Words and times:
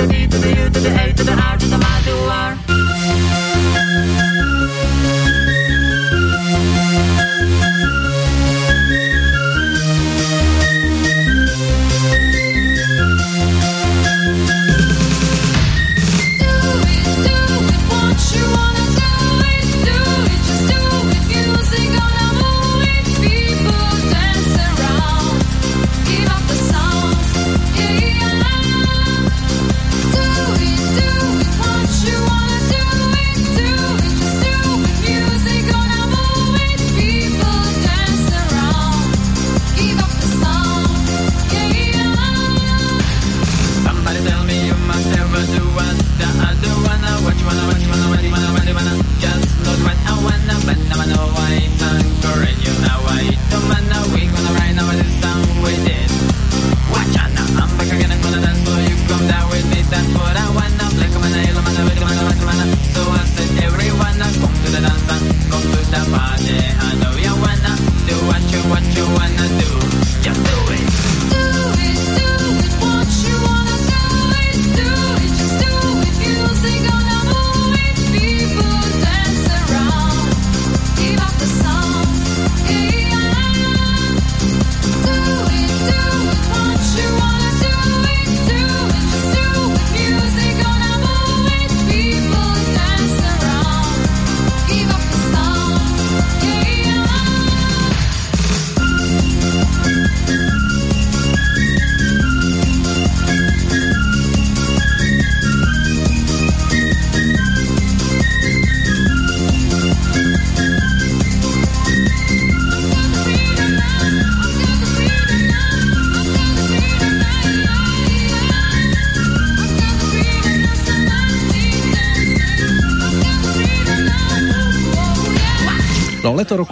the 0.00 0.12
D 0.12 0.26
to 0.26 0.38
the 0.38 0.48
U 0.48 0.70
to 0.70 0.80
the 0.80 1.02
A 1.02 1.12
to 1.12 1.24
the 1.24 1.32
R 1.32 1.56
to 1.58 1.66
the 1.66 1.76
Maduar. 1.76 2.56
Somebody 2.56 2.69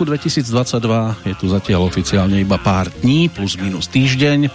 2022 0.08 1.28
je 1.28 1.34
tu 1.36 1.46
zatiaľ 1.52 1.84
oficiálne 1.84 2.40
iba 2.40 2.56
pár 2.56 2.88
dní, 3.04 3.28
plus 3.28 3.60
minus 3.60 3.92
týždeň. 3.92 4.48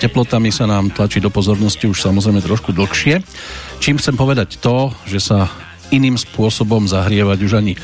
Teplotami 0.00 0.48
sa 0.48 0.64
nám 0.64 0.90
tlačí 0.90 1.20
do 1.20 1.28
pozornosti 1.28 1.84
už 1.84 2.00
samozrejme 2.00 2.40
trošku 2.40 2.72
dlhšie. 2.72 3.20
Čím 3.84 4.00
chcem 4.00 4.16
povedať 4.16 4.56
to, 4.58 4.90
že 5.04 5.20
sa 5.20 5.52
iným 5.92 6.16
spôsobom 6.16 6.88
zahrievať 6.88 7.38
už 7.44 7.52
ani 7.60 7.74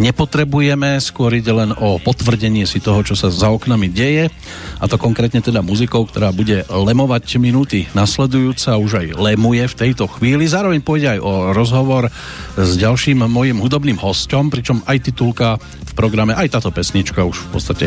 nepotrebujeme, 0.00 0.96
skôr 1.02 1.36
ide 1.36 1.52
len 1.52 1.76
o 1.76 2.00
potvrdenie 2.00 2.64
si 2.64 2.80
toho, 2.80 3.04
čo 3.04 3.12
sa 3.12 3.28
za 3.28 3.52
oknami 3.52 3.92
deje 3.92 4.32
a 4.80 4.84
to 4.88 4.96
konkrétne 4.96 5.44
teda 5.44 5.60
muzikou, 5.60 6.08
ktorá 6.08 6.32
bude 6.32 6.64
lemovať 6.68 7.36
minúty 7.36 7.84
nasledujúca, 7.92 8.80
už 8.80 8.92
aj 8.96 9.06
lemuje 9.20 9.64
v 9.68 9.78
tejto 9.78 10.08
chvíli. 10.08 10.48
Zároveň 10.48 10.80
pôjde 10.80 11.18
aj 11.18 11.20
o 11.20 11.32
rozhovor 11.52 12.08
s 12.56 12.72
ďalším 12.80 13.28
mojim 13.28 13.60
hudobným 13.60 14.00
hostom, 14.00 14.48
pričom 14.48 14.80
aj 14.88 15.12
titulka 15.12 15.60
v 15.60 15.92
programe, 15.92 16.32
aj 16.32 16.56
táto 16.56 16.72
pesnička 16.72 17.26
už 17.26 17.50
v 17.50 17.60
podstate 17.60 17.86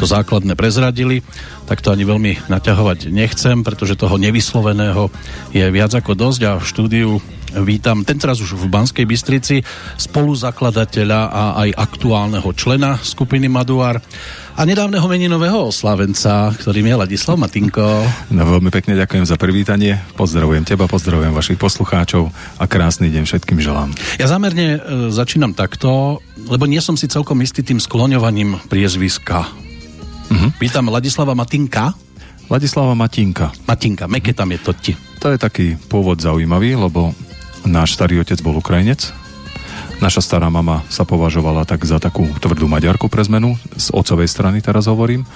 to 0.00 0.04
základné 0.08 0.56
prezradili, 0.56 1.20
tak 1.68 1.84
to 1.84 1.92
ani 1.92 2.08
veľmi 2.08 2.48
naťahovať 2.48 3.12
nechcem, 3.12 3.60
pretože 3.66 4.00
toho 4.00 4.16
nevysloveného 4.16 5.12
je 5.52 5.66
viac 5.68 5.92
ako 5.92 6.16
dosť 6.16 6.40
a 6.46 6.52
v 6.56 6.64
štúdiu 6.64 7.10
vítam 7.58 8.06
tentoraz 8.06 8.38
už 8.38 8.54
v 8.54 8.70
Banskej 8.70 9.06
Bystrici 9.06 9.66
spoluzakladateľa 9.98 11.20
a 11.30 11.42
aj 11.66 11.70
aktuálneho 11.74 12.46
člena 12.54 12.94
skupiny 13.02 13.50
Maduar 13.50 13.98
a 14.54 14.62
nedávneho 14.62 15.02
meninového 15.08 15.72
oslavenca, 15.72 16.54
ktorým 16.54 16.86
je 16.86 16.94
Ladislav 16.94 17.40
Matinko. 17.40 18.06
No 18.30 18.42
veľmi 18.46 18.70
pekne 18.70 18.94
ďakujem 18.94 19.24
za 19.26 19.34
privítanie, 19.34 19.98
pozdravujem 20.14 20.62
teba, 20.62 20.86
pozdravujem 20.86 21.34
vašich 21.34 21.58
poslucháčov 21.58 22.30
a 22.60 22.64
krásny 22.70 23.10
deň 23.10 23.24
všetkým 23.26 23.58
želám. 23.58 23.90
Ja 24.20 24.30
zámerne 24.30 24.76
e, 24.76 24.78
začínam 25.10 25.56
takto, 25.56 26.20
lebo 26.46 26.68
nie 26.70 26.78
som 26.78 26.94
si 26.94 27.10
celkom 27.10 27.40
istý 27.42 27.66
tým 27.66 27.82
skloňovaním 27.82 28.60
priezviska. 28.70 29.48
Mhm. 30.30 30.60
Pýtam 30.60 30.92
Ladislava 30.92 31.34
Matinka. 31.34 31.96
Ladislava 32.50 32.94
Matinka. 32.98 33.54
Matinka, 33.66 34.10
meké 34.10 34.34
tam 34.34 34.50
je 34.50 34.58
to 34.58 34.72
ti. 34.74 34.92
To 35.22 35.30
je 35.30 35.38
taký 35.38 35.78
pôvod 35.88 36.18
zaujímavý, 36.18 36.74
lebo 36.74 37.14
náš 37.66 37.92
starý 37.96 38.20
otec 38.20 38.42
bol 38.44 38.56
Ukrajinec. 38.56 39.12
Naša 40.00 40.24
stará 40.24 40.48
mama 40.48 40.80
sa 40.88 41.04
považovala 41.04 41.68
tak 41.68 41.84
za 41.84 42.00
takú 42.00 42.24
tvrdú 42.40 42.64
maďarku 42.64 43.12
pre 43.12 43.20
zmenu, 43.28 43.60
z 43.76 43.92
otcovej 43.92 44.32
strany 44.32 44.64
teraz 44.64 44.88
hovorím. 44.88 45.28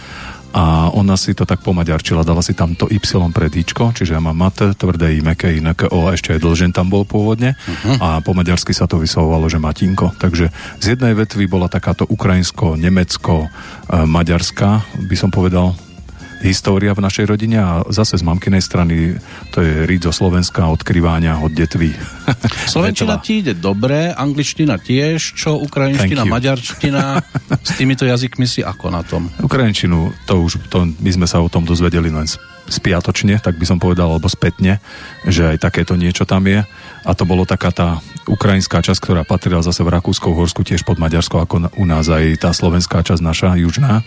A 0.55 0.87
ona 0.95 1.19
si 1.19 1.35
to 1.35 1.43
tak 1.43 1.67
pomaďarčila, 1.67 2.23
dala 2.23 2.39
si 2.39 2.55
tam 2.55 2.79
to 2.79 2.87
Y 2.87 3.03
pred 3.35 3.51
Ičko, 3.51 3.91
čiže 3.91 4.15
mám 4.23 4.39
mat, 4.39 4.55
tvrdé 4.79 5.19
I, 5.19 5.21
meké 5.21 5.51
I, 5.51 5.61
neké 5.61 5.91
O 5.91 6.07
a 6.07 6.15
ešte 6.15 6.31
aj 6.33 6.41
dlžen 6.47 6.71
tam 6.71 6.87
bol 6.89 7.03
pôvodne. 7.03 7.59
Uh-huh. 7.59 7.99
A 7.99 8.23
po 8.23 8.39
maďarsky 8.39 8.71
sa 8.71 8.87
to 8.87 9.03
vyslovovalo, 9.03 9.51
že 9.51 9.59
Matinko. 9.59 10.15
Takže 10.15 10.55
z 10.79 10.95
jednej 10.95 11.19
vetvy 11.19 11.51
bola 11.51 11.67
takáto 11.67 12.07
ukrajinsko-nemecko-maďarská, 12.07 14.71
by 15.11 15.17
som 15.19 15.35
povedal, 15.35 15.75
história 16.45 16.93
v 16.93 17.01
našej 17.01 17.25
rodine 17.25 17.59
a 17.59 17.83
zase 17.89 18.21
z 18.21 18.25
mamkinej 18.25 18.61
strany 18.61 19.17
to 19.51 19.65
je 19.65 19.89
ríd 19.89 20.05
zo 20.05 20.13
Slovenska 20.13 20.69
od 20.69 20.85
kryváňa, 20.85 21.41
od 21.41 21.53
detví. 21.53 21.97
Slovenčina 22.75 23.19
ti 23.19 23.41
ide 23.41 23.57
dobre, 23.57 24.13
angličtina 24.13 24.77
tiež, 24.77 25.35
čo 25.35 25.57
ukrajinština, 25.59 26.29
maďarština, 26.29 27.05
s 27.69 27.71
týmito 27.75 28.05
jazykmi 28.05 28.45
si 28.45 28.61
ako 28.61 28.87
na 28.93 29.03
tom? 29.03 29.33
Ukrajinčinu, 29.41 30.13
to 30.29 30.45
už, 30.45 30.61
to, 30.69 30.85
my 30.87 31.11
sme 31.11 31.27
sa 31.27 31.41
o 31.41 31.49
tom 31.49 31.65
dozvedeli 31.65 32.13
len 32.13 32.29
spiatočne, 32.69 33.41
tak 33.41 33.61
by 33.61 33.65
som 33.69 33.79
povedal, 33.81 34.09
alebo 34.09 34.29
spätne, 34.29 34.81
že 35.29 35.57
aj 35.57 35.63
takéto 35.63 35.95
niečo 35.95 36.25
tam 36.25 36.49
je. 36.49 36.65
A 37.05 37.13
to 37.13 37.29
bolo 37.29 37.45
taká 37.45 37.69
tá 37.69 38.01
ukrajinská 38.25 38.81
časť, 38.81 39.01
ktorá 39.01 39.23
patrila 39.29 39.61
zase 39.61 39.85
v 39.85 39.93
Rakúsku, 39.93 40.33
Horsku, 40.33 40.65
tiež 40.65 40.89
pod 40.89 40.97
Maďarsko, 40.97 41.45
ako 41.45 41.69
u 41.77 41.85
nás 41.85 42.09
aj 42.09 42.41
tá 42.41 42.51
slovenská 42.57 43.05
časť 43.05 43.21
naša, 43.21 43.61
južná. 43.61 44.01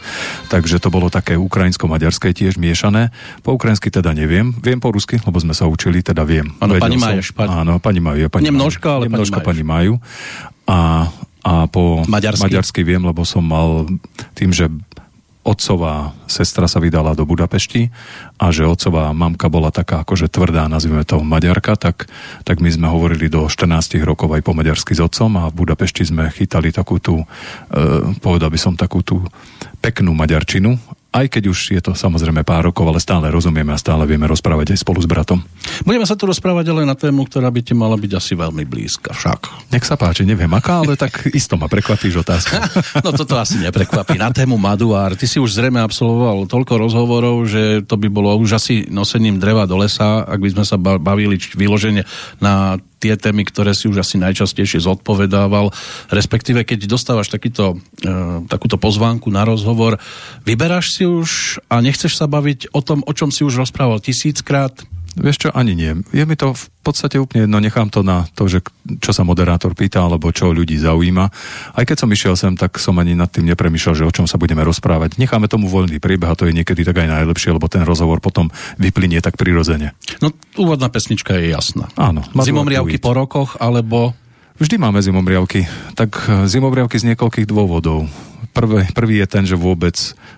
Takže 0.49 0.81
to 0.81 0.89
bolo 0.89 1.13
také 1.13 1.37
ukrajinsko-maďarské 1.37 2.33
tiež 2.33 2.57
miešané. 2.57 3.13
Po 3.45 3.53
ukrajinsky 3.53 3.93
teda 3.93 4.17
neviem, 4.17 4.49
viem 4.57 4.81
po 4.81 4.89
rusky, 4.89 5.21
lebo 5.21 5.37
sme 5.37 5.53
sa 5.53 5.69
učili, 5.69 6.01
teda 6.01 6.25
viem. 6.25 6.49
Áno, 6.57 6.81
pani 6.81 6.97
Maješ. 6.97 7.37
Pani... 7.37 7.53
Áno, 7.53 7.73
pani 7.77 8.01
Maju. 8.01 8.33
Pani 8.33 8.49
Nemnožka, 8.49 8.89
ale 8.97 9.05
Nemnožka, 9.05 9.45
pani, 9.45 9.61
pani 9.61 9.63
Maju. 9.63 9.93
A, 10.65 10.79
a 11.45 11.53
po 11.69 12.01
maďarsky. 12.09 12.43
maďarsky 12.49 12.81
viem, 12.81 13.05
lebo 13.05 13.21
som 13.21 13.45
mal 13.45 13.85
tým, 14.33 14.49
že 14.49 14.67
otcová 15.47 16.11
sestra 16.27 16.67
sa 16.67 16.83
vydala 16.83 17.15
do 17.15 17.23
Budapešti 17.23 17.87
a 18.35 18.51
že 18.51 18.67
otcová 18.67 19.15
mamka 19.15 19.47
bola 19.47 19.71
taká 19.71 20.03
akože 20.03 20.27
tvrdá, 20.27 20.67
nazvime 20.67 21.07
to 21.07 21.23
Maďarka, 21.23 21.79
tak, 21.79 22.11
tak 22.43 22.59
my 22.59 22.67
sme 22.67 22.91
hovorili 22.91 23.31
do 23.31 23.47
14 23.47 23.95
rokov 24.03 24.27
aj 24.35 24.43
po 24.43 24.51
maďarsky 24.51 24.91
s 24.91 24.99
otcom 24.99 25.39
a 25.39 25.47
v 25.47 25.63
Budapešti 25.63 26.03
sme 26.03 26.27
chytali 26.27 26.75
takú 26.75 26.99
tú, 26.99 27.23
e, 27.23 27.25
povedal 28.19 28.51
by 28.51 28.59
som 28.59 28.75
takú 28.75 28.99
tú 28.99 29.23
peknú 29.79 30.11
maďarčinu 30.11 30.96
aj 31.11 31.25
keď 31.31 31.43
už 31.49 31.59
je 31.73 31.81
to 31.81 31.91
samozrejme 31.95 32.43
pár 32.43 32.67
rokov, 32.67 32.85
ale 32.87 32.99
stále 32.99 33.31
rozumieme 33.31 33.71
a 33.71 33.79
stále 33.79 34.03
vieme 34.03 34.27
rozprávať 34.27 34.75
aj 34.75 34.79
spolu 34.83 34.99
s 34.99 35.07
bratom. 35.07 35.39
Budeme 35.87 36.05
sa 36.05 36.19
tu 36.19 36.27
rozprávať 36.27 36.69
ale 36.71 36.83
na 36.83 36.93
tému, 36.93 37.25
ktorá 37.25 37.47
by 37.47 37.61
ti 37.63 37.73
mala 37.73 37.95
byť 37.95 38.11
asi 38.13 38.33
veľmi 38.35 38.67
blízka 38.67 39.15
však. 39.15 39.71
Nech 39.71 39.87
sa 39.87 39.95
páči, 39.95 40.27
neviem 40.27 40.51
aká, 40.51 40.83
ale 40.83 40.99
tak 40.99 41.25
isto 41.39 41.55
ma 41.55 41.71
prekvapíš 41.71 42.21
otázka. 42.21 42.55
no 43.05 43.15
toto 43.15 43.39
asi 43.39 43.57
neprekvapí. 43.63 44.19
Na 44.19 44.29
tému 44.29 44.59
Maduár, 44.59 45.15
ty 45.15 45.25
si 45.25 45.39
už 45.39 45.55
zrejme 45.55 45.79
absolvoval 45.79 46.45
toľko 46.45 46.73
rozhovorov, 46.75 47.47
že 47.47 47.87
to 47.87 47.95
by 47.95 48.07
bolo 48.11 48.35
už 48.37 48.59
asi 48.59 48.75
nosením 48.91 49.39
dreva 49.39 49.63
do 49.63 49.79
lesa, 49.79 50.27
ak 50.27 50.39
by 50.43 50.49
sme 50.59 50.63
sa 50.67 50.75
bavili 50.79 51.39
vyloženie 51.39 52.03
na 52.43 52.77
tie 52.97 53.13
témy, 53.13 53.45
ktoré 53.45 53.77
si 53.77 53.85
už 53.85 54.01
asi 54.01 54.17
najčastejšie 54.17 54.81
zodpovedával, 54.81 55.69
respektíve 56.09 56.65
keď 56.65 56.89
dostávaš 56.89 57.29
takýto, 57.29 57.77
e, 58.01 58.43
takúto 58.49 58.81
pozvánku 58.81 59.29
na 59.29 59.45
rozhovor, 59.45 60.01
vyberáš 60.43 60.97
si 60.97 61.03
už 61.05 61.61
a 61.69 61.79
nechceš 61.79 62.17
sa 62.17 62.25
baviť 62.25 62.73
o 62.73 62.81
tom, 62.81 63.05
o 63.05 63.11
čom 63.13 63.29
si 63.29 63.45
už 63.45 63.61
rozprával 63.61 64.01
tisíckrát? 64.01 64.73
Vieš 65.15 65.47
čo, 65.47 65.49
ani 65.55 65.77
nie. 65.77 65.93
Je 66.11 66.23
mi 66.27 66.35
to 66.35 66.51
v 66.51 66.65
podstate 66.83 67.15
úplne 67.21 67.47
jedno, 67.47 67.57
nechám 67.63 67.87
to 67.87 68.03
na 68.03 68.27
to, 68.35 68.51
že 68.51 68.65
čo 68.99 69.15
sa 69.15 69.23
moderátor 69.23 69.71
pýta, 69.77 70.03
alebo 70.03 70.33
čo 70.35 70.51
ľudí 70.51 70.75
zaujíma. 70.75 71.25
Aj 71.77 71.83
keď 71.87 71.97
som 72.03 72.09
išiel 72.11 72.35
sem, 72.35 72.53
tak 72.59 72.75
som 72.81 72.97
ani 72.99 73.15
nad 73.15 73.31
tým 73.31 73.47
nepremýšľal, 73.47 73.95
že 73.97 74.07
o 74.07 74.13
čom 74.13 74.25
sa 74.27 74.35
budeme 74.35 74.61
rozprávať. 74.67 75.19
Necháme 75.21 75.47
tomu 75.47 75.71
voľný 75.71 75.97
priebeh 76.03 76.29
a 76.31 76.37
to 76.37 76.49
je 76.49 76.55
niekedy 76.55 76.83
tak 76.83 76.99
aj 76.99 77.09
najlepšie, 77.09 77.55
lebo 77.55 77.71
ten 77.71 77.87
rozhovor 77.87 78.19
potom 78.19 78.51
vyplynie 78.77 79.23
tak 79.23 79.39
prirodzene. 79.39 79.95
No, 80.19 80.33
úvodná 80.59 80.91
pesnička 80.91 81.37
je 81.37 81.53
jasná. 81.53 81.87
Áno. 81.95 82.25
Zimomriavky 82.35 82.99
po 82.99 83.15
rokoch, 83.15 83.55
alebo... 83.61 84.17
Vždy 84.57 84.81
máme 84.81 84.97
zimomriavky. 85.05 85.69
Tak 85.93 86.11
eh, 86.25 86.49
zimomriavky 86.49 86.97
z 86.97 87.13
niekoľkých 87.13 87.45
dôvodov. 87.45 88.09
Prvý, 88.57 88.89
prvý 88.89 89.21
je 89.21 89.27
ten, 89.29 89.45
že 89.45 89.53
vôbec 89.53 89.93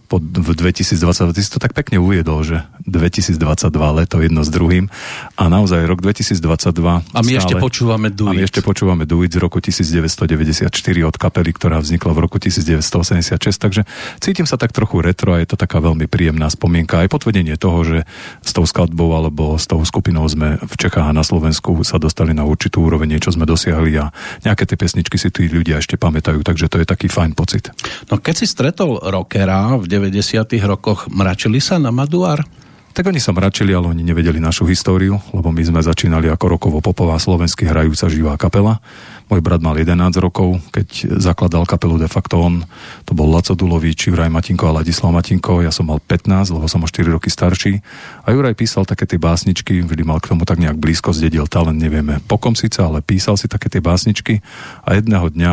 pod, 0.09 0.25
v 0.25 0.49
2022, 0.57 1.37
ty 1.37 1.41
si 1.45 1.49
to 1.53 1.61
tak 1.61 1.77
pekne 1.77 2.01
uviedol, 2.01 2.41
že 2.41 2.65
2022 2.89 3.37
leto 3.69 4.17
jedno 4.17 4.41
s 4.41 4.49
druhým. 4.49 4.89
A 5.37 5.47
naozaj 5.47 5.85
rok 5.85 6.01
2022 6.01 6.41
a 6.41 7.19
my 7.21 7.29
stále, 7.29 7.37
ešte 7.37 7.55
počúvame 7.61 8.09
Do 8.09 8.25
A 8.25 8.33
my 8.33 8.41
ešte 8.41 8.65
počúvame 8.65 9.05
Do 9.05 9.21
z 9.21 9.37
roku 9.37 9.61
1994 9.61 10.73
od 11.05 11.15
kapely, 11.19 11.51
ktorá 11.53 11.77
vznikla 11.77 12.11
v 12.17 12.19
roku 12.25 12.41
1986, 12.41 13.37
takže 13.61 13.85
cítim 14.17 14.49
sa 14.49 14.57
tak 14.57 14.73
trochu 14.73 15.05
retro 15.05 15.37
a 15.37 15.43
je 15.43 15.53
to 15.53 15.59
taká 15.59 15.77
veľmi 15.77 16.09
príjemná 16.09 16.49
spomienka. 16.49 17.05
Aj 17.05 17.11
potvrdenie 17.11 17.59
toho, 17.59 17.85
že 17.85 17.97
s 18.41 18.51
tou 18.55 18.65
skladbou 18.65 19.13
alebo 19.13 19.59
s 19.59 19.69
tou 19.69 19.77
skupinou 19.85 20.25
sme 20.25 20.57
v 20.57 20.73
Čechách 20.79 21.11
a 21.11 21.13
na 21.13 21.21
Slovensku 21.21 21.85
sa 21.85 22.01
dostali 22.01 22.33
na 22.33 22.47
určitú 22.47 22.81
úroveň, 22.81 23.19
niečo 23.19 23.35
sme 23.35 23.45
dosiahli 23.45 23.93
a 24.01 24.09
nejaké 24.47 24.65
tie 24.65 24.79
pesničky 24.79 25.19
si 25.19 25.29
tí 25.29 25.51
ľudia 25.51 25.83
ešte 25.83 25.99
pamätajú, 25.99 26.41
takže 26.41 26.71
to 26.71 26.81
je 26.81 26.87
taký 26.87 27.11
fajn 27.11 27.37
pocit. 27.37 27.69
No 28.09 28.17
keď 28.17 28.35
si 28.41 28.45
stretol 28.49 28.97
rockera 29.03 29.75
v 29.75 29.85
90. 29.99 30.55
rokoch, 30.63 31.11
mračili 31.11 31.59
sa 31.59 31.75
na 31.75 31.91
Maduár? 31.91 32.47
Tak 32.89 33.15
oni 33.15 33.21
sa 33.21 33.35
mračili, 33.35 33.69
ale 33.71 33.91
oni 33.91 34.01
nevedeli 34.01 34.41
našu 34.41 34.65
históriu, 34.65 35.21
lebo 35.31 35.53
my 35.53 35.61
sme 35.61 35.79
začínali 35.79 36.25
ako 36.31 36.45
rokovo 36.57 36.77
popová 36.81 37.21
slovensky 37.21 37.63
hrajúca 37.63 38.09
živá 38.09 38.33
kapela. 38.35 38.81
Môj 39.29 39.45
brat 39.45 39.61
mal 39.61 39.77
11 39.77 40.17
rokov, 40.17 40.57
keď 40.73 41.21
zakladal 41.21 41.69
kapelu 41.69 42.01
de 42.01 42.09
facto 42.09 42.41
on. 42.41 42.65
To 43.05 43.13
bol 43.13 43.29
Laco 43.29 43.53
Dulovič, 43.53 44.09
Juraj 44.09 44.33
Matinko 44.33 44.73
a 44.73 44.81
Ladislav 44.81 45.13
Matinko. 45.13 45.61
Ja 45.61 45.69
som 45.69 45.85
mal 45.85 46.01
15, 46.01 46.49
lebo 46.49 46.65
som 46.65 46.81
o 46.81 46.89
4 46.89 47.13
roky 47.13 47.29
starší. 47.29 47.77
A 48.25 48.33
Juraj 48.33 48.57
písal 48.57 48.89
také 48.89 49.05
tie 49.05 49.21
básničky, 49.21 49.85
vždy 49.85 50.01
mal 50.01 50.17
k 50.17 50.33
tomu 50.33 50.49
tak 50.49 50.57
nejak 50.57 50.81
blízko, 50.81 51.13
zdedil 51.13 51.45
talent, 51.45 51.77
nevieme 51.77 52.17
pokom 52.25 52.57
síce, 52.57 52.81
ale 52.81 53.05
písal 53.05 53.37
si 53.37 53.45
také 53.45 53.69
tie 53.69 53.85
básničky 53.85 54.41
a 54.81 54.97
jedného 54.97 55.29
dňa 55.29 55.51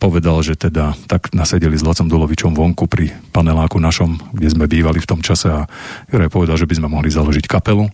povedal, 0.00 0.40
že 0.40 0.56
teda 0.56 0.96
tak 1.04 1.36
nasedeli 1.36 1.76
s 1.76 1.84
Lacom 1.84 2.08
Dulovičom 2.08 2.56
vonku 2.56 2.88
pri 2.88 3.12
paneláku 3.36 3.76
našom, 3.76 4.16
kde 4.32 4.48
sme 4.48 4.64
bývali 4.64 4.96
v 4.96 5.04
tom 5.04 5.20
čase 5.20 5.52
a 5.52 5.68
Juraj 6.08 6.32
povedal, 6.32 6.56
že 6.56 6.64
by 6.64 6.80
sme 6.80 6.88
mohli 6.88 7.12
založiť 7.12 7.44
kapelu. 7.44 7.84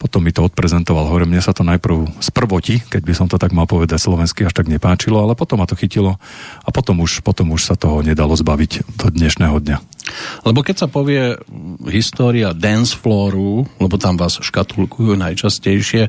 Potom 0.00 0.24
mi 0.24 0.32
to 0.32 0.40
odprezentoval 0.48 1.04
hore. 1.12 1.28
Mne 1.28 1.44
sa 1.44 1.52
to 1.52 1.60
najprv 1.60 2.16
z 2.24 2.28
prvoti, 2.32 2.80
keď 2.80 3.02
by 3.04 3.12
som 3.12 3.26
to 3.28 3.36
tak 3.36 3.52
mal 3.52 3.68
povedať 3.68 4.00
slovensky, 4.00 4.48
až 4.48 4.56
tak 4.56 4.72
nepáčilo, 4.72 5.20
ale 5.20 5.36
potom 5.36 5.60
ma 5.60 5.68
to 5.68 5.76
chytilo 5.76 6.16
a 6.64 6.68
potom 6.72 7.04
už, 7.04 7.20
potom 7.20 7.52
už 7.52 7.68
sa 7.68 7.76
toho 7.76 8.00
nedalo 8.00 8.32
zbaviť 8.32 8.96
do 8.96 9.12
dnešného 9.12 9.60
dňa. 9.60 9.78
Lebo 10.48 10.64
keď 10.64 10.86
sa 10.86 10.88
povie 10.88 11.36
história 11.92 12.56
dance 12.56 12.96
flooru, 12.96 13.68
lebo 13.76 14.00
tam 14.00 14.16
vás 14.16 14.40
škatulkujú 14.40 15.14
najčastejšie, 15.20 16.08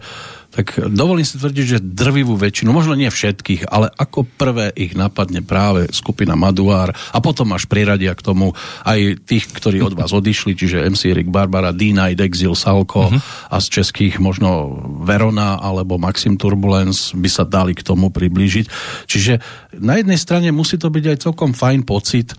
tak 0.51 0.91
dovolím 0.91 1.23
si 1.23 1.39
tvrdiť, 1.39 1.65
že 1.65 1.79
drvivú 1.79 2.35
väčšinu, 2.35 2.75
možno 2.75 2.99
nie 2.99 3.07
všetkých, 3.07 3.71
ale 3.71 3.87
ako 3.87 4.27
prvé 4.35 4.75
ich 4.75 4.91
napadne 4.99 5.39
práve 5.39 5.87
skupina 5.95 6.35
Maduár 6.35 6.91
a 6.91 7.17
potom 7.23 7.55
až 7.55 7.71
priradia 7.71 8.11
k 8.11 8.21
tomu 8.21 8.51
aj 8.83 9.23
tých, 9.23 9.47
ktorí 9.47 9.79
od 9.79 9.95
vás 9.95 10.11
odišli, 10.11 10.51
čiže 10.59 10.83
MC 10.91 11.15
Rick 11.15 11.31
Barbara, 11.31 11.71
D-Night, 11.71 12.19
Exil, 12.19 12.51
Salko 12.51 13.07
uh-huh. 13.07 13.47
a 13.47 13.55
z 13.63 13.81
českých 13.81 14.19
možno 14.19 14.75
Verona 15.07 15.55
alebo 15.55 15.95
Maxim 15.95 16.35
Turbulence 16.35 17.15
by 17.15 17.29
sa 17.31 17.47
dali 17.47 17.71
k 17.71 17.87
tomu 17.87 18.11
priblížiť. 18.11 18.65
Čiže 19.07 19.33
na 19.79 19.95
jednej 19.95 20.19
strane 20.19 20.51
musí 20.51 20.75
to 20.75 20.91
byť 20.91 21.05
aj 21.15 21.17
celkom 21.31 21.55
fajn 21.55 21.87
pocit, 21.87 22.35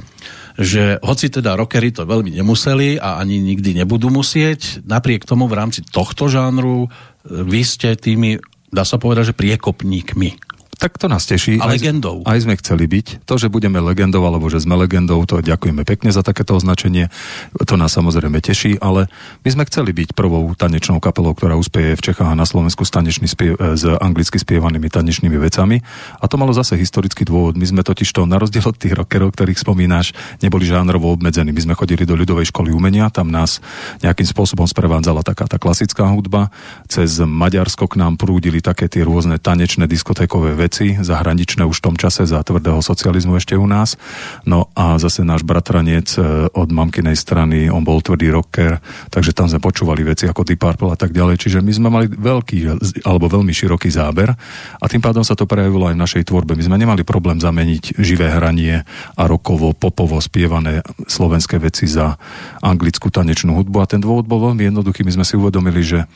že 0.61 1.01
hoci 1.01 1.33
teda 1.33 1.57
rockery 1.57 1.97
to 1.97 2.05
veľmi 2.05 2.29
nemuseli 2.29 3.01
a 3.01 3.17
ani 3.17 3.41
nikdy 3.41 3.73
nebudú 3.83 4.13
musieť, 4.13 4.85
napriek 4.85 5.25
tomu 5.25 5.49
v 5.49 5.57
rámci 5.57 5.81
tohto 5.81 6.29
žánru 6.29 6.93
vy 7.27 7.61
ste 7.63 7.95
tými, 7.95 8.39
dá 8.71 8.83
sa 8.83 8.99
povedať, 8.99 9.33
že 9.33 9.39
priekopníkmi 9.39 10.52
tak 10.83 10.99
to 10.99 11.07
nás 11.07 11.23
teší. 11.31 11.63
A 11.63 11.71
legendou. 11.71 12.27
Aj, 12.27 12.43
sme 12.43 12.59
chceli 12.59 12.91
byť. 12.91 13.23
To, 13.31 13.39
že 13.39 13.47
budeme 13.47 13.79
legendou, 13.79 14.27
alebo 14.27 14.51
že 14.51 14.59
sme 14.59 14.75
legendou, 14.75 15.23
to 15.23 15.39
ďakujeme 15.39 15.87
pekne 15.87 16.11
za 16.11 16.27
takéto 16.27 16.59
označenie. 16.59 17.07
To 17.55 17.79
nás 17.79 17.95
samozrejme 17.95 18.43
teší, 18.43 18.83
ale 18.83 19.07
my 19.47 19.49
sme 19.55 19.63
chceli 19.71 19.95
byť 19.95 20.19
prvou 20.19 20.43
tanečnou 20.59 20.99
kapelou, 20.99 21.39
ktorá 21.39 21.55
uspieje 21.55 21.95
v 21.95 22.03
Čechách 22.11 22.35
a 22.35 22.35
na 22.35 22.43
Slovensku 22.43 22.83
s, 22.83 22.91
spiev, 23.31 23.55
e, 23.63 23.79
s 23.79 23.87
anglicky 23.87 24.43
spievanými 24.43 24.91
tanečnými 24.91 25.39
vecami. 25.39 25.79
A 26.19 26.27
to 26.27 26.35
malo 26.35 26.51
zase 26.51 26.75
historický 26.75 27.23
dôvod. 27.23 27.55
My 27.55 27.63
sme 27.71 27.87
totiž 27.87 28.11
to, 28.11 28.27
na 28.27 28.43
rozdiel 28.43 28.67
od 28.67 28.75
tých 28.75 28.99
rockerov, 28.99 29.39
ktorých 29.39 29.63
spomínaš, 29.63 30.11
neboli 30.43 30.67
žánrovo 30.67 31.15
obmedzení. 31.15 31.55
My 31.55 31.63
sme 31.63 31.79
chodili 31.79 32.03
do 32.03 32.19
ľudovej 32.19 32.51
školy 32.51 32.75
umenia, 32.75 33.07
tam 33.07 33.31
nás 33.31 33.63
nejakým 34.03 34.27
spôsobom 34.27 34.67
sprevádzala 34.67 35.23
taká 35.23 35.47
tá 35.47 35.63
klasická 35.63 36.11
hudba. 36.11 36.51
Cez 36.91 37.23
Maďarsko 37.23 37.87
k 37.87 38.03
nám 38.03 38.19
prúdili 38.19 38.59
také 38.59 38.91
tie 38.91 39.07
rôzne 39.07 39.39
tanečné 39.39 39.87
diskotékové 39.87 40.59
veci 40.59 40.72
veci 40.73 40.97
zahraničné 40.97 41.69
už 41.69 41.85
v 41.85 41.93
tom 41.93 41.97
čase 42.01 42.25
za 42.25 42.41
tvrdého 42.41 42.81
socializmu 42.81 43.37
ešte 43.37 43.61
u 43.61 43.69
nás. 43.69 44.01
No 44.49 44.73
a 44.73 44.97
zase 44.97 45.21
náš 45.21 45.45
bratranec 45.45 46.09
e, 46.17 46.49
od 46.49 46.73
mamkinej 46.73 47.13
strany, 47.13 47.69
on 47.69 47.85
bol 47.85 48.01
tvrdý 48.01 48.33
rocker, 48.33 48.81
takže 49.13 49.37
tam 49.37 49.53
sme 49.53 49.61
počúvali 49.61 50.01
veci 50.01 50.25
ako 50.25 50.49
Deep 50.49 50.57
Purple 50.57 50.89
a 50.89 50.97
tak 50.97 51.13
ďalej. 51.13 51.45
Čiže 51.45 51.61
my 51.61 51.73
sme 51.77 51.89
mali 51.93 52.09
veľký 52.09 52.81
alebo 53.05 53.29
veľmi 53.29 53.53
široký 53.53 53.93
záber 53.93 54.33
a 54.81 54.85
tým 54.89 55.05
pádom 55.05 55.21
sa 55.21 55.37
to 55.37 55.45
prejavilo 55.45 55.93
aj 55.93 55.95
v 56.01 56.03
našej 56.09 56.23
tvorbe. 56.33 56.57
My 56.57 56.65
sme 56.65 56.81
nemali 56.81 57.05
problém 57.05 57.37
zameniť 57.37 58.01
živé 58.01 58.33
hranie 58.33 58.89
a 59.13 59.23
rokovo, 59.29 59.77
popovo 59.77 60.17
spievané 60.25 60.81
slovenské 61.05 61.61
veci 61.61 61.85
za 61.85 62.17
anglickú 62.65 63.13
tanečnú 63.13 63.61
hudbu 63.61 63.77
a 63.85 63.91
ten 63.93 64.01
dôvod 64.01 64.25
bol 64.25 64.41
veľmi 64.41 64.73
jednoduchý. 64.73 65.05
My 65.05 65.21
sme 65.21 65.29
si 65.29 65.37
uvedomili, 65.37 65.85
že 65.85 66.09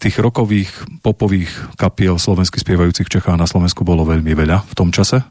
tých 0.00 0.16
rokových, 0.20 0.70
popových 1.00 1.50
kapiel 1.78 2.18
slovenských 2.18 2.62
spievajúcich 2.62 3.06
v 3.06 3.14
Čechách 3.18 3.38
na 3.38 3.48
Slovensku 3.48 3.86
bolo 3.86 4.04
veľmi 4.04 4.32
veľa 4.34 4.66
v 4.66 4.74
tom 4.74 4.90
čase. 4.90 5.22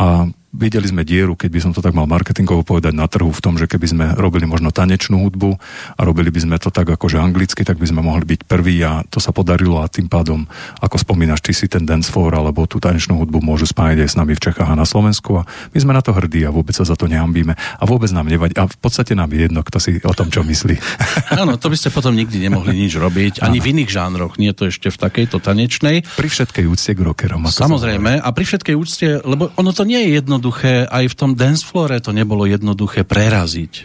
A 0.00 0.26
videli 0.50 0.90
sme 0.90 1.06
dieru, 1.06 1.38
keď 1.38 1.50
by 1.50 1.60
som 1.62 1.72
to 1.74 1.78
tak 1.78 1.94
mal 1.94 2.10
marketingovo 2.10 2.66
povedať 2.66 2.90
na 2.90 3.06
trhu 3.06 3.30
v 3.30 3.42
tom, 3.42 3.54
že 3.54 3.70
keby 3.70 3.86
sme 3.86 4.06
robili 4.18 4.50
možno 4.50 4.74
tanečnú 4.74 5.22
hudbu 5.22 5.54
a 5.94 6.00
robili 6.02 6.34
by 6.34 6.40
sme 6.42 6.56
to 6.58 6.74
tak 6.74 6.90
akože 6.90 7.22
anglicky, 7.22 7.62
tak 7.62 7.78
by 7.78 7.86
sme 7.86 8.02
mohli 8.02 8.26
byť 8.26 8.40
prví 8.50 8.82
a 8.82 9.06
to 9.06 9.22
sa 9.22 9.30
podarilo 9.30 9.78
a 9.78 9.86
tým 9.86 10.10
pádom, 10.10 10.50
ako 10.82 10.98
spomínaš, 10.98 11.42
ty 11.46 11.54
si 11.54 11.70
ten 11.70 11.86
dance 11.86 12.10
floor 12.10 12.34
alebo 12.34 12.66
tú 12.66 12.82
tanečnú 12.82 13.22
hudbu 13.22 13.38
môžu 13.38 13.70
spájať 13.70 14.02
aj 14.02 14.08
s 14.10 14.18
nami 14.18 14.34
v 14.34 14.42
Čechách 14.42 14.66
a 14.66 14.74
na 14.74 14.82
Slovensku 14.82 15.38
a 15.38 15.46
my 15.70 15.78
sme 15.78 15.94
na 15.94 16.02
to 16.02 16.10
hrdí 16.10 16.42
a 16.42 16.50
vôbec 16.50 16.74
sa 16.74 16.82
za 16.82 16.98
to 16.98 17.06
nehambíme 17.06 17.54
a 17.54 17.82
vôbec 17.86 18.10
nám 18.10 18.26
nevadí 18.26 18.58
a 18.58 18.66
v 18.66 18.78
podstate 18.82 19.14
nám 19.14 19.30
je 19.30 19.46
jedno, 19.46 19.62
kto 19.62 19.78
si 19.78 20.02
o 20.02 20.14
tom 20.14 20.34
čo 20.34 20.42
myslí. 20.42 20.76
Áno, 21.42 21.62
to 21.62 21.70
by 21.70 21.76
ste 21.78 21.94
potom 21.94 22.18
nikdy 22.18 22.42
nemohli 22.42 22.74
nič 22.74 22.98
robiť, 22.98 23.46
ani 23.46 23.62
ano. 23.62 23.64
v 23.64 23.70
iných 23.70 23.90
žánroch, 23.90 24.34
nie 24.42 24.50
to 24.50 24.66
ešte 24.66 24.90
v 24.90 24.98
takejto 24.98 25.38
tanečnej. 25.38 26.02
Pri 26.18 26.26
všetkej 26.26 26.66
úcte 26.66 26.90
k 26.90 27.00
rockerom. 27.06 27.46
Samozrejme, 27.46 28.18
a 28.18 28.28
pri 28.34 28.44
všetkej 28.50 28.74
úcte, 28.74 29.06
lebo 29.22 29.54
ono 29.54 29.70
to 29.70 29.86
nie 29.86 30.10
je 30.10 30.18
jednoduché, 30.40 30.88
aj 30.88 31.04
v 31.12 31.18
tom 31.20 31.36
danceflore 31.36 32.00
to 32.00 32.16
nebolo 32.16 32.48
jednoduché 32.48 33.04
preraziť. 33.04 33.84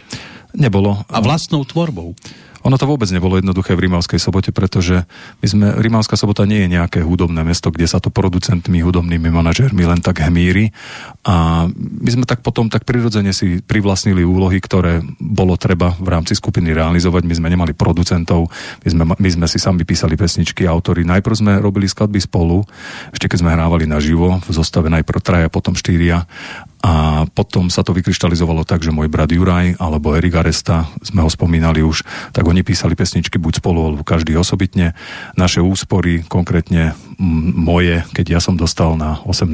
Nebolo. 0.56 1.04
A 1.12 1.20
vlastnou 1.20 1.68
tvorbou. 1.68 2.16
Ono 2.66 2.74
to 2.74 2.90
vôbec 2.90 3.06
nebolo 3.14 3.38
jednoduché 3.38 3.78
v 3.78 3.86
Rimavskej 3.86 4.18
sobote, 4.18 4.50
pretože 4.50 5.06
my 5.38 5.46
sme, 5.46 5.66
Rimavská 5.78 6.18
sobota 6.18 6.42
nie 6.42 6.66
je 6.66 6.74
nejaké 6.74 6.98
hudobné 7.06 7.46
mesto, 7.46 7.70
kde 7.70 7.86
sa 7.86 8.02
to 8.02 8.10
producentmi, 8.10 8.82
hudobnými 8.82 9.30
manažermi 9.30 9.86
len 9.86 10.02
tak 10.02 10.26
hmíri. 10.26 10.74
A 11.22 11.70
my 11.70 12.10
sme 12.10 12.26
tak 12.26 12.42
potom 12.42 12.66
tak 12.66 12.82
prirodzene 12.82 13.30
si 13.30 13.62
privlastnili 13.62 14.26
úlohy, 14.26 14.58
ktoré 14.58 14.98
bolo 15.22 15.54
treba 15.54 15.94
v 15.94 16.10
rámci 16.10 16.34
skupiny 16.34 16.74
realizovať. 16.74 17.22
My 17.22 17.34
sme 17.38 17.54
nemali 17.54 17.70
producentov, 17.70 18.50
my 18.82 18.88
sme, 18.90 19.02
my 19.14 19.28
sme 19.30 19.46
si 19.46 19.62
sami 19.62 19.86
písali 19.86 20.18
pesničky, 20.18 20.66
autory. 20.66 21.06
Najprv 21.06 21.34
sme 21.38 21.52
robili 21.62 21.86
skladby 21.86 22.18
spolu, 22.18 22.66
ešte 23.14 23.30
keď 23.30 23.46
sme 23.46 23.54
hrávali 23.54 23.86
naživo, 23.86 24.42
v 24.42 24.50
zostave 24.50 24.90
najprv 24.90 25.20
traja, 25.22 25.46
potom 25.46 25.78
štyria 25.78 26.26
A 26.86 27.26
potom 27.26 27.66
sa 27.66 27.82
to 27.82 27.90
vykryštalizovalo 27.90 28.62
tak, 28.62 28.86
že 28.86 28.94
môj 28.94 29.10
brat 29.10 29.34
Juraj 29.34 29.74
alebo 29.82 30.14
Erik 30.14 30.38
Aresta, 30.38 30.86
sme 31.02 31.26
ho 31.26 31.26
spomínali 31.26 31.82
už, 31.82 32.06
tak 32.30 32.46
oni 32.46 32.62
písali 32.62 32.94
pesničky 32.94 33.42
buď 33.42 33.58
spolu 33.58 33.90
alebo 33.90 34.06
každý 34.06 34.38
osobitne. 34.38 34.94
Naše 35.34 35.58
úspory, 35.58 36.22
konkrétne 36.30 36.94
moje, 37.18 38.06
keď 38.14 38.38
ja 38.38 38.40
som 38.44 38.54
dostal 38.54 38.94
na 38.94 39.18
18. 39.26 39.50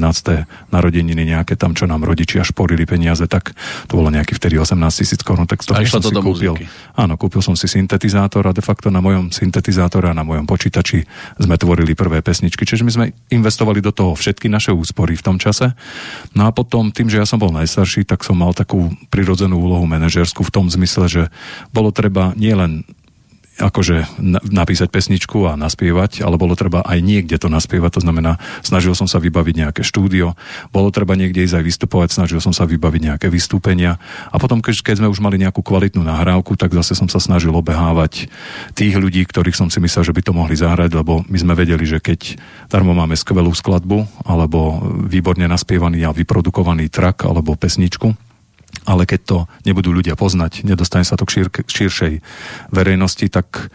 narodeniny 0.69 1.25
nejaké 1.25 1.57
tam, 1.57 1.73
čo 1.73 1.89
nám 1.89 2.05
rodičia 2.05 2.45
šporili 2.45 2.85
peniaze, 2.85 3.25
tak 3.25 3.57
to 3.89 3.97
bolo 3.97 4.13
nejaký 4.13 4.37
vtedy 4.37 4.61
18 4.61 4.77
tisíc 4.93 5.25
korún, 5.25 5.49
tak 5.49 5.65
to 5.65 5.73
som 5.73 5.81
si 5.81 6.13
do 6.13 6.21
kúpil. 6.21 6.53
Muziky. 6.53 6.69
Áno, 6.93 7.17
kúpil 7.17 7.41
som 7.41 7.57
si 7.57 7.65
syntetizátor 7.65 8.45
a 8.45 8.53
de 8.53 8.61
facto 8.61 8.93
na 8.93 9.01
mojom 9.01 9.33
syntetizátora, 9.33 10.13
na 10.13 10.21
mojom 10.21 10.45
počítači 10.45 11.01
sme 11.41 11.57
tvorili 11.57 11.97
prvé 11.97 12.21
pesničky. 12.21 12.67
Čiže 12.67 12.83
my 12.85 12.91
sme 12.91 13.05
investovali 13.33 13.81
do 13.81 13.89
toho 13.89 14.13
všetky 14.13 14.51
naše 14.51 14.69
úspory 14.75 15.17
v 15.17 15.25
tom 15.25 15.41
čase. 15.41 15.73
No 16.37 16.45
a 16.45 16.51
potom 16.51 16.91
tým, 16.91 17.07
že 17.07 17.22
ja 17.23 17.31
som 17.31 17.39
bol 17.39 17.55
najstarší, 17.55 18.03
tak 18.03 18.27
som 18.27 18.35
mal 18.35 18.51
takú 18.51 18.91
prirodzenú 19.07 19.55
úlohu 19.55 19.87
manažersku 19.87 20.43
v 20.43 20.51
tom 20.51 20.67
zmysle, 20.67 21.07
že 21.07 21.23
bolo 21.71 21.95
treba 21.95 22.35
nielen 22.35 22.83
akože 23.61 24.17
napísať 24.49 24.89
pesničku 24.89 25.45
a 25.45 25.53
naspievať, 25.53 26.25
ale 26.25 26.41
bolo 26.41 26.57
treba 26.57 26.81
aj 26.81 26.99
niekde 27.05 27.37
to 27.37 27.53
naspievať, 27.53 28.01
to 28.01 28.01
znamená, 28.01 28.41
snažil 28.65 28.97
som 28.97 29.05
sa 29.05 29.21
vybaviť 29.21 29.55
nejaké 29.61 29.81
štúdio, 29.85 30.33
bolo 30.73 30.89
treba 30.89 31.13
niekde 31.13 31.45
ísť 31.45 31.61
aj 31.61 31.65
vystupovať, 31.69 32.09
snažil 32.17 32.41
som 32.41 32.49
sa 32.49 32.65
vybaviť 32.65 33.01
nejaké 33.13 33.27
vystúpenia 33.29 34.01
a 34.33 34.35
potom, 34.41 34.57
keď, 34.57 34.81
keď 34.81 34.95
sme 35.03 35.11
už 35.13 35.21
mali 35.21 35.37
nejakú 35.37 35.61
kvalitnú 35.61 36.01
nahrávku, 36.01 36.57
tak 36.57 36.73
zase 36.73 36.97
som 36.97 37.05
sa 37.05 37.21
snažil 37.21 37.53
obehávať 37.53 38.25
tých 38.73 38.95
ľudí, 38.97 39.21
ktorých 39.21 39.57
som 39.57 39.69
si 39.69 39.77
myslel, 39.77 40.09
že 40.09 40.15
by 40.17 40.21
to 40.25 40.33
mohli 40.33 40.57
zahrať, 40.57 40.89
lebo 40.97 41.21
my 41.29 41.37
sme 41.37 41.53
vedeli, 41.53 41.85
že 41.85 42.01
keď 42.01 42.41
darmo 42.73 42.97
máme 42.97 43.13
skvelú 43.13 43.53
skladbu 43.53 44.25
alebo 44.25 44.81
výborne 45.05 45.45
naspievaný 45.45 46.09
a 46.09 46.15
vyprodukovaný 46.15 46.89
track 46.89 47.29
alebo 47.29 47.53
pesničku, 47.53 48.32
ale 48.83 49.05
keď 49.05 49.21
to 49.23 49.37
nebudú 49.63 49.93
ľudia 49.93 50.17
poznať, 50.17 50.65
nedostane 50.65 51.05
sa 51.05 51.15
to 51.15 51.23
k, 51.23 51.39
šír, 51.39 51.47
k 51.53 51.69
širšej 51.69 52.13
verejnosti, 52.73 53.25
tak 53.29 53.69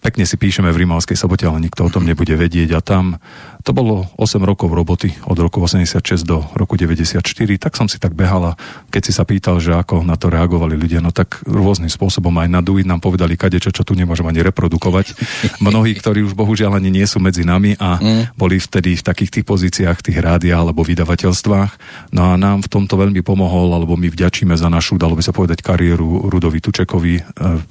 pekne 0.00 0.24
si 0.28 0.36
píšeme 0.38 0.70
v 0.70 0.84
Rimavskej 0.84 1.18
sobote, 1.18 1.46
ale 1.46 1.62
nikto 1.62 1.86
o 1.86 1.92
tom 1.92 2.04
nebude 2.04 2.34
vedieť 2.34 2.76
a 2.76 2.80
tam 2.80 3.18
to 3.66 3.74
bolo 3.74 4.06
8 4.14 4.38
rokov 4.46 4.70
roboty 4.70 5.10
od 5.26 5.34
roku 5.42 5.58
86 5.58 6.22
do 6.22 6.46
roku 6.54 6.78
94, 6.78 7.18
tak 7.58 7.74
som 7.74 7.90
si 7.90 7.98
tak 7.98 8.14
behala, 8.14 8.54
keď 8.94 9.02
si 9.02 9.12
sa 9.12 9.26
pýtal, 9.26 9.58
že 9.58 9.74
ako 9.74 10.06
na 10.06 10.14
to 10.14 10.30
reagovali 10.30 10.78
ľudia, 10.78 11.02
no 11.02 11.10
tak 11.10 11.42
rôznym 11.42 11.90
spôsobom 11.90 12.30
aj 12.38 12.46
na 12.46 12.62
Duit 12.62 12.86
nám 12.86 13.02
povedali 13.02 13.34
kadečo, 13.34 13.74
čo 13.74 13.82
tu 13.82 13.98
nemôžem 13.98 14.22
ani 14.22 14.46
reprodukovať. 14.46 15.18
Mnohí, 15.66 15.98
ktorí 15.98 16.22
už 16.22 16.38
bohužiaľ 16.38 16.78
ani 16.78 16.94
nie 16.94 17.02
sú 17.10 17.18
medzi 17.18 17.42
nami 17.42 17.74
a 17.82 17.98
mm. 17.98 18.38
boli 18.38 18.62
vtedy 18.62 18.94
v 18.94 19.02
takých 19.02 19.42
tých 19.42 19.46
pozíciách, 19.50 19.98
tých 19.98 20.22
rádiách 20.22 20.62
alebo 20.62 20.86
vydavateľstvách. 20.86 21.70
No 22.14 22.30
a 22.30 22.38
nám 22.38 22.62
v 22.62 22.70
tomto 22.70 22.94
veľmi 22.94 23.26
pomohol, 23.26 23.74
alebo 23.74 23.98
my 23.98 24.06
vďačíme 24.06 24.54
za 24.54 24.70
našu, 24.70 24.94
dalo 24.94 25.18
by 25.18 25.26
sa 25.26 25.34
povedať, 25.34 25.66
kariéru 25.66 26.30
Rudovi 26.30 26.62
Tučekovi. 26.62 27.14
E, 27.18 27.22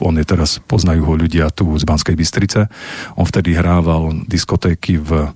on 0.04 0.20
je 0.20 0.26
teraz, 0.28 0.60
poznajú 0.60 1.08
ho 1.08 1.14
ľudia 1.16 1.48
tu 1.56 1.72
z 1.80 1.88
Banskej 1.88 2.15
Bystrice. 2.16 2.72
On 3.20 3.28
vtedy 3.28 3.54
hrával 3.54 4.26
diskotéky 4.28 4.98
v 5.00 5.32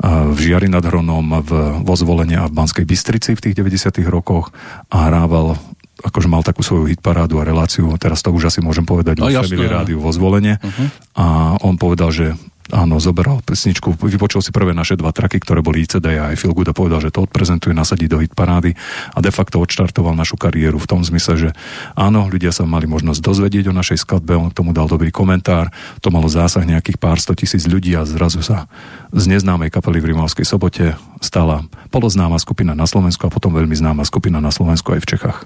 v 0.00 0.38
Žiari 0.40 0.72
nad 0.72 0.80
Hronom, 0.80 1.44
v, 1.44 1.50
vo 1.84 1.94
zvolenia 1.96 2.46
a 2.46 2.48
v 2.48 2.56
Banskej 2.56 2.88
Bystrici 2.88 3.36
v 3.36 3.42
tých 3.44 3.54
90 3.60 4.00
rokoch 4.08 4.48
a 4.88 5.12
hrával 5.12 5.60
akože 6.00 6.28
mal 6.32 6.40
takú 6.40 6.64
svoju 6.64 6.88
hitparádu 6.88 7.36
a 7.40 7.44
reláciu, 7.44 7.92
teraz 8.00 8.24
to 8.24 8.32
už 8.32 8.48
asi 8.48 8.64
môžem 8.64 8.88
povedať, 8.88 9.20
no, 9.20 9.28
o 9.28 9.32
Family 9.32 9.68
Rádiu 9.68 10.00
vo 10.00 10.08
zvolenie. 10.08 10.56
Uh-huh. 10.56 10.86
A 11.12 11.24
on 11.60 11.76
povedal, 11.76 12.08
že 12.08 12.32
Áno, 12.70 13.02
zoberal 13.02 13.42
pesničku, 13.42 13.98
vypočul 13.98 14.46
si 14.46 14.54
prvé 14.54 14.70
naše 14.70 14.94
dva 14.94 15.10
traky, 15.10 15.42
ktoré 15.42 15.58
boli 15.58 15.82
ICD 15.82 16.06
a 16.22 16.30
aj 16.30 16.38
Phil 16.38 16.54
Good 16.54 16.70
a 16.70 16.74
povedal, 16.74 17.02
že 17.02 17.10
to 17.10 17.26
odprezentuje, 17.26 17.74
nasadí 17.74 18.06
do 18.06 18.22
hit 18.22 18.38
parády 18.38 18.78
a 19.10 19.18
de 19.18 19.34
facto 19.34 19.58
odštartoval 19.58 20.14
našu 20.14 20.38
kariéru 20.38 20.78
v 20.78 20.86
tom 20.86 21.02
zmysle, 21.02 21.34
že 21.34 21.50
áno, 21.98 22.30
ľudia 22.30 22.54
sa 22.54 22.62
mali 22.62 22.86
možnosť 22.86 23.18
dozvedieť 23.18 23.70
o 23.70 23.74
našej 23.74 24.06
skladbe, 24.06 24.38
on 24.38 24.54
k 24.54 24.58
tomu 24.62 24.70
dal 24.70 24.86
dobrý 24.86 25.10
komentár, 25.10 25.74
to 25.98 26.14
malo 26.14 26.30
zásah 26.30 26.62
nejakých 26.62 27.02
pár 27.02 27.18
sto 27.18 27.34
tisíc 27.34 27.66
ľudí 27.66 27.90
a 27.98 28.06
zrazu 28.06 28.38
sa 28.38 28.70
z 29.10 29.24
neznámej 29.26 29.74
kapely 29.74 29.98
v 29.98 30.14
Rimavskej 30.14 30.46
sobote 30.46 30.94
stala 31.18 31.66
poloznáma 31.90 32.38
skupina 32.38 32.78
na 32.78 32.86
Slovensku 32.86 33.26
a 33.26 33.34
potom 33.34 33.50
veľmi 33.50 33.74
známa 33.74 34.06
skupina 34.06 34.38
na 34.38 34.54
Slovensku 34.54 34.94
aj 34.94 35.02
v 35.02 35.10
Čechách. 35.10 35.38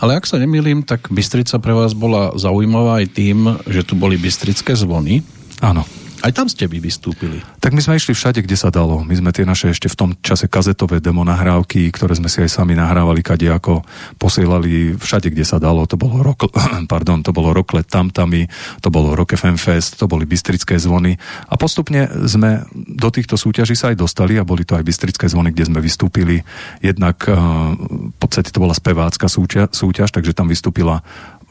Ale 0.00 0.16
ak 0.16 0.24
sa 0.24 0.40
nemýlim, 0.40 0.88
tak 0.88 1.12
Bystrica 1.12 1.60
pre 1.60 1.76
vás 1.76 1.92
bola 1.92 2.32
zaujímavá 2.40 3.04
aj 3.04 3.06
tým, 3.12 3.60
že 3.68 3.84
tu 3.84 3.92
boli 3.92 4.16
bystrické 4.16 4.72
zvony. 4.72 5.20
Áno. 5.60 5.84
Aj 6.22 6.30
tam 6.30 6.46
ste 6.46 6.70
vy 6.70 6.78
vystúpili. 6.78 7.42
Tak 7.58 7.74
my 7.74 7.82
sme 7.82 7.98
išli 7.98 8.14
všade, 8.14 8.46
kde 8.46 8.54
sa 8.54 8.70
dalo. 8.70 9.02
My 9.02 9.18
sme 9.18 9.34
tie 9.34 9.42
naše 9.42 9.74
ešte 9.74 9.90
v 9.90 9.98
tom 9.98 10.10
čase 10.22 10.46
kazetové 10.46 11.02
demo 11.02 11.26
nahrávky, 11.26 11.90
ktoré 11.90 12.14
sme 12.14 12.30
si 12.30 12.38
aj 12.38 12.62
sami 12.62 12.78
nahrávali, 12.78 13.26
kade 13.26 13.50
ako 13.50 13.82
posielali 14.22 14.94
všade, 14.94 15.34
kde 15.34 15.42
sa 15.42 15.58
dalo. 15.58 15.82
To 15.90 15.98
bolo 15.98 16.22
rock, 16.22 16.46
pardon, 16.92 17.26
to 17.26 17.34
bolo 17.34 17.50
Rocklet 17.50 17.90
Tamtami, 17.90 18.46
to 18.78 18.94
bolo 18.94 19.18
Rock 19.18 19.34
FM 19.34 19.58
Fest, 19.58 19.98
to 19.98 20.06
boli 20.06 20.22
Bystrické 20.22 20.78
zvony. 20.78 21.18
A 21.50 21.58
postupne 21.58 22.06
sme 22.30 22.70
do 22.70 23.10
týchto 23.10 23.34
súťaží 23.34 23.74
sa 23.74 23.90
aj 23.90 23.98
dostali 23.98 24.38
a 24.38 24.46
boli 24.46 24.62
to 24.62 24.78
aj 24.78 24.86
Bystrické 24.86 25.26
zvony, 25.26 25.50
kde 25.50 25.74
sme 25.74 25.82
vystúpili. 25.82 26.46
Jednak 26.78 27.26
eh, 27.26 27.34
v 27.34 28.16
podstate 28.22 28.54
to 28.54 28.62
bola 28.62 28.78
spevácka 28.78 29.26
súťaž, 29.26 29.74
súťaž 29.74 30.14
takže 30.14 30.38
tam 30.38 30.46
vystúpila 30.46 31.02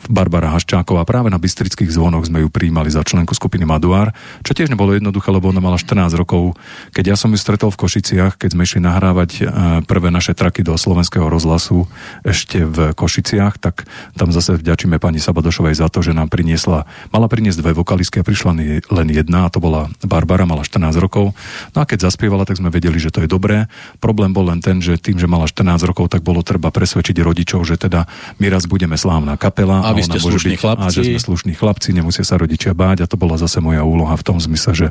Barbara 0.10 0.50
Haščáková. 0.56 1.06
Práve 1.06 1.30
na 1.30 1.38
Bystrických 1.38 1.92
zvonoch 1.94 2.26
sme 2.26 2.42
ju 2.42 2.50
príjmali 2.50 2.90
za 2.90 3.06
členku 3.06 3.38
skupiny 3.38 3.68
Maduár, 3.68 4.16
čo 4.42 4.58
tiež 4.58 4.74
nebolo 4.74 4.98
jednoduché, 4.98 5.30
lebo 5.30 5.52
ona 5.52 5.62
mala 5.62 5.78
14 5.78 6.16
rokov. 6.18 6.58
Keď 6.96 7.14
ja 7.14 7.16
som 7.20 7.30
ju 7.30 7.38
stretol 7.38 7.70
v 7.70 7.82
Košiciach, 7.86 8.42
keď 8.42 8.50
sme 8.56 8.66
išli 8.66 8.82
nahrávať 8.82 9.30
e, 9.38 9.42
prvé 9.86 10.10
naše 10.10 10.34
traky 10.34 10.66
do 10.66 10.74
slovenského 10.74 11.28
rozhlasu 11.30 11.86
ešte 12.26 12.66
v 12.66 12.98
Košiciach, 12.98 13.62
tak 13.62 13.86
tam 14.18 14.34
zase 14.34 14.58
vďačíme 14.58 14.98
pani 14.98 15.22
Sabadošovej 15.22 15.78
za 15.78 15.88
to, 15.92 16.02
že 16.02 16.16
nám 16.16 16.32
priniesla, 16.34 16.90
mala 17.14 17.28
priniesť 17.30 17.62
dve 17.62 17.72
vokalistky 17.78 18.22
a 18.22 18.28
prišla 18.28 18.58
len 18.90 19.08
jedna 19.12 19.46
a 19.46 19.52
to 19.54 19.62
bola 19.62 19.92
Barbara, 20.02 20.50
mala 20.50 20.66
14 20.66 20.98
rokov. 20.98 21.38
No 21.76 21.78
a 21.82 21.86
keď 21.86 22.10
zaspievala, 22.10 22.48
tak 22.48 22.58
sme 22.58 22.74
vedeli, 22.74 22.98
že 22.98 23.14
to 23.14 23.22
je 23.22 23.30
dobré. 23.30 23.68
Problém 24.00 24.32
bol 24.32 24.48
len 24.48 24.64
ten, 24.64 24.80
že 24.80 24.98
tým, 24.98 25.20
že 25.20 25.30
mala 25.30 25.46
14 25.46 25.84
rokov, 25.84 26.10
tak 26.10 26.24
bolo 26.24 26.42
treba 26.42 26.72
presvedčiť 26.72 27.20
rodičov, 27.20 27.62
že 27.68 27.76
teda 27.76 28.08
my 28.40 28.48
raz 28.48 28.66
budeme 28.66 28.96
slávna 28.96 29.36
kapela 29.36 29.91
a 29.92 29.98
vy 30.00 30.04
ste 30.08 30.18
slušní 30.18 30.56
byť, 30.56 30.62
chlapci. 30.64 30.88
A 30.88 30.96
že 30.96 31.02
sme 31.04 31.20
slušní 31.20 31.54
chlapci, 31.60 31.90
nemusia 31.92 32.24
sa 32.24 32.40
rodičia 32.40 32.72
báť 32.72 33.04
a 33.04 33.10
to 33.12 33.20
bola 33.20 33.36
zase 33.36 33.60
moja 33.60 33.84
úloha 33.84 34.16
v 34.16 34.24
tom 34.24 34.40
zmysle, 34.40 34.72
že 34.72 34.88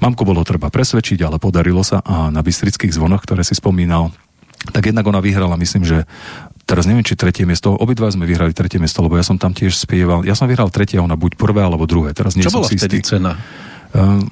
mamku 0.00 0.24
bolo 0.24 0.40
treba 0.42 0.72
presvedčiť, 0.72 1.20
ale 1.20 1.36
podarilo 1.36 1.84
sa 1.84 2.00
a 2.00 2.32
na 2.32 2.40
Bystrických 2.40 2.96
zvonoch, 2.96 3.22
ktoré 3.22 3.44
si 3.44 3.52
spomínal, 3.52 4.10
tak 4.72 4.88
jednak 4.88 5.04
ona 5.04 5.20
vyhrala, 5.20 5.60
myslím, 5.60 5.84
že 5.84 6.04
teraz 6.68 6.84
neviem, 6.84 7.02
či 7.02 7.16
tretie 7.16 7.48
miesto, 7.48 7.72
obidva 7.72 8.12
sme 8.12 8.28
vyhrali 8.28 8.52
tretie 8.52 8.78
miesto, 8.78 9.00
lebo 9.02 9.16
ja 9.16 9.24
som 9.24 9.40
tam 9.40 9.56
tiež 9.56 9.74
spieval, 9.74 10.22
ja 10.22 10.36
som 10.36 10.46
vyhral 10.46 10.68
tretie, 10.68 11.00
ona 11.00 11.16
buď 11.16 11.34
prvé 11.34 11.64
alebo 11.64 11.88
druhé, 11.88 12.12
teraz 12.12 12.36
nie 12.36 12.44
Čo 12.46 12.52
som 12.52 12.62
bola 12.62 12.70
vtedy 12.70 13.00
istý. 13.00 13.16
cena? 13.16 13.34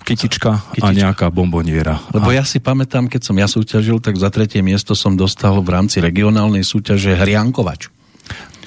Kytička, 0.06 0.70
kytička 0.70 0.86
a 0.86 0.94
nejaká 0.94 1.26
bomboniera. 1.34 1.98
Lebo 2.14 2.30
a... 2.30 2.36
ja 2.38 2.46
si 2.46 2.62
pamätám, 2.62 3.10
keď 3.10 3.26
som 3.26 3.34
ja 3.34 3.50
súťažil, 3.50 3.98
tak 3.98 4.14
za 4.14 4.30
tretie 4.30 4.62
miesto 4.62 4.94
som 4.94 5.18
dostal 5.18 5.58
v 5.58 5.68
rámci 5.74 5.98
regionálnej 5.98 6.62
súťaže 6.62 7.18
Hriankovač. 7.18 7.90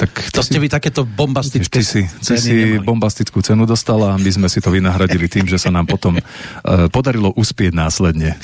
Tak 0.01 0.34
to 0.34 0.41
ste 0.41 0.58
vy 0.58 0.65
takéto 0.65 1.05
bombastické 1.05 1.70
ty 1.70 1.86
si, 1.86 2.01
ty 2.25 2.34
si 2.34 2.81
bombastickú 2.81 3.38
cenu 3.46 3.70
dostala 3.70 4.17
a 4.17 4.20
my 4.20 4.31
sme 4.34 4.50
si 4.50 4.58
to 4.58 4.74
vynahradili 4.74 5.29
tým, 5.29 5.46
že 5.46 5.62
sa 5.62 5.70
nám 5.70 5.86
potom 5.86 6.17
uh, 6.17 6.89
podarilo 6.89 7.29
uspieť 7.38 7.77
následne. 7.77 8.34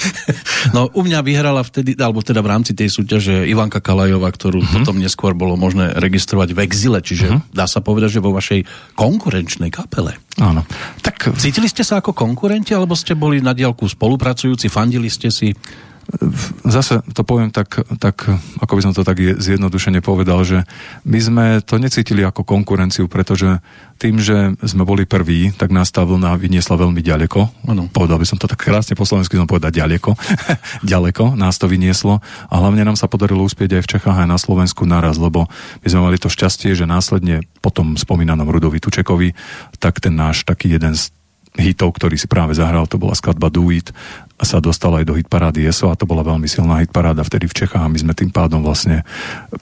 No 0.75 0.91
u 0.91 1.01
mňa 1.05 1.23
vyhrala 1.23 1.63
vtedy, 1.63 1.95
alebo 1.95 2.19
teda 2.19 2.43
v 2.43 2.49
rámci 2.51 2.75
tej 2.75 2.91
súťaže 2.91 3.47
Ivanka 3.47 3.79
Kalajová, 3.79 4.27
ktorú 4.33 4.59
uh-huh. 4.59 4.73
potom 4.81 4.99
neskôr 4.99 5.31
bolo 5.31 5.55
možné 5.55 5.95
registrovať 5.95 6.51
v 6.51 6.59
exile, 6.65 6.99
čiže 6.99 7.27
uh-huh. 7.31 7.55
dá 7.55 7.69
sa 7.69 7.79
povedať, 7.79 8.19
že 8.19 8.23
vo 8.25 8.35
vašej 8.35 8.67
konkurenčnej 8.97 9.71
kapele. 9.71 10.19
Áno. 10.43 10.67
Tak... 11.05 11.39
Cítili 11.39 11.71
ste 11.71 11.87
sa 11.87 12.03
ako 12.03 12.11
konkurenti, 12.11 12.75
alebo 12.75 12.99
ste 12.99 13.15
boli 13.15 13.39
na 13.39 13.55
diálku 13.55 13.87
spolupracujúci, 13.87 14.67
fandili 14.67 15.07
ste 15.07 15.31
si? 15.31 15.55
Zase 16.63 17.03
to 17.11 17.21
poviem 17.27 17.51
tak, 17.51 17.83
tak, 17.99 18.23
ako 18.63 18.73
by 18.79 18.81
som 18.83 18.93
to 18.95 19.03
tak 19.03 19.19
zjednodušene 19.19 19.99
povedal, 19.99 20.39
že 20.47 20.63
my 21.03 21.19
sme 21.19 21.45
to 21.63 21.75
necítili 21.77 22.23
ako 22.23 22.47
konkurenciu, 22.47 23.11
pretože 23.11 23.59
tým, 23.99 24.21
že 24.21 24.55
sme 24.63 24.87
boli 24.87 25.03
prví, 25.03 25.51
tak 25.57 25.73
nás 25.73 25.91
tá 25.91 26.05
vlna 26.07 26.37
vyniesla 26.39 26.79
veľmi 26.79 27.01
ďaleko. 27.01 27.67
Ano. 27.67 27.89
Povedal 27.91 28.21
by 28.21 28.27
som 28.29 28.39
to 28.39 28.47
tak 28.47 28.61
krásne 28.61 28.95
po 28.95 29.03
slovensky, 29.03 29.35
som 29.35 29.49
povedať 29.49 29.83
ďaleko. 29.83 30.15
ďaleko 30.93 31.35
nás 31.35 31.59
to 31.59 31.67
vynieslo 31.67 32.23
a 32.47 32.53
hlavne 32.55 32.87
nám 32.87 32.95
sa 32.95 33.11
podarilo 33.11 33.43
uspieť 33.43 33.81
aj 33.81 33.83
v 33.83 33.91
Čechách 33.97 34.17
aj 34.23 34.29
na 34.29 34.39
Slovensku 34.39 34.87
naraz, 34.87 35.19
lebo 35.19 35.49
my 35.83 35.87
sme 35.87 36.01
mali 36.07 36.17
to 36.21 36.31
šťastie, 36.31 36.71
že 36.77 36.87
následne 36.87 37.43
po 37.59 37.73
tom 37.73 37.99
spomínanom 37.99 38.47
Rudovi 38.47 38.79
Tučekovi, 38.79 39.35
tak 39.81 39.99
ten 39.99 40.15
náš 40.15 40.47
taký 40.47 40.71
jeden 40.71 40.95
z 40.95 41.11
hitov, 41.57 41.97
ktorý 41.97 42.15
si 42.15 42.29
práve 42.29 42.53
zahral, 42.53 42.85
to 42.85 43.01
bola 43.01 43.17
skladba 43.17 43.49
Do 43.49 43.65
It 43.73 43.89
a 44.37 44.37
sa 44.38 44.62
dostala 44.62 45.01
aj 45.01 45.06
do 45.10 45.17
hitparády 45.17 45.65
ESO 45.65 45.89
a 45.89 45.98
to 45.98 46.06
bola 46.06 46.22
veľmi 46.22 46.46
silná 46.46 46.86
hitparáda 46.86 47.25
vtedy 47.25 47.50
v 47.50 47.58
Čechách 47.65 47.82
a 47.82 47.89
my 47.89 47.98
sme 47.98 48.13
tým 48.13 48.29
pádom 48.29 48.62
vlastne 48.62 49.01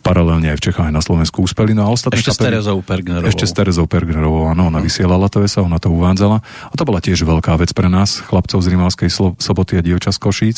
paralelne 0.04 0.52
aj 0.52 0.60
v 0.60 0.64
Čechách 0.68 0.92
aj 0.92 0.96
na 0.96 1.00
Slovensku 1.00 1.48
úspeli. 1.48 1.72
No 1.72 1.88
a 1.88 1.96
ostatné 1.96 2.20
ešte 2.20 2.36
kapely, 2.36 2.44
s 2.44 2.48
Terezou 2.52 2.78
Pergnerovou. 2.84 3.32
Ešte 3.32 3.46
s 3.48 3.54
Terezou 3.56 3.88
Pergnerovou, 3.88 4.52
áno, 4.52 4.68
ona 4.68 4.84
hm. 4.84 4.86
vysielala 4.86 5.32
to 5.32 5.40
ESO, 5.40 5.64
ona 5.64 5.80
to 5.80 5.88
uvádzala 5.88 6.44
a 6.44 6.74
to 6.76 6.84
bola 6.84 7.00
tiež 7.00 7.24
veľká 7.24 7.56
vec 7.56 7.72
pre 7.72 7.88
nás, 7.88 8.20
chlapcov 8.20 8.60
z 8.60 8.68
Rimavskej 8.76 9.10
soboty 9.40 9.80
a 9.80 9.82
dievča 9.82 10.12
z 10.12 10.20
Košíc, 10.20 10.58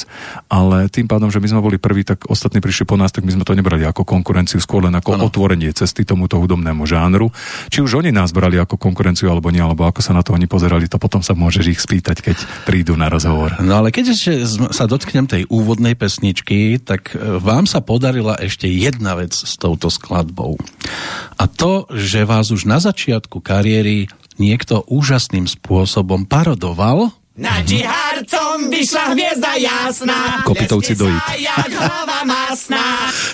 ale 0.49 0.89
tým 0.89 1.05
pádom, 1.05 1.29
že 1.29 1.37
my 1.37 1.47
sme 1.53 1.61
boli 1.61 1.77
prví, 1.77 2.01
tak 2.01 2.25
ostatní 2.25 2.57
prišli 2.57 2.89
po 2.89 2.97
nás, 2.97 3.13
tak 3.13 3.21
my 3.21 3.29
sme 3.37 3.45
to 3.45 3.53
nebrali 3.53 3.85
ako 3.85 4.01
konkurenciu, 4.01 4.57
skôr 4.57 4.89
len 4.89 4.97
ako 4.97 5.13
ano. 5.13 5.29
otvorenie 5.29 5.69
cesty 5.77 6.01
tomuto 6.09 6.41
hudobnému 6.41 6.89
žánru. 6.89 7.29
Či 7.69 7.85
už 7.85 8.01
oni 8.01 8.09
nás 8.09 8.33
brali 8.33 8.57
ako 8.57 8.81
konkurenciu 8.81 9.29
alebo 9.29 9.53
nie, 9.53 9.61
alebo 9.61 9.85
ako 9.85 10.01
sa 10.01 10.17
na 10.17 10.25
to 10.25 10.33
oni 10.33 10.49
pozerali, 10.49 10.89
to 10.89 10.97
potom 10.97 11.21
sa 11.21 11.37
môžeš 11.37 11.65
ich 11.69 11.79
spýtať, 11.79 12.25
keď 12.25 12.37
prídu 12.65 12.97
na 12.97 13.13
rozhovor. 13.13 13.53
No 13.61 13.77
ale 13.77 13.93
keď 13.93 14.06
sa 14.71 14.85
dotknem 14.85 15.25
tej 15.25 15.43
úvodnej 15.49 15.97
pesničky, 15.97 16.77
tak 16.79 17.15
e, 17.15 17.41
vám 17.41 17.65
sa 17.65 17.81
podarila 17.81 18.37
ešte 18.37 18.69
jedna 18.69 19.17
vec 19.17 19.33
s 19.33 19.57
touto 19.57 19.89
skladbou. 19.89 20.55
A 21.35 21.43
to, 21.49 21.89
že 21.91 22.27
vás 22.27 22.53
už 22.53 22.69
na 22.69 22.77
začiatku 22.77 23.41
kariéry 23.41 24.07
niekto 24.37 24.85
úžasným 24.87 25.49
spôsobom 25.49 26.29
parodoval, 26.29 27.11
na 27.37 27.61
džihárcom 27.61 28.73
vyšla 28.73 29.13
hviezda 29.13 29.51
jasná. 29.61 30.41
Kopitovci 30.41 30.97
dojít. 30.97 31.21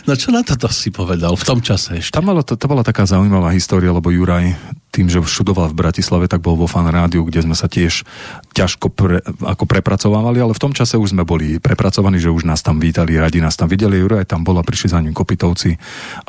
No 0.04 0.14
čo 0.20 0.36
na 0.36 0.44
toto 0.44 0.68
si 0.68 0.92
povedal 0.92 1.40
v 1.40 1.44
tom 1.48 1.64
čase 1.64 2.04
ešte? 2.04 2.12
Tam 2.12 2.28
malo, 2.28 2.44
to, 2.44 2.60
to 2.60 2.68
bola 2.68 2.84
taká 2.84 3.08
zaujímavá 3.08 3.56
história, 3.56 3.96
lebo 3.96 4.12
Juraj 4.12 4.60
tým, 4.94 5.10
že 5.10 5.26
študoval 5.26 5.74
v 5.74 5.80
Bratislave, 5.82 6.30
tak 6.30 6.46
bol 6.46 6.54
vo 6.54 6.70
fan 6.70 6.86
rádiu, 6.86 7.26
kde 7.26 7.42
sme 7.42 7.58
sa 7.58 7.66
tiež 7.66 8.06
ťažko 8.54 8.94
pre, 8.94 9.26
ako 9.42 9.66
prepracovávali, 9.66 10.38
ale 10.38 10.54
v 10.54 10.62
tom 10.62 10.70
čase 10.70 11.02
už 11.02 11.18
sme 11.18 11.26
boli 11.26 11.58
prepracovaní, 11.58 12.22
že 12.22 12.30
už 12.30 12.46
nás 12.46 12.62
tam 12.62 12.78
vítali, 12.78 13.18
radi 13.18 13.42
nás 13.42 13.58
tam 13.58 13.66
videli. 13.66 13.98
Juraj 13.98 14.30
tam 14.30 14.46
bola, 14.46 14.62
prišli 14.62 14.94
za 14.94 15.02
ním 15.02 15.18
kopitovci 15.18 15.74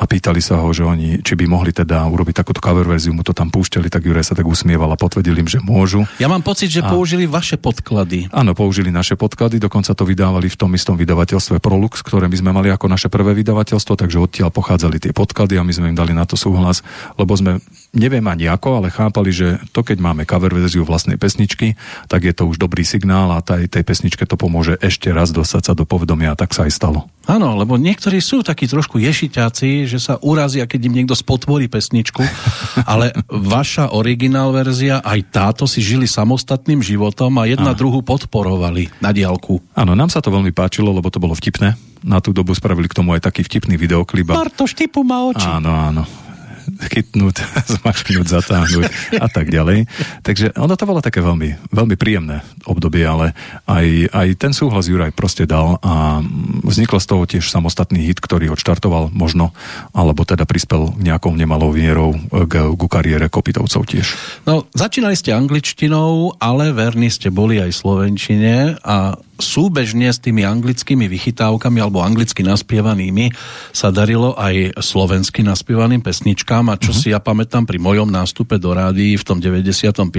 a 0.01 0.03
pýtali 0.09 0.41
sa 0.41 0.65
ho, 0.65 0.73
že 0.73 0.81
oni, 0.81 1.21
či 1.21 1.37
by 1.37 1.45
mohli 1.45 1.69
teda 1.69 2.09
urobiť 2.09 2.41
takúto 2.41 2.57
cover 2.57 2.89
verziu, 2.89 3.13
mu 3.13 3.21
to 3.21 3.37
tam 3.37 3.53
púšťali, 3.53 3.85
tak 3.93 4.01
Juraj 4.09 4.33
sa 4.33 4.33
tak 4.33 4.49
usmieval 4.49 4.89
a 4.89 4.97
potvrdil 4.97 5.37
im, 5.37 5.45
že 5.45 5.61
môžu. 5.61 6.09
Ja 6.17 6.25
mám 6.25 6.41
pocit, 6.41 6.73
že 6.73 6.81
a... 6.81 6.89
použili 6.89 7.29
vaše 7.29 7.61
podklady. 7.65 8.29
Áno, 8.29 8.53
použili 8.53 8.93
naše 8.93 9.17
podklady, 9.17 9.57
dokonca 9.57 9.97
to 9.97 10.05
vydávali 10.05 10.45
v 10.45 10.59
tom 10.59 10.69
istom 10.77 10.93
vydavateľstve 10.93 11.57
Prolux, 11.57 11.97
ktoré 12.05 12.29
my 12.29 12.37
sme 12.37 12.51
mali 12.53 12.69
ako 12.69 12.85
naše 12.85 13.09
prvé 13.09 13.33
vydavateľstvo, 13.41 13.97
takže 13.97 14.21
odtiaľ 14.21 14.53
pochádzali 14.53 15.01
tie 15.01 15.09
podklady 15.09 15.57
a 15.57 15.65
my 15.65 15.73
sme 15.73 15.89
im 15.89 15.97
dali 15.97 16.13
na 16.13 16.29
to 16.29 16.37
súhlas, 16.37 16.85
lebo 17.17 17.33
sme 17.33 17.57
neviem 17.97 18.23
ani 18.29 18.45
ako, 18.45 18.85
ale 18.85 18.93
chápali, 18.93 19.33
že 19.33 19.57
to 19.73 19.81
keď 19.81 19.97
máme 19.97 20.29
cover 20.29 20.53
verziu 20.53 20.85
vlastnej 20.85 21.17
pesničky, 21.17 21.73
tak 22.05 22.29
je 22.29 22.33
to 22.37 22.45
už 22.45 22.61
dobrý 22.61 22.85
signál 22.85 23.33
a 23.33 23.41
tej, 23.41 23.65
tej 23.65 23.81
pesničke 23.81 24.29
to 24.29 24.37
pomôže 24.37 24.77
ešte 24.85 25.09
raz 25.09 25.33
dostať 25.33 25.63
sa 25.65 25.73
do 25.73 25.89
povedomia 25.89 26.37
a 26.37 26.39
tak 26.39 26.53
sa 26.53 26.69
aj 26.69 26.71
stalo. 26.77 27.09
Áno, 27.25 27.57
lebo 27.57 27.75
niektorí 27.75 28.21
sú 28.21 28.45
takí 28.45 28.69
trošku 28.69 29.01
ješiťáci, 29.01 29.89
že 29.89 29.97
sa 29.97 30.21
urazia, 30.21 30.69
keď 30.69 30.81
im 30.85 30.93
niekto 31.01 31.17
spotvorí 31.17 31.65
pesničku, 31.65 32.21
ale 32.91 33.13
vaša 33.29 33.97
originál 33.97 34.53
verzia, 34.53 35.01
aj 35.01 35.19
táto 35.33 35.63
si 35.65 35.81
žili 35.81 36.05
samostatným 36.05 36.85
životom 36.85 37.41
a 37.41 37.49
jedna 37.49 37.73
Áno. 37.73 37.79
druhu 37.79 38.05
podporovali 38.05 38.93
na 39.01 39.09
diálku. 39.09 39.61
Áno, 39.73 39.97
nám 39.97 40.13
sa 40.13 40.21
to 40.21 40.29
veľmi 40.29 40.53
páčilo, 40.53 40.93
lebo 40.93 41.09
to 41.09 41.17
bolo 41.17 41.33
vtipné. 41.33 41.73
Na 42.05 42.21
tú 42.21 42.29
dobu 42.29 42.53
spravili 42.53 42.85
k 42.85 42.97
tomu 43.01 43.17
aj 43.17 43.25
taký 43.25 43.41
vtipný 43.41 43.81
videoklip. 43.81 44.29
Bartoš, 44.29 44.77
typu 44.77 45.01
má 45.01 45.25
oči. 45.25 45.49
Áno, 45.49 45.73
áno 45.73 46.24
chytnúť, 46.65 47.35
zmačknúť, 47.79 48.27
zatáhnuť 48.27 48.85
a 49.19 49.27
tak 49.29 49.49
ďalej. 49.49 49.89
Takže 50.21 50.55
ono 50.57 50.75
to 50.75 50.85
bolo 50.89 51.01
také 51.01 51.21
veľmi, 51.21 51.71
veľmi 51.71 51.95
príjemné 51.95 52.41
obdobie, 52.65 53.05
ale 53.05 53.37
aj, 53.69 54.11
aj 54.11 54.27
ten 54.37 54.51
súhlas 54.51 54.89
Juraj 54.89 55.13
proste 55.13 55.47
dal 55.49 55.77
a 55.81 56.21
vzniklo 56.65 56.97
z 57.01 57.07
toho 57.07 57.23
tiež 57.25 57.45
samostatný 57.49 58.05
hit, 58.05 58.19
ktorý 58.21 58.53
odštartoval 58.53 59.13
možno, 59.13 59.53
alebo 59.93 60.25
teda 60.25 60.43
prispel 60.47 60.93
nejakou 60.97 61.33
nemalou 61.33 61.73
vierou 61.73 62.15
k, 62.29 62.53
k 62.75 62.81
kariére 62.89 63.27
Kopitovcov 63.29 63.85
tiež. 63.89 64.15
No, 64.45 64.65
začínali 64.73 65.17
ste 65.17 65.33
angličtinou, 65.33 66.37
ale 66.37 66.71
verní 66.71 67.09
ste 67.09 67.33
boli 67.33 67.59
aj 67.59 67.71
slovenčine 67.73 68.79
a 68.81 69.17
súbežne 69.39 70.07
s 70.11 70.19
tými 70.19 70.47
anglickými 70.47 71.05
vychytávkami 71.11 71.79
alebo 71.83 72.01
anglicky 72.01 72.41
naspievanými 72.43 73.35
sa 73.75 73.91
darilo 73.91 74.35
aj 74.35 74.79
slovensky 74.79 75.43
naspievaným 75.43 75.99
pesničkám 75.99 76.71
a 76.71 76.79
čo 76.79 76.95
uh-huh. 76.95 77.01
si 77.01 77.07
ja 77.11 77.19
pamätám 77.19 77.67
pri 77.67 77.79
mojom 77.79 78.07
nástupe 78.07 78.55
do 78.59 78.71
rádií 78.71 79.19
v 79.19 79.23
tom 79.27 79.37
95. 79.43 80.11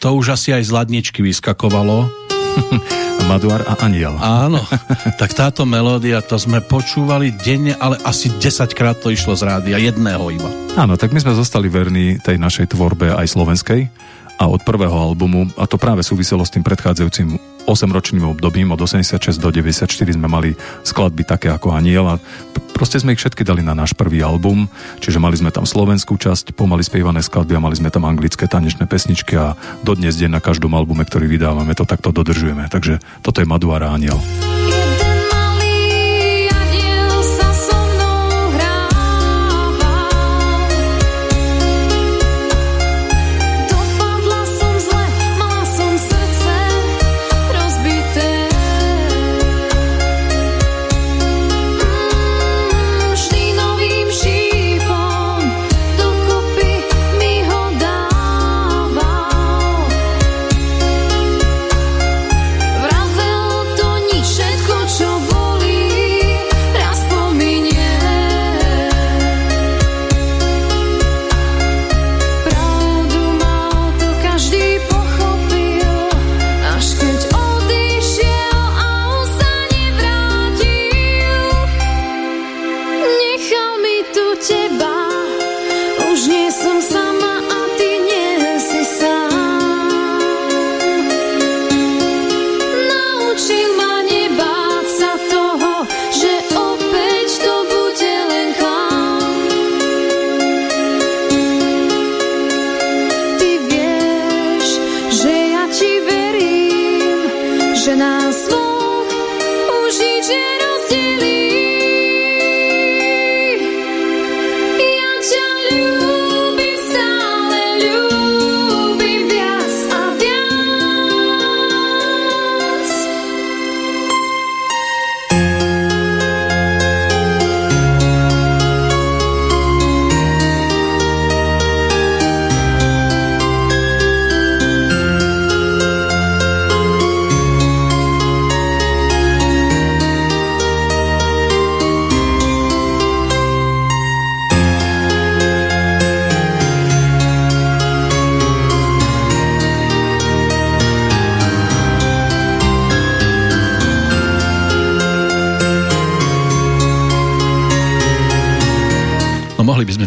to 0.00 0.08
už 0.08 0.36
asi 0.36 0.56
aj 0.56 0.62
z 0.64 0.70
ladničky 0.72 1.20
vyskakovalo. 1.20 2.08
Maduar 3.28 3.64
a 3.64 3.74
Aniel. 3.80 4.14
Áno, 4.20 4.60
tak 5.20 5.32
táto 5.32 5.64
melódia, 5.64 6.20
to 6.20 6.36
sme 6.36 6.60
počúvali 6.60 7.32
denne, 7.32 7.72
ale 7.80 7.96
asi 8.04 8.28
10 8.28 8.68
krát 8.76 9.00
to 9.00 9.08
išlo 9.08 9.32
z 9.32 9.48
rádia, 9.48 9.80
jedného 9.80 10.28
iba. 10.28 10.50
Áno, 10.76 11.00
tak 11.00 11.16
my 11.16 11.24
sme 11.24 11.32
zostali 11.32 11.72
verní 11.72 12.20
tej 12.20 12.36
našej 12.36 12.76
tvorbe 12.76 13.16
aj 13.16 13.32
slovenskej 13.32 13.88
a 14.36 14.44
od 14.50 14.60
prvého 14.66 14.92
albumu, 14.92 15.48
a 15.56 15.64
to 15.64 15.80
práve 15.80 16.04
súviselo 16.04 16.44
s 16.44 16.52
tým 16.52 16.66
predchádzajúcim 16.66 17.53
8-ročným 17.64 18.24
obdobím, 18.28 18.72
od 18.72 18.80
86 18.80 19.20
do 19.40 19.48
94 19.48 19.88
sme 19.88 20.28
mali 20.28 20.52
skladby 20.84 21.24
také 21.24 21.48
ako 21.48 21.72
Aniel 21.72 22.06
a 22.06 22.20
proste 22.76 23.00
sme 23.00 23.16
ich 23.16 23.20
všetky 23.22 23.46
dali 23.46 23.64
na 23.64 23.72
náš 23.72 23.96
prvý 23.96 24.20
album, 24.20 24.68
čiže 25.00 25.22
mali 25.22 25.38
sme 25.38 25.48
tam 25.48 25.64
slovenskú 25.64 26.18
časť, 26.20 26.52
pomaly 26.52 26.84
spievané 26.84 27.24
skladby 27.24 27.56
a 27.56 27.64
mali 27.64 27.78
sme 27.78 27.88
tam 27.88 28.04
anglické 28.04 28.44
tanečné 28.44 28.84
pesničky 28.84 29.38
a 29.38 29.56
dodnes 29.86 30.18
deň 30.18 30.36
na 30.36 30.40
každom 30.42 30.74
albume, 30.76 31.06
ktorý 31.06 31.30
vydávame, 31.30 31.72
to 31.72 31.88
takto 31.88 32.12
dodržujeme. 32.12 32.68
Takže 32.68 33.00
toto 33.22 33.40
je 33.40 33.46
Maduara 33.48 33.94
Aniel. 33.94 34.20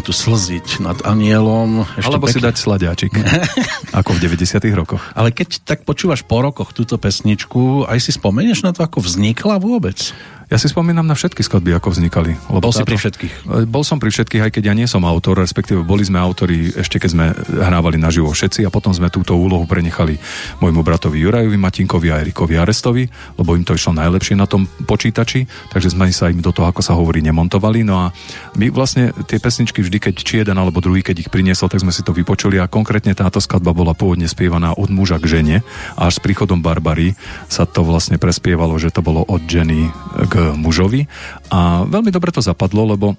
Tu 0.08 0.16
slziť 0.16 0.80
nad 0.80 0.96
anielom. 1.04 1.84
Ešte 2.00 2.08
Alebo 2.08 2.24
pekne. 2.24 2.40
si 2.40 2.46
dať 2.48 2.56
sladiačik, 2.56 3.12
ako 4.00 4.16
v 4.16 4.18
90 4.24 4.64
rokoch. 4.72 5.04
Ale 5.12 5.36
keď 5.36 5.60
tak 5.68 5.84
počúvaš 5.84 6.24
po 6.24 6.40
rokoch 6.40 6.72
túto 6.72 6.96
pesničku, 6.96 7.84
aj 7.84 8.00
si 8.00 8.16
spomenieš 8.16 8.64
na 8.64 8.72
to, 8.72 8.80
ako 8.80 9.04
vznikla 9.04 9.60
vôbec? 9.60 10.16
Ja 10.48 10.56
si 10.56 10.64
spomínam 10.64 11.04
na 11.04 11.12
všetky 11.12 11.44
skladby, 11.44 11.76
ako 11.76 11.92
vznikali. 11.92 12.32
Lebo 12.48 12.64
bol 12.64 12.72
táto, 12.72 12.80
si 12.80 12.88
pri 12.88 12.96
všetkých? 12.96 13.32
E, 13.44 13.68
bol 13.68 13.84
som 13.84 14.00
pri 14.00 14.08
všetkých, 14.08 14.48
aj 14.48 14.52
keď 14.56 14.72
ja 14.72 14.74
nie 14.74 14.88
som 14.88 15.04
autor, 15.04 15.44
respektíve 15.44 15.84
boli 15.84 16.08
sme 16.08 16.16
autori 16.16 16.72
ešte 16.72 16.96
keď 16.96 17.10
sme 17.12 17.26
hrávali 17.60 18.00
naživo 18.00 18.32
všetci 18.32 18.64
a 18.64 18.72
potom 18.72 18.96
sme 18.96 19.12
túto 19.12 19.36
úlohu 19.36 19.68
prenechali 19.68 20.16
môjmu 20.64 20.80
bratovi 20.80 21.20
Jurajovi 21.20 21.60
Matinkovi 21.60 22.08
a 22.08 22.24
Erikovi 22.24 22.56
Arestovi, 22.56 23.04
lebo 23.36 23.60
im 23.60 23.64
to 23.68 23.76
išlo 23.76 23.92
najlepšie 23.92 24.40
na 24.40 24.48
tom 24.48 24.64
počítači, 24.88 25.44
takže 25.68 25.92
sme 25.92 26.08
sa 26.16 26.32
im 26.32 26.40
do 26.40 26.48
toho, 26.48 26.72
ako 26.72 26.80
sa 26.80 26.96
hovorí, 26.96 27.20
nemontovali. 27.20 27.84
No 27.84 28.08
a 28.08 28.16
my 28.56 28.72
vlastne 28.72 29.12
tie 29.28 29.36
pesničky 29.36 29.84
vždy, 29.84 30.00
keď 30.00 30.14
či 30.16 30.40
jeden 30.40 30.56
alebo 30.56 30.80
druhý, 30.80 31.04
keď 31.04 31.28
ich 31.28 31.32
priniesol, 31.32 31.68
tak 31.68 31.84
sme 31.84 31.92
si 31.92 32.00
to 32.00 32.16
vypočuli 32.16 32.56
a 32.56 32.72
konkrétne 32.72 33.12
táto 33.12 33.36
skladba 33.36 33.76
bola 33.76 33.92
pôvodne 33.92 34.24
spievaná 34.24 34.72
od 34.72 34.88
muža 34.88 35.20
k 35.20 35.28
žene 35.28 35.56
a 35.92 36.08
až 36.08 36.16
s 36.16 36.24
príchodom 36.24 36.64
Barbary 36.64 37.12
sa 37.52 37.68
to 37.68 37.84
vlastne 37.84 38.16
prespievalo, 38.16 38.80
že 38.80 38.88
to 38.88 39.04
bolo 39.04 39.28
od 39.28 39.44
ženy 39.44 39.92
k 40.32 40.37
mužovi 40.56 41.06
a 41.50 41.84
veľmi 41.84 42.10
dobre 42.10 42.30
to 42.30 42.42
zapadlo, 42.44 42.94
lebo 42.94 43.18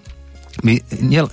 my 0.63 0.81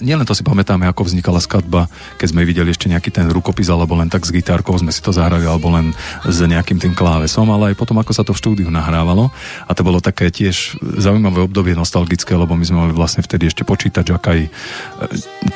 nielen 0.02 0.26
to 0.26 0.34
si 0.34 0.46
pamätáme, 0.46 0.86
ako 0.86 1.06
vznikala 1.08 1.42
skladba, 1.42 1.90
keď 2.20 2.26
sme 2.30 2.46
videli 2.46 2.70
ešte 2.70 2.86
nejaký 2.86 3.10
ten 3.10 3.26
rukopis, 3.30 3.66
alebo 3.70 3.98
len 3.98 4.06
tak 4.06 4.22
s 4.22 4.30
gitárkou 4.30 4.74
sme 4.78 4.94
si 4.94 5.02
to 5.02 5.10
zahrali, 5.10 5.46
alebo 5.46 5.70
len 5.74 5.90
s 6.22 6.38
nejakým 6.42 6.78
tým 6.78 6.94
klávesom, 6.94 7.48
ale 7.50 7.72
aj 7.72 7.78
potom, 7.78 7.98
ako 7.98 8.12
sa 8.14 8.22
to 8.22 8.32
v 8.34 8.40
štúdiu 8.40 8.68
nahrávalo. 8.70 9.30
A 9.66 9.72
to 9.74 9.82
bolo 9.82 9.98
také 9.98 10.30
tiež 10.30 10.78
zaujímavé 10.80 11.42
obdobie 11.46 11.74
nostalgické, 11.74 12.34
lebo 12.38 12.54
my 12.54 12.64
sme 12.64 12.78
mali 12.86 12.92
vlastne 12.94 13.22
vtedy 13.22 13.50
ešte 13.50 13.66
počítač, 13.66 14.14
akaj, 14.14 14.46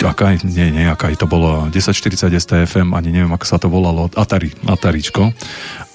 akaj 0.02 0.34
nie, 0.46 0.74
nie, 0.74 0.86
akaj, 0.90 1.14
to 1.18 1.30
bolo 1.30 1.70
1040 1.70 2.30
STFM, 2.34 2.94
ani 2.94 3.14
neviem, 3.14 3.32
ako 3.34 3.46
sa 3.46 3.56
to 3.58 3.70
volalo, 3.70 4.10
Atari, 4.18 4.50
Ataričko 4.66 5.30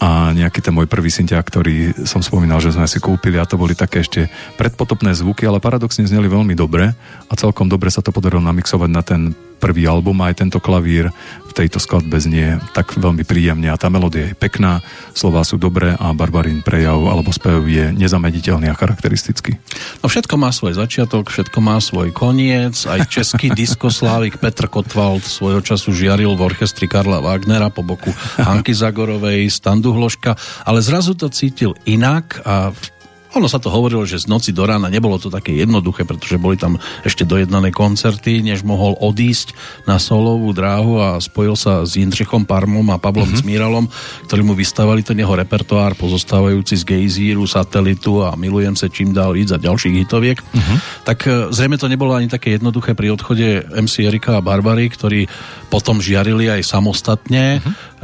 a 0.04 0.36
nejaký 0.36 0.60
ten 0.60 0.76
môj 0.76 0.92
prvý 0.92 1.08
synťák, 1.08 1.46
ktorý 1.48 1.76
som 2.04 2.20
spomínal, 2.20 2.60
že 2.60 2.76
sme 2.76 2.84
si 2.86 3.00
kúpili 3.00 3.40
a 3.40 3.48
to 3.48 3.56
boli 3.56 3.74
také 3.74 4.04
ešte 4.04 4.28
predpotopné 4.60 5.16
zvuky, 5.16 5.48
ale 5.48 5.64
paradoxne 5.64 6.04
zneli 6.04 6.28
veľmi 6.28 6.52
dobre 6.52 6.92
a 7.26 7.34
celkom 7.34 7.65
dobre 7.68 7.92
sa 7.94 8.02
to 8.02 8.14
podarilo 8.14 8.42
namixovať 8.44 8.90
na 8.92 9.04
ten 9.06 9.34
prvý 9.58 9.88
album 9.88 10.20
a 10.22 10.30
aj 10.30 10.46
tento 10.46 10.60
klavír 10.60 11.10
v 11.48 11.52
tejto 11.56 11.80
skladbe 11.80 12.20
znie 12.20 12.60
tak 12.76 12.94
veľmi 13.00 13.24
príjemne 13.24 13.72
a 13.72 13.80
tá 13.80 13.88
melódia 13.88 14.30
je 14.30 14.36
pekná, 14.36 14.84
slová 15.16 15.42
sú 15.48 15.56
dobré 15.56 15.96
a 15.96 16.12
Barbarín 16.12 16.60
prejav 16.60 17.00
alebo 17.00 17.32
spev 17.32 17.64
je 17.66 17.96
nezamediteľný 17.96 18.68
a 18.68 18.76
charakteristický. 18.76 19.56
No 20.04 20.12
všetko 20.12 20.36
má 20.36 20.52
svoj 20.52 20.76
začiatok, 20.76 21.32
všetko 21.32 21.60
má 21.64 21.80
svoj 21.80 22.12
koniec, 22.12 22.84
aj 22.86 23.08
český 23.08 23.50
diskoslávik 23.60 24.38
Petr 24.38 24.68
Kotwald 24.68 25.24
svojho 25.24 25.64
času 25.64 25.96
žiaril 25.96 26.36
v 26.36 26.46
orchestri 26.46 26.92
Karla 26.92 27.24
Wagnera 27.24 27.72
po 27.72 27.82
boku 27.82 28.12
Hanky 28.36 28.76
Zagorovej, 28.76 29.48
Standu 29.48 29.96
Hloška, 29.96 30.36
ale 30.68 30.84
zrazu 30.84 31.16
to 31.16 31.32
cítil 31.32 31.74
inak 31.88 32.44
a 32.44 32.76
v 32.76 32.95
ono 33.36 33.52
sa 33.52 33.60
to 33.60 33.68
hovorilo, 33.68 34.08
že 34.08 34.24
z 34.24 34.32
noci 34.32 34.56
do 34.56 34.64
rána 34.64 34.88
nebolo 34.88 35.20
to 35.20 35.28
také 35.28 35.52
jednoduché, 35.52 36.08
pretože 36.08 36.40
boli 36.40 36.56
tam 36.56 36.80
ešte 37.04 37.28
dojednané 37.28 37.76
koncerty, 37.76 38.40
než 38.40 38.64
mohol 38.64 38.96
odísť 38.96 39.52
na 39.84 40.00
solovú 40.00 40.56
dráhu 40.56 41.04
a 41.04 41.20
spojil 41.20 41.60
sa 41.60 41.84
s 41.84 42.00
Jindřichom 42.00 42.48
Parmom 42.48 42.88
a 42.96 42.98
Pavlom 42.98 43.28
mm-hmm. 43.28 43.44
Cmíralom, 43.44 43.86
ktorí 44.32 44.42
mu 44.42 44.56
vystavali 44.56 45.04
ten 45.04 45.20
jeho 45.20 45.36
repertoár 45.36 46.00
pozostávajúci 46.00 46.80
z 46.80 46.84
Gejzíru, 46.88 47.44
Satelitu 47.44 48.24
a 48.24 48.40
Milujem 48.40 48.80
sa 48.80 48.88
čím 48.88 49.12
dál 49.12 49.36
víc 49.36 49.52
a 49.52 49.60
ďalších 49.60 50.08
hitoviek. 50.08 50.40
Mm-hmm. 50.40 50.78
Tak 51.04 51.18
e, 51.28 51.30
zrejme 51.52 51.76
to 51.76 51.92
nebolo 51.92 52.16
ani 52.16 52.32
také 52.32 52.56
jednoduché 52.56 52.96
pri 52.96 53.12
odchode 53.12 53.68
MC 53.68 54.08
Erika 54.08 54.40
a 54.40 54.46
Barbary, 54.46 54.88
ktorí 54.88 55.28
potom 55.68 56.00
žiarili 56.00 56.48
aj 56.48 56.64
samostatne. 56.64 57.60
Mm-hmm 57.60 57.95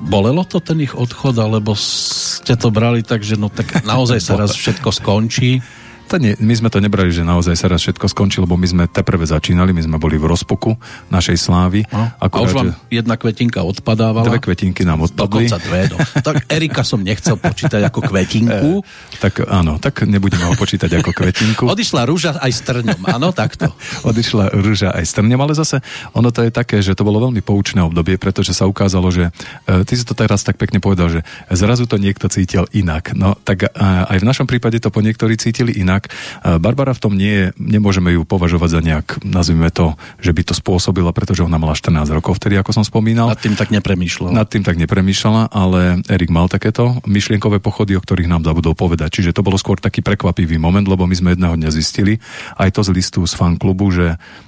bolelo 0.00 0.42
to 0.48 0.58
ten 0.64 0.80
ich 0.80 0.96
odchod, 0.96 1.36
alebo 1.36 1.76
ste 1.76 2.56
to 2.56 2.72
brali 2.72 3.04
tak, 3.04 3.20
že 3.20 3.36
no 3.36 3.52
tak 3.52 3.84
naozaj 3.84 4.20
sa 4.20 4.34
raz 4.40 4.56
všetko 4.56 4.88
skončí? 4.90 5.60
To 6.10 6.18
nie, 6.18 6.34
my 6.42 6.54
sme 6.58 6.74
to 6.74 6.82
nebrali, 6.82 7.14
že 7.14 7.22
naozaj 7.22 7.54
sa 7.54 7.70
raz 7.70 7.86
všetko 7.86 8.10
skončilo, 8.10 8.42
lebo 8.42 8.58
my 8.58 8.66
sme 8.66 8.84
teprve 8.90 9.22
začínali, 9.22 9.70
my 9.70 9.86
sme 9.86 9.94
boli 9.94 10.18
v 10.18 10.26
rozpoku 10.26 10.74
našej 11.06 11.38
slávy. 11.38 11.86
No, 11.86 12.10
Akurát, 12.18 12.34
a 12.34 12.46
už 12.50 12.52
vám 12.58 12.70
že... 12.74 12.98
jedna 12.98 13.14
kvetinka 13.14 13.62
odpadávala? 13.62 14.26
Dve 14.26 14.42
kvetinky 14.42 14.82
nám 14.82 15.06
odpadli. 15.06 15.46
Dokonca 15.46 15.58
dve. 15.62 15.86
No. 15.86 15.98
Tak 16.02 16.50
Erika 16.50 16.82
som 16.82 16.98
nechcel 16.98 17.38
počítať 17.38 17.86
ako 17.86 18.10
kvetinku. 18.10 18.70
E, 18.80 19.18
tak 19.20 19.44
áno, 19.44 19.76
tak 19.76 20.06
nebudeme 20.08 20.46
ho 20.48 20.54
počítať 20.56 20.88
ako 21.02 21.10
kvetinku. 21.12 21.64
Odišla 21.68 22.08
rúža 22.08 22.38
aj 22.40 22.52
s 22.52 22.60
trňom, 22.64 23.00
áno, 23.06 23.30
takto. 23.30 23.70
Odišla 24.08 24.56
rúža 24.56 24.90
aj 24.94 25.04
s 25.04 25.12
trňom, 25.14 25.36
ale 25.36 25.52
zase 25.54 25.82
ono 26.16 26.32
to 26.32 26.42
je 26.42 26.50
také, 26.50 26.80
že 26.80 26.96
to 26.96 27.04
bolo 27.04 27.20
veľmi 27.20 27.44
poučné 27.44 27.84
obdobie, 27.84 28.16
pretože 28.16 28.56
sa 28.56 28.64
ukázalo, 28.66 29.12
že 29.12 29.28
e, 29.68 29.84
ty 29.84 29.92
si 29.94 30.02
to 30.06 30.16
teraz 30.16 30.42
tak 30.42 30.56
pekne 30.56 30.80
povedal, 30.80 31.12
že 31.12 31.20
zrazu 31.52 31.84
to 31.84 32.00
niekto 32.00 32.26
cítil 32.32 32.64
inak. 32.72 33.12
No 33.12 33.36
tak 33.36 33.66
e, 33.66 33.68
aj 34.08 34.18
v 34.18 34.28
našom 34.28 34.48
prípade 34.48 34.80
to 34.80 34.88
po 34.88 35.04
niektorí 35.04 35.36
cítili 35.36 35.76
inak 35.76 35.99
inak. 36.00 36.08
Barbara 36.60 36.96
v 36.96 37.00
tom 37.00 37.12
nie 37.12 37.32
je, 37.32 37.46
nemôžeme 37.60 38.16
ju 38.16 38.24
považovať 38.24 38.68
za 38.72 38.80
nejak, 38.80 39.08
nazvime 39.26 39.68
to, 39.68 39.94
že 40.24 40.32
by 40.32 40.42
to 40.48 40.54
spôsobila, 40.56 41.12
pretože 41.12 41.44
ona 41.44 41.60
mala 41.60 41.76
14 41.76 42.08
rokov 42.16 42.40
vtedy, 42.40 42.56
ako 42.56 42.80
som 42.80 42.84
spomínal. 42.84 43.28
Nad 43.28 43.42
tým 43.42 43.54
tak 43.54 43.68
nepremýšľala. 43.68 44.32
Nad 44.32 44.48
tým 44.48 44.64
tak 44.64 44.80
nepremýšľala, 44.80 45.52
ale 45.52 46.00
Erik 46.08 46.32
mal 46.32 46.48
takéto 46.48 46.96
myšlienkové 47.04 47.60
pochody, 47.60 47.94
o 47.98 48.00
ktorých 48.00 48.30
nám 48.30 48.46
zabudol 48.48 48.72
povedať. 48.72 49.20
Čiže 49.20 49.36
to 49.36 49.44
bolo 49.44 49.60
skôr 49.60 49.76
taký 49.76 50.00
prekvapivý 50.00 50.56
moment, 50.56 50.86
lebo 50.86 51.04
my 51.04 51.14
sme 51.14 51.36
jedného 51.36 51.58
dňa 51.60 51.70
zistili, 51.74 52.16
aj 52.56 52.72
to 52.72 52.80
z 52.86 52.90
listu 52.96 53.20
z 53.26 53.36
fanklubu, 53.36 53.92
že 53.92 54.06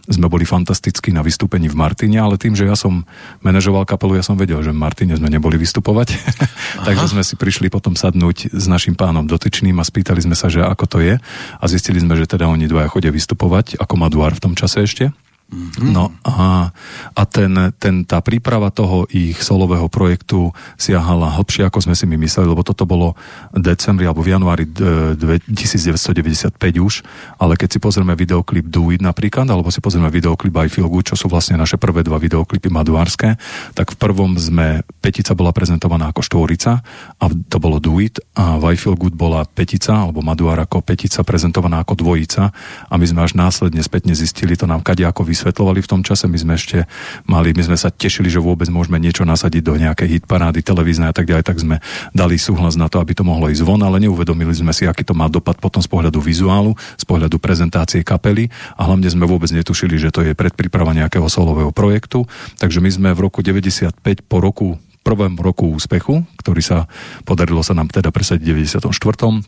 sme 0.08 0.26
boli 0.32 0.48
fantastickí 0.48 1.12
na 1.12 1.20
vystúpení 1.20 1.68
v 1.68 1.76
Martine, 1.76 2.22
ale 2.22 2.40
tým, 2.40 2.56
že 2.56 2.66
ja 2.66 2.74
som 2.78 3.04
manažoval 3.44 3.84
kapelu, 3.84 4.18
ja 4.18 4.24
som 4.24 4.38
vedel, 4.38 4.62
že 4.64 4.72
v 4.72 4.78
Martine 4.80 5.14
sme 5.18 5.28
neboli 5.28 5.60
vystupovať. 5.60 6.16
Takže 6.88 7.12
sme 7.12 7.22
si 7.22 7.34
prišli 7.36 7.68
potom 7.68 7.94
sadnúť 7.94 8.54
s 8.54 8.64
našim 8.70 8.96
pánom 8.96 9.26
dotyčným 9.26 9.76
a 9.78 9.84
spýtali 9.84 10.22
sme 10.22 10.36
sa, 10.38 10.48
že 10.48 10.62
ako 10.62 10.84
to 10.88 10.98
je 11.02 11.14
a 11.60 11.64
zistili 11.70 11.98
sme, 12.02 12.14
že 12.18 12.26
teda 12.28 12.46
oni 12.48 12.68
dvaja 12.68 12.88
chodia 12.90 13.14
vystupovať, 13.14 13.80
ako 13.80 13.94
Maduár 13.98 14.34
v 14.36 14.42
tom 14.50 14.54
čase 14.54 14.84
ešte. 14.84 15.10
Mm-hmm. 15.52 15.92
No 15.92 16.08
a, 16.24 16.72
a 17.12 17.22
ten, 17.28 17.52
ten, 17.76 18.08
tá 18.08 18.24
príprava 18.24 18.72
toho 18.72 19.04
ich 19.12 19.36
solového 19.44 19.84
projektu 19.92 20.48
siahala 20.80 21.28
hlbšie, 21.36 21.68
ako 21.68 21.84
sme 21.84 21.92
si 21.92 22.08
my 22.08 22.16
mysleli, 22.16 22.48
lebo 22.48 22.64
toto 22.64 22.88
bolo 22.88 23.12
decembri 23.52 24.08
alebo 24.08 24.24
v 24.24 24.32
januári 24.32 24.64
1995 24.64 26.56
už, 26.56 27.04
ale 27.36 27.60
keď 27.60 27.68
si 27.68 27.78
pozrieme 27.84 28.16
videoklip 28.16 28.64
Do 28.64 28.88
It 28.96 29.04
napríklad, 29.04 29.44
alebo 29.52 29.68
si 29.68 29.84
pozrieme 29.84 30.08
videoklip 30.08 30.56
I 30.56 30.72
Feel 30.72 30.88
Good, 30.88 31.12
čo 31.12 31.20
sú 31.20 31.28
vlastne 31.28 31.60
naše 31.60 31.76
prvé 31.76 32.00
dva 32.00 32.16
videoklipy 32.16 32.72
maduárske, 32.72 33.36
tak 33.76 33.92
v 33.92 33.96
prvom 34.00 34.40
sme, 34.40 34.80
petica 35.04 35.36
bola 35.36 35.52
prezentovaná 35.52 36.08
ako 36.08 36.24
štvorica 36.24 36.80
a 37.20 37.24
to 37.28 37.60
bolo 37.60 37.76
Do 37.76 38.00
It 38.00 38.24
a 38.40 38.56
v 38.56 38.72
I 38.72 38.76
Feel 38.80 38.96
Good 38.96 39.20
bola 39.20 39.44
petica, 39.44 40.00
alebo 40.00 40.24
maduár 40.24 40.64
ako 40.64 40.80
petica 40.80 41.20
prezentovaná 41.20 41.84
ako 41.84 42.00
dvojica 42.00 42.48
a 42.88 42.94
my 42.96 43.04
sme 43.04 43.20
až 43.20 43.36
následne 43.36 43.84
spätne 43.84 44.16
zistili, 44.16 44.56
to 44.56 44.64
nám 44.64 44.80
kade 44.80 45.04
ako 45.04 45.28
vys- 45.28 45.41
vysvetľovali 45.42 45.82
v 45.82 45.90
tom 45.90 46.06
čase. 46.06 46.30
My 46.30 46.38
sme 46.38 46.54
ešte 46.54 46.86
mali, 47.26 47.50
my 47.50 47.66
sme 47.66 47.74
sa 47.74 47.90
tešili, 47.90 48.30
že 48.30 48.38
vôbec 48.38 48.70
môžeme 48.70 49.02
niečo 49.02 49.26
nasadiť 49.26 49.62
do 49.66 49.74
nejakej 49.74 50.22
hitparády 50.22 50.62
televíznej 50.62 51.10
a 51.10 51.14
tak 51.14 51.26
ďalej, 51.26 51.42
tak 51.42 51.58
sme 51.58 51.82
dali 52.14 52.38
súhlas 52.38 52.78
na 52.78 52.86
to, 52.86 53.02
aby 53.02 53.10
to 53.10 53.26
mohlo 53.26 53.50
ísť 53.50 53.66
von, 53.66 53.82
ale 53.82 53.98
neuvedomili 53.98 54.54
sme 54.54 54.70
si, 54.70 54.86
aký 54.86 55.02
to 55.02 55.18
má 55.18 55.26
dopad 55.26 55.58
potom 55.58 55.82
z 55.82 55.90
pohľadu 55.90 56.22
vizuálu, 56.22 56.78
z 56.94 57.02
pohľadu 57.02 57.42
prezentácie 57.42 58.06
kapely 58.06 58.46
a 58.78 58.86
hlavne 58.86 59.10
sme 59.10 59.26
vôbec 59.26 59.50
netušili, 59.50 59.98
že 59.98 60.14
to 60.14 60.22
je 60.22 60.38
predpríprava 60.38 60.94
nejakého 60.94 61.26
solového 61.26 61.74
projektu. 61.74 62.22
Takže 62.62 62.78
my 62.78 62.90
sme 62.94 63.08
v 63.10 63.26
roku 63.26 63.42
95 63.42 63.98
po 64.30 64.38
roku 64.38 64.78
prvom 65.02 65.34
roku 65.34 65.66
úspechu, 65.74 66.22
ktorý 66.38 66.62
sa 66.62 66.86
podarilo 67.26 67.58
sa 67.66 67.74
nám 67.74 67.90
teda 67.90 68.14
presadiť 68.14 68.54
v 68.54 68.62
94 68.70 69.42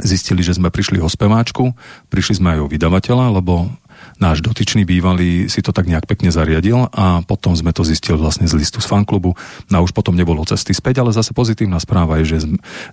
zistili, 0.00 0.40
že 0.40 0.56
sme 0.56 0.72
prišli 0.72 1.04
o 1.04 1.08
speváčku, 1.10 1.76
prišli 2.08 2.40
sme 2.40 2.56
aj 2.56 2.60
o 2.64 2.70
vydavateľa, 2.70 3.36
lebo 3.42 3.68
náš 4.22 4.38
dotyčný 4.44 4.86
bývalý 4.86 5.50
si 5.50 5.60
to 5.64 5.74
tak 5.74 5.90
nejak 5.90 6.06
pekne 6.06 6.30
zariadil 6.30 6.86
a 6.94 7.26
potom 7.26 7.54
sme 7.58 7.74
to 7.74 7.82
zistili 7.82 8.14
vlastne 8.18 8.46
z 8.46 8.54
listu 8.54 8.78
z 8.78 8.86
fanklubu. 8.86 9.34
No 9.68 9.74
a 9.78 9.84
už 9.84 9.90
potom 9.90 10.14
nebolo 10.14 10.46
cesty 10.46 10.70
späť, 10.70 11.02
ale 11.02 11.10
zase 11.10 11.34
pozitívna 11.34 11.82
správa 11.82 12.22
je, 12.22 12.38
že 12.38 12.38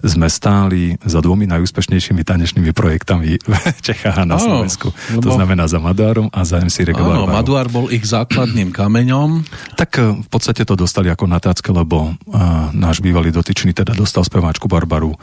sme 0.01 0.27
stáli 0.31 0.97
za 1.05 1.21
dvomi 1.21 1.45
najúspešnejšími 1.49 2.25
tanečnými 2.25 2.71
projektami 2.73 3.37
v 3.77 3.81
Čechách 3.81 4.17
a 4.17 4.25
na 4.25 4.41
áno, 4.41 4.45
Slovensku. 4.45 4.89
Lebo... 5.13 5.25
To 5.25 5.31
znamená 5.37 5.69
za 5.69 5.77
Maduárom 5.77 6.33
a 6.33 6.41
za 6.41 6.57
MC 6.61 6.89
Rega 6.89 7.01
Áno, 7.05 7.29
Maduár 7.29 7.69
bol 7.69 7.93
ich 7.93 8.05
základným 8.05 8.73
kameňom. 8.73 9.45
Tak 9.77 9.91
eh, 9.99 10.17
v 10.25 10.27
podstate 10.29 10.65
to 10.65 10.73
dostali 10.73 11.09
ako 11.09 11.29
natácke, 11.29 11.69
lebo 11.69 12.13
uh, 12.13 12.69
náš 12.73 13.01
bývalý 13.01 13.29
dotyčný 13.29 13.73
teda 13.73 13.93
dostal 13.93 14.25
speváčku 14.25 14.65
Barbaru, 14.69 15.13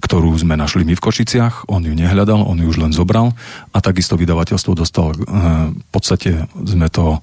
ktorú 0.00 0.32
sme 0.36 0.56
našli 0.58 0.84
my 0.84 0.96
v 0.96 1.04
Košiciach. 1.04 1.68
On 1.70 1.80
ju 1.80 1.92
nehľadal, 1.92 2.40
on 2.40 2.60
ju 2.60 2.66
už 2.68 2.78
len 2.80 2.92
zobral 2.92 3.32
a 3.72 3.78
takisto 3.78 4.16
vydavateľstvo 4.18 4.72
dostal, 4.76 5.12
v 5.34 5.88
podstate 5.90 6.46
sme 6.62 6.86
to 6.86 7.18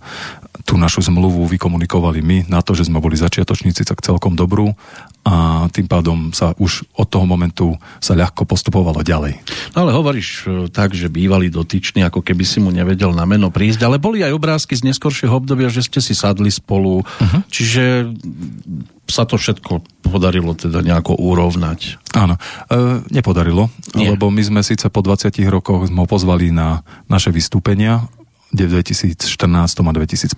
tú 0.67 0.78
našu 0.78 1.02
zmluvu 1.02 1.47
vykomunikovali 1.47 2.19
my 2.21 2.38
na 2.52 2.62
to, 2.62 2.78
že 2.78 2.88
sme 2.88 3.02
boli 3.02 3.17
začiatočníci 3.17 3.88
tak 3.88 4.04
celkom 4.04 4.38
dobrú 4.38 4.76
a 5.21 5.67
tým 5.69 5.86
pádom 5.86 6.34
sa 6.34 6.58
už 6.58 6.86
od 6.97 7.06
toho 7.06 7.26
momentu 7.30 7.78
sa 8.02 8.17
ľahko 8.17 8.45
postupovalo 8.45 9.06
ďalej. 9.06 9.38
No 9.78 9.86
ale 9.86 9.91
hovoríš 9.93 10.30
e, 10.30 10.67
tak, 10.74 10.97
že 10.97 11.13
bývali 11.13 11.54
dotyční, 11.54 12.02
ako 12.10 12.26
keby 12.26 12.41
si 12.41 12.58
mu 12.58 12.74
nevedel 12.74 13.13
na 13.13 13.26
meno 13.30 13.54
prísť, 13.54 13.86
ale 13.86 14.02
boli 14.02 14.26
aj 14.26 14.34
obrázky 14.34 14.74
z 14.74 14.89
neskoršieho 14.89 15.38
obdobia, 15.38 15.69
že 15.69 15.86
ste 15.86 16.02
si 16.02 16.17
sadli 16.17 16.50
spolu, 16.50 17.06
uh-huh. 17.06 17.41
čiže 17.54 18.10
sa 19.12 19.28
to 19.28 19.36
všetko 19.36 19.84
podarilo 20.08 20.56
teda 20.56 20.82
nejako 20.82 21.19
urovnať. 21.19 22.00
Áno, 22.15 22.39
e, 22.67 23.04
nepodarilo, 23.12 23.67
Nie. 23.95 24.15
lebo 24.15 24.32
my 24.32 24.41
sme 24.41 24.62
síce 24.63 24.88
po 24.88 25.04
20 25.04 25.43
rokoch 25.52 25.88
sme 25.88 26.04
ho 26.04 26.08
pozvali 26.08 26.50
na 26.50 26.84
naše 27.12 27.30
vystúpenia 27.30 28.08
v 28.52 28.68
2014 28.68 29.16
a 29.80 29.92
2015. 29.96 30.36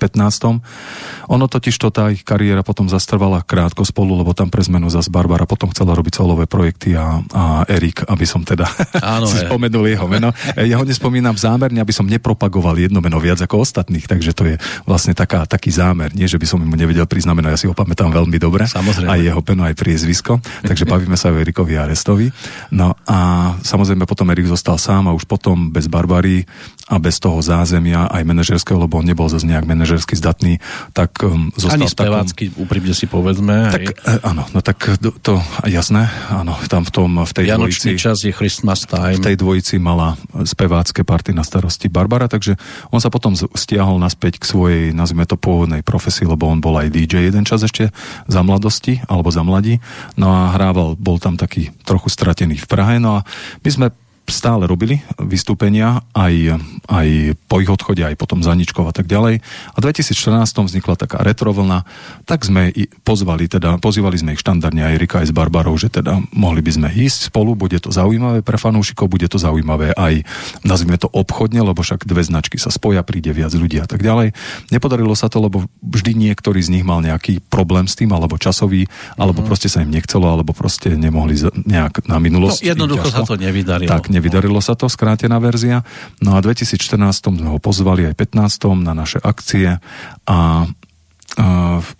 Ono 1.29 1.45
totiž 1.49 1.75
to 1.81 1.89
tá 1.89 2.13
ich 2.13 2.21
kariéra 2.21 2.61
potom 2.61 2.85
zastrvala 2.85 3.41
krátko 3.41 3.81
spolu, 3.83 4.13
lebo 4.21 4.37
tam 4.37 4.53
pre 4.53 4.61
zmenu 4.61 4.87
zase 4.93 5.09
Barbara 5.09 5.49
potom 5.49 5.73
chcela 5.73 5.97
robiť 5.97 6.13
solové 6.21 6.45
projekty 6.45 6.93
a, 6.93 7.21
a 7.33 7.43
Erik, 7.65 8.05
aby 8.05 8.25
som 8.25 8.45
teda 8.45 8.69
Áno, 9.01 9.25
si 9.31 9.41
spomenul 9.41 9.89
jeho 9.89 10.05
meno. 10.05 10.29
Ja 10.57 10.77
ho 10.77 10.85
nespomínam 10.85 11.33
zámerne, 11.33 11.81
aby 11.81 11.93
som 11.95 12.05
nepropagoval 12.05 12.77
jedno 12.77 13.01
meno 13.01 13.17
viac 13.17 13.41
ako 13.41 13.65
ostatných, 13.65 14.05
takže 14.05 14.31
to 14.37 14.43
je 14.53 14.55
vlastne 14.85 15.17
taká, 15.17 15.49
taký 15.49 15.73
zámer. 15.73 16.13
Nie, 16.13 16.29
že 16.29 16.37
by 16.37 16.45
som 16.45 16.61
mu 16.61 16.77
nevedel 16.77 17.09
priznamenať, 17.09 17.49
ja 17.53 17.59
si 17.59 17.67
ho 17.69 17.75
pamätám 17.75 18.13
veľmi 18.13 18.37
dobre. 18.37 18.69
Samozrejme. 18.69 19.09
Aj 19.09 19.21
jeho 19.21 19.41
peno, 19.41 19.65
aj 19.65 19.75
priezvisko. 19.77 20.37
Takže 20.61 20.85
bavíme 20.85 21.17
sa 21.17 21.33
o 21.33 21.39
Erikovi 21.39 21.75
Arestovi. 21.79 22.29
No 22.73 22.93
a 23.09 23.53
samozrejme 23.61 24.05
potom 24.05 24.29
Erik 24.29 24.49
zostal 24.49 24.77
sám 24.77 25.09
a 25.09 25.15
už 25.15 25.25
potom 25.25 25.73
bez 25.73 25.89
Barbary 25.89 26.45
a 26.91 26.99
bez 26.99 27.15
toho 27.17 27.39
zázemia 27.39 28.02
aj 28.09 28.23
manažerského, 28.25 28.77
lebo 28.79 28.99
on 28.99 29.05
nebol 29.05 29.27
zase 29.27 29.45
nejak 29.47 29.67
manažersky 29.67 30.17
zdatný, 30.17 30.59
tak 30.91 31.15
um, 31.23 31.49
zostal 31.55 31.83
Ani 31.83 31.87
spevácky, 31.89 32.43
takom... 32.51 32.63
úprimne 32.63 32.93
si 32.95 33.05
povedzme. 33.07 33.71
Tak, 33.71 33.83
e, 33.83 34.19
áno, 34.23 34.43
no 34.51 34.59
tak 34.59 34.99
to, 34.99 35.13
to 35.19 35.33
jasné, 35.67 36.09
áno, 36.31 36.57
tam 36.67 36.83
v 36.83 36.91
tom, 36.91 37.09
v 37.23 37.31
tej 37.31 37.45
Vianočný 37.49 37.95
dvojici... 37.95 38.03
čas 38.03 38.17
je 38.23 38.33
Christmas 38.33 38.83
time. 38.85 39.19
V 39.19 39.25
tej 39.25 39.35
dvojici 39.39 39.75
mala 39.79 40.15
spevácké 40.43 41.05
party 41.07 41.31
na 41.31 41.45
starosti 41.45 41.87
Barbara, 41.87 42.27
takže 42.27 42.55
on 42.89 42.99
sa 42.99 43.07
potom 43.13 43.35
stiahol 43.35 43.97
naspäť 43.99 44.41
k 44.41 44.45
svojej, 44.47 44.83
nazvime 44.91 45.27
to 45.27 45.39
pôvodnej 45.39 45.85
profesii, 45.85 46.27
lebo 46.27 46.47
on 46.47 46.59
bol 46.59 46.75
aj 46.79 46.91
DJ 46.91 47.29
jeden 47.31 47.43
čas 47.47 47.63
ešte 47.63 47.89
za 48.27 48.41
mladosti, 48.43 49.03
alebo 49.07 49.31
za 49.31 49.41
mladí, 49.41 49.79
no 50.19 50.31
a 50.31 50.55
hrával, 50.55 50.95
bol 50.99 51.17
tam 51.17 51.35
taký 51.39 51.71
trochu 51.83 52.11
stratený 52.11 52.59
v 52.59 52.67
Prahe, 52.69 52.95
no 52.99 53.21
a 53.21 53.25
my 53.63 53.69
sme 53.69 53.87
stále 54.27 54.63
robili 54.69 55.03
vystúpenia, 55.19 56.03
aj, 56.15 56.59
aj 56.87 57.07
po 57.47 57.59
ich 57.59 57.67
odchode, 57.67 58.03
aj 58.03 58.15
potom 58.15 58.39
za 58.39 58.55
Ničkov 58.55 58.87
a 58.87 58.93
tak 58.95 59.11
ďalej. 59.11 59.43
A 59.43 59.75
v 59.77 59.83
2014 59.83 60.47
vznikla 60.63 60.95
taká 60.95 61.19
retrovlna, 61.19 61.83
tak 62.23 62.47
sme 62.47 62.71
pozvali, 63.03 63.51
teda 63.51 63.77
pozývali 63.83 64.15
sme 64.15 64.33
ich 64.35 64.43
štandardne 64.43 64.83
aj 64.83 64.95
Rika 64.95 65.17
aj 65.23 65.31
s 65.31 65.33
Barbarou, 65.35 65.75
že 65.75 65.91
teda 65.91 66.23
mohli 66.31 66.63
by 66.63 66.71
sme 66.71 66.89
ísť 66.93 67.33
spolu, 67.33 67.57
bude 67.57 67.75
to 67.83 67.91
zaujímavé 67.91 68.45
pre 68.45 68.55
fanúšikov, 68.55 69.11
bude 69.11 69.27
to 69.27 69.35
zaujímavé 69.35 69.91
aj, 69.97 70.23
nazvime 70.63 70.95
to 70.95 71.11
obchodne, 71.11 71.59
lebo 71.59 71.83
však 71.83 72.07
dve 72.07 72.23
značky 72.23 72.55
sa 72.55 72.71
spoja, 72.71 73.03
príde 73.03 73.35
viac 73.35 73.51
ľudí 73.51 73.81
a 73.83 73.87
tak 73.89 73.99
ďalej. 73.99 74.31
Nepodarilo 74.71 75.17
sa 75.17 75.27
to, 75.27 75.43
lebo 75.43 75.67
vždy 75.83 76.15
niektorý 76.15 76.63
z 76.63 76.79
nich 76.79 76.85
mal 76.85 77.03
nejaký 77.03 77.43
problém 77.51 77.89
s 77.89 77.99
tým, 77.99 78.15
alebo 78.15 78.39
časový, 78.39 78.87
alebo 79.19 79.43
mm. 79.43 79.47
proste 79.49 79.67
sa 79.67 79.83
im 79.83 79.91
nechcelo, 79.91 80.29
alebo 80.29 80.55
proste 80.55 80.95
nemohli 80.95 81.35
nejak 81.67 82.07
na 82.07 82.21
minulosť. 82.21 82.61
No, 82.61 82.69
jednoducho 82.71 83.07
sa 83.09 83.25
to 83.27 83.35
nevydarilo. 83.35 83.89
Tak, 83.89 84.12
nevydarilo 84.13 84.61
sa 84.61 84.77
to, 84.77 84.85
skrátená 84.85 85.41
verzia. 85.41 85.81
No 86.21 86.37
a 86.37 86.45
v 86.45 86.53
2014 86.53 87.33
sme 87.33 87.49
ho 87.49 87.57
pozvali 87.57 88.05
aj 88.05 88.15
15. 88.15 88.85
na 88.85 88.93
naše 88.93 89.17
akcie 89.17 89.81
a 90.29 90.37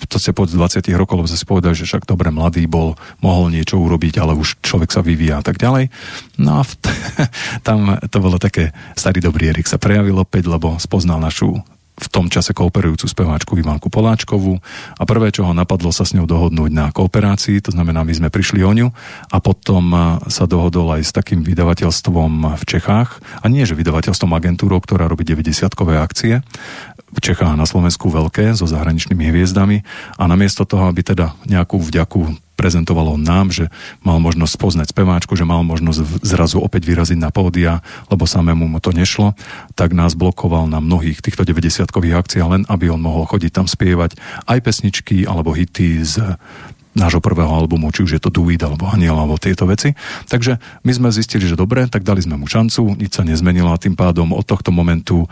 to 0.06 0.22
sa 0.22 0.30
po 0.30 0.46
20 0.46 0.86
rokov, 0.94 1.18
lebo 1.18 1.30
sa 1.30 1.40
si 1.40 1.46
povedali, 1.50 1.74
že 1.74 1.90
však 1.90 2.06
dobre, 2.06 2.30
mladý 2.30 2.70
bol, 2.70 2.94
mohol 3.18 3.50
niečo 3.50 3.82
urobiť, 3.82 4.22
ale 4.22 4.38
už 4.38 4.62
človek 4.62 4.94
sa 4.94 5.02
vyvíja 5.02 5.42
a 5.42 5.44
tak 5.46 5.58
ďalej. 5.58 5.90
No 6.38 6.62
a 6.62 6.64
v, 6.64 6.72
tam 7.68 7.98
to 7.98 8.18
bolo 8.22 8.38
také, 8.38 8.78
starý 8.94 9.26
dobrý 9.26 9.50
Erik 9.50 9.66
sa 9.66 9.82
prejavil 9.82 10.22
opäť, 10.22 10.46
lebo 10.46 10.78
spoznal 10.78 11.18
našu 11.18 11.66
v 11.94 12.08
tom 12.10 12.26
čase 12.26 12.58
kooperujúcu 12.58 13.06
speváčku 13.06 13.54
Ivanku 13.54 13.88
Poláčkovú 13.94 14.58
a 14.98 15.04
prvé, 15.06 15.30
čo 15.30 15.46
ho 15.46 15.54
napadlo 15.54 15.94
sa 15.94 16.04
s 16.04 16.18
ňou 16.18 16.26
dohodnúť 16.26 16.72
na 16.74 16.90
kooperácii, 16.90 17.62
to 17.62 17.70
znamená, 17.70 18.02
my 18.02 18.14
sme 18.14 18.30
prišli 18.34 18.66
o 18.66 18.74
ňu 18.74 18.88
a 19.30 19.38
potom 19.38 20.18
sa 20.26 20.50
dohodol 20.50 20.98
aj 20.98 21.02
s 21.06 21.12
takým 21.14 21.46
vydavateľstvom 21.46 22.58
v 22.58 22.64
Čechách. 22.66 23.22
A 23.42 23.46
nie, 23.46 23.62
že 23.64 23.78
vydavateľstvom 23.78 24.34
agentúrou, 24.34 24.82
ktorá 24.82 25.06
robí 25.06 25.22
90-kové 25.22 26.02
akcie, 26.02 26.42
v 27.14 27.20
Čechách 27.22 27.54
a 27.54 27.60
na 27.60 27.70
Slovensku 27.70 28.10
veľké 28.10 28.58
so 28.58 28.66
zahraničnými 28.66 29.30
hviezdami. 29.30 29.86
A 30.18 30.26
namiesto 30.26 30.66
toho, 30.66 30.90
aby 30.90 31.06
teda 31.06 31.38
nejakú 31.46 31.78
vďaku 31.78 32.42
prezentovalo 32.54 33.18
nám, 33.18 33.50
že 33.50 33.70
mal 34.06 34.22
možnosť 34.22 34.56
poznať 34.58 34.88
speváčku, 34.94 35.34
že 35.34 35.48
mal 35.48 35.66
možnosť 35.66 36.22
zrazu 36.22 36.62
opäť 36.62 36.86
vyraziť 36.90 37.20
na 37.20 37.34
pódia, 37.34 37.82
lebo 38.08 38.30
samému 38.30 38.70
mu 38.70 38.80
to 38.80 38.94
nešlo, 38.94 39.34
tak 39.74 39.92
nás 39.98 40.14
blokoval 40.14 40.70
na 40.70 40.78
mnohých 40.78 41.20
týchto 41.20 41.44
90-kových 41.44 42.18
akciách 42.22 42.50
len, 42.50 42.64
aby 42.70 42.94
on 42.94 43.02
mohol 43.02 43.26
chodiť 43.26 43.52
tam 43.52 43.66
spievať 43.66 44.16
aj 44.46 44.60
pesničky 44.62 45.26
alebo 45.26 45.54
hity 45.54 46.06
z 46.06 46.38
nášho 46.94 47.20
prvého 47.20 47.50
albumu, 47.50 47.90
či 47.90 48.06
už 48.06 48.12
je 48.18 48.22
to 48.22 48.30
Duit 48.30 48.62
alebo 48.62 48.86
Aniel 48.86 49.18
alebo 49.18 49.42
tieto 49.42 49.66
veci. 49.66 49.98
Takže 50.30 50.62
my 50.86 50.92
sme 50.94 51.10
zistili, 51.10 51.50
že 51.50 51.58
dobre, 51.58 51.90
tak 51.90 52.06
dali 52.06 52.22
sme 52.22 52.38
mu 52.38 52.46
šancu, 52.46 52.94
nič 52.98 53.18
sa 53.18 53.26
nezmenilo 53.26 53.74
a 53.74 53.82
tým 53.82 53.98
pádom 53.98 54.30
od 54.32 54.46
tohto 54.46 54.70
momentu 54.70 55.26
e, 55.26 55.28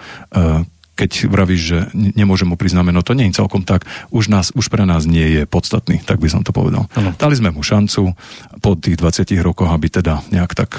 keď 1.02 1.34
vravíš, 1.34 1.62
že 1.66 1.78
nemôžem 1.98 2.46
mu 2.46 2.54
priznať 2.54 2.94
to 3.02 3.18
nie 3.18 3.34
je 3.34 3.42
celkom 3.42 3.66
tak, 3.66 3.90
už, 4.14 4.30
nás, 4.30 4.54
už 4.54 4.70
pre 4.70 4.86
nás 4.86 5.10
nie 5.10 5.42
je 5.42 5.42
podstatný, 5.50 6.06
tak 6.06 6.22
by 6.22 6.30
som 6.30 6.46
to 6.46 6.54
povedal. 6.54 6.86
Ano. 6.94 7.18
Dali 7.18 7.34
sme 7.34 7.50
mu 7.50 7.66
šancu 7.66 8.14
po 8.62 8.78
tých 8.78 9.02
20 9.02 9.34
rokoch, 9.42 9.70
aby 9.74 9.90
teda 9.90 10.22
nejak 10.30 10.54
tak 10.54 10.78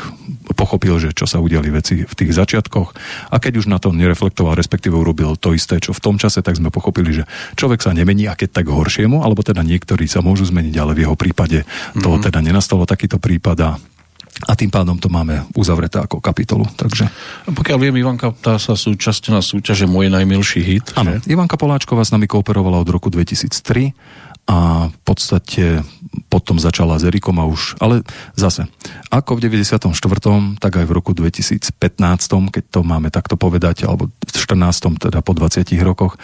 pochopil, 0.54 1.02
že 1.02 1.10
čo 1.10 1.26
sa 1.26 1.42
udiali 1.42 1.74
veci 1.74 2.06
v 2.06 2.14
tých 2.14 2.30
začiatkoch 2.36 2.94
a 3.34 3.36
keď 3.42 3.62
už 3.62 3.66
na 3.66 3.82
to 3.82 3.90
nereflektoval, 3.90 4.54
respektíve 4.54 4.94
urobil 4.94 5.34
to 5.34 5.56
isté, 5.56 5.82
čo 5.82 5.90
v 5.90 6.02
tom 6.02 6.16
čase, 6.18 6.44
tak 6.44 6.54
sme 6.54 6.70
pochopili, 6.70 7.22
že 7.22 7.24
človek 7.58 7.82
sa 7.82 7.90
nemení 7.90 8.30
a 8.30 8.38
keď 8.38 8.62
tak 8.62 8.66
horšiemu, 8.70 9.26
alebo 9.26 9.42
teda 9.42 9.66
niektorí 9.66 10.06
sa 10.06 10.22
môžu 10.22 10.46
zmeniť, 10.46 10.74
ale 10.78 10.94
v 10.94 11.02
jeho 11.08 11.16
prípade 11.18 11.66
to 11.98 12.08
mm-hmm. 12.14 12.24
teda 12.30 12.38
nenastalo 12.44 12.86
takýto 12.86 13.18
prípad 13.18 13.58
a 13.62 13.70
a 14.42 14.52
tým 14.58 14.70
pádom 14.70 14.98
to 14.98 15.06
máme 15.06 15.46
uzavreté 15.54 16.02
ako 16.02 16.18
kapitolu. 16.18 16.66
Takže... 16.74 17.06
Pokiaľ 17.46 17.78
viem, 17.78 17.94
Ivanka 18.02 18.34
tá 18.34 18.58
sa 18.58 18.74
súčasťou 18.74 19.32
na 19.38 19.42
súťaže 19.42 19.86
Môj 19.86 20.10
najmilší 20.10 20.60
hit. 20.60 20.86
Áno, 20.98 21.18
Ivanka 21.30 21.54
Poláčková 21.54 22.02
s 22.02 22.10
nami 22.10 22.26
kooperovala 22.26 22.82
od 22.82 22.88
roku 22.90 23.08
2003 23.08 24.31
a 24.42 24.90
v 24.90 24.98
podstate 25.06 25.86
potom 26.28 26.58
začala 26.58 26.98
s 26.98 27.06
Erikom 27.06 27.38
a 27.40 27.46
už, 27.48 27.78
ale 27.80 28.04
zase, 28.34 28.68
ako 29.08 29.38
v 29.38 29.48
94., 29.48 29.80
tak 30.58 30.72
aj 30.76 30.84
v 30.84 30.92
roku 30.92 31.14
2015, 31.14 31.72
keď 32.52 32.64
to 32.68 32.80
máme 32.84 33.08
takto 33.08 33.38
povedať, 33.38 33.86
alebo 33.86 34.10
v 34.10 34.30
14., 34.34 34.98
teda 34.98 35.24
po 35.24 35.32
20 35.32 35.62
rokoch, 35.80 36.18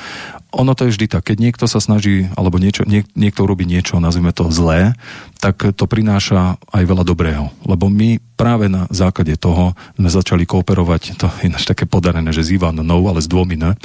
ono 0.50 0.72
to 0.74 0.88
je 0.88 0.92
vždy 0.96 1.06
tak, 1.08 1.30
keď 1.30 1.36
niekto 1.40 1.64
sa 1.70 1.78
snaží, 1.78 2.28
alebo 2.34 2.58
niečo, 2.58 2.84
niek, 2.88 3.06
niekto 3.14 3.44
robí 3.46 3.68
niečo, 3.68 4.00
nazvime 4.02 4.34
to 4.34 4.50
zlé, 4.50 4.98
tak 5.38 5.60
to 5.76 5.84
prináša 5.86 6.58
aj 6.72 6.82
veľa 6.84 7.04
dobrého. 7.06 7.52
Lebo 7.64 7.86
my 7.88 8.18
práve 8.34 8.66
na 8.66 8.88
základe 8.90 9.36
toho 9.38 9.78
sme 9.94 10.08
začali 10.10 10.44
kooperovať, 10.48 11.20
to 11.20 11.30
je 11.44 11.52
také 11.64 11.86
podarené, 11.86 12.34
že 12.34 12.44
s 12.44 12.52
Ivanou, 12.52 13.08
ale 13.08 13.22
s 13.22 13.30
dvomi, 13.30 13.56
ne? 13.60 13.76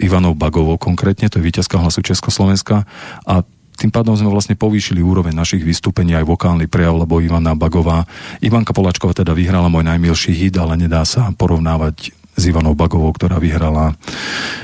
Ivanou 0.00 0.32
Bagovou 0.32 0.80
konkrétne, 0.80 1.28
to 1.28 1.38
je 1.38 1.44
víťazka 1.44 1.76
hlasu 1.76 2.00
Československa 2.00 2.88
a 3.28 3.44
tým 3.80 3.88
pádom 3.88 4.12
sme 4.12 4.28
vlastne 4.28 4.60
povýšili 4.60 5.00
úroveň 5.00 5.32
našich 5.32 5.64
vystúpení 5.64 6.12
aj 6.12 6.28
vokálny 6.28 6.68
prejav, 6.68 7.00
lebo 7.00 7.24
Ivana 7.24 7.56
Bagová, 7.56 8.04
Ivanka 8.44 8.76
Polačková 8.76 9.16
teda 9.16 9.32
vyhrala 9.32 9.72
môj 9.72 9.88
najmilší 9.88 10.36
hit, 10.36 10.60
ale 10.60 10.76
nedá 10.76 11.00
sa 11.08 11.32
porovnávať 11.32 12.12
s 12.40 12.48
Ivanou 12.48 12.72
Bagovou, 12.72 13.12
ktorá 13.12 13.36
vyhrala 13.36 13.92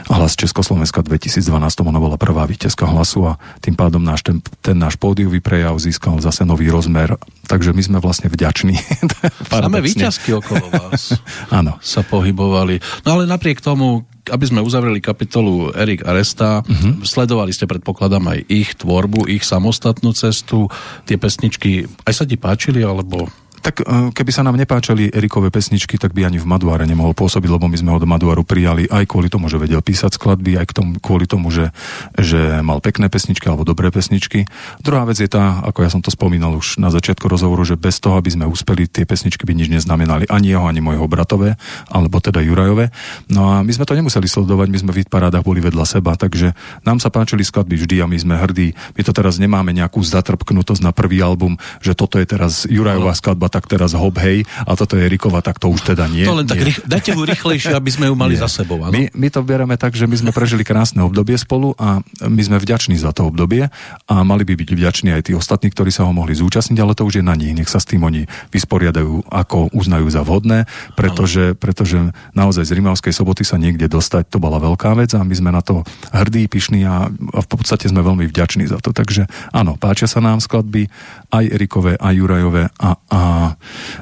hlas 0.09 0.33
Československa 0.39 1.05
v 1.05 1.21
2012. 1.21 1.45
Ona 1.85 2.01
bola 2.01 2.17
prvá 2.17 2.49
víťazka 2.49 2.89
hlasu 2.89 3.29
a 3.29 3.33
tým 3.61 3.77
pádom 3.77 4.01
náš, 4.01 4.25
ten, 4.25 4.41
ten 4.65 4.81
náš 4.81 4.97
pódiový 4.97 5.45
prejav 5.45 5.77
získal 5.77 6.17
zase 6.25 6.49
nový 6.49 6.73
rozmer. 6.73 7.21
Takže 7.45 7.77
my 7.77 7.83
sme 7.85 7.99
vlastne 8.01 8.33
vďační. 8.33 8.81
Samé 9.53 9.85
víťazky 9.85 10.33
okolo 10.33 10.73
vás 10.73 11.21
Áno. 11.59 11.77
sa 11.85 12.01
pohybovali. 12.01 12.81
No 13.05 13.21
ale 13.21 13.29
napriek 13.29 13.61
tomu, 13.61 14.09
aby 14.31 14.45
sme 14.47 14.65
uzavreli 14.65 14.99
kapitolu 14.99 15.71
Erik 15.75 16.03
Aresta, 16.07 16.63
uh-huh. 16.63 17.03
sledovali 17.07 17.55
ste, 17.55 17.71
predpokladám, 17.71 18.25
aj 18.37 18.41
ich 18.51 18.75
tvorbu, 18.79 19.31
ich 19.31 19.47
samostatnú 19.47 20.13
cestu, 20.13 20.67
tie 21.07 21.17
pesničky, 21.17 21.87
aj 22.05 22.13
sa 22.13 22.25
ti 22.27 22.35
páčili, 22.35 22.83
alebo 22.83 23.31
Tak 23.63 23.83
e, 23.83 23.85
keby 24.13 24.31
sa 24.33 24.43
nám 24.45 24.57
nepáčali 24.61 25.11
Erikové 25.11 25.49
pesničky, 25.51 25.97
tak 25.97 26.13
by 26.13 26.29
ani 26.29 26.39
v 26.41 26.47
Maduáre 26.49 26.85
nemohol 26.85 27.13
pôsobiť, 27.17 27.51
lebo 27.51 27.67
my 27.67 27.77
sme 27.77 27.91
ho 27.95 27.99
do 28.01 28.09
Maduáru 28.09 28.47
prijali 28.47 28.87
aj 28.89 29.09
kvôli 29.09 29.29
tomu, 29.33 29.49
že 29.51 29.61
vedel 29.61 29.81
písať 29.81 30.17
skladby, 30.17 30.61
aj 30.61 30.67
k 30.71 30.73
tomu, 30.77 30.91
kvôli 31.01 31.25
tomu, 31.29 31.49
že, 31.51 31.73
že 32.17 32.61
mal 32.63 32.79
pekné 32.85 33.09
pesničky 33.11 33.49
alebo 33.49 33.67
dobré 33.67 33.89
pesničky. 33.91 34.47
Druhá 34.81 35.05
vec 35.09 35.19
je 35.19 35.29
tá, 35.31 35.65
ako 35.65 35.79
ja 35.83 35.91
som 35.91 36.01
to 36.01 36.13
spomínal 36.13 36.55
už 36.57 36.79
na 36.79 36.93
začiatku 36.93 37.27
rozhovoru, 37.27 37.65
že 37.67 37.81
bez 37.81 37.99
toho, 37.99 38.19
aby 38.21 38.31
sme 38.33 38.45
uspeli, 38.47 38.87
tie 38.87 39.09
pesničky 39.09 39.43
by 39.43 39.53
nič 39.57 39.69
neznamenali 39.73 40.29
ani 40.31 40.55
jeho, 40.55 40.65
ani 40.69 40.81
môjho 40.85 41.07
bratové, 41.11 41.59
alebo 41.91 42.23
teda 42.23 42.41
Jurajové. 42.43 42.95
No 43.29 43.51
a 43.51 43.55
my 43.67 43.73
sme 43.73 43.89
to 43.89 43.97
nemuseli 43.97 44.27
sledovať, 44.29 44.69
my 44.71 44.79
sme 44.81 44.93
v 44.93 45.05
parádach 45.07 45.45
boli 45.45 45.61
vedľa 45.61 45.85
seba, 45.87 46.17
takže 46.17 46.57
nám 46.83 46.99
sa 46.99 47.13
páčili 47.13 47.45
skladby 47.45 47.77
vždy 47.77 47.97
a 48.03 48.07
my 48.11 48.17
sme 48.19 48.35
hrdí. 48.39 48.73
My 48.97 49.03
to 49.05 49.13
teraz 49.13 49.37
nemáme 49.37 49.71
nejakú 49.77 50.03
zatrpknutosť 50.03 50.83
na 50.83 50.93
prvý 50.95 51.21
album, 51.21 51.59
že 51.85 51.95
toto 51.95 52.17
je 52.19 52.27
teraz 52.27 52.65
Jurajová 52.67 53.13
no. 53.13 53.19
Skladba, 53.47 53.49
tak 53.49 53.65
teraz 53.71 53.95
hop 53.95 54.19
hej, 54.19 54.43
a 54.67 54.75
toto 54.75 54.99
je 54.99 55.07
Erikova, 55.07 55.41
tak 55.41 55.63
to 55.63 55.71
už 55.71 55.95
teda 55.95 56.11
nie. 56.11 56.27
To 56.27 56.35
len 56.35 56.47
tak 56.47 56.59
nie. 56.59 56.73
Rých, 56.73 56.83
dajte 56.85 57.11
mu 57.15 57.23
rýchlejšie, 57.23 57.73
aby 57.73 57.91
sme 57.91 58.11
ju 58.11 58.15
mali 58.19 58.35
nie. 58.35 58.43
za 58.43 58.51
sebou. 58.51 58.83
Ano? 58.83 58.93
My, 58.93 59.09
my 59.15 59.29
to 59.31 59.41
bereme 59.47 59.77
tak, 59.79 59.95
že 59.95 60.11
my 60.11 60.17
sme 60.19 60.31
prežili 60.35 60.67
krásne 60.67 61.01
obdobie 61.07 61.39
spolu 61.39 61.79
a 61.79 62.03
my 62.27 62.43
sme 62.43 62.59
vďační 62.59 62.99
za 62.99 63.15
to 63.15 63.31
obdobie 63.31 63.71
a 64.11 64.15
mali 64.27 64.43
by 64.43 64.59
byť 64.59 64.71
vďační 64.75 65.11
aj 65.15 65.23
tí 65.31 65.33
ostatní, 65.33 65.71
ktorí 65.71 65.95
sa 65.95 66.05
ho 66.05 66.13
mohli 66.13 66.35
zúčastniť, 66.35 66.79
ale 66.83 66.97
to 66.99 67.07
už 67.07 67.23
je 67.23 67.25
na 67.25 67.39
nich. 67.39 67.55
Nech 67.55 67.71
sa 67.71 67.79
s 67.79 67.87
tým 67.87 68.03
oni 68.03 68.27
vysporiadajú, 68.51 69.31
ako 69.31 69.71
uznajú 69.73 70.07
za 70.11 70.27
vhodné, 70.27 70.67
pretože, 70.99 71.55
pretože 71.57 72.11
naozaj 72.35 72.67
z 72.67 72.75
Rimavskej 72.83 73.15
soboty 73.15 73.47
sa 73.47 73.61
niekde 73.61 73.87
dostať, 73.87 74.29
to 74.33 74.39
bola 74.43 74.59
veľká 74.59 74.93
vec 74.99 75.15
a 75.15 75.23
my 75.23 75.35
sme 75.35 75.51
na 75.55 75.63
to 75.63 75.87
hrdí, 76.11 76.49
pyšní 76.51 76.83
a, 76.87 77.09
a 77.09 77.39
v 77.43 77.49
podstate 77.49 77.87
sme 77.87 78.03
veľmi 78.03 78.27
vďační 78.29 78.69
za 78.69 78.81
to. 78.83 78.91
Takže 78.91 79.29
áno, 79.53 79.79
páčia 79.79 80.09
sa 80.09 80.25
nám 80.25 80.43
skladby 80.43 80.89
aj 81.31 81.45
Erikové, 81.53 81.95
aj 82.01 82.15
Jurajové 82.17 82.65
a, 82.81 82.97
a 83.13 83.21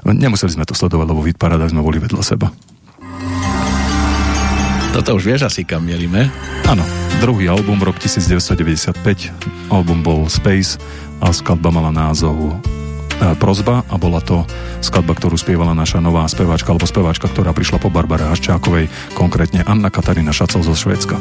nemuseli 0.05 0.55
sme 0.55 0.69
to 0.69 0.77
sledovať, 0.77 1.07
lebo 1.11 1.21
v 1.23 1.33
sme 1.35 1.83
boli 1.85 1.99
vedľa 2.03 2.23
seba. 2.23 2.49
Toto 4.95 5.19
už 5.19 5.27
vieš 5.27 5.51
asi 5.51 5.67
kam 5.67 5.83
mielime? 5.83 6.31
Áno, 6.71 6.87
druhý 7.19 7.51
album, 7.51 7.83
rok 7.83 7.99
1995, 7.99 8.95
album 9.67 10.07
bol 10.07 10.31
Space 10.31 10.79
a 11.19 11.35
skladba 11.35 11.75
mala 11.75 11.91
názov 11.91 12.55
e, 13.19 13.35
Prozba 13.35 13.83
a 13.91 13.95
bola 13.99 14.23
to 14.23 14.47
skladba, 14.79 15.19
ktorú 15.19 15.35
spievala 15.35 15.75
naša 15.75 15.99
nová 15.99 16.23
speváčka 16.31 16.71
alebo 16.71 16.87
speváčka, 16.87 17.27
ktorá 17.27 17.51
prišla 17.51 17.83
po 17.83 17.91
Barbare 17.91 18.31
Haščákovej, 18.31 18.87
konkrétne 19.19 19.67
Anna 19.67 19.91
Katarína 19.91 20.31
Šacel 20.31 20.63
zo 20.63 20.79
Švédska. 20.79 21.19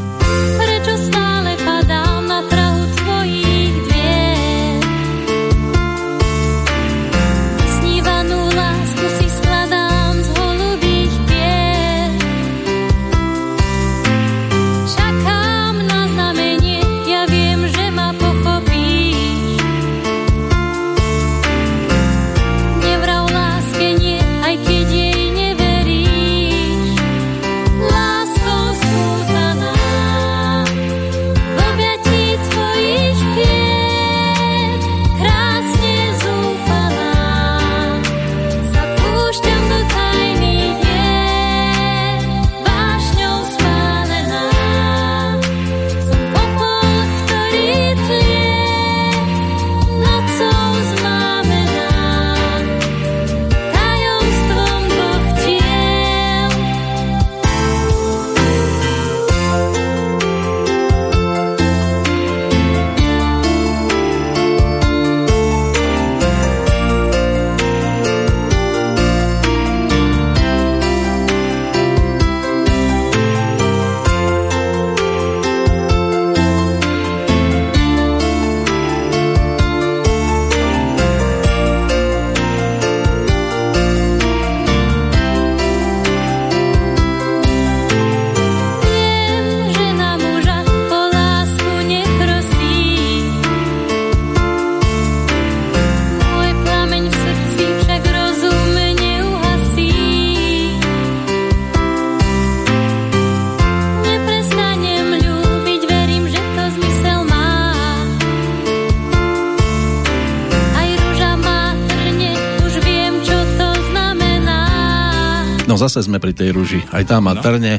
Zase 115.94 116.10
sme 116.10 116.18
pri 116.18 116.34
tej 116.34 116.50
ruži. 116.58 116.82
Aj 116.90 117.06
tá 117.06 117.22
má 117.22 117.38
no. 117.38 117.46
trne 117.46 117.78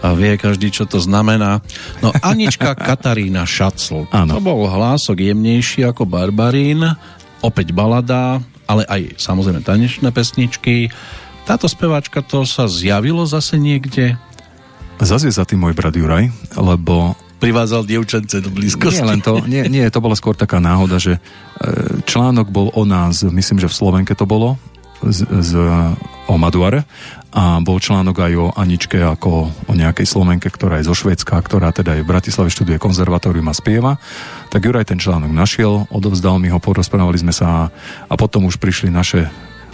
a 0.00 0.16
vie 0.16 0.40
každý, 0.40 0.72
čo 0.72 0.88
to 0.88 0.96
znamená. 0.96 1.60
No 2.00 2.08
Anička 2.24 2.72
Katarína 2.88 3.44
Šacl. 3.44 4.08
Ano. 4.08 4.32
To 4.32 4.40
bol 4.40 4.64
hlások 4.64 5.20
jemnejší 5.20 5.84
ako 5.84 6.08
Barbarín, 6.08 6.80
opäť 7.44 7.76
balada, 7.76 8.40
ale 8.64 8.88
aj 8.88 9.20
samozrejme 9.20 9.60
tanečné 9.60 10.08
pesničky. 10.08 10.88
Táto 11.44 11.68
speváčka 11.68 12.24
to 12.24 12.48
sa 12.48 12.64
zjavilo 12.64 13.28
zase 13.28 13.60
niekde? 13.60 14.16
Zase 14.96 15.28
za 15.28 15.44
tým 15.44 15.60
môj 15.60 15.76
brat 15.76 15.92
Juraj, 15.92 16.32
lebo 16.56 17.12
privádzal 17.40 17.84
dievčence 17.84 18.40
do 18.40 18.48
blízkosti. 18.48 19.04
Nie, 19.04 19.08
len 19.08 19.20
to, 19.20 19.32
nie, 19.44 19.64
nie, 19.68 19.84
to 19.92 20.00
bola 20.00 20.16
skôr 20.16 20.36
taká 20.36 20.60
náhoda, 20.60 21.00
že 21.00 21.16
e, 21.16 21.20
článok 22.04 22.52
bol 22.52 22.68
o 22.72 22.84
nás, 22.84 23.24
myslím, 23.24 23.60
že 23.60 23.68
v 23.68 23.76
Slovenke 23.76 24.12
to 24.12 24.28
bolo, 24.28 24.60
z, 25.00 25.24
z, 25.24 25.52
o 26.28 26.34
Maduare 26.36 26.84
a 27.30 27.62
bol 27.62 27.78
článok 27.78 28.16
aj 28.26 28.32
o 28.34 28.46
Aničke 28.58 28.98
ako 28.98 29.30
o 29.70 29.72
nejakej 29.74 30.06
Slovenke, 30.06 30.50
ktorá 30.50 30.82
je 30.82 30.90
zo 30.90 30.94
Švedska, 30.98 31.38
ktorá 31.38 31.70
teda 31.70 31.94
je 31.94 32.02
v 32.02 32.10
Bratislave 32.10 32.50
študuje 32.50 32.82
konzervatórium 32.82 33.46
a 33.46 33.54
spieva. 33.54 33.92
Tak 34.50 34.66
Juraj 34.66 34.90
ten 34.90 34.98
článok 34.98 35.30
našiel, 35.30 35.86
odovzdal 35.94 36.42
mi 36.42 36.50
ho, 36.50 36.58
porozprávali 36.58 37.22
sme 37.22 37.30
sa 37.30 37.70
a 38.10 38.14
potom 38.18 38.50
už 38.50 38.58
prišli 38.58 38.90
naše 38.90 39.30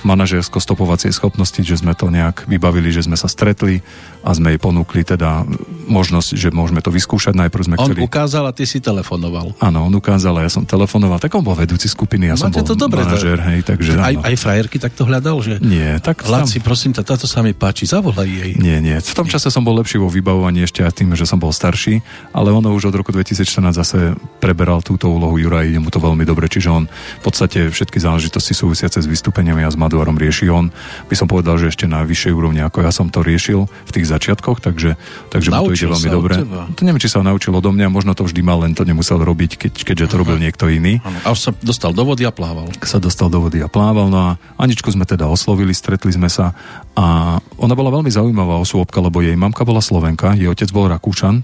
manažersko-stopovacie 0.06 1.10
schopnosti, 1.10 1.58
že 1.58 1.82
sme 1.82 1.98
to 1.98 2.06
nejak 2.08 2.46
vybavili, 2.46 2.94
že 2.94 3.02
sme 3.02 3.18
sa 3.18 3.26
stretli 3.26 3.82
a 4.22 4.30
sme 4.34 4.54
jej 4.54 4.60
ponúkli 4.62 5.02
teda 5.02 5.42
možnosť, 5.86 6.34
že 6.34 6.48
môžeme 6.50 6.82
to 6.82 6.90
vyskúšať. 6.94 7.34
Najprv 7.34 7.62
sme 7.62 7.76
on 7.78 7.90
chceli... 7.90 8.00
ukázal 8.02 8.46
a 8.46 8.52
ty 8.54 8.66
si 8.66 8.82
telefonoval. 8.82 9.54
Áno, 9.62 9.86
on 9.86 9.92
ukázal 9.94 10.38
a 10.38 10.46
ja 10.46 10.50
som 10.50 10.66
telefonoval. 10.66 11.18
Tak 11.22 11.34
on 11.34 11.46
bol 11.46 11.54
vedúci 11.54 11.86
skupiny, 11.90 12.30
ja 12.30 12.34
Máte 12.34 12.42
som 12.42 12.50
bol 12.50 12.66
to 12.66 12.74
dobre, 12.74 13.02
manažer, 13.06 13.38
hej, 13.38 13.62
takže... 13.62 13.98
Aj, 13.98 14.14
aj 14.14 14.34
frajerky 14.38 14.82
takto 14.82 15.06
hľadal, 15.06 15.42
že... 15.42 15.62
Nie, 15.62 16.02
tak... 16.02 16.26
Laci, 16.26 16.58
tam... 16.58 16.66
prosím, 16.66 16.90
táto 16.94 17.26
sa 17.26 17.42
mi 17.42 17.54
páči, 17.54 17.86
zavolaj 17.86 18.26
jej. 18.26 18.52
Nie, 18.58 18.82
nie. 18.82 18.98
V 18.98 19.14
tom 19.14 19.30
čase 19.30 19.50
som 19.50 19.62
bol 19.62 19.78
lepší 19.78 19.98
vo 20.02 20.10
vybavovaní 20.10 20.66
ešte 20.66 20.82
aj 20.82 21.02
tým, 21.02 21.14
že 21.14 21.22
som 21.22 21.38
bol 21.38 21.54
starší, 21.54 22.02
ale 22.34 22.50
ono 22.50 22.74
už 22.74 22.90
od 22.90 22.98
roku 22.98 23.14
2014 23.14 23.46
zase 23.74 23.98
preberal 24.42 24.82
túto 24.82 25.06
úlohu 25.06 25.38
Jura, 25.38 25.62
ide 25.62 25.78
mu 25.78 25.90
to 25.90 26.02
veľmi 26.02 26.26
dobre, 26.26 26.50
čiže 26.50 26.68
on 26.70 26.84
v 26.90 27.22
podstate 27.22 27.70
všetky 27.70 28.02
záležitosti 28.02 28.52
súvisiace 28.52 28.98
s 28.98 29.06
vystúpeniami 29.06 29.62
a 29.62 29.70
s 29.70 29.78
Maduarom 29.96 30.20
rieši 30.20 30.52
on. 30.52 30.68
By 31.08 31.16
som 31.16 31.24
povedal, 31.24 31.56
že 31.56 31.72
ešte 31.72 31.88
na 31.88 32.04
vyššej 32.04 32.36
úrovni, 32.36 32.60
ako 32.60 32.84
ja 32.84 32.92
som 32.92 33.08
to 33.08 33.24
riešil 33.24 33.64
v 33.64 33.90
tých 33.96 34.04
začiatkoch, 34.12 34.60
takže, 34.60 35.00
takže 35.32 35.48
mu 35.48 35.72
to 35.72 35.72
ide 35.72 35.88
veľmi 35.88 36.10
dobre. 36.12 36.34
To 36.76 36.84
neviem, 36.84 37.00
či 37.00 37.08
sa 37.08 37.24
naučil 37.24 37.56
odo 37.56 37.72
mňa, 37.72 37.88
možno 37.88 38.12
to 38.12 38.28
vždy 38.28 38.44
mal, 38.44 38.60
len 38.60 38.76
to 38.76 38.84
nemusel 38.84 39.16
robiť, 39.16 39.56
keď, 39.56 39.72
keďže 39.72 40.12
to 40.12 40.20
robil 40.20 40.36
niekto 40.36 40.68
iný. 40.68 41.00
Ano. 41.00 41.16
A 41.24 41.32
už 41.32 41.40
sa 41.48 41.50
dostal 41.64 41.96
do 41.96 42.04
vody 42.04 42.28
a 42.28 42.32
plával. 42.36 42.68
Sa 42.84 43.00
dostal 43.00 43.32
do 43.32 43.40
vody 43.40 43.64
a 43.64 43.72
plával, 43.72 44.12
no 44.12 44.20
a 44.20 44.30
Aničku 44.60 44.92
sme 44.92 45.08
teda 45.08 45.24
oslovili, 45.24 45.72
stretli 45.72 46.12
sme 46.12 46.28
sa 46.28 46.52
a 46.92 47.40
ona 47.56 47.72
bola 47.72 47.88
veľmi 47.88 48.12
zaujímavá 48.12 48.60
osôbka, 48.60 49.00
lebo 49.00 49.24
jej 49.24 49.32
mamka 49.32 49.64
bola 49.64 49.80
Slovenka, 49.80 50.36
jej 50.36 50.52
otec 50.52 50.68
bol 50.76 50.92
Rakúšan 50.92 51.40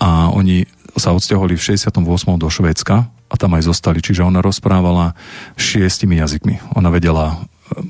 a 0.00 0.32
oni 0.32 0.64
sa 0.96 1.12
odsťahovali 1.12 1.60
v 1.60 1.62
68. 1.76 1.92
do 2.40 2.48
Švédska 2.48 3.12
a 3.26 3.34
tam 3.34 3.58
aj 3.58 3.68
zostali. 3.68 3.98
Čiže 4.00 4.24
ona 4.24 4.40
rozprávala 4.40 5.18
šiestimi 5.58 6.18
jazykmi. 6.22 6.78
Ona 6.78 6.88
vedela 6.88 7.42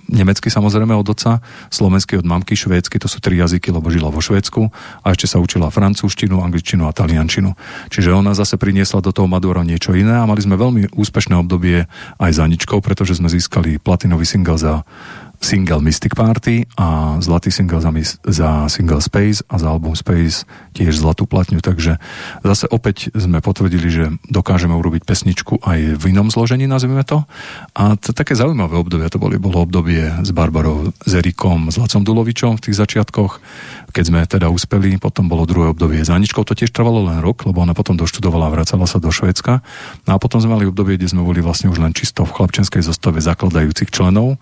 nemecky 0.09 0.49
samozrejme 0.49 0.95
od 0.97 1.07
oca, 1.13 1.45
slovenský 1.69 2.19
od 2.21 2.27
mamky, 2.27 2.57
švédsky, 2.57 2.97
to 2.97 3.09
sú 3.11 3.21
tri 3.21 3.39
jazyky, 3.39 3.71
lebo 3.71 3.93
žila 3.93 4.09
vo 4.09 4.23
Švédsku 4.23 4.73
a 5.05 5.07
ešte 5.13 5.27
sa 5.29 5.39
učila 5.43 5.69
francúzštinu, 5.69 6.41
angličtinu 6.41 6.89
a 6.89 6.95
taliančinu. 6.95 7.53
Čiže 7.93 8.17
ona 8.17 8.33
zase 8.33 8.57
priniesla 8.57 9.05
do 9.05 9.13
toho 9.13 9.29
Madura 9.29 9.67
niečo 9.67 9.93
iné 9.93 10.17
a 10.17 10.29
mali 10.29 10.41
sme 10.41 10.57
veľmi 10.57 10.97
úspešné 10.97 11.35
obdobie 11.37 11.87
aj 12.17 12.31
za 12.33 12.43
Aničkou, 12.47 12.81
pretože 12.81 13.19
sme 13.19 13.29
získali 13.29 13.79
platinový 13.83 14.25
single 14.25 14.57
za 14.57 14.83
single 15.41 15.83
Mystic 15.85 16.17
Party 16.17 16.67
a 16.77 17.19
zlatý 17.21 17.53
single 17.53 17.81
za, 17.81 17.91
za 18.27 18.49
single 18.69 19.01
Space 19.01 19.45
a 19.47 19.61
za 19.61 19.69
album 19.71 19.95
Space 19.97 20.49
tiež 20.77 21.01
zlatú 21.01 21.25
platňu, 21.25 21.65
takže 21.65 21.97
zase 22.45 22.69
opäť 22.69 23.09
sme 23.17 23.41
potvrdili, 23.41 23.89
že 23.89 24.05
dokážeme 24.29 24.77
urobiť 24.77 25.09
pesničku 25.09 25.65
aj 25.65 25.97
v 25.97 26.05
inom 26.13 26.29
zložení, 26.29 26.69
nazvime 26.69 27.01
to. 27.07 27.25
A 27.73 27.97
to 27.97 28.13
také 28.13 28.37
zaujímavé 28.37 28.77
obdobie 28.77 29.09
to 29.09 29.17
boli. 29.17 29.41
Bolo 29.41 29.65
obdobie 29.65 30.13
s 30.21 30.31
Barbarou, 30.37 30.93
s 30.93 31.13
Erikom, 31.17 31.73
s 31.73 31.81
Lacom 31.81 32.05
Dulovičom 32.05 32.61
v 32.61 32.65
tých 32.69 32.77
začiatkoch, 32.77 33.41
keď 33.97 34.05
sme 34.05 34.21
teda 34.29 34.53
uspeli, 34.53 35.01
potom 35.01 35.33
bolo 35.33 35.49
druhé 35.49 35.73
obdobie. 35.73 36.05
S 36.05 36.13
Aničkou 36.13 36.45
to 36.45 36.53
tiež 36.53 36.69
trvalo 36.69 37.09
len 37.09 37.25
rok, 37.25 37.49
lebo 37.49 37.65
ona 37.65 37.73
potom 37.73 37.97
doštudovala 37.97 38.53
a 38.53 38.55
vracala 38.55 38.85
sa 38.85 39.01
do 39.01 39.09
Švédska. 39.09 39.65
No 40.05 40.11
a 40.15 40.21
potom 40.21 40.45
sme 40.45 40.61
mali 40.61 40.69
obdobie, 40.69 41.01
kde 41.01 41.09
sme 41.09 41.25
boli 41.25 41.41
vlastne 41.41 41.73
už 41.73 41.81
len 41.81 41.97
čisto 41.97 42.29
v 42.29 42.35
chlapčenskej 42.37 42.85
zostave 42.85 43.25
zakladajúcich 43.25 43.89
členov 43.89 44.37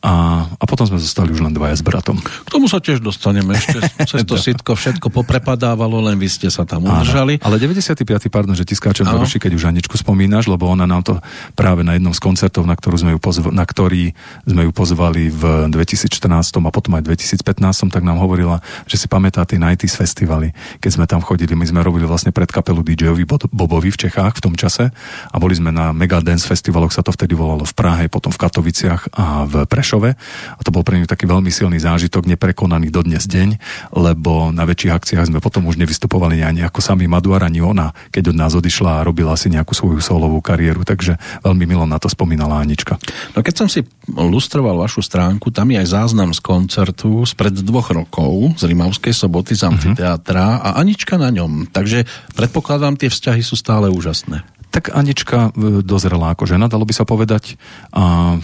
a, 0.00 0.48
a 0.48 0.64
potom 0.64 0.88
sme 0.88 0.96
zostali 0.96 1.28
už 1.28 1.44
len 1.44 1.52
dvaja 1.52 1.76
s 1.76 1.84
bratom. 1.84 2.16
K 2.24 2.48
tomu 2.48 2.72
sa 2.72 2.80
tiež 2.80 3.04
dostaneme 3.04 3.52
ešte. 3.52 3.84
Cez 4.08 4.24
to 4.24 4.40
sitko 4.40 4.72
všetko 4.72 5.12
poprepadávalo, 5.12 6.00
len 6.00 6.16
vy 6.16 6.24
ste 6.32 6.48
sa 6.48 6.64
tam 6.64 6.88
udržali. 6.88 7.36
Áno, 7.36 7.52
ale 7.52 7.60
95. 7.60 8.08
pardon, 8.32 8.56
že 8.56 8.64
ti 8.64 8.72
skáčem 8.72 9.04
do 9.04 9.12
ruši, 9.20 9.36
keď 9.36 9.60
už 9.60 9.68
Aničku 9.68 10.00
spomínaš, 10.00 10.48
lebo 10.48 10.72
ona 10.72 10.88
nám 10.88 11.04
to 11.04 11.20
práve 11.52 11.84
na 11.84 12.00
jednom 12.00 12.16
z 12.16 12.20
koncertov, 12.24 12.64
na, 12.64 12.80
ktorú 12.80 12.96
sme 12.96 13.12
ju 13.12 13.20
pozv- 13.20 13.52
na 13.52 13.68
ktorý 13.68 14.16
sme 14.48 14.64
ju 14.64 14.72
pozvali 14.72 15.28
v 15.28 15.68
2014 15.68 16.32
a 16.64 16.70
potom 16.72 16.96
aj 16.96 17.04
2015, 17.04 17.92
tak 17.92 18.00
nám 18.00 18.24
hovorila, 18.24 18.64
že 18.88 18.96
si 18.96 19.04
pamätá 19.04 19.44
tie 19.44 19.60
90s 19.60 20.00
festivaly, 20.00 20.56
keď 20.80 20.90
sme 20.96 21.04
tam 21.04 21.20
chodili. 21.20 21.52
My 21.52 21.68
sme 21.68 21.84
robili 21.84 22.08
vlastne 22.08 22.32
pred 22.32 22.48
kapelu 22.48 22.80
DJ-ovi 22.80 23.28
Bobovi 23.52 23.92
v 23.92 24.00
Čechách 24.08 24.40
v 24.40 24.44
tom 24.48 24.54
čase 24.56 24.88
a 25.28 25.36
boli 25.36 25.52
sme 25.60 25.68
na 25.68 25.92
Mega 25.92 26.24
Dance 26.24 26.48
festivaloch, 26.48 26.88
sa 26.88 27.04
to 27.04 27.12
vtedy 27.12 27.36
volalo 27.36 27.68
v 27.68 27.74
Prahe, 27.76 28.08
potom 28.08 28.32
v 28.32 28.40
Katoviciach 28.40 29.12
a 29.12 29.44
v 29.44 29.68
Preš 29.68 29.89
Prešove 29.90 30.14
a 30.54 30.60
to 30.62 30.70
bol 30.70 30.86
pre 30.86 31.02
ňu 31.02 31.10
taký 31.10 31.26
veľmi 31.26 31.50
silný 31.50 31.82
zážitok, 31.82 32.22
neprekonaný 32.30 32.94
dodnes 32.94 33.26
deň, 33.26 33.58
lebo 33.90 34.54
na 34.54 34.62
väčších 34.62 34.94
akciách 34.94 35.26
sme 35.34 35.42
potom 35.42 35.66
už 35.66 35.82
nevystupovali 35.82 36.46
ani 36.46 36.62
ako 36.62 36.78
sami 36.78 37.10
Maduar, 37.10 37.42
ani 37.42 37.58
ona, 37.58 37.90
keď 38.14 38.30
od 38.30 38.38
nás 38.38 38.54
odišla 38.54 39.02
a 39.02 39.04
robila 39.10 39.34
si 39.34 39.50
nejakú 39.50 39.74
svoju 39.74 39.98
solovú 39.98 40.38
kariéru, 40.38 40.86
takže 40.86 41.18
veľmi 41.42 41.66
milo 41.66 41.90
na 41.90 41.98
to 41.98 42.06
spomínala 42.06 42.62
Anička. 42.62 43.02
No 43.34 43.42
keď 43.42 43.66
som 43.66 43.66
si 43.66 43.82
lustroval 44.06 44.78
vašu 44.78 45.02
stránku, 45.02 45.50
tam 45.50 45.74
je 45.74 45.82
aj 45.82 45.90
záznam 45.90 46.30
z 46.30 46.38
koncertu 46.38 47.26
spred 47.26 47.58
dvoch 47.58 47.90
rokov 47.90 48.62
z 48.62 48.70
Rimavskej 48.70 49.10
soboty 49.10 49.58
z 49.58 49.66
mhm. 49.66 49.70
amfiteátra 49.74 50.46
uh-huh. 50.54 50.66
a 50.70 50.78
Anička 50.78 51.18
na 51.18 51.34
ňom, 51.34 51.66
takže 51.66 52.06
predpokladám, 52.38 52.94
tie 52.94 53.10
vzťahy 53.10 53.42
sú 53.42 53.58
stále 53.58 53.90
úžasné 53.90 54.59
tak 54.70 54.94
Anička 54.94 55.50
e, 55.54 55.82
dozrela 55.82 56.32
ako 56.32 56.46
žena, 56.46 56.70
dalo 56.70 56.86
by 56.86 56.94
sa 56.94 57.04
povedať. 57.04 57.58
A 57.94 58.38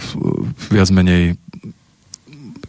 viac 0.69 0.89
menej 0.91 1.39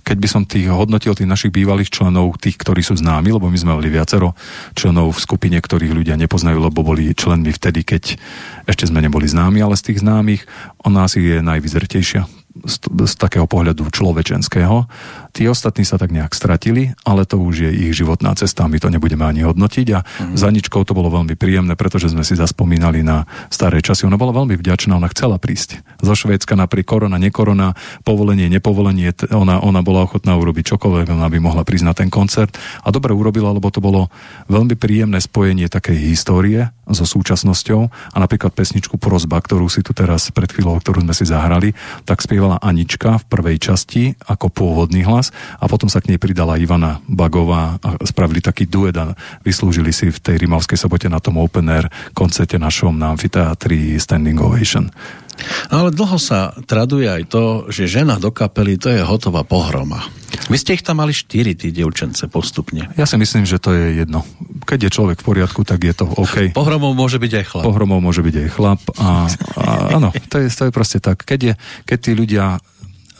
keď 0.08 0.16
by 0.24 0.28
som 0.32 0.42
tých 0.48 0.72
hodnotil 0.72 1.12
tých 1.12 1.28
našich 1.28 1.52
bývalých 1.52 1.92
členov, 1.92 2.40
tých, 2.40 2.56
ktorí 2.56 2.80
sú 2.80 2.96
známi, 2.96 3.28
lebo 3.28 3.52
my 3.52 3.58
sme 3.60 3.76
mali 3.76 3.92
viacero 3.92 4.32
členov 4.72 5.12
v 5.12 5.20
skupine, 5.20 5.60
ktorých 5.60 5.92
ľudia 5.92 6.16
nepoznajú, 6.16 6.56
lebo 6.56 6.80
boli 6.80 7.12
členmi 7.12 7.52
vtedy, 7.52 7.84
keď 7.84 8.16
ešte 8.64 8.88
sme 8.88 9.04
neboli 9.04 9.28
známi, 9.28 9.60
ale 9.60 9.76
z 9.76 9.92
tých 9.92 10.00
známych 10.00 10.48
ona 10.80 11.04
asi 11.04 11.20
je 11.20 11.44
najvyzretejšia 11.44 12.24
z, 12.64 12.76
z 12.90 13.14
takého 13.14 13.46
pohľadu 13.46 13.86
človečenského. 13.92 14.88
Tí 15.36 15.46
ostatní 15.46 15.86
sa 15.86 16.00
tak 16.00 16.10
nejak 16.10 16.34
stratili, 16.34 16.96
ale 17.06 17.22
to 17.28 17.38
už 17.38 17.68
je 17.68 17.70
ich 17.70 17.94
životná 17.94 18.34
cesta, 18.34 18.66
my 18.66 18.80
to 18.82 18.90
nebudeme 18.90 19.22
ani 19.22 19.46
hodnotiť 19.46 19.86
a 19.94 20.00
mm. 20.02 20.34
za 20.34 20.48
ničkou 20.50 20.82
to 20.82 20.96
bolo 20.96 21.12
veľmi 21.12 21.38
príjemné, 21.38 21.78
pretože 21.78 22.10
sme 22.10 22.26
si 22.26 22.34
zaspomínali 22.34 23.06
na 23.06 23.28
staré 23.52 23.78
časy. 23.78 24.08
Ona 24.08 24.18
bola 24.18 24.34
veľmi 24.34 24.58
vďačná, 24.58 24.98
ona 24.98 25.12
chcela 25.12 25.38
prísť 25.38 25.84
zo 26.02 26.14
Švédska 26.16 26.58
napriek 26.58 26.88
korona, 26.88 27.20
nekorona, 27.20 27.78
povolenie, 28.02 28.50
nepovolenie, 28.50 29.14
ona, 29.30 29.62
ona 29.62 29.80
bola 29.84 30.08
ochotná 30.08 30.34
urobiť 30.34 30.74
čokoľvek, 30.74 31.06
ona 31.14 31.28
by 31.30 31.38
mohla 31.38 31.62
prísť 31.62 31.86
na 31.86 31.94
ten 31.94 32.08
koncert 32.10 32.56
a 32.82 32.88
dobre 32.90 33.14
urobila, 33.14 33.54
lebo 33.54 33.70
to 33.70 33.78
bolo 33.78 34.10
veľmi 34.50 34.74
príjemné 34.74 35.22
spojenie 35.22 35.70
takej 35.70 35.96
histórie 36.10 36.72
so 36.92 37.04
súčasnosťou 37.04 37.80
a 37.88 38.16
napríklad 38.16 38.52
pesničku 38.52 38.96
Prozba, 38.96 39.40
ktorú 39.40 39.68
si 39.68 39.84
tu 39.84 39.92
teraz 39.92 40.28
pred 40.32 40.48
chvíľou, 40.48 40.80
ktorú 40.80 41.04
sme 41.04 41.14
si 41.16 41.24
zahrali, 41.28 41.72
tak 42.04 42.20
spievala 42.24 42.60
Anička 42.60 43.20
v 43.20 43.28
prvej 43.28 43.56
časti 43.60 44.16
ako 44.28 44.52
pôvodný 44.52 45.04
hlas 45.04 45.30
a 45.60 45.68
potom 45.68 45.88
sa 45.88 46.00
k 46.00 46.14
nej 46.14 46.18
pridala 46.20 46.60
Ivana 46.60 47.00
Bagová 47.08 47.80
a 47.80 47.88
spravili 48.04 48.44
taký 48.44 48.68
duet 48.68 48.96
a 48.96 49.16
vyslúžili 49.44 49.92
si 49.92 50.12
v 50.12 50.18
tej 50.18 50.44
Rimavskej 50.44 50.78
sobote 50.78 51.08
na 51.08 51.20
tom 51.20 51.40
open 51.40 51.68
air 51.72 51.86
koncerte 52.12 52.56
našom 52.56 52.96
na 52.96 53.14
amfiteátri 53.14 53.96
Standing 53.96 54.38
Ovation. 54.40 54.90
Ale 55.70 55.94
dlho 55.94 56.18
sa 56.20 56.54
traduje 56.66 57.08
aj 57.08 57.22
to, 57.30 57.44
že 57.70 57.90
žena 57.90 58.18
do 58.18 58.34
kapely 58.34 58.80
to 58.80 58.90
je 58.90 59.02
hotová 59.02 59.42
pohroma. 59.42 60.04
Vy 60.48 60.56
ste 60.56 60.76
ich 60.78 60.84
tam 60.86 61.02
mali 61.02 61.12
štyri, 61.12 61.52
tí 61.58 61.74
dievčence, 61.74 62.24
postupne. 62.30 62.88
Ja 62.96 63.04
si 63.04 63.20
myslím, 63.20 63.44
že 63.44 63.60
to 63.60 63.74
je 63.74 64.04
jedno. 64.04 64.24
Keď 64.64 64.88
je 64.88 64.90
človek 64.94 65.18
v 65.20 65.26
poriadku, 65.26 65.60
tak 65.66 65.82
je 65.84 65.92
to 65.92 66.08
OK. 66.08 66.52
Pohromou 66.56 66.96
môže 66.96 67.20
byť 67.20 67.32
aj 67.42 67.44
chlap. 67.44 67.64
Pohromou 67.64 68.00
môže 68.00 68.24
byť 68.24 68.34
aj 68.46 68.48
chlap. 68.52 68.80
A, 68.96 69.28
a 69.60 69.64
áno, 69.98 70.08
to 70.30 70.40
je, 70.40 70.48
to 70.48 70.68
je 70.68 70.72
proste 70.72 71.04
tak. 71.04 71.24
Keď, 71.24 71.40
je, 71.40 71.52
keď 71.84 71.98
tí 72.00 72.12
ľudia 72.16 72.44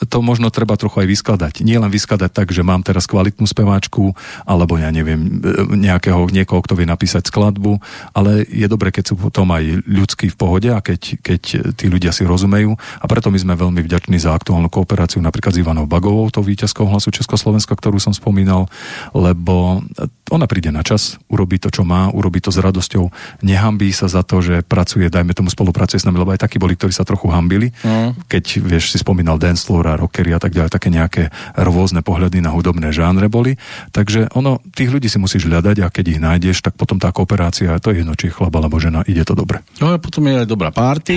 to 0.07 0.19
možno 0.23 0.55
treba 0.55 0.79
trochu 0.79 1.03
aj 1.03 1.09
vyskladať. 1.11 1.55
Nie 1.67 1.83
len 1.83 1.91
vyskladať 1.91 2.31
tak, 2.31 2.55
že 2.55 2.63
mám 2.63 2.87
teraz 2.87 3.11
kvalitnú 3.11 3.49
speváčku, 3.49 4.15
alebo 4.47 4.79
ja 4.79 4.95
neviem, 4.95 5.43
nejakého, 5.75 6.31
niekoho, 6.31 6.63
kto 6.63 6.79
vie 6.79 6.87
napísať 6.87 7.27
skladbu, 7.27 7.83
ale 8.15 8.47
je 8.47 8.67
dobre, 8.71 8.95
keď 8.95 9.11
sú 9.11 9.15
potom 9.19 9.51
aj 9.51 9.83
ľudskí 9.89 10.31
v 10.31 10.39
pohode 10.39 10.69
a 10.71 10.79
keď, 10.79 11.19
keď 11.19 11.43
tí 11.75 11.87
ľudia 11.91 12.15
si 12.15 12.23
rozumejú. 12.23 12.79
A 13.03 13.05
preto 13.11 13.33
my 13.33 13.39
sme 13.41 13.59
veľmi 13.59 13.83
vďační 13.83 14.23
za 14.23 14.37
aktuálnu 14.37 14.71
kooperáciu 14.71 15.19
napríklad 15.19 15.57
s 15.57 15.61
Ivanou 15.63 15.91
Bagovou, 15.91 16.31
to 16.31 16.45
víťazkou 16.45 16.87
hlasu 16.87 17.11
Československa, 17.11 17.75
ktorú 17.75 17.99
som 17.99 18.15
spomínal, 18.15 18.71
lebo 19.17 19.83
ona 20.29 20.47
príde 20.49 20.69
na 20.69 20.85
čas, 20.85 21.17
urobí 21.29 21.57
to, 21.61 21.73
čo 21.73 21.83
má, 21.85 22.13
urobí 22.13 22.41
to 22.41 22.53
s 22.53 22.59
radosťou, 22.61 23.11
nehambí 23.45 23.91
sa 23.93 24.09
za 24.09 24.25
to, 24.25 24.41
že 24.45 24.65
pracuje, 24.65 25.09
dajme 25.09 25.33
tomu 25.33 25.49
spolupracuje 25.49 26.01
s 26.01 26.07
nami, 26.07 26.21
lebo 26.21 26.33
aj 26.33 26.45
takí 26.45 26.61
boli, 26.61 26.77
ktorí 26.77 26.93
sa 26.93 27.05
trochu 27.05 27.33
hambili, 27.33 27.73
mm. 27.73 28.29
keď, 28.29 28.45
vieš, 28.65 28.95
si 28.95 28.99
spomínal 29.01 29.41
dance 29.41 29.65
floor 29.65 29.85
a 29.89 29.99
rockery 29.99 30.37
a 30.37 30.41
tak 30.41 30.53
ďalej, 30.53 30.71
také 30.73 30.89
nejaké 30.93 31.23
rôzne 31.57 32.05
pohľady 32.05 32.45
na 32.45 32.53
hudobné 32.53 32.93
žánre 32.93 33.27
boli. 33.33 33.57
Takže 33.93 34.33
ono, 34.37 34.61
tých 34.73 34.93
ľudí 34.93 35.09
si 35.09 35.21
musíš 35.21 35.49
hľadať 35.49 35.77
a 35.85 35.93
keď 35.93 36.05
ich 36.09 36.21
nájdeš, 36.21 36.65
tak 36.65 36.77
potom 36.77 37.01
tá 37.01 37.13
kooperácia, 37.13 37.77
to 37.81 37.93
je 37.93 38.05
jedno, 38.05 38.15
či 38.15 38.29
je 38.29 38.37
chlap 38.37 38.55
alebo 38.55 38.77
žena, 38.79 39.05
ide 39.09 39.25
to 39.25 39.33
dobre. 39.33 39.65
No 39.81 39.93
a 39.93 40.01
potom 40.01 40.25
je 40.29 40.45
aj 40.45 40.49
dobrá 40.49 40.71
party. 40.73 41.17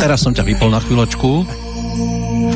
Teraz 0.00 0.24
som 0.24 0.32
ťa 0.32 0.48
vypol 0.48 0.72
na 0.72 0.80
chvíľočku. 0.80 1.44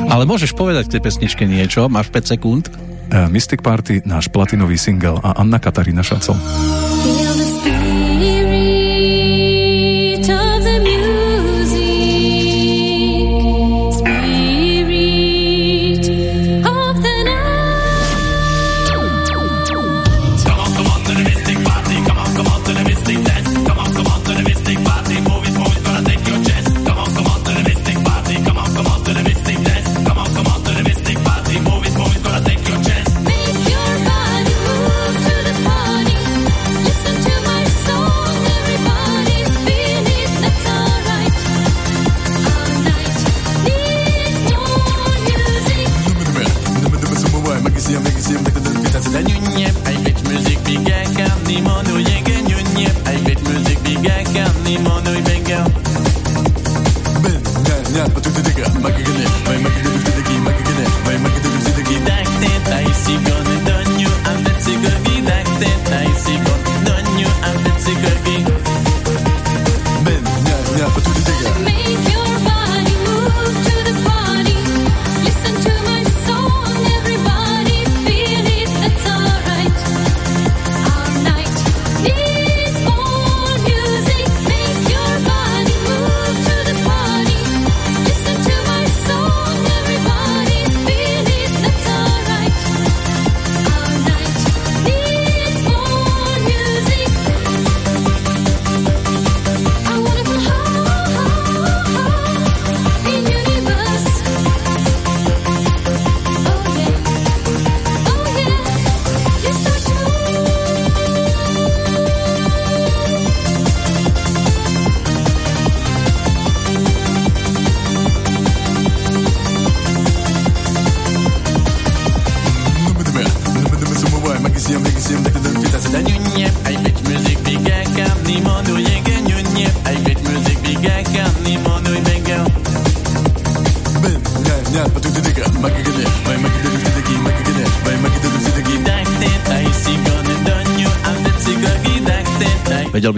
Ale 0.09 0.29
môžeš 0.29 0.57
povedať 0.57 0.89
k 0.89 0.93
tej 0.97 1.03
pesničke 1.05 1.45
niečo? 1.45 1.89
Máš 1.93 2.09
5 2.09 2.33
sekúnd? 2.37 2.94
Mystic 3.29 3.63
Party, 3.63 4.03
náš 4.05 4.29
platinový 4.29 4.79
single 4.79 5.21
a 5.23 5.31
Anna 5.39 5.59
Katarína 5.59 6.03
Šacel. 6.03 6.35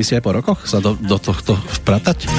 Si 0.07 0.15
aj 0.15 0.23
po 0.23 0.31
rokoch 0.31 0.63
sa 0.63 0.79
do, 0.79 0.95
do 0.95 1.19
tohto 1.19 1.59
vpratať? 1.83 2.31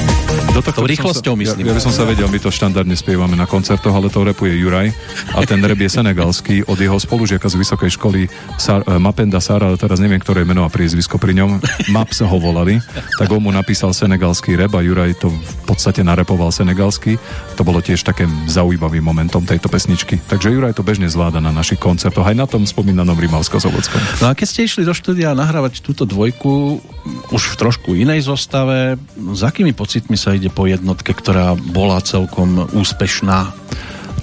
Do 0.56 0.64
tohto 0.64 0.80
Tou 0.80 0.88
rýchlosťou 0.88 1.36
sa, 1.36 1.42
myslím. 1.44 1.64
Ja, 1.68 1.76
ja 1.76 1.78
by 1.78 1.84
som 1.84 1.92
sa 1.92 2.08
vedel, 2.08 2.32
my 2.32 2.40
to 2.40 2.48
štandardne 2.48 2.96
spievame 2.96 3.36
na 3.36 3.44
koncertoch, 3.44 3.92
ale 3.92 4.08
to 4.08 4.24
repuje 4.24 4.56
Juraj 4.56 4.96
a 5.36 5.44
ten 5.44 5.60
rep 5.60 5.76
je 5.76 5.92
senegalský 5.92 6.64
od 6.64 6.80
jeho 6.80 6.96
spolužiaka 6.96 7.44
z 7.52 7.60
vysokej 7.60 7.92
školy 8.00 8.32
Sar, 8.56 8.88
uh, 8.88 8.96
Mapenda 8.96 9.44
Sara, 9.44 9.68
ale 9.68 9.76
teraz 9.76 10.00
neviem, 10.00 10.24
ktoré 10.24 10.48
meno 10.48 10.64
a 10.64 10.72
priezvisko 10.72 11.20
pri 11.20 11.36
ňom. 11.44 11.60
Maps 11.92 12.24
ho 12.24 12.38
volali, 12.40 12.80
tak 13.20 13.28
on 13.28 13.44
mu 13.44 13.52
napísal 13.52 13.92
senegalský 13.92 14.56
rep 14.56 14.72
a 14.72 14.80
Juraj 14.80 15.20
to 15.20 15.28
v 15.28 15.64
podstate 15.68 16.08
narepoval 16.08 16.56
senegalsky. 16.56 17.20
To 17.60 17.68
bolo 17.68 17.84
tiež 17.84 18.08
takým 18.08 18.30
zaujímavým 18.48 19.04
momentom 19.04 19.44
tejto 19.44 19.68
pesničky. 19.68 20.24
Takže 20.24 20.56
Juraj 20.56 20.80
to 20.80 20.88
bežne 20.88 21.12
zvláda 21.12 21.44
na 21.44 21.52
našich 21.52 21.82
koncertoch, 21.82 22.24
aj 22.24 22.38
na 22.38 22.48
tom 22.48 22.64
spomínanom 22.64 23.18
Rimavsko-Sobotskom. 23.18 24.24
No 24.24 24.32
a 24.32 24.34
keď 24.38 24.48
ste 24.48 24.62
išli 24.64 24.88
do 24.88 24.94
štúdia 24.94 25.34
nahrávať 25.34 25.82
túto 25.82 26.06
dvojku 26.06 26.80
už 27.34 27.44
v 27.54 27.60
trošku 27.60 27.90
inej 27.98 28.30
zostave, 28.30 28.96
s 29.18 29.42
akými 29.42 29.74
pocitmi 29.76 30.16
sa 30.16 30.38
ide 30.38 30.48
po 30.54 30.70
jednotke, 30.70 31.12
ktorá 31.12 31.58
bola 31.58 32.00
celkom 32.00 32.70
úspešná? 32.72 33.57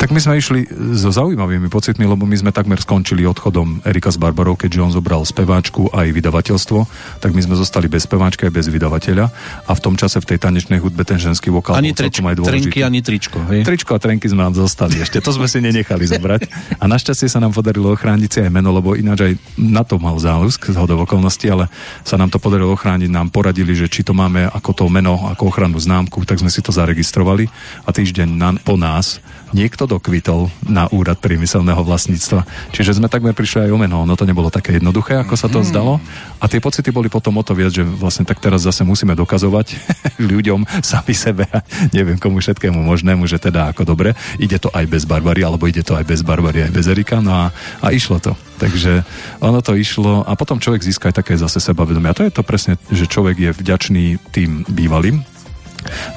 Tak 0.05 0.13
my 0.13 0.21
sme 0.21 0.37
išli 0.37 0.69
so 1.01 1.09
zaujímavými 1.09 1.73
pocitmi, 1.73 2.05
lebo 2.05 2.29
my 2.29 2.37
sme 2.37 2.53
takmer 2.53 2.77
skončili 2.77 3.25
odchodom 3.25 3.81
Erika 3.89 4.13
s 4.13 4.21
Barbarou, 4.21 4.53
keďže 4.53 4.85
on 4.85 4.93
zobral 4.93 5.25
speváčku 5.25 5.89
aj 5.97 6.13
vydavateľstvo, 6.13 6.79
tak 7.25 7.33
my 7.33 7.41
sme 7.41 7.57
zostali 7.57 7.89
bez 7.89 8.05
speváčky 8.05 8.45
aj 8.45 8.53
bez 8.53 8.69
vydavateľa 8.69 9.33
a 9.65 9.73
v 9.73 9.81
tom 9.81 9.97
čase 9.97 10.21
v 10.21 10.29
tej 10.29 10.45
tanečnej 10.45 10.77
hudbe 10.77 11.09
ten 11.09 11.17
ženský 11.17 11.49
vokál 11.49 11.81
Ani 11.81 11.97
bol 11.97 12.05
celkom 12.05 12.21
aj 12.29 12.37
dôležitý. 12.37 12.53
trenky, 12.69 12.79
ani 12.85 13.01
tričko. 13.01 13.39
Hej? 13.49 13.65
Tričko 13.65 13.97
a 13.97 13.99
trenky 14.05 14.29
sme 14.29 14.45
nám 14.45 14.53
zostali 14.53 15.01
ešte, 15.01 15.25
to 15.25 15.33
sme 15.33 15.49
si 15.49 15.65
nenechali 15.65 16.05
zobrať. 16.05 16.53
A 16.77 16.85
našťastie 16.85 17.33
sa 17.33 17.41
nám 17.41 17.57
podarilo 17.57 17.97
ochrániť 17.97 18.29
si 18.29 18.39
aj 18.45 18.53
meno, 18.53 18.77
lebo 18.77 18.93
ináč 19.01 19.25
aj 19.25 19.33
na 19.57 19.89
to 19.89 19.97
mal 19.97 20.21
záľusk 20.21 20.69
z 20.69 20.77
hodov 20.77 21.09
okolností, 21.09 21.49
ale 21.49 21.73
sa 22.05 22.21
nám 22.21 22.29
to 22.29 22.37
podarilo 22.37 22.77
ochrániť, 22.77 23.09
nám 23.09 23.33
poradili, 23.33 23.73
že 23.73 23.89
či 23.89 24.05
to 24.05 24.13
máme 24.13 24.53
ako 24.53 24.77
to 24.77 24.85
meno, 24.93 25.33
ako 25.33 25.49
ochrannú 25.49 25.81
známku, 25.81 26.29
tak 26.29 26.45
sme 26.45 26.53
si 26.53 26.61
to 26.61 26.77
zaregistrovali 26.77 27.49
a 27.81 27.89
týždeň 27.89 28.29
na, 28.29 28.53
po 28.61 28.77
nás 28.77 29.25
niekto 29.55 29.87
dokvitol 29.87 30.51
na 30.67 30.91
úrad 30.91 31.23
priemyselného 31.23 31.81
vlastníctva. 31.87 32.43
Čiže 32.75 32.99
sme 32.99 33.07
takmer 33.07 33.33
prišli 33.33 33.71
aj 33.71 33.71
o 33.71 33.79
meno. 33.79 34.03
Ono 34.03 34.19
to 34.19 34.27
nebolo 34.27 34.51
také 34.51 34.77
jednoduché, 34.83 35.23
ako 35.23 35.35
sa 35.39 35.47
to 35.47 35.63
mm. 35.63 35.67
zdalo. 35.71 36.03
A 36.43 36.51
tie 36.51 36.59
pocity 36.59 36.91
boli 36.91 37.07
potom 37.07 37.39
o 37.39 37.47
to 37.47 37.55
viac, 37.55 37.71
že 37.71 37.87
vlastne 37.87 38.27
tak 38.27 38.43
teraz 38.43 38.67
zase 38.67 38.83
musíme 38.83 39.15
dokazovať 39.15 39.79
ľuďom, 40.31 40.67
sami 40.83 41.15
sebe 41.15 41.47
neviem 41.95 42.19
komu 42.19 42.43
všetkému 42.43 42.83
možnému, 42.83 43.23
že 43.31 43.39
teda 43.39 43.71
ako 43.71 43.87
dobre, 43.87 44.19
ide 44.43 44.59
to 44.59 44.73
aj 44.75 44.85
bez 44.91 45.07
Barbary, 45.07 45.47
alebo 45.47 45.71
ide 45.71 45.87
to 45.87 45.95
aj 45.95 46.03
bez 46.03 46.27
Barbary, 46.27 46.67
aj 46.67 46.73
bez 46.75 46.91
Erika. 46.91 47.23
No 47.23 47.31
a, 47.31 47.45
a 47.79 47.87
išlo 47.95 48.19
to. 48.19 48.35
Takže 48.59 49.07
ono 49.43 49.63
to 49.63 49.79
išlo 49.79 50.27
a 50.27 50.33
potom 50.35 50.59
človek 50.59 50.83
získa 50.83 51.11
aj 51.11 51.23
také 51.23 51.35
zase 51.39 51.63
sebavedomie. 51.63 52.11
A 52.11 52.17
to 52.17 52.27
je 52.27 52.35
to 52.35 52.43
presne, 52.43 52.81
že 52.91 53.11
človek 53.11 53.37
je 53.39 53.51
vďačný 53.55 54.05
tým 54.35 54.67
bývalým, 54.67 55.23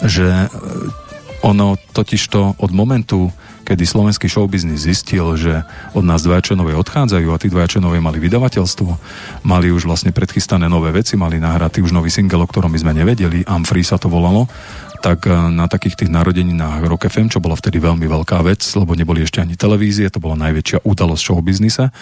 že 0.05 0.47
ono 1.47 1.79
totižto 1.95 2.59
od 2.59 2.71
momentu, 2.75 3.31
kedy 3.63 3.87
slovenský 3.87 4.27
showbiznis 4.27 4.83
zistil, 4.83 5.39
že 5.39 5.63
od 5.95 6.03
nás 6.03 6.19
dvaja 6.23 6.51
členové 6.51 6.75
odchádzajú 6.75 7.27
a 7.31 7.39
tí 7.39 7.47
dvaja 7.47 7.79
členové 7.79 8.03
mali 8.03 8.19
vydavateľstvo, 8.19 8.89
mali 9.47 9.71
už 9.71 9.87
vlastne 9.87 10.11
predchystané 10.11 10.67
nové 10.67 10.91
veci, 10.91 11.15
mali 11.15 11.39
nahrať 11.39 11.79
už 11.79 11.95
nový 11.95 12.11
single, 12.11 12.43
o 12.43 12.51
ktorom 12.51 12.71
my 12.71 12.79
sme 12.79 12.91
nevedeli, 12.91 13.47
Amfree 13.47 13.87
sa 13.87 13.95
to 13.95 14.11
volalo, 14.11 14.51
tak 14.99 15.29
na 15.29 15.69
takých 15.69 16.03
tých 16.03 16.11
narodeninách 16.11 16.83
Rock 16.89 17.07
FM, 17.07 17.29
čo 17.29 17.39
bola 17.39 17.53
vtedy 17.53 17.77
veľmi 17.77 18.09
veľká 18.09 18.41
vec, 18.43 18.65
lebo 18.73 18.97
neboli 18.97 19.23
ešte 19.23 19.39
ani 19.39 19.53
televízie, 19.53 20.09
to 20.09 20.17
bola 20.17 20.35
najväčšia 20.41 20.83
udalosť 20.83 21.21
showbiznise, 21.21 21.93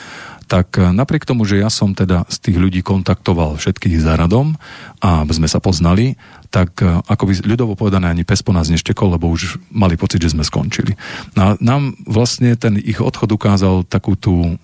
tak 0.46 0.78
napriek 0.78 1.26
tomu, 1.26 1.44
že 1.44 1.60
ja 1.60 1.74
som 1.74 1.98
teda 1.98 2.24
z 2.30 2.38
tých 2.50 2.58
ľudí 2.62 2.86
kontaktoval 2.86 3.58
všetkých 3.58 3.98
za 4.00 4.16
radom 4.16 4.56
a 5.02 5.26
sme 5.28 5.50
sa 5.50 5.58
poznali, 5.58 6.16
tak 6.56 6.80
ako 6.88 7.24
by 7.28 7.34
ľudovo 7.44 7.76
povedané 7.76 8.08
ani 8.08 8.24
pes 8.24 8.40
po 8.40 8.56
nás 8.56 8.72
neštekol, 8.72 9.20
lebo 9.20 9.28
už 9.28 9.60
mali 9.76 10.00
pocit, 10.00 10.24
že 10.24 10.32
sme 10.32 10.48
skončili. 10.48 10.96
No 11.36 11.42
a 11.44 11.50
nám 11.60 12.00
vlastne 12.08 12.56
ten 12.56 12.80
ich 12.80 13.04
odchod 13.04 13.36
ukázal 13.36 13.84
takú 13.84 14.16
tú 14.16 14.56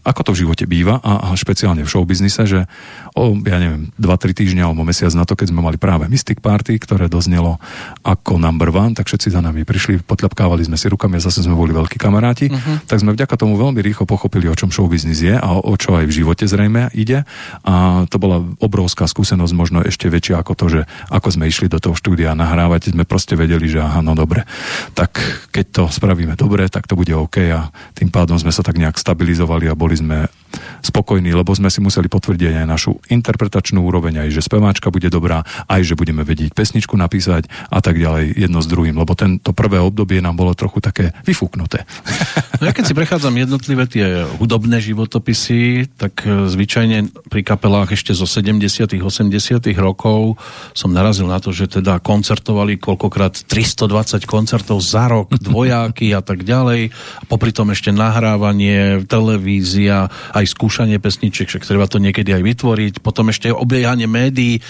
ako 0.00 0.20
to 0.24 0.30
v 0.32 0.40
živote 0.46 0.64
býva 0.64 1.04
a, 1.04 1.28
a 1.28 1.36
špeciálne 1.36 1.84
v 1.84 1.92
showbiznise, 1.92 2.48
že 2.48 2.64
o, 3.12 3.36
ja 3.44 3.60
neviem, 3.60 3.92
2-3 4.00 4.32
týždňa 4.32 4.64
alebo 4.64 4.88
mesiac 4.88 5.12
na 5.12 5.28
to, 5.28 5.36
keď 5.36 5.52
sme 5.52 5.60
mali 5.60 5.76
práve 5.76 6.08
Mystic 6.08 6.40
Party, 6.40 6.80
ktoré 6.80 7.12
doznelo 7.12 7.60
ako 8.00 8.40
number 8.40 8.72
one, 8.72 8.96
tak 8.96 9.12
všetci 9.12 9.36
za 9.36 9.44
nami 9.44 9.68
prišli, 9.68 10.00
potľapkávali 10.00 10.64
sme 10.64 10.80
si 10.80 10.88
rukami 10.88 11.20
a 11.20 11.24
zase 11.24 11.44
sme 11.44 11.52
boli 11.52 11.76
veľkí 11.76 12.00
kamaráti, 12.00 12.48
uh-huh. 12.48 12.88
tak 12.88 13.04
sme 13.04 13.12
vďaka 13.12 13.36
tomu 13.36 13.60
veľmi 13.60 13.84
rýchlo 13.84 14.08
pochopili, 14.08 14.48
o 14.48 14.56
čom 14.56 14.72
showbiznis 14.72 15.20
je 15.20 15.36
a 15.36 15.48
o, 15.52 15.60
o 15.60 15.76
čo 15.76 15.92
aj 15.92 16.08
v 16.08 16.16
živote 16.24 16.48
zrejme 16.48 16.88
ide 16.96 17.28
a 17.60 18.08
to 18.08 18.16
bola 18.16 18.40
obrovská 18.64 19.04
skúsenosť, 19.04 19.52
možno 19.52 19.84
ešte 19.84 20.08
väčšia 20.08 20.40
ako 20.40 20.52
to, 20.56 20.66
že 20.72 20.80
ako 21.12 21.28
sme 21.36 21.44
išli 21.52 21.68
do 21.68 21.76
toho 21.76 21.92
štúdia 21.92 22.32
nahrávať, 22.32 22.96
sme 22.96 23.04
proste 23.04 23.36
vedeli, 23.36 23.68
že 23.68 23.84
aha, 23.84 24.00
no 24.00 24.16
dobre, 24.16 24.48
tak 24.96 25.20
keď 25.52 25.66
to 25.68 25.82
spravíme 25.92 26.32
dobre, 26.32 26.64
tak 26.72 26.88
to 26.88 26.96
bude 26.96 27.12
OK 27.12 27.44
a 27.52 27.68
tým 27.92 28.08
pádom 28.08 28.40
sme 28.40 28.48
sa 28.48 28.64
tak 28.64 28.80
nejak 28.80 28.96
stabilizovali 28.96 29.49
a 29.50 29.74
boli 29.74 29.98
sme 29.98 30.39
spokojní, 30.82 31.32
lebo 31.32 31.52
sme 31.54 31.68
si 31.68 31.78
museli 31.82 32.10
potvrdiť 32.10 32.62
aj 32.62 32.66
našu 32.68 32.98
interpretačnú 33.08 33.80
úroveň, 33.80 34.26
aj 34.26 34.28
že 34.34 34.42
speváčka 34.44 34.92
bude 34.92 35.08
dobrá, 35.12 35.42
aj 35.70 35.80
že 35.86 35.94
budeme 35.98 36.26
vedieť 36.26 36.52
pesničku 36.54 36.94
napísať 36.96 37.46
a 37.70 37.78
tak 37.82 37.98
ďalej 37.98 38.36
jedno 38.36 38.60
s 38.60 38.68
druhým, 38.68 38.96
lebo 38.96 39.12
tento 39.14 39.52
prvé 39.52 39.78
obdobie 39.80 40.22
nám 40.22 40.36
bolo 40.36 40.56
trochu 40.56 40.82
také 40.82 41.12
vyfúknuté. 41.24 41.84
No 42.60 42.68
ja 42.68 42.76
keď 42.76 42.92
si 42.92 42.98
prechádzam 42.98 43.32
jednotlivé 43.40 43.88
tie 43.88 44.20
hudobné 44.36 44.84
životopisy, 44.84 45.88
tak 45.96 46.28
e, 46.28 46.44
zvyčajne 46.44 47.08
pri 47.32 47.40
kapelách 47.40 47.96
ešte 47.96 48.12
zo 48.12 48.28
70 48.28 49.00
80 49.00 49.64
rokov 49.80 50.36
som 50.76 50.92
narazil 50.92 51.24
na 51.24 51.40
to, 51.40 51.56
že 51.56 51.80
teda 51.80 52.04
koncertovali 52.04 52.76
koľkokrát 52.76 53.48
320 53.48 54.28
koncertov 54.28 54.84
za 54.84 55.08
rok, 55.08 55.32
dvojáky 55.48 56.12
a 56.12 56.20
tak 56.20 56.44
ďalej. 56.44 56.92
A 56.92 57.24
popri 57.24 57.56
tom 57.56 57.72
ešte 57.72 57.96
nahrávanie, 57.96 59.08
televízia, 59.08 60.12
aj 60.40 60.48
skúšanie 60.48 60.96
pesničiek, 60.96 61.46
však 61.46 61.68
treba 61.68 61.84
to 61.84 62.00
niekedy 62.00 62.32
aj 62.32 62.42
vytvoriť, 62.42 62.94
potom 63.04 63.28
ešte 63.28 63.52
obiehanie 63.52 64.08
médií. 64.08 64.64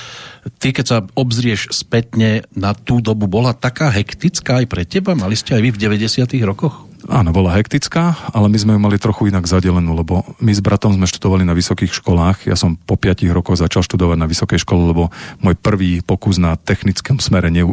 Ty, 0.59 0.69
keď 0.75 0.85
sa 0.87 0.99
obzrieš 1.15 1.71
spätne 1.71 2.43
na 2.57 2.75
tú 2.75 2.99
dobu, 2.99 3.31
bola 3.31 3.55
taká 3.55 3.93
hektická 3.93 4.65
aj 4.65 4.67
pre 4.67 4.83
teba? 4.83 5.15
Mali 5.15 5.39
ste 5.39 5.55
aj 5.55 5.63
vy 5.63 5.71
v 5.77 5.81
90 5.81 6.27
rokoch? 6.43 6.91
Áno, 7.09 7.33
bola 7.33 7.57
hektická, 7.57 8.29
ale 8.37 8.53
my 8.53 8.59
sme 8.61 8.73
ju 8.77 8.81
mali 8.83 9.01
trochu 9.01 9.33
inak 9.33 9.49
zadelenú, 9.49 9.97
lebo 9.97 10.21
my 10.37 10.53
s 10.53 10.61
bratom 10.61 10.93
sme 10.93 11.09
študovali 11.09 11.49
na 11.49 11.57
vysokých 11.57 11.97
školách. 11.97 12.45
Ja 12.45 12.61
som 12.61 12.77
po 12.77 13.01
5 13.01 13.25
rokoch 13.33 13.57
začal 13.57 13.81
študovať 13.81 14.21
na 14.21 14.29
vysokej 14.29 14.61
škole, 14.61 14.85
lebo 14.85 15.09
môj 15.41 15.57
prvý 15.57 16.05
pokus 16.05 16.37
na 16.37 16.61
technickom 16.61 17.17
smere 17.17 17.49
ne, 17.49 17.65
e, 17.65 17.73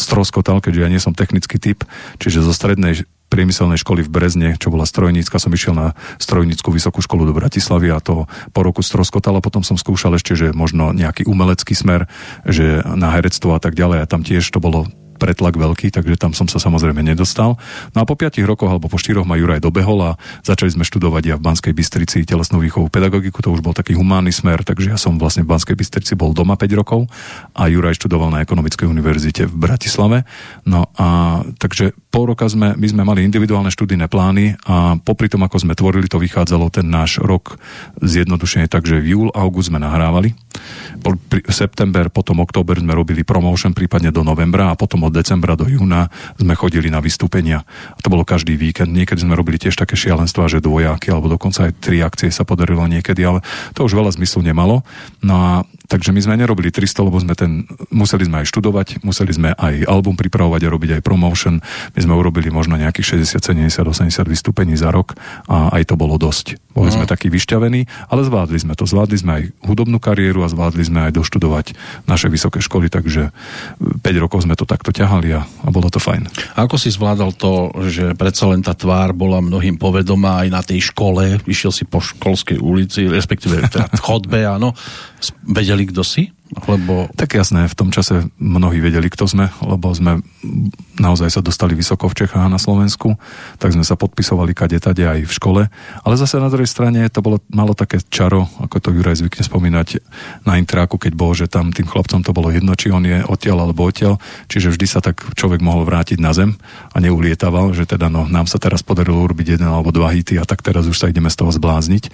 stroskotal, 0.00 0.64
keďže 0.64 0.80
ja 0.80 0.88
nie 0.88 1.02
som 1.02 1.12
technický 1.12 1.60
typ, 1.60 1.84
čiže 2.16 2.40
zo 2.40 2.56
strednej 2.56 3.04
priemyselnej 3.34 3.82
školy 3.82 4.06
v 4.06 4.12
Brezne, 4.14 4.48
čo 4.54 4.70
bola 4.70 4.86
strojnícka, 4.86 5.42
som 5.42 5.50
išiel 5.50 5.74
na 5.74 5.98
strojnícku 6.22 6.70
vysokú 6.70 7.02
školu 7.02 7.26
do 7.26 7.34
Bratislavy 7.34 7.90
a 7.90 7.98
to 7.98 8.30
po 8.54 8.60
roku 8.62 8.86
stroskotal 8.86 9.34
a 9.34 9.42
potom 9.42 9.66
som 9.66 9.74
skúšal 9.74 10.14
ešte, 10.14 10.38
že 10.38 10.54
možno 10.54 10.94
nejaký 10.94 11.26
umelecký 11.26 11.74
smer, 11.74 12.06
že 12.46 12.86
na 12.86 13.10
herectvo 13.10 13.58
a 13.58 13.60
tak 13.60 13.74
ďalej. 13.74 14.06
A 14.06 14.10
tam 14.10 14.22
tiež 14.22 14.46
to 14.54 14.62
bolo 14.62 14.86
pretlak 15.24 15.56
veľký, 15.56 15.88
takže 15.88 16.20
tam 16.20 16.36
som 16.36 16.44
sa 16.44 16.60
samozrejme 16.60 17.00
nedostal. 17.00 17.56
No 17.96 17.98
a 18.00 18.04
po 18.04 18.12
5 18.12 18.44
rokoch 18.44 18.68
alebo 18.68 18.92
po 18.92 19.00
4 19.00 19.24
ma 19.24 19.40
Juraj 19.40 19.64
dobehol 19.64 20.04
a 20.04 20.20
začali 20.44 20.68
sme 20.76 20.84
študovať 20.84 21.22
ja 21.24 21.34
v 21.40 21.48
Banskej 21.48 21.72
Bystrici 21.72 22.28
telesnú 22.28 22.60
výchovu 22.60 22.92
pedagogiku, 22.92 23.40
to 23.40 23.48
už 23.48 23.64
bol 23.64 23.72
taký 23.72 23.96
humánny 23.96 24.28
smer, 24.28 24.60
takže 24.60 24.92
ja 24.92 24.98
som 25.00 25.16
vlastne 25.16 25.48
v 25.48 25.56
Banskej 25.56 25.72
Bystrici 25.72 26.12
bol 26.12 26.36
doma 26.36 26.60
5 26.60 26.68
rokov 26.76 27.08
a 27.56 27.72
Juraj 27.72 27.96
študoval 27.96 28.28
na 28.28 28.44
Ekonomickej 28.44 28.84
univerzite 28.84 29.48
v 29.48 29.54
Bratislave. 29.56 30.28
No 30.68 30.92
a 31.00 31.40
takže 31.56 31.96
pol 32.12 32.28
roka 32.34 32.44
sme, 32.44 32.76
my 32.76 32.86
sme 32.90 33.02
mali 33.08 33.24
individuálne 33.24 33.72
študijné 33.72 34.12
plány 34.12 34.60
a 34.68 35.00
popri 35.00 35.32
tom, 35.32 35.42
ako 35.46 35.64
sme 35.64 35.78
tvorili, 35.78 36.10
to 36.10 36.20
vychádzalo 36.20 36.68
ten 36.68 36.86
náš 36.90 37.16
rok 37.22 37.56
zjednodušene 38.04 38.68
tak, 38.68 38.84
že 38.84 39.00
v 39.00 39.16
júl, 39.16 39.28
august 39.32 39.72
sme 39.72 39.80
nahrávali. 39.80 40.36
September, 41.48 42.08
potom 42.12 42.42
október 42.42 42.78
sme 42.78 42.94
robili 42.94 43.22
promotion, 43.22 43.72
prípadne 43.72 44.10
do 44.10 44.26
novembra 44.26 44.70
a 44.70 44.78
potom 44.78 45.06
od 45.06 45.13
decembra 45.14 45.54
do 45.54 45.70
júna 45.70 46.10
sme 46.34 46.58
chodili 46.58 46.90
na 46.90 46.98
vystúpenia. 46.98 47.62
A 47.94 47.98
to 48.02 48.10
bolo 48.10 48.26
každý 48.26 48.58
víkend. 48.58 48.90
Niekedy 48.90 49.22
sme 49.22 49.38
robili 49.38 49.62
tiež 49.62 49.78
také 49.78 49.94
šialenstva, 49.94 50.50
že 50.50 50.58
dvojáky 50.58 51.14
alebo 51.14 51.30
dokonca 51.30 51.70
aj 51.70 51.78
tri 51.78 52.02
akcie 52.02 52.34
sa 52.34 52.42
podarilo 52.42 52.82
niekedy, 52.90 53.22
ale 53.22 53.40
to 53.72 53.86
už 53.86 53.94
veľa 53.94 54.10
zmyslu 54.18 54.42
nemalo. 54.42 54.82
No 55.22 55.34
a 55.38 55.52
takže 55.86 56.10
my 56.10 56.20
sme 56.20 56.40
nerobili 56.40 56.72
300, 56.72 57.06
lebo 57.06 57.20
sme 57.20 57.36
ten, 57.36 57.68
museli 57.92 58.24
sme 58.24 58.42
aj 58.42 58.46
študovať, 58.48 59.04
museli 59.04 59.32
sme 59.32 59.52
aj 59.52 59.84
album 59.86 60.16
pripravovať 60.16 60.62
a 60.64 60.72
robiť 60.72 60.90
aj 60.98 61.02
promotion. 61.04 61.60
My 61.94 62.00
sme 62.00 62.16
urobili 62.16 62.48
možno 62.48 62.80
nejakých 62.80 63.20
60, 63.20 63.68
70, 63.68 63.84
80 63.84 64.24
vystúpení 64.24 64.74
za 64.74 64.88
rok 64.88 65.14
a 65.46 65.72
aj 65.76 65.92
to 65.92 65.94
bolo 66.00 66.16
dosť. 66.16 66.56
Boli 66.74 66.90
mm. 66.90 66.94
sme 66.98 67.06
takí 67.06 67.30
vyšťavení, 67.30 68.10
ale 68.10 68.26
zvládli 68.26 68.58
sme 68.58 68.74
to. 68.74 68.82
Zvládli 68.82 69.16
sme 69.20 69.32
aj 69.38 69.42
hudobnú 69.62 70.02
kariéru 70.02 70.42
a 70.42 70.50
zvládli 70.50 70.82
sme 70.82 71.06
aj 71.06 71.12
doštudovať 71.14 71.78
naše 72.10 72.26
vysoké 72.26 72.58
školy, 72.58 72.90
takže 72.90 73.30
5 73.78 74.02
rokov 74.18 74.42
sme 74.42 74.58
to 74.58 74.66
takto 74.66 74.90
ťahali 74.90 75.38
a, 75.38 75.46
a 75.46 75.68
bolo 75.70 75.86
to 75.86 76.02
fajn. 76.02 76.26
A 76.58 76.66
ako 76.66 76.74
si 76.74 76.90
zvládal 76.90 77.30
to, 77.38 77.70
že 77.86 78.18
predsa 78.18 78.50
len 78.50 78.64
tá 78.64 78.74
tvár 78.74 79.14
bola 79.14 79.38
mnohým 79.38 79.78
povedomá 79.78 80.42
aj 80.42 80.48
na 80.50 80.62
tej 80.66 80.90
škole, 80.90 81.38
išiel 81.46 81.70
si 81.70 81.86
po 81.86 82.02
školskej 82.02 82.58
ulici, 82.58 83.06
respektíve 83.06 83.70
teda 83.70 83.86
chodbe, 84.02 84.42
áno, 84.42 84.74
vedeli, 85.74 85.90
kto 85.90 86.06
si? 86.06 86.30
Lebo... 86.70 87.10
Tak 87.18 87.34
jasné, 87.34 87.66
v 87.66 87.74
tom 87.74 87.90
čase 87.90 88.30
mnohí 88.38 88.78
vedeli, 88.78 89.10
kto 89.10 89.26
sme, 89.26 89.50
lebo 89.60 89.90
sme 89.90 90.22
naozaj 90.98 91.28
sa 91.34 91.40
dostali 91.42 91.74
vysoko 91.74 92.06
v 92.06 92.24
Čechách 92.24 92.46
na 92.46 92.62
Slovensku, 92.62 93.18
tak 93.58 93.74
sme 93.74 93.82
sa 93.82 93.98
podpisovali 93.98 94.54
kade 94.54 94.78
tade 94.78 95.02
aj 95.02 95.26
v 95.26 95.32
škole. 95.32 95.62
Ale 96.06 96.14
zase 96.14 96.38
na 96.38 96.46
druhej 96.48 96.70
strane 96.70 97.02
to 97.10 97.20
bolo 97.20 97.42
malo 97.50 97.74
také 97.74 97.98
čaro, 98.06 98.46
ako 98.62 98.78
to 98.78 98.94
Juraj 98.94 99.18
zvykne 99.18 99.42
spomínať 99.42 99.98
na 100.46 100.56
intráku, 100.62 100.96
keď 100.96 101.12
bol, 101.18 101.34
že 101.34 101.50
tam 101.50 101.74
tým 101.74 101.90
chlapcom 101.90 102.22
to 102.22 102.30
bolo 102.30 102.54
jedno, 102.54 102.78
či 102.78 102.94
on 102.94 103.02
je 103.02 103.26
odtiaľ 103.26 103.66
alebo 103.66 103.90
odtiaľ. 103.90 104.22
Čiže 104.46 104.78
vždy 104.78 104.86
sa 104.86 105.02
tak 105.02 105.20
človek 105.34 105.58
mohol 105.58 105.82
vrátiť 105.82 106.22
na 106.22 106.30
zem 106.30 106.54
a 106.94 106.96
neulietaval, 107.02 107.74
že 107.74 107.88
teda 107.88 108.06
no, 108.06 108.30
nám 108.30 108.46
sa 108.46 108.62
teraz 108.62 108.86
podarilo 108.86 109.18
urobiť 109.26 109.58
jeden 109.58 109.66
alebo 109.66 109.90
dva 109.90 110.14
hity 110.14 110.38
a 110.38 110.46
tak 110.46 110.62
teraz 110.62 110.86
už 110.86 110.96
sa 110.96 111.10
ideme 111.10 111.28
z 111.28 111.38
toho 111.42 111.50
zblázniť. 111.50 112.04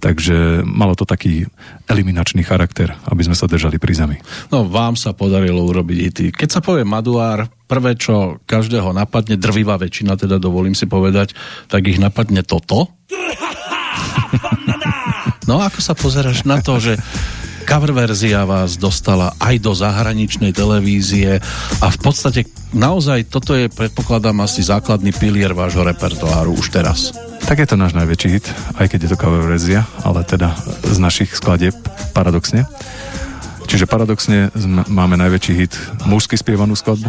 Takže 0.00 0.64
malo 0.64 0.96
to 0.96 1.04
taký 1.04 1.50
eliminačný 1.90 2.46
charakter, 2.46 2.94
aby 3.10 3.26
sme 3.26 3.36
sa 3.36 3.50
držali 3.50 3.76
pri 3.76 3.89
zemi. 3.96 4.16
No, 4.50 4.66
vám 4.66 4.94
sa 4.94 5.14
podarilo 5.14 5.62
urobiť 5.66 5.98
hity. 5.98 6.26
Keď 6.34 6.48
sa 6.48 6.60
povie 6.60 6.86
Maduár, 6.86 7.46
prvé, 7.70 7.94
čo 7.94 8.42
každého 8.44 8.90
napadne, 8.90 9.38
drvivá 9.38 9.78
väčšina, 9.78 10.18
teda 10.18 10.42
dovolím 10.42 10.74
si 10.74 10.90
povedať, 10.90 11.34
tak 11.70 11.86
ich 11.86 12.02
napadne 12.02 12.42
toto. 12.42 12.90
No 15.50 15.58
ako 15.58 15.82
sa 15.82 15.98
pozeráš 15.98 16.46
na 16.46 16.62
to, 16.62 16.78
že 16.78 16.94
cover 17.66 17.90
verzia 17.90 18.46
vás 18.46 18.78
dostala 18.78 19.34
aj 19.38 19.62
do 19.62 19.74
zahraničnej 19.74 20.54
televízie 20.54 21.42
a 21.78 21.86
v 21.86 21.98
podstate 22.02 22.46
naozaj 22.74 23.30
toto 23.30 23.54
je, 23.54 23.70
predpokladám, 23.70 24.46
asi 24.46 24.62
základný 24.62 25.14
pilier 25.14 25.54
vášho 25.54 25.86
repertoáru 25.86 26.54
už 26.54 26.70
teraz. 26.70 27.14
Tak 27.46 27.62
je 27.62 27.68
to 27.70 27.78
náš 27.78 27.94
najväčší 27.94 28.28
hit, 28.30 28.46
aj 28.78 28.86
keď 28.90 28.98
je 29.06 29.10
to 29.10 29.20
cover 29.22 29.42
verzia, 29.42 29.86
ale 30.06 30.26
teda 30.26 30.54
z 30.86 30.98
našich 30.98 31.34
skladieb 31.34 31.74
paradoxne. 32.14 32.66
Čiže 33.70 33.86
paradoxne 33.86 34.50
máme 34.90 35.14
najväčší 35.14 35.52
hit 35.54 35.78
mužsky 36.02 36.34
spievanú 36.34 36.74
skladbu. 36.74 37.06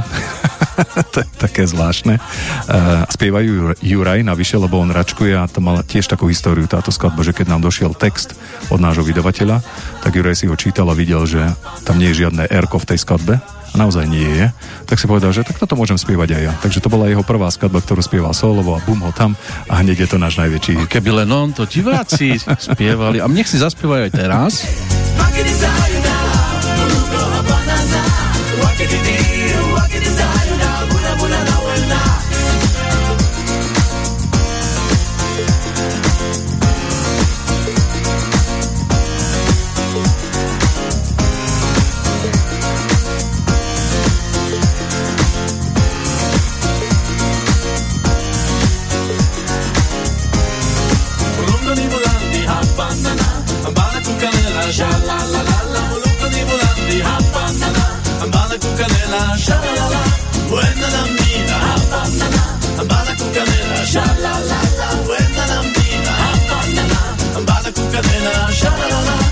to 1.13 1.25
je 1.25 1.27
také 1.41 1.65
zvláštne. 1.65 2.21
Uh, 2.69 3.01
spievajú 3.09 3.81
Juraj 3.81 4.21
navyše, 4.21 4.61
lebo 4.61 4.77
on 4.77 4.93
račkuje 4.93 5.33
a 5.33 5.49
to 5.49 5.57
mal 5.57 5.81
tiež 5.81 6.05
takú 6.05 6.29
históriu 6.29 6.69
táto 6.69 6.93
skladba, 6.93 7.25
že 7.25 7.33
keď 7.33 7.57
nám 7.57 7.65
došiel 7.65 7.97
text 7.97 8.37
od 8.69 8.77
nášho 8.77 9.01
vydavateľa, 9.01 9.57
tak 10.05 10.13
Juraj 10.13 10.37
si 10.37 10.45
ho 10.45 10.53
čítal 10.53 10.85
a 10.85 10.93
videl, 10.93 11.25
že 11.25 11.41
tam 11.81 11.97
nie 11.97 12.13
je 12.13 12.29
žiadne 12.29 12.45
R 12.45 12.65
v 12.69 12.85
tej 12.93 12.99
skladbe, 13.01 13.41
a 13.71 13.75
naozaj 13.79 14.03
nie 14.05 14.27
je, 14.27 14.45
tak 14.83 14.99
si 14.99 15.07
povedal, 15.07 15.31
že 15.31 15.47
tak 15.47 15.55
toto 15.55 15.79
môžem 15.79 15.95
spievať 15.95 16.35
aj 16.35 16.41
ja. 16.43 16.53
Takže 16.59 16.83
to 16.83 16.91
bola 16.91 17.07
jeho 17.07 17.23
prvá 17.23 17.47
skladba, 17.47 17.79
ktorú 17.79 18.03
spieval 18.03 18.35
solovo 18.35 18.75
a 18.75 18.83
bum 18.83 18.99
ho 18.99 19.15
tam 19.15 19.33
a 19.71 19.79
hneď 19.79 20.05
je 20.05 20.07
to 20.11 20.17
náš 20.19 20.35
najväčší. 20.37 20.75
A 20.75 20.91
keby 20.91 21.23
len 21.23 21.29
on, 21.31 21.55
to 21.55 21.63
diváci 21.63 22.35
spievali. 22.69 23.23
A 23.23 23.31
nech 23.31 23.47
si 23.47 23.57
zaspievajú 23.57 24.11
aj 24.11 24.13
teraz. 24.13 24.51
walking 29.73 30.01
in 30.01 30.15
the 30.15 30.23
aisle, 30.23 30.57
now, 30.57 30.87
Buna 30.89 31.11
Buna, 31.19 31.45
now, 31.45 31.67
and 31.67 31.89
now. 31.89 32.70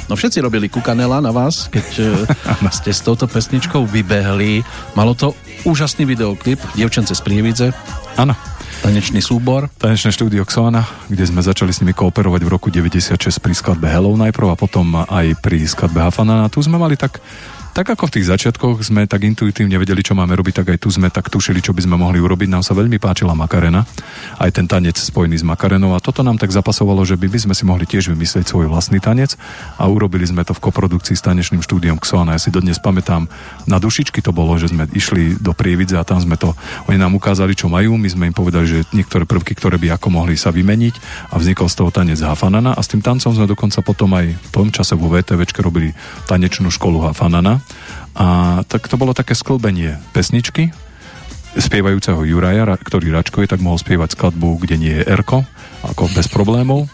No 0.10 0.18
všetci 0.18 0.44
robili 0.44 0.68
kukanela 0.68 1.24
na 1.24 1.32
vás, 1.32 1.72
keď 1.72 1.88
eh, 2.68 2.76
ste 2.76 2.92
s 2.92 3.00
touto 3.00 3.24
pesničkou 3.24 3.88
vybehli. 3.88 4.68
Malo 5.00 5.16
to 5.16 5.32
úžasný 5.64 6.04
videoklip, 6.04 6.60
Dievčence 6.76 7.16
z 7.16 7.22
Prievidze. 7.24 7.72
Áno. 8.20 8.36
Tanečný 8.80 9.24
súbor. 9.24 9.68
Tanečné 9.76 10.12
štúdio 10.12 10.48
Xona, 10.48 10.88
kde 11.12 11.24
sme 11.28 11.44
začali 11.44 11.72
s 11.72 11.84
nimi 11.84 11.92
kooperovať 11.92 12.42
v 12.48 12.50
roku 12.52 12.72
96 12.72 13.16
pri 13.44 13.52
skladbe 13.52 13.92
Hello 13.92 14.16
najprv 14.16 14.56
a 14.56 14.60
potom 14.60 15.04
aj 15.04 15.36
pri 15.40 15.68
skladbe 15.68 16.00
Hafanana. 16.00 16.48
Tu 16.48 16.64
sme 16.64 16.80
mali 16.80 16.96
tak 16.96 17.20
tak 17.74 17.86
ako 17.96 18.10
v 18.10 18.16
tých 18.20 18.30
začiatkoch 18.30 18.82
sme 18.82 19.06
tak 19.06 19.24
intuitívne 19.24 19.78
vedeli, 19.78 20.02
čo 20.02 20.18
máme 20.18 20.34
robiť, 20.34 20.62
tak 20.62 20.68
aj 20.76 20.80
tu 20.82 20.90
sme 20.90 21.14
tak 21.14 21.30
tušili, 21.30 21.62
čo 21.62 21.72
by 21.72 21.86
sme 21.86 21.96
mohli 22.02 22.18
urobiť. 22.18 22.50
Nám 22.50 22.66
sa 22.66 22.74
veľmi 22.74 22.98
páčila 22.98 23.38
Makarena, 23.38 23.86
aj 24.42 24.50
ten 24.52 24.66
tanec 24.66 24.98
spojený 24.98 25.40
s 25.40 25.46
Makarenou. 25.46 25.94
A 25.94 26.04
toto 26.04 26.26
nám 26.26 26.42
tak 26.42 26.50
zapasovalo, 26.50 27.06
že 27.06 27.16
by, 27.16 27.30
by 27.30 27.40
sme 27.46 27.54
si 27.54 27.64
mohli 27.64 27.86
tiež 27.86 28.12
vymyslieť 28.12 28.50
svoj 28.50 28.74
vlastný 28.74 28.98
tanec. 28.98 29.38
A 29.78 29.86
urobili 29.86 30.26
sme 30.26 30.42
to 30.42 30.58
v 30.58 30.64
koprodukcii 30.66 31.14
s 31.14 31.24
tanečným 31.24 31.62
štúdiom 31.62 32.02
Xona. 32.02 32.36
Ja 32.36 32.42
si 32.42 32.50
dodnes 32.50 32.82
pamätám, 32.82 33.30
na 33.70 33.78
dušičky 33.78 34.26
to 34.26 34.34
bolo, 34.34 34.58
že 34.58 34.74
sme 34.74 34.90
išli 34.90 35.38
do 35.38 35.54
Prievidze 35.54 35.96
a 35.96 36.04
tam 36.04 36.18
sme 36.20 36.42
to, 36.42 36.58
oni 36.90 36.98
nám 36.98 37.14
ukázali, 37.14 37.54
čo 37.54 37.70
majú, 37.70 37.96
my 37.96 38.10
sme 38.10 38.28
im 38.32 38.36
povedali, 38.36 38.66
že 38.66 38.78
niektoré 38.92 39.30
prvky, 39.30 39.54
ktoré 39.54 39.78
by 39.78 39.96
ako 39.96 40.10
mohli 40.10 40.34
sa 40.34 40.50
vymeniť. 40.50 41.28
A 41.32 41.38
vznikol 41.38 41.70
z 41.70 41.78
toho 41.80 41.94
tanec 41.94 42.18
Hafanana. 42.20 42.74
A 42.74 42.82
s 42.82 42.90
tým 42.90 43.06
tancom 43.06 43.30
sme 43.30 43.46
dokonca 43.46 43.80
potom 43.86 44.10
aj 44.18 44.26
v 44.34 44.50
tom 44.50 44.68
čase 44.74 44.98
vo 44.98 45.08
VTVčke 45.08 45.62
robili 45.62 45.94
tanečnú 46.26 46.74
školu 46.74 47.06
Hafanana 47.06 47.59
a 48.16 48.60
tak 48.68 48.88
to 48.88 48.96
bolo 48.98 49.14
také 49.14 49.38
sklbenie 49.38 50.02
pesničky, 50.12 50.74
spievajúceho 51.58 52.22
Juraja, 52.28 52.66
ktorý 52.78 53.10
račkuje, 53.16 53.50
tak 53.50 53.64
mohol 53.64 53.82
spievať 53.82 54.14
skladbu, 54.14 54.62
kde 54.62 54.76
nie 54.78 54.94
je 55.02 55.08
Erko, 55.08 55.42
ako 55.82 56.12
bez 56.14 56.30
problémov. 56.30 56.86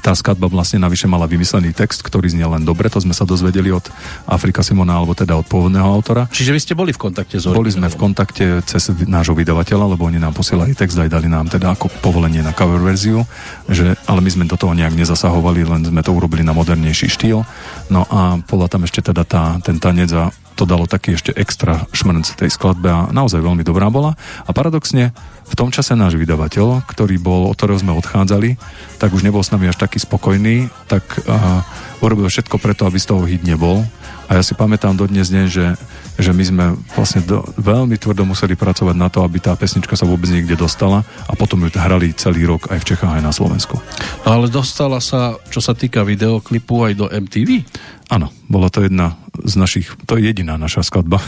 Tá 0.00 0.16
skladba 0.16 0.48
vlastne 0.48 0.80
navyše 0.80 1.04
mala 1.04 1.28
vymyslený 1.28 1.76
text, 1.76 2.00
ktorý 2.00 2.32
znie 2.32 2.48
len 2.48 2.64
dobre, 2.64 2.88
to 2.88 2.98
sme 2.98 3.12
sa 3.12 3.28
dozvedeli 3.28 3.68
od 3.68 3.84
Afrika 4.24 4.64
Simona, 4.64 4.96
alebo 4.96 5.12
teda 5.12 5.36
od 5.36 5.44
pôvodného 5.44 5.84
autora. 5.84 6.26
Čiže 6.32 6.52
vy 6.56 6.60
ste 6.60 6.74
boli 6.74 6.90
v 6.96 7.00
kontakte 7.00 7.36
s 7.36 7.46
Boli 7.46 7.70
sme 7.70 7.92
v 7.92 7.96
kontakte 8.00 8.64
cez 8.64 8.90
nášho 9.04 9.36
vydavateľa, 9.36 9.94
lebo 9.94 10.08
oni 10.08 10.18
nám 10.18 10.32
posielali 10.32 10.72
text, 10.72 10.96
aj 10.96 11.12
dali 11.12 11.28
nám 11.28 11.52
teda 11.52 11.76
ako 11.76 11.92
povolenie 12.00 12.40
na 12.40 12.56
cover 12.56 12.80
verziu, 12.80 13.28
že, 13.68 13.94
ale 14.08 14.24
my 14.24 14.30
sme 14.32 14.44
do 14.48 14.56
toho 14.56 14.72
nejak 14.72 14.96
nezasahovali, 14.96 15.68
len 15.68 15.84
sme 15.84 16.00
to 16.00 16.16
urobili 16.16 16.42
na 16.42 16.56
modernejší 16.56 17.12
štýl. 17.12 17.44
No 17.92 18.08
a 18.08 18.40
bola 18.40 18.66
tam 18.72 18.88
ešte 18.88 19.04
teda 19.04 19.22
tá, 19.28 19.60
ten 19.60 19.76
tanec 19.76 20.10
a 20.16 20.32
to 20.54 20.64
dalo 20.64 20.86
taký 20.86 21.18
ešte 21.18 21.34
extra 21.34 21.86
šmrnc 21.90 22.26
tej 22.38 22.50
skladbe 22.50 22.88
a 22.88 23.10
naozaj 23.10 23.42
veľmi 23.42 23.66
dobrá 23.66 23.90
bola. 23.90 24.14
A 24.46 24.50
paradoxne 24.54 25.10
v 25.44 25.54
tom 25.58 25.74
čase 25.74 25.98
náš 25.98 26.14
vydavateľ, 26.14 26.86
ktorý 26.86 27.18
bol, 27.18 27.50
od 27.50 27.58
ktorého 27.58 27.78
sme 27.78 27.92
odchádzali, 27.92 28.56
tak 29.02 29.12
už 29.12 29.26
nebol 29.26 29.42
s 29.42 29.52
nami 29.52 29.68
až 29.68 29.76
taký 29.76 30.00
spokojný, 30.00 30.70
tak 30.86 31.04
uh, 31.26 31.60
urobil 32.00 32.30
všetko 32.30 32.56
preto, 32.62 32.86
aby 32.86 32.96
z 33.02 33.08
toho 33.10 33.26
hit 33.26 33.42
nebol. 33.42 33.84
A 34.30 34.40
ja 34.40 34.42
si 34.42 34.56
pamätám 34.56 34.96
dodnes 34.96 35.28
deň, 35.28 35.46
že, 35.52 35.76
že 36.14 36.30
my 36.30 36.44
sme 36.46 36.64
vlastne 36.94 37.22
do, 37.26 37.42
veľmi 37.58 37.98
tvrdo 37.98 38.22
museli 38.22 38.54
pracovať 38.54 38.94
na 38.94 39.10
to, 39.10 39.26
aby 39.26 39.42
tá 39.42 39.58
pesnička 39.58 39.98
sa 39.98 40.06
vôbec 40.06 40.30
niekde 40.30 40.54
dostala 40.54 41.02
a 41.26 41.32
potom 41.34 41.62
ju 41.66 41.70
hrali 41.74 42.14
celý 42.14 42.46
rok 42.46 42.70
aj 42.70 42.78
v 42.82 42.88
Čechách, 42.94 43.18
aj 43.18 43.24
na 43.24 43.34
Slovensku. 43.34 43.76
No 44.22 44.28
ale 44.38 44.46
dostala 44.46 45.02
sa, 45.02 45.34
čo 45.50 45.58
sa 45.58 45.74
týka 45.74 46.06
videoklipu, 46.06 46.86
aj 46.86 46.92
do 46.94 47.06
MTV? 47.10 47.66
Áno, 48.12 48.30
bola 48.46 48.68
to 48.68 48.84
jedna 48.84 49.16
z 49.42 49.54
našich, 49.58 49.88
to 50.04 50.20
je 50.20 50.28
jediná 50.28 50.54
naša 50.54 50.86
skladba, 50.86 51.18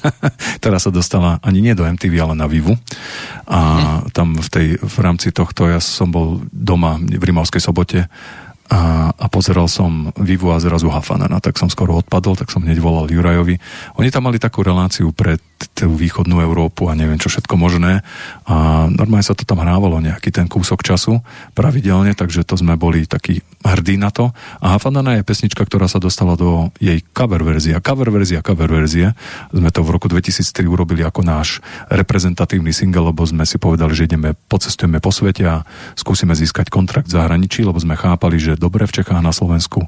ktorá 0.62 0.78
sa 0.80 0.88
dostala 0.88 1.42
ani 1.44 1.60
nie 1.60 1.74
do 1.76 1.84
MTV, 1.84 2.14
ale 2.22 2.34
na 2.38 2.48
Vivu. 2.48 2.78
A 3.44 3.58
mm. 4.06 4.16
tam 4.16 4.38
v, 4.38 4.48
tej, 4.48 4.66
v 4.80 4.96
rámci 5.02 5.34
tohto 5.34 5.68
ja 5.68 5.82
som 5.82 6.08
bol 6.08 6.40
doma 6.48 6.96
v 6.96 7.20
Rimavskej 7.20 7.60
sobote 7.60 8.08
a, 8.72 9.12
a 9.12 9.26
pozeral 9.28 9.68
som 9.68 10.08
Vivu 10.16 10.48
a 10.48 10.56
zrazu 10.56 10.88
Hafanana, 10.88 11.44
tak 11.44 11.60
som 11.60 11.68
skoro 11.68 12.00
odpadol, 12.00 12.40
tak 12.40 12.48
som 12.48 12.64
hneď 12.64 12.80
volal 12.80 13.12
Jurajovi. 13.12 13.60
Oni 14.00 14.08
tam 14.08 14.24
mali 14.32 14.40
takú 14.40 14.64
reláciu 14.64 15.12
pred 15.12 15.36
tú 15.70 15.92
východnú 15.94 16.42
Európu 16.42 16.90
a 16.90 16.98
neviem 16.98 17.18
čo 17.18 17.30
všetko 17.30 17.54
možné. 17.54 18.02
A 18.46 18.86
normálne 18.90 19.26
sa 19.26 19.36
to 19.36 19.46
tam 19.46 19.62
hrávalo 19.62 20.02
nejaký 20.02 20.34
ten 20.34 20.50
kúsok 20.50 20.82
času 20.82 21.22
pravidelne, 21.54 22.14
takže 22.14 22.42
to 22.42 22.58
sme 22.58 22.74
boli 22.74 23.06
takí 23.06 23.40
hrdí 23.62 23.96
na 23.98 24.10
to. 24.10 24.34
A 24.58 24.74
Hafanana 24.74 25.18
je 25.18 25.26
pesnička, 25.26 25.62
ktorá 25.62 25.86
sa 25.86 26.02
dostala 26.02 26.34
do 26.34 26.74
jej 26.82 27.00
cover 27.14 27.42
verzia. 27.46 27.78
Cover 27.78 28.10
verzia, 28.10 28.42
cover 28.42 28.66
verzie. 28.68 29.14
Sme 29.54 29.70
to 29.70 29.86
v 29.86 29.92
roku 29.94 30.06
2003 30.10 30.66
urobili 30.66 31.06
ako 31.06 31.22
náš 31.22 31.62
reprezentatívny 31.90 32.74
single, 32.74 33.14
lebo 33.14 33.22
sme 33.22 33.46
si 33.46 33.56
povedali, 33.56 33.94
že 33.94 34.10
ideme, 34.10 34.34
pocestujeme 34.50 34.98
po 34.98 35.14
svete 35.14 35.46
a 35.46 35.62
skúsime 35.94 36.34
získať 36.34 36.68
kontrakt 36.68 37.06
v 37.06 37.16
zahraničí, 37.18 37.62
lebo 37.62 37.78
sme 37.78 37.94
chápali, 37.94 38.42
že 38.42 38.58
dobre 38.58 38.88
v 38.88 39.02
Čechách 39.02 39.22
na 39.22 39.30
Slovensku 39.30 39.86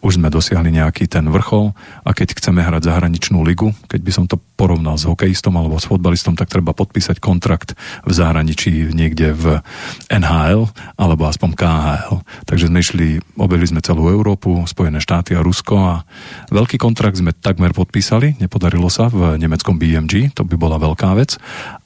už 0.00 0.16
sme 0.16 0.32
dosiahli 0.32 0.72
nejaký 0.72 1.06
ten 1.06 1.28
vrchol 1.28 1.76
a 2.04 2.10
keď 2.16 2.36
chceme 2.40 2.64
hrať 2.64 2.88
zahraničnú 2.88 3.44
ligu, 3.44 3.76
keď 3.86 4.00
by 4.00 4.12
som 4.12 4.24
to 4.24 4.40
porovnal 4.56 4.96
s 4.96 5.04
hokejistom 5.08 5.56
alebo 5.56 5.76
s 5.76 5.88
fotbalistom, 5.88 6.36
tak 6.36 6.52
treba 6.52 6.76
podpísať 6.76 7.20
kontrakt 7.20 7.76
v 8.04 8.12
zahraničí 8.12 8.92
niekde 8.92 9.32
v 9.36 9.60
NHL 10.12 10.68
alebo 10.96 11.22
aspoň 11.28 11.50
KHL. 11.56 12.16
Takže 12.48 12.68
sme 12.68 12.80
išli, 12.80 13.08
obeli 13.36 13.64
sme 13.68 13.84
celú 13.84 14.08
Európu, 14.08 14.64
Spojené 14.68 15.00
štáty 15.00 15.36
a 15.36 15.44
Rusko 15.44 15.76
a 15.76 15.94
veľký 16.52 16.80
kontrakt 16.80 17.20
sme 17.20 17.36
takmer 17.36 17.76
podpísali, 17.76 18.40
nepodarilo 18.40 18.88
sa 18.88 19.08
v 19.08 19.36
nemeckom 19.36 19.76
BMG, 19.76 20.32
to 20.36 20.44
by 20.44 20.56
bola 20.56 20.76
veľká 20.80 21.12
vec 21.16 21.36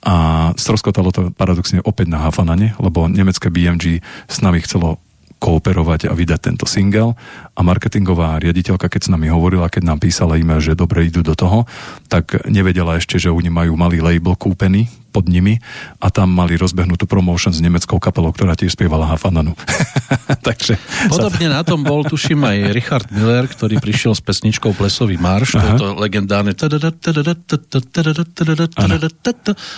a 0.06 0.50
stroskotalo 0.54 1.10
to 1.10 1.30
paradoxne 1.34 1.82
opäť 1.82 2.10
na 2.10 2.22
Hafanane, 2.22 2.78
lebo 2.78 3.10
nemecké 3.10 3.50
BMG 3.50 4.00
s 4.30 4.36
nami 4.40 4.62
chcelo 4.62 5.03
kooperovať 5.44 6.08
a 6.08 6.16
vydať 6.16 6.40
tento 6.40 6.64
single 6.64 7.12
a 7.52 7.60
marketingová 7.60 8.40
riaditeľka, 8.40 8.88
keď 8.88 9.00
s 9.04 9.12
nami 9.12 9.28
hovorila, 9.28 9.68
keď 9.68 9.92
nám 9.92 10.00
písala 10.00 10.40
e-mail, 10.40 10.64
že 10.64 10.72
dobre 10.72 11.04
idú 11.04 11.20
do 11.20 11.36
toho, 11.36 11.68
tak 12.08 12.48
nevedela 12.48 12.96
ešte, 12.96 13.20
že 13.20 13.28
oni 13.28 13.52
majú 13.52 13.76
malý 13.76 14.00
label 14.00 14.32
kúpený 14.32 14.88
pod 15.14 15.30
nimi 15.30 15.62
a 16.02 16.10
tam 16.10 16.34
mali 16.34 16.58
rozbehnutú 16.58 17.06
promotion 17.06 17.54
s 17.54 17.62
nemeckou 17.62 18.02
kapelou, 18.02 18.34
ktorá 18.34 18.58
tiež 18.58 18.74
spievala 18.74 19.06
Hafananu. 19.06 19.54
Takže 20.48 20.74
Podobne 21.06 21.54
na 21.54 21.62
tom 21.62 21.86
bol, 21.86 22.02
tuším, 22.02 22.42
aj 22.42 22.58
Richard 22.74 23.06
Miller, 23.14 23.46
ktorý 23.46 23.78
prišiel 23.78 24.18
s 24.18 24.22
pesničkou 24.26 24.74
Plesový 24.74 25.14
marš, 25.14 25.54
je 25.54 25.72
to 25.78 25.94
legendárne 25.94 26.50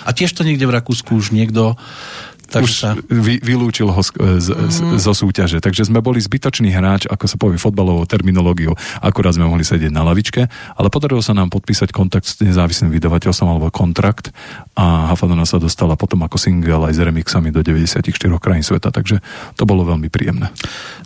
a 0.07 0.11
tiež 0.17 0.31
to 0.33 0.41
niekde 0.41 0.65
v 0.65 0.73
Rakúsku 0.73 1.13
už 1.13 1.37
niekto 1.37 1.77
tak 2.47 2.63
už 2.63 2.71
sa... 2.73 2.95
vy, 3.11 3.43
vylúčil 3.43 3.91
ho 3.91 4.03
z, 4.03 4.11
z, 4.39 4.49
mm. 4.55 4.99
zo 5.03 5.13
súťaže. 5.13 5.59
Takže 5.59 5.87
sme 5.87 5.99
boli 5.99 6.23
zbytočný 6.23 6.71
hráč, 6.71 7.11
ako 7.11 7.25
sa 7.27 7.37
povie 7.37 7.59
fotbalovou 7.59 8.07
terminológiou. 8.07 8.79
Akurát 9.03 9.35
sme 9.35 9.51
mohli 9.51 9.67
sedieť 9.67 9.91
na 9.91 10.07
lavičke, 10.07 10.47
ale 10.79 10.89
podarilo 10.89 11.23
sa 11.23 11.35
nám 11.35 11.51
podpísať 11.51 11.91
kontakt 11.91 12.27
s 12.27 12.39
nezávislým 12.39 12.95
vydavateľstvom 12.95 13.49
alebo 13.51 13.69
kontrakt 13.75 14.31
a 14.79 15.11
Hafadona 15.11 15.43
sa 15.43 15.59
dostala 15.59 15.99
potom 15.99 16.23
ako 16.23 16.39
single 16.39 16.87
aj 16.87 16.95
s 16.95 17.01
remixami 17.03 17.51
do 17.51 17.61
94 17.67 18.03
krajín 18.39 18.63
sveta, 18.63 18.95
takže 18.95 19.19
to 19.59 19.65
bolo 19.67 19.83
veľmi 19.83 20.07
príjemné. 20.07 20.51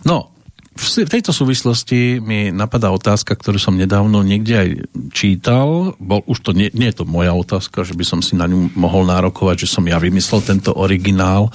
No, 0.05 0.29
v 0.71 1.11
tejto 1.11 1.35
súvislosti 1.35 2.23
mi 2.23 2.47
napadá 2.49 2.95
otázka, 2.95 3.35
ktorú 3.35 3.59
som 3.59 3.75
nedávno 3.75 4.23
niekde 4.23 4.55
aj 4.55 4.69
čítal. 5.11 5.93
Bol, 5.99 6.23
už 6.23 6.39
to 6.47 6.51
nie, 6.55 6.71
nie 6.71 6.87
je 6.89 7.03
to 7.03 7.05
moja 7.05 7.35
otázka, 7.35 7.83
že 7.83 7.91
by 7.91 8.05
som 8.07 8.19
si 8.23 8.39
na 8.39 8.47
ňu 8.47 8.71
mohol 8.79 9.03
nárokovať, 9.03 9.67
že 9.67 9.71
som 9.71 9.83
ja 9.83 9.99
vymyslel 9.99 10.39
tento 10.39 10.71
originál, 10.71 11.51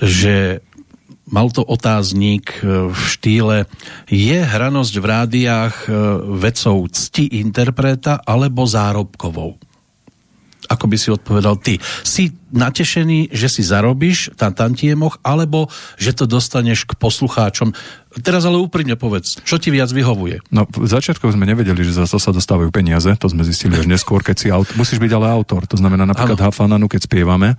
že 0.00 0.64
mal 1.30 1.52
to 1.52 1.62
otáznik 1.62 2.58
e, 2.60 2.90
v 2.90 3.00
štýle 3.00 3.56
je 4.10 4.38
hranosť 4.40 4.94
v 4.98 5.04
rádiách 5.06 5.74
e, 5.86 5.88
vecou 6.40 6.88
cti 6.90 7.38
interpreta 7.38 8.18
alebo 8.24 8.66
zárobkovou? 8.66 9.60
Ako 10.70 10.86
by 10.86 10.96
si 10.98 11.10
odpovedal 11.10 11.58
ty? 11.58 11.82
Si 12.06 12.30
natešený, 12.54 13.34
že 13.34 13.50
si 13.50 13.66
zarobíš 13.66 14.38
na 14.38 14.54
tantiemoch, 14.54 15.18
alebo 15.26 15.66
že 15.98 16.14
to 16.14 16.30
dostaneš 16.30 16.86
k 16.86 16.94
poslucháčom? 16.94 17.74
Teraz 18.10 18.42
ale 18.42 18.58
úprimne 18.58 18.98
povedz, 18.98 19.38
čo 19.46 19.62
ti 19.62 19.70
viac 19.70 19.86
vyhovuje? 19.94 20.42
No, 20.50 20.66
v 20.66 20.90
začiatku 20.90 21.30
sme 21.30 21.46
nevedeli, 21.46 21.78
že 21.86 21.94
za 21.94 22.10
to 22.10 22.18
sa 22.18 22.34
dostávajú 22.34 22.74
peniaze, 22.74 23.06
to 23.14 23.30
sme 23.30 23.46
zistili 23.46 23.78
až 23.78 23.86
neskôr, 23.86 24.26
keď 24.26 24.36
si 24.36 24.50
aut- 24.50 24.74
musíš 24.74 24.98
byť 24.98 25.12
ale 25.14 25.30
autor, 25.30 25.70
to 25.70 25.78
znamená 25.78 26.02
napríklad 26.10 26.34
ano. 26.34 26.46
Hafananu, 26.50 26.90
keď 26.90 27.06
spievame, 27.06 27.54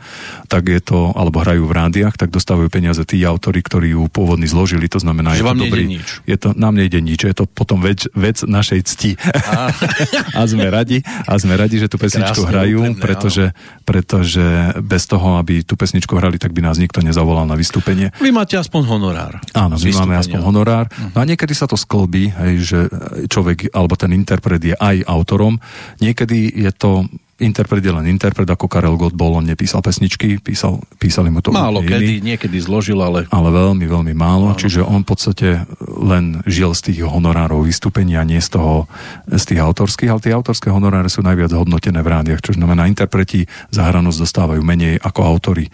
tak 0.52 0.68
je 0.68 0.84
to, 0.84 1.16
alebo 1.16 1.40
hrajú 1.40 1.64
v 1.64 1.72
rádiách, 1.72 2.20
tak 2.20 2.36
dostávajú 2.36 2.68
peniaze 2.68 3.00
tí 3.08 3.24
autori, 3.24 3.64
ktorí 3.64 3.96
ju 3.96 4.12
pôvodne 4.12 4.44
zložili, 4.44 4.92
to 4.92 5.00
znamená, 5.00 5.40
že 5.40 5.40
je 5.40 5.48
vám 5.48 5.56
to 5.56 5.72
dobrý, 5.72 5.84
nič. 5.88 6.08
Je 6.28 6.36
to, 6.36 6.52
nám 6.52 6.76
nejde 6.76 7.00
nič, 7.00 7.24
je 7.24 7.32
to 7.32 7.48
potom 7.48 7.80
vec, 7.80 8.12
vec 8.12 8.44
našej 8.44 8.80
cti. 8.92 9.12
A. 9.48 9.72
a 10.40 10.42
sme 10.52 10.68
radi, 10.68 11.00
a 11.08 11.32
sme 11.40 11.56
radi, 11.56 11.80
že 11.80 11.88
tú 11.88 11.96
pesničku 11.96 12.44
Krásne, 12.44 12.52
hrajú, 12.52 12.80
úprimne, 12.92 13.00
pretože, 13.00 13.46
pretože 13.88 14.44
bez 14.84 15.08
toho, 15.08 15.40
aby 15.40 15.64
tú 15.64 15.80
pesničku 15.80 16.12
hrali, 16.20 16.36
tak 16.36 16.52
by 16.52 16.60
nás 16.60 16.76
nikto 16.76 17.00
nezavolal 17.00 17.48
na 17.48 17.56
vystúpenie. 17.56 18.12
Vy 18.20 18.36
máte 18.36 18.60
aspoň 18.60 18.82
honorár. 18.84 19.40
Áno, 19.56 19.80
my 19.80 19.92
máme 19.96 20.20
aspoň 20.20 20.41
honorár. 20.42 20.90
No 21.14 21.22
a 21.22 21.26
niekedy 21.26 21.54
sa 21.54 21.70
to 21.70 21.80
sklbí, 21.80 22.34
hej, 22.34 22.54
že 22.62 22.80
človek 23.30 23.72
alebo 23.72 23.96
ten 23.96 24.12
interpret 24.12 24.62
je 24.62 24.76
aj 24.76 25.06
autorom. 25.08 25.62
Niekedy 26.02 26.52
je 26.68 26.72
to 26.76 27.06
interpret 27.42 27.82
je 27.82 27.90
len 27.90 28.06
interpret, 28.06 28.46
ako 28.46 28.70
Karel 28.70 28.96
Gott 28.96 29.18
bol, 29.18 29.34
on 29.34 29.50
nepísal 29.50 29.82
pesničky, 29.82 30.38
písal, 30.38 30.80
písali 31.02 31.34
mu 31.34 31.42
to 31.42 31.50
Málo 31.50 31.82
kedy, 31.82 32.22
iný, 32.22 32.38
niekedy 32.38 32.62
zložil, 32.62 33.02
ale... 33.02 33.26
Ale 33.34 33.50
veľmi, 33.50 33.86
veľmi 33.90 34.14
málo, 34.14 34.54
málo, 34.54 34.62
čiže 34.62 34.86
on 34.86 35.02
v 35.02 35.10
podstate 35.10 35.48
len 35.82 36.46
žil 36.46 36.72
z 36.78 36.94
tých 36.94 37.00
honorárov 37.02 37.66
vystúpenia, 37.66 38.22
nie 38.22 38.40
z 38.40 38.56
toho, 38.56 38.86
z 39.28 39.44
tých 39.44 39.60
autorských, 39.60 40.14
ale 40.14 40.22
tie 40.22 40.38
autorské 40.38 40.70
honoráre 40.70 41.10
sú 41.10 41.26
najviac 41.26 41.52
hodnotené 41.58 42.06
v 42.06 42.12
rádiach, 42.14 42.46
čo 42.46 42.54
znamená, 42.54 42.86
interpreti 42.86 43.50
za 43.74 43.90
hranosť 43.90 44.22
dostávajú 44.22 44.62
menej 44.62 45.02
ako 45.02 45.20
autory. 45.26 45.66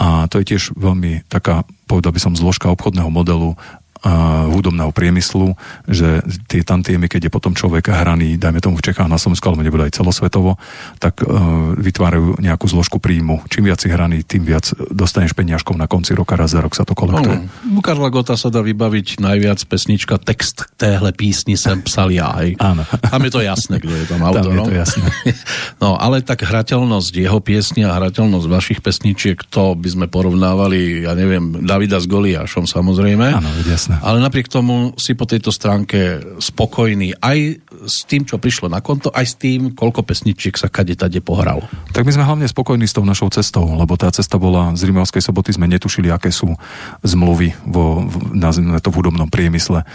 A 0.00 0.24
to 0.32 0.40
je 0.40 0.56
tiež 0.56 0.72
veľmi 0.74 1.28
taká 1.28 1.68
povedal 1.90 2.14
by 2.14 2.22
som, 2.22 2.38
zložka 2.38 2.70
obchodného 2.70 3.10
modelu 3.10 3.58
hudobného 4.00 4.88
priemyslu, 4.96 5.52
že 5.84 6.24
tie 6.48 6.64
tantiemy, 6.64 7.04
keď 7.04 7.28
je 7.28 7.32
potom 7.32 7.52
človek 7.52 7.92
hraný, 7.92 8.40
dajme 8.40 8.64
tomu 8.64 8.80
v 8.80 8.88
Čechách, 8.88 9.12
na 9.12 9.20
Slovensku, 9.20 9.44
alebo 9.52 9.60
nebude 9.60 9.84
aj 9.84 10.00
celosvetovo, 10.00 10.56
tak 10.96 11.20
uh, 11.20 11.76
vytvárajú 11.76 12.40
nejakú 12.40 12.64
zložku 12.64 12.96
príjmu. 12.96 13.44
Čím 13.52 13.68
viac 13.68 13.84
si 13.84 13.92
hraný, 13.92 14.24
tým 14.24 14.48
viac 14.48 14.72
dostaneš 14.88 15.36
peniažkov 15.36 15.76
na 15.76 15.84
konci 15.84 16.16
roka, 16.16 16.32
raz 16.32 16.56
za 16.56 16.64
rok 16.64 16.72
sa 16.72 16.88
to 16.88 16.96
kolektuje. 16.96 17.44
No, 17.44 17.76
u 17.76 17.80
Karla 17.84 18.08
Gota 18.08 18.40
sa 18.40 18.48
dá 18.48 18.64
vybaviť 18.64 19.20
najviac 19.20 19.60
pesnička, 19.68 20.16
text 20.16 20.64
téhle 20.80 21.12
písni 21.12 21.60
sem 21.60 21.84
psal 21.84 22.08
ja. 22.16 22.32
Aj. 22.32 22.48
Áno. 22.56 22.88
Tam 22.88 23.20
je 23.20 23.32
to 23.32 23.40
jasné, 23.44 23.84
kto 23.84 23.92
je 23.92 24.06
tam 24.08 24.24
autorom. 24.24 24.64
Tam 24.64 24.64
je 24.64 24.68
to 24.72 24.76
jasné. 24.80 25.06
no, 25.82 26.00
ale 26.00 26.24
tak 26.24 26.40
hrateľnosť 26.48 27.12
jeho 27.20 27.40
piesni 27.44 27.84
a 27.84 28.00
hrateľnosť 28.00 28.46
vašich 28.48 28.80
pesničiek, 28.80 29.36
to 29.52 29.76
by 29.76 29.88
sme 29.92 30.06
porovnávali, 30.08 31.04
ja 31.04 31.12
neviem, 31.12 31.62
Davida 31.66 32.00
s 32.00 32.08
Goliášom 32.08 32.64
samozrejme. 32.64 33.26
Áno, 33.36 33.50
jasné 33.68 33.89
jasné. 33.90 34.06
Ale 34.06 34.18
napriek 34.22 34.46
tomu 34.46 34.94
si 34.94 35.18
po 35.18 35.26
tejto 35.26 35.50
stránke 35.50 36.22
spokojný 36.38 37.18
aj 37.18 37.58
s 37.86 38.04
tým, 38.06 38.22
čo 38.22 38.38
prišlo 38.38 38.70
na 38.70 38.78
konto, 38.78 39.10
aj 39.10 39.26
s 39.26 39.34
tým, 39.34 39.74
koľko 39.74 40.06
pesničiek 40.06 40.54
sa 40.54 40.70
kade 40.70 40.94
tade 40.94 41.18
pohralo. 41.24 41.64
Tak 41.90 42.06
my 42.06 42.12
sme 42.14 42.24
hlavne 42.26 42.46
spokojní 42.46 42.86
s 42.86 42.94
tou 42.94 43.02
našou 43.02 43.32
cestou, 43.32 43.66
lebo 43.74 43.96
tá 43.96 44.12
cesta 44.12 44.36
bola 44.36 44.76
z 44.76 44.86
Rimavskej 44.86 45.22
soboty, 45.24 45.56
sme 45.56 45.66
netušili, 45.66 46.12
aké 46.12 46.30
sú 46.30 46.54
zmluvy 47.02 47.56
vo, 47.66 48.04
v, 48.06 48.36
nazvime 48.36 48.78
to 48.78 48.92
v 48.92 48.98
hudobnom 49.02 49.28
priemysle. 49.32 49.82
E, 49.82 49.86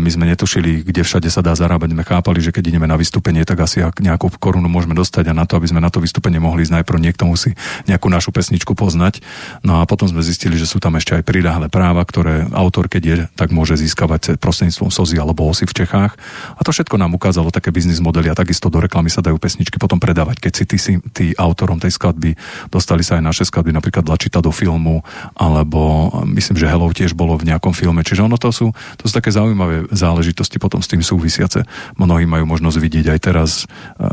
my 0.00 0.10
sme 0.10 0.26
netušili, 0.28 0.82
kde 0.84 1.06
všade 1.06 1.30
sa 1.30 1.40
dá 1.40 1.54
zarábať. 1.54 1.94
My 1.94 2.04
chápali, 2.04 2.42
že 2.42 2.50
keď 2.50 2.74
ideme 2.74 2.90
na 2.90 2.98
vystúpenie, 2.98 3.46
tak 3.46 3.62
asi 3.62 3.82
nejakú 3.84 4.32
korunu 4.36 4.66
môžeme 4.66 4.98
dostať 4.98 5.30
a 5.30 5.36
na 5.36 5.46
to, 5.46 5.56
aby 5.56 5.70
sme 5.70 5.80
na 5.80 5.88
to 5.88 6.02
vystúpenie 6.02 6.42
mohli 6.42 6.66
ísť 6.66 6.82
najprv 6.82 6.98
niekto 6.98 7.24
musí 7.24 7.54
nejakú 7.86 8.10
našu 8.10 8.34
pesničku 8.34 8.74
poznať. 8.74 9.22
No 9.62 9.78
a 9.80 9.86
potom 9.86 10.10
sme 10.10 10.24
zistili, 10.24 10.58
že 10.58 10.66
sú 10.66 10.82
tam 10.82 10.98
ešte 10.98 11.14
aj 11.14 11.22
pridáhle 11.22 11.70
práva, 11.70 12.02
ktoré 12.02 12.50
autor, 12.50 12.90
keď 12.90 13.02
je 13.02 13.16
tak 13.38 13.54
môže 13.54 13.78
získavať 13.78 14.36
prostredníctvom 14.36 14.92
SOZY 14.92 15.16
alebo 15.20 15.48
OSI 15.48 15.64
v 15.64 15.84
Čechách. 15.84 16.12
A 16.56 16.60
to 16.60 16.70
všetko 16.74 17.00
nám 17.00 17.16
ukázalo 17.16 17.48
také 17.48 17.72
biznis 17.72 18.02
modely 18.02 18.28
a 18.28 18.36
takisto 18.36 18.68
do 18.68 18.82
reklamy 18.82 19.08
sa 19.08 19.24
dajú 19.24 19.40
pesničky 19.40 19.80
potom 19.80 19.96
predávať. 19.96 20.42
Keď 20.44 20.52
si 20.52 20.64
ty, 20.68 20.76
si, 20.76 20.92
autorom 21.40 21.80
tej 21.80 21.96
skladby 21.96 22.36
dostali 22.68 23.00
sa 23.00 23.16
aj 23.16 23.24
naše 23.24 23.44
skladby, 23.48 23.72
napríklad 23.72 24.04
Lačita 24.04 24.44
do 24.44 24.52
filmu, 24.52 25.00
alebo 25.36 26.12
myslím, 26.28 26.56
že 26.60 26.68
Hello 26.68 26.92
tiež 26.92 27.16
bolo 27.16 27.40
v 27.40 27.48
nejakom 27.48 27.72
filme. 27.72 28.04
Čiže 28.04 28.28
ono 28.28 28.36
to 28.36 28.52
sú, 28.52 28.70
to 29.00 29.08
sú 29.08 29.12
také 29.16 29.32
zaujímavé 29.32 29.88
záležitosti 29.88 30.60
potom 30.60 30.84
s 30.84 30.90
tým 30.90 31.00
súvisiace. 31.00 31.64
Mnohí 31.96 32.28
majú 32.28 32.44
možnosť 32.44 32.76
vidieť 32.76 33.06
aj 33.16 33.18
teraz, 33.24 33.50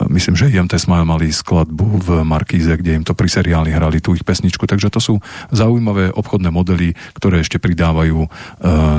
myslím, 0.07 0.39
že 0.39 0.49
IMT 0.51 0.80
Smile 0.80 1.03
mali 1.03 1.30
skladbu 1.30 1.88
v 1.99 2.09
Markíze, 2.24 2.72
kde 2.80 3.01
im 3.01 3.03
to 3.03 3.11
pri 3.11 3.28
seriáli 3.28 3.76
hrali 3.76 3.99
tú 3.99 4.15
ich 4.15 4.24
pesničku. 4.24 4.63
Takže 4.63 4.88
to 4.88 4.99
sú 5.03 5.13
zaujímavé 5.51 6.15
obchodné 6.15 6.47
modely, 6.47 6.95
ktoré 7.18 7.43
ešte 7.43 7.59
pridávajú 7.59 8.30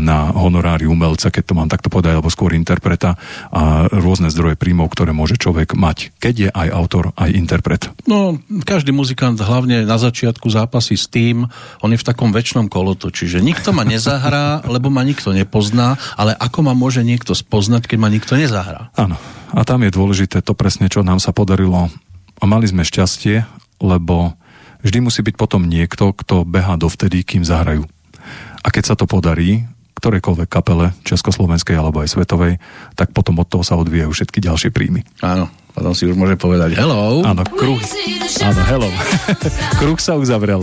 na 0.09 0.33
honorári 0.33 0.89
umelca, 0.89 1.29
keď 1.29 1.53
to 1.53 1.55
mám 1.55 1.69
takto 1.69 1.93
povedať, 1.93 2.17
alebo 2.17 2.33
skôr 2.33 2.57
interpreta 2.57 3.21
a 3.53 3.85
rôzne 3.93 4.33
zdroje 4.33 4.57
príjmov, 4.57 4.89
ktoré 4.89 5.13
môže 5.13 5.37
človek 5.37 5.77
mať, 5.77 6.17
keď 6.17 6.35
je 6.35 6.49
aj 6.49 6.69
autor, 6.73 7.13
aj 7.21 7.29
interpret. 7.37 7.93
No, 8.09 8.41
každý 8.65 8.97
muzikant 8.97 9.37
hlavne 9.37 9.85
na 9.85 10.01
začiatku 10.01 10.49
zápasí 10.49 10.97
s 10.97 11.13
tým, 11.13 11.45
on 11.85 11.93
je 11.93 12.01
v 12.01 12.09
takom 12.09 12.33
väčšnom 12.33 12.73
kolotoči, 12.73 13.29
že 13.29 13.45
nikto 13.45 13.77
ma 13.77 13.85
nezahrá, 13.85 14.65
lebo 14.75 14.89
ma 14.89 15.05
nikto 15.05 15.37
nepozná, 15.37 16.01
ale 16.17 16.33
ako 16.33 16.65
ma 16.65 16.73
môže 16.73 17.05
niekto 17.05 17.37
spoznať, 17.37 17.85
keď 17.85 17.99
ma 18.01 18.09
nikto 18.09 18.41
nezahrá? 18.41 18.89
Áno. 18.97 19.21
A 19.53 19.65
tam 19.65 19.85
je 19.85 19.93
dôležité 19.93 20.41
to 20.41 20.57
presne, 20.57 20.89
čo 20.89 21.05
nám 21.05 21.21
sa 21.21 21.33
podarilo 21.33 21.93
a 22.39 22.45
mali 22.45 22.69
sme 22.69 22.85
šťastie, 22.85 23.45
lebo 23.81 24.37
vždy 24.85 24.99
musí 25.05 25.21
byť 25.25 25.35
potom 25.37 25.67
niekto, 25.67 26.13
kto 26.13 26.45
beha 26.45 26.77
dovtedy, 26.77 27.25
kým 27.25 27.43
zahrajú. 27.43 27.85
A 28.63 28.69
keď 28.69 28.93
sa 28.93 28.95
to 28.99 29.09
podarí, 29.09 29.65
ktorejkoľvek 29.99 30.49
kapele, 30.49 30.95
československej 31.03 31.75
alebo 31.75 32.01
aj 32.01 32.15
svetovej, 32.15 32.63
tak 32.95 33.11
potom 33.11 33.43
od 33.43 33.51
toho 33.51 33.67
sa 33.67 33.75
odvíjajú 33.75 34.15
všetky 34.15 34.39
ďalšie 34.39 34.71
príjmy. 34.71 35.03
Áno, 35.21 35.51
potom 35.75 35.93
si 35.93 36.07
už 36.07 36.15
môže 36.15 36.39
povedať 36.39 36.79
hello. 36.79 37.27
Áno, 37.27 37.43
kruh, 37.43 37.83
áno, 38.43 38.63
hello. 38.71 38.89
kruh 39.83 39.99
sa 39.99 40.15
uzavrel. 40.15 40.63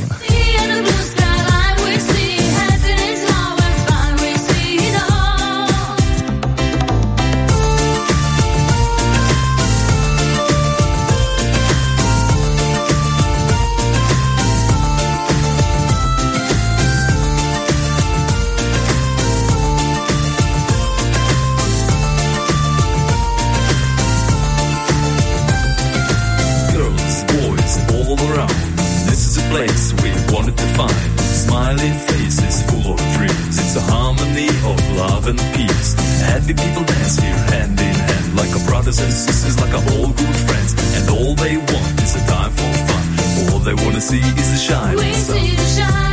Smiling 31.55 31.93
faces 31.99 32.63
full 32.63 32.91
of 32.91 32.99
dreams. 33.15 33.57
It's 33.57 33.77
a 33.77 33.79
harmony 33.79 34.49
of 34.49 34.77
love 34.97 35.25
and 35.27 35.39
peace. 35.55 35.93
Happy 36.19 36.53
people 36.53 36.83
dance 36.83 37.17
here 37.17 37.33
hand 37.33 37.79
in 37.79 37.95
hand, 37.95 38.35
like 38.35 38.53
a 38.53 38.59
brothers 38.67 38.99
and 38.99 39.13
sisters, 39.13 39.57
like 39.61 39.71
a 39.71 39.79
all 39.95 40.09
good 40.09 40.35
friends. 40.47 40.73
And 40.97 41.09
all 41.11 41.33
they 41.35 41.55
want 41.55 42.01
is 42.01 42.13
a 42.13 42.27
time 42.27 42.51
for 42.51 42.73
fun. 42.89 43.53
All 43.53 43.59
they 43.59 43.73
wanna 43.73 44.01
see 44.01 44.19
is 44.19 44.51
the 44.51 44.57
shine. 44.57 44.97
We 44.97 45.13
see 45.13 45.55
the 45.55 45.65
shining 45.77 46.04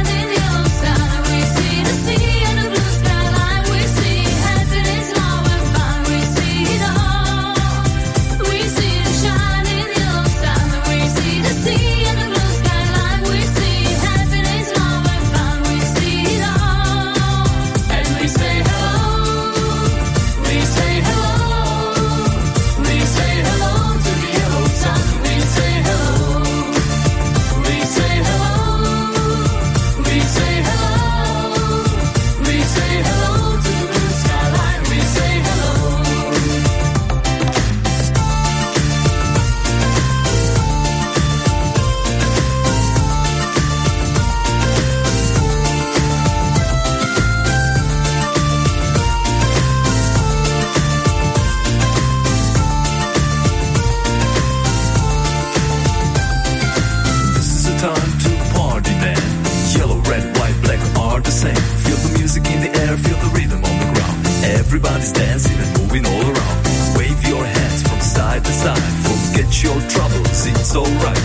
Everybody's 65.03 65.27
dancing 65.27 65.59
and 65.59 65.81
moving 65.81 66.07
all 66.07 66.23
around. 66.23 66.97
Wave 66.97 67.27
your 67.27 67.45
hands 67.45 67.83
from 67.83 68.01
side 68.01 68.45
to 68.45 68.53
side. 68.53 68.79
Forget 69.03 69.63
your 69.63 69.81
troubles, 69.89 70.47
it's 70.47 70.77
alright. 70.77 71.22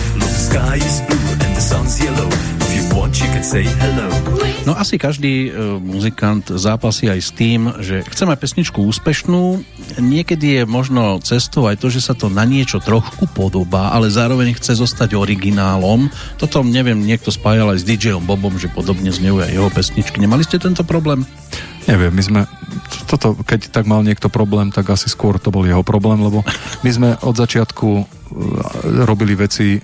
Say 3.48 3.64
hello. 3.80 4.12
No 4.68 4.76
asi 4.76 5.00
každý 5.00 5.48
e, 5.48 5.80
muzikant 5.80 6.44
zápasí 6.52 7.08
aj 7.08 7.20
s 7.24 7.30
tým, 7.32 7.72
že 7.80 8.04
chce 8.04 8.28
mať 8.28 8.36
pesničku 8.36 8.76
úspešnú. 8.84 9.64
Niekedy 9.96 10.60
je 10.60 10.62
možno 10.68 11.16
cestou 11.24 11.64
aj 11.64 11.80
to, 11.80 11.88
že 11.88 12.04
sa 12.04 12.12
to 12.12 12.28
na 12.28 12.44
niečo 12.44 12.76
trochu 12.76 13.24
podobá, 13.32 13.96
ale 13.96 14.12
zároveň 14.12 14.52
chce 14.52 14.76
zostať 14.76 15.16
originálom. 15.16 16.12
Toto, 16.36 16.60
neviem, 16.60 17.00
niekto 17.00 17.32
spájal 17.32 17.72
aj 17.72 17.80
s 17.80 17.88
DJom 17.88 18.28
Bobom, 18.28 18.60
že 18.60 18.68
podobne 18.68 19.08
znejú 19.08 19.40
aj 19.40 19.48
jeho 19.48 19.70
pesničky. 19.72 20.20
Nemali 20.20 20.44
ste 20.44 20.60
tento 20.60 20.84
problém? 20.84 21.24
Neviem, 21.88 22.12
my 22.12 22.20
sme, 22.20 22.40
toto, 23.08 23.32
keď 23.32 23.72
tak 23.72 23.88
mal 23.88 24.04
niekto 24.04 24.28
problém, 24.28 24.68
tak 24.68 24.92
asi 24.92 25.08
skôr 25.08 25.40
to 25.40 25.48
bol 25.48 25.64
jeho 25.64 25.80
problém, 25.80 26.20
lebo 26.20 26.44
my 26.84 26.90
sme 26.92 27.08
od 27.24 27.32
začiatku 27.32 27.88
e, 27.96 28.04
robili 29.08 29.32
veci 29.32 29.80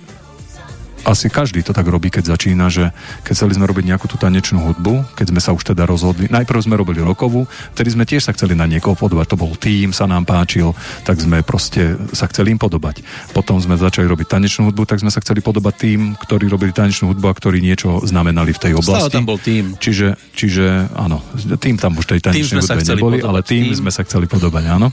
asi 1.05 1.29
každý 1.29 1.61
to 1.61 1.71
tak 1.71 1.85
robí, 1.85 2.09
keď 2.09 2.33
začína, 2.33 2.67
že 2.73 2.89
keď 3.21 3.33
chceli 3.37 3.53
sme 3.55 3.69
robiť 3.69 3.85
nejakú 3.93 4.09
tú 4.09 4.17
tanečnú 4.17 4.65
hudbu, 4.65 5.13
keď 5.13 5.31
sme 5.31 5.41
sa 5.41 5.53
už 5.53 5.61
teda 5.61 5.85
rozhodli, 5.85 6.25
najprv 6.33 6.65
sme 6.65 6.75
robili 6.75 6.99
rokovú, 7.05 7.45
vtedy 7.77 7.93
sme 7.93 8.09
tiež 8.09 8.25
sa 8.25 8.33
chceli 8.33 8.57
na 8.57 8.65
niekoho 8.65 8.97
podobať, 8.97 9.25
to 9.29 9.37
bol 9.37 9.53
tým, 9.53 9.93
sa 9.93 10.09
nám 10.09 10.25
páčil, 10.25 10.73
tak 11.05 11.21
sme 11.21 11.45
proste 11.45 11.95
sa 12.11 12.25
chceli 12.25 12.57
im 12.57 12.59
podobať. 12.59 13.05
Potom 13.37 13.61
sme 13.61 13.77
začali 13.77 14.09
robiť 14.09 14.27
tanečnú 14.33 14.73
hudbu, 14.73 14.89
tak 14.89 15.05
sme 15.05 15.13
sa 15.13 15.21
chceli 15.21 15.45
podobať 15.45 15.73
tým, 15.77 16.17
ktorí 16.17 16.49
robili 16.49 16.73
tanečnú 16.73 17.13
hudbu 17.13 17.29
a 17.29 17.37
ktorí 17.37 17.61
niečo 17.61 18.01
znamenali 18.01 18.49
v 18.51 18.59
tej 18.65 18.73
oblasti. 18.81 19.13
Stále 19.13 19.17
tam 19.21 19.29
bol 19.29 19.37
tým. 19.37 19.77
Čiže, 19.77 20.17
čiže 20.33 20.89
áno, 20.97 21.21
tým 21.61 21.77
tam 21.77 21.93
už 22.01 22.17
tej 22.17 22.19
tanečnej 22.25 22.65
hudbe 22.65 22.81
neboli, 22.81 23.17
podobať, 23.21 23.29
ale 23.29 23.39
tým, 23.45 23.63
tým. 23.69 23.77
sme 23.85 23.91
sa 23.93 24.01
chceli 24.01 24.25
podobať, 24.25 24.63
áno. 24.73 24.89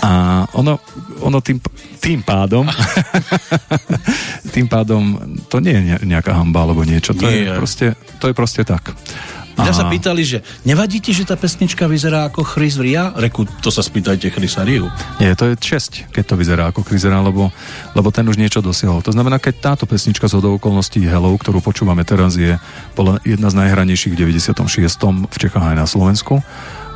A 0.00 0.10
ono, 0.56 0.80
ono 1.20 1.38
tým, 1.44 1.60
tým 2.04 2.20
pádom 2.20 2.68
tým 4.54 4.66
pádom 4.68 5.02
to 5.48 5.58
nie 5.58 5.72
je 5.72 5.82
ne- 5.82 6.02
nejaká 6.16 6.36
hamba 6.36 6.68
alebo 6.68 6.84
niečo, 6.84 7.16
to, 7.16 7.26
Nie. 7.26 7.48
je 7.48 7.56
proste, 7.56 7.86
to 8.20 8.28
je 8.30 8.34
proste 8.36 8.62
tak. 8.62 8.92
Mňa 9.54 9.70
A- 9.70 9.76
sa 9.76 9.86
pýtali, 9.86 10.26
že 10.26 10.42
nevadí 10.66 10.98
ti, 10.98 11.14
že 11.14 11.22
tá 11.22 11.38
pesnička 11.38 11.86
vyzerá 11.86 12.26
ako 12.26 12.42
Chris 12.42 12.74
Ria? 12.74 13.14
Reku, 13.14 13.46
to 13.62 13.70
sa 13.70 13.86
spýtajte 13.86 14.26
Chrisa 14.34 14.66
Riu. 14.66 14.90
Nie, 15.22 15.38
to 15.38 15.46
je 15.46 15.54
česť, 15.54 16.10
keď 16.10 16.24
to 16.26 16.34
vyzerá 16.34 16.64
ako 16.74 16.82
Krizera, 16.82 17.22
lebo, 17.22 17.54
lebo 17.94 18.08
ten 18.10 18.26
už 18.26 18.34
niečo 18.34 18.58
dosiahol. 18.58 18.98
To 19.06 19.14
znamená, 19.14 19.38
keď 19.38 19.54
táto 19.62 19.86
pesnička 19.86 20.26
z 20.26 20.42
hodou 20.42 20.58
okolností 20.58 21.06
Hello, 21.06 21.30
ktorú 21.38 21.62
počúvame 21.62 22.02
teraz, 22.02 22.34
je 22.34 22.58
bola 22.98 23.22
jedna 23.22 23.46
z 23.46 23.62
najhranejších 23.62 24.18
v 24.18 24.34
96. 24.34 24.58
v 25.30 25.36
Čechách 25.38 25.70
aj 25.70 25.76
na 25.78 25.86
Slovensku, 25.86 26.42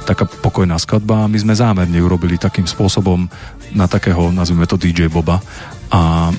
taká 0.03 0.27
pokojná 0.27 0.81
skladba 0.83 1.29
a 1.29 1.31
my 1.31 1.39
sme 1.39 1.55
zámerne 1.55 1.95
ju 1.95 2.11
robili 2.11 2.41
takým 2.41 2.67
spôsobom 2.67 3.29
na 3.73 3.91
takého, 3.91 4.33
nazvime 4.33 4.65
to 4.65 4.81
DJ 4.81 5.09
Boba 5.13 5.41
a 5.93 6.31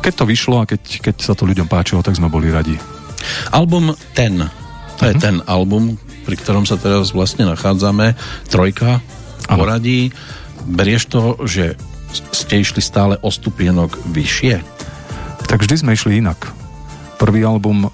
keď 0.00 0.12
to 0.22 0.24
vyšlo 0.28 0.62
a 0.62 0.68
keď, 0.68 0.80
keď 1.02 1.16
sa 1.18 1.34
to 1.34 1.48
ľuďom 1.48 1.66
páčilo, 1.66 2.04
tak 2.04 2.14
sme 2.14 2.30
boli 2.30 2.48
radi. 2.52 2.78
Album 3.50 3.96
Ten, 4.14 4.46
to 4.96 5.02
je 5.10 5.14
ten 5.18 5.42
album, 5.50 5.98
pri 6.24 6.36
ktorom 6.38 6.64
sa 6.64 6.78
teraz 6.78 7.10
vlastne 7.10 7.44
nachádzame, 7.44 8.14
trojka 8.48 9.02
v 9.02 9.46
Áno. 9.50 9.58
poradí. 9.58 10.14
Berieš 10.66 11.10
to, 11.10 11.36
že 11.44 11.74
ste 12.32 12.62
išli 12.62 12.80
stále 12.80 13.18
o 13.20 13.28
stupienok 13.28 13.98
vyššie? 14.08 14.62
Tak 15.46 15.62
vždy 15.62 15.74
sme 15.78 15.94
išli 15.94 16.22
inak. 16.22 16.38
Prvý 17.20 17.44
album 17.44 17.90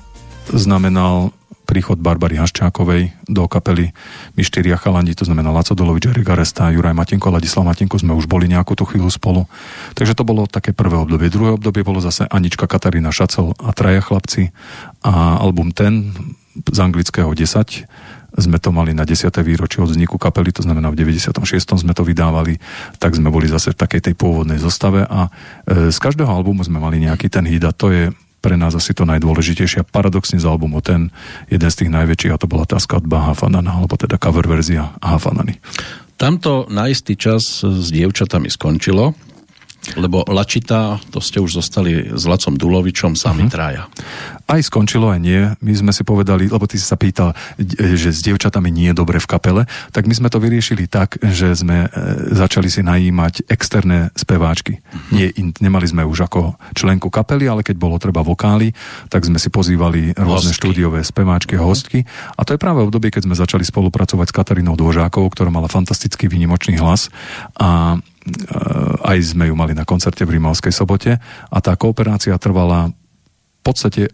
znamenal 0.53 1.33
príchod 1.73 1.97
Barbary 1.97 2.37
Haščákovej 2.37 3.17
do 3.33 3.49
kapely. 3.49 3.97
My 4.37 4.45
štyria 4.45 4.77
chalani, 4.77 5.17
to 5.17 5.25
znamená 5.25 5.49
Laco 5.49 5.73
Dolovič, 5.73 6.13
Erik 6.13 6.29
Aresta, 6.29 6.69
Juraj 6.69 6.93
Matinko, 6.93 7.33
Ladislav 7.33 7.65
Matinko, 7.65 7.97
sme 7.97 8.13
už 8.13 8.29
boli 8.29 8.45
nejakú 8.45 8.77
tú 8.77 8.85
chvíľu 8.85 9.09
spolu. 9.09 9.49
Takže 9.97 10.13
to 10.13 10.29
bolo 10.29 10.45
také 10.45 10.77
prvé 10.77 11.01
obdobie. 11.01 11.33
Druhé 11.33 11.57
obdobie 11.57 11.81
bolo 11.81 12.05
zase 12.05 12.29
Anička 12.29 12.69
Katarína 12.69 13.09
Šacel 13.09 13.57
a 13.57 13.73
traja 13.73 14.05
chlapci 14.05 14.53
a 15.01 15.41
album 15.41 15.73
ten 15.73 16.13
z 16.53 16.79
anglického 16.85 17.33
10 17.33 17.89
sme 18.33 18.57
to 18.57 18.73
mali 18.73 18.97
na 18.97 19.05
10. 19.05 19.29
výročie 19.45 19.85
od 19.85 19.93
vzniku 19.93 20.17
kapely, 20.17 20.57
to 20.57 20.65
znamená 20.65 20.89
v 20.89 21.05
96. 21.05 21.37
sme 21.85 21.93
to 21.93 22.01
vydávali, 22.01 22.57
tak 22.97 23.13
sme 23.13 23.29
boli 23.29 23.45
zase 23.45 23.77
v 23.77 23.81
takej 23.81 24.01
tej 24.09 24.15
pôvodnej 24.17 24.57
zostave 24.57 25.05
a 25.05 25.29
e, 25.69 25.93
z 25.93 25.99
každého 26.01 26.33
albumu 26.33 26.65
sme 26.65 26.81
mali 26.81 26.97
nejaký 27.05 27.29
ten 27.29 27.45
hit 27.45 27.61
a 27.69 27.77
to 27.77 27.93
je 27.93 28.09
pre 28.43 28.59
nás 28.59 28.75
asi 28.75 28.91
to 28.91 29.07
najdôležitejšie. 29.07 29.87
A 29.87 29.89
Paradoxne 29.89 30.43
z 30.43 30.47
albumu 30.51 30.83
ten, 30.83 31.15
jeden 31.47 31.71
z 31.71 31.79
tých 31.79 31.91
najväčších, 31.95 32.35
a 32.35 32.41
to 32.43 32.51
bola 32.51 32.67
tá 32.67 32.83
skladba 32.83 33.31
Hafanana, 33.31 33.79
alebo 33.79 33.95
teda 33.95 34.19
cover 34.19 34.51
verzia 34.51 34.99
Hafanany. 34.99 35.63
Tamto 36.19 36.67
na 36.67 36.91
istý 36.91 37.15
čas 37.15 37.63
s 37.63 37.87
dievčatami 37.95 38.51
skončilo. 38.51 39.15
Lebo 39.99 40.23
Lačita, 40.31 41.03
to 41.11 41.19
ste 41.19 41.43
už 41.43 41.59
zostali 41.59 42.15
s 42.15 42.23
Lacom 42.23 42.55
Dulovičom 42.55 43.19
sami 43.19 43.47
uh-huh. 43.47 43.53
traja. 43.53 43.85
Aj 44.47 44.61
skončilo, 44.63 45.11
aj 45.11 45.21
nie. 45.23 45.43
My 45.59 45.73
sme 45.75 45.93
si 45.95 46.07
povedali, 46.07 46.47
lebo 46.47 46.71
ty 46.71 46.79
si 46.79 46.87
sa 46.87 46.95
pýtal, 46.95 47.35
e, 47.59 47.99
že 47.99 48.15
s 48.15 48.23
dievčatami 48.23 48.71
nie 48.71 48.95
je 48.95 48.97
dobre 48.99 49.19
v 49.19 49.27
kapele, 49.27 49.63
tak 49.91 50.07
my 50.07 50.15
sme 50.15 50.29
to 50.31 50.39
vyriešili 50.39 50.87
tak, 50.87 51.19
že 51.19 51.51
sme 51.59 51.89
e, 51.91 51.99
začali 52.31 52.71
si 52.71 52.87
najímať 52.87 53.51
externé 53.51 54.15
speváčky. 54.15 54.79
Uh-huh. 54.79 55.19
Nie, 55.19 55.35
nemali 55.59 55.91
sme 55.91 56.07
už 56.07 56.31
ako 56.31 56.55
členku 56.79 57.11
kapely, 57.11 57.51
ale 57.51 57.67
keď 57.67 57.77
bolo 57.77 57.99
treba 57.99 58.23
vokály, 58.23 58.71
tak 59.11 59.27
sme 59.27 59.43
si 59.43 59.51
pozývali 59.51 60.15
rôzne 60.15 60.55
Hostky. 60.55 60.61
štúdiové 60.63 61.01
speváčky 61.03 61.59
a 61.59 61.67
hostky. 61.67 62.07
A 62.39 62.47
to 62.47 62.55
je 62.55 62.63
práve 62.63 62.79
obdobie, 62.87 63.11
keď 63.11 63.27
sme 63.27 63.35
začali 63.35 63.67
spolupracovať 63.67 64.31
s 64.31 64.37
Katarínou 64.37 64.79
Dôžákovou, 64.79 65.27
ktorá 65.35 65.51
mala 65.51 65.67
fantastický 65.67 66.31
výnimočný 66.31 66.79
hlas 66.79 67.11
a 67.59 67.99
aj 69.03 69.19
sme 69.35 69.51
ju 69.51 69.55
mali 69.59 69.75
na 69.75 69.83
koncerte 69.83 70.23
v 70.23 70.39
Rímavskej 70.39 70.71
sobote 70.71 71.19
a 71.51 71.59
tá 71.59 71.75
kooperácia 71.75 72.39
trvala 72.39 72.95
v 72.95 73.63
podstate 73.63 74.11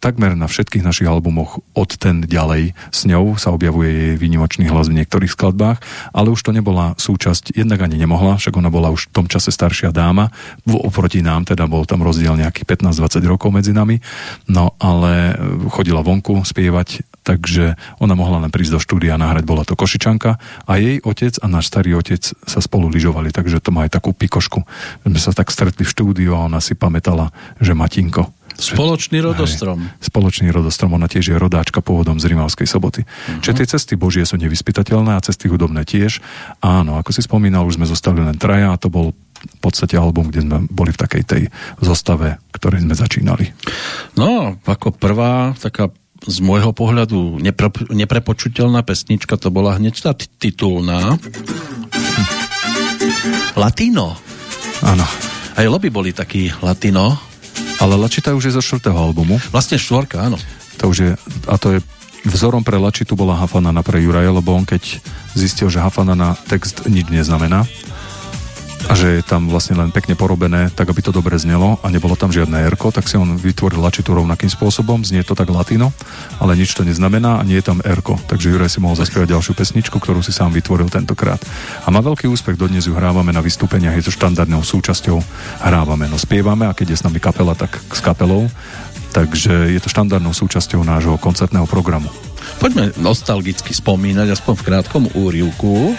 takmer 0.00 0.32
na 0.32 0.48
všetkých 0.48 0.82
našich 0.82 1.06
albumoch 1.06 1.60
od 1.76 1.90
ten 2.00 2.24
ďalej. 2.24 2.72
S 2.88 3.04
ňou 3.04 3.36
sa 3.36 3.52
objavuje 3.52 3.92
jej 3.92 4.14
výnimočný 4.16 4.72
hlas 4.72 4.88
v 4.88 5.04
niektorých 5.04 5.36
skladbách, 5.36 5.78
ale 6.16 6.32
už 6.32 6.40
to 6.40 6.56
nebola 6.56 6.96
súčasť, 6.96 7.52
jednak 7.52 7.84
ani 7.84 8.00
nemohla, 8.00 8.40
však 8.40 8.56
ona 8.56 8.72
bola 8.72 8.88
už 8.88 9.12
v 9.12 9.14
tom 9.20 9.26
čase 9.28 9.52
staršia 9.52 9.92
dáma, 9.92 10.32
oproti 10.64 11.20
nám 11.20 11.44
teda 11.44 11.68
bol 11.68 11.84
tam 11.84 12.00
rozdiel 12.00 12.40
nejakých 12.40 12.80
15-20 12.80 13.28
rokov 13.28 13.52
medzi 13.52 13.76
nami, 13.76 14.00
no 14.48 14.72
ale 14.80 15.36
e, 15.36 15.68
chodila 15.68 16.00
vonku 16.00 16.48
spievať, 16.48 17.04
takže 17.30 17.78
ona 18.02 18.18
mohla 18.18 18.42
len 18.42 18.50
prísť 18.50 18.74
do 18.74 18.80
štúdia 18.82 19.14
a 19.14 19.22
nahrať, 19.22 19.46
bola 19.46 19.62
to 19.62 19.78
Košičanka 19.78 20.42
a 20.66 20.72
jej 20.82 20.98
otec 20.98 21.38
a 21.38 21.46
náš 21.46 21.70
starý 21.70 21.94
otec 21.94 22.18
sa 22.34 22.58
spolu 22.58 22.90
lyžovali, 22.90 23.30
takže 23.30 23.62
to 23.62 23.70
má 23.70 23.86
aj 23.86 23.94
takú 24.02 24.10
pikošku. 24.10 24.66
Sme 25.06 25.20
sa 25.22 25.30
tak 25.30 25.54
stretli 25.54 25.86
v 25.86 25.92
štúdiu 25.94 26.34
a 26.34 26.50
ona 26.50 26.58
si 26.58 26.74
pamätala, 26.74 27.30
že 27.62 27.70
Matinko. 27.78 28.34
Spoločný 28.60 29.22
rodostrom. 29.22 29.88
Hej, 29.88 30.10
spoločný 30.10 30.50
rodostrom, 30.50 30.92
ona 30.92 31.06
tiež 31.06 31.32
je 31.32 31.36
rodáčka 31.38 31.80
pôvodom 31.80 32.18
z 32.18 32.34
Rimavskej 32.34 32.68
soboty. 32.68 33.06
Uh-huh. 33.06 33.40
Čiže 33.40 33.56
tie 33.62 33.66
cesty 33.78 33.94
Božie 33.94 34.26
sú 34.26 34.36
nevyspytateľné 34.36 35.16
a 35.16 35.24
cesty 35.24 35.48
hudobné 35.48 35.86
tiež. 35.86 36.18
Áno, 36.60 36.98
ako 36.98 37.14
si 37.14 37.22
spomínal, 37.24 37.64
už 37.64 37.80
sme 37.80 37.86
zostali 37.88 38.20
len 38.20 38.36
traja 38.36 38.74
a 38.74 38.80
to 38.80 38.92
bol 38.92 39.16
v 39.40 39.58
podstate 39.64 39.96
album, 39.96 40.28
kde 40.28 40.44
sme 40.44 40.56
boli 40.68 40.92
v 40.92 41.00
takej 41.00 41.22
tej 41.24 41.42
zostave, 41.80 42.36
ktorej 42.52 42.84
sme 42.84 42.92
začínali. 42.92 43.48
No, 44.20 44.60
ako 44.68 44.92
prvá 44.92 45.56
taká 45.56 45.88
z 46.26 46.38
môjho 46.44 46.76
pohľadu 46.76 47.40
nepre, 47.40 47.72
neprepočuteľná 47.88 48.84
pesnička 48.84 49.40
to 49.40 49.48
bola 49.48 49.76
hneď 49.80 49.94
tá 50.00 50.12
titulná. 50.12 51.16
Latino. 53.56 54.16
Áno. 54.84 55.06
Aj 55.56 55.66
lobby 55.68 55.92
boli 55.92 56.12
takí 56.12 56.52
latino. 56.60 57.16
Ale 57.80 57.96
Lačita 57.96 58.36
už 58.36 58.52
je 58.52 58.56
zo 58.56 58.62
štvrtého 58.64 58.96
albumu. 58.96 59.40
Vlastne 59.48 59.80
štvorka, 59.80 60.28
áno. 60.28 60.36
To 60.80 60.92
už 60.92 60.96
je, 61.00 61.10
a 61.48 61.56
to 61.56 61.76
je 61.76 61.78
vzorom 62.28 62.60
pre 62.60 62.76
Lačitu 62.76 63.16
bola 63.16 63.36
Hafanana 63.40 63.80
pre 63.80 64.04
Juraja, 64.04 64.32
lebo 64.32 64.52
on 64.52 64.68
keď 64.68 65.00
zistil, 65.32 65.72
že 65.72 65.80
Hafanana 65.80 66.36
text 66.48 66.84
nič 66.84 67.08
neznamená, 67.08 67.64
a 68.88 68.92
že 68.96 69.20
je 69.20 69.22
tam 69.26 69.50
vlastne 69.50 69.76
len 69.76 69.92
pekne 69.92 70.16
porobené, 70.16 70.72
tak 70.72 70.88
aby 70.88 71.04
to 71.04 71.12
dobre 71.12 71.36
znelo 71.36 71.76
a 71.84 71.86
nebolo 71.92 72.16
tam 72.16 72.32
žiadne 72.32 72.56
erko, 72.64 72.88
tak 72.94 73.10
si 73.10 73.20
on 73.20 73.36
vytvoril 73.36 73.82
lačitu 73.82 74.16
rovnakým 74.16 74.48
spôsobom, 74.48 75.04
znie 75.04 75.20
to 75.26 75.36
tak 75.36 75.52
latino, 75.52 75.92
ale 76.40 76.56
nič 76.56 76.72
to 76.72 76.86
neznamená 76.86 77.42
a 77.42 77.46
nie 77.46 77.60
je 77.60 77.68
tam 77.68 77.84
erko. 77.84 78.16
Takže 78.30 78.48
Juraj 78.48 78.72
si 78.72 78.80
mohol 78.80 78.96
zaspievať 78.96 79.36
ďalšiu 79.36 79.52
pesničku, 79.52 79.96
ktorú 80.00 80.24
si 80.24 80.32
sám 80.32 80.54
vytvoril 80.56 80.88
tentokrát. 80.88 81.42
A 81.84 81.92
má 81.92 82.00
veľký 82.00 82.30
úspech, 82.30 82.56
dodnes 82.56 82.88
ju 82.88 82.96
hrávame 82.96 83.34
na 83.34 83.44
vystúpeniach, 83.44 83.96
je 84.00 84.08
to 84.08 84.16
štandardnou 84.16 84.64
súčasťou, 84.64 85.20
hrávame, 85.66 86.08
no 86.08 86.16
spievame 86.16 86.64
a 86.64 86.76
keď 86.76 86.96
je 86.96 87.00
s 87.02 87.04
nami 87.04 87.20
kapela, 87.20 87.52
tak 87.52 87.76
s 87.90 88.00
kapelou. 88.00 88.48
Takže 89.10 89.74
je 89.74 89.80
to 89.82 89.90
štandardnou 89.90 90.30
súčasťou 90.30 90.86
nášho 90.86 91.18
koncertného 91.18 91.66
programu. 91.66 92.06
Poďme 92.62 92.94
nostalgicky 93.02 93.74
spomínať, 93.74 94.38
aspoň 94.38 94.54
v 94.54 94.62
krátkom 94.62 95.04
úrivku. 95.18 95.98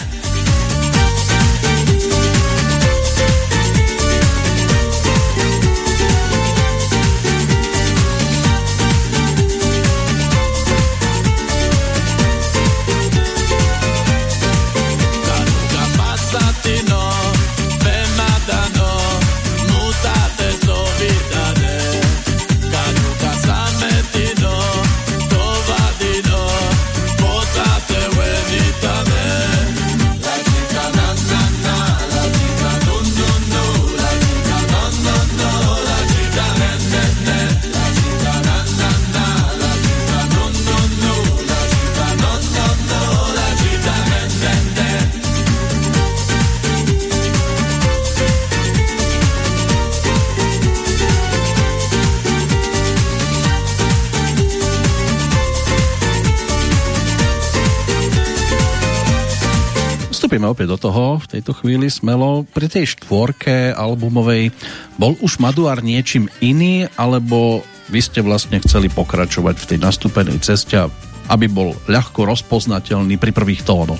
Vstúpime 60.31 60.47
opäť 60.47 60.71
do 60.71 60.79
toho 60.79 61.19
v 61.19 61.27
tejto 61.27 61.51
chvíli 61.51 61.91
smelo. 61.91 62.47
Pri 62.47 62.71
tej 62.71 62.95
štvorke 62.95 63.75
albumovej 63.75 64.55
bol 64.95 65.19
už 65.19 65.43
Maduár 65.43 65.83
niečím 65.83 66.31
iný, 66.39 66.87
alebo 66.95 67.67
vy 67.91 67.99
ste 67.99 68.23
vlastne 68.23 68.63
chceli 68.63 68.87
pokračovať 68.87 69.59
v 69.59 69.67
tej 69.67 69.77
nastúpenej 69.83 70.39
ceste, 70.39 70.87
aby 71.27 71.51
bol 71.51 71.75
ľahko 71.91 72.23
rozpoznateľný 72.23 73.19
pri 73.19 73.35
prvých 73.35 73.67
tónoch. 73.67 73.99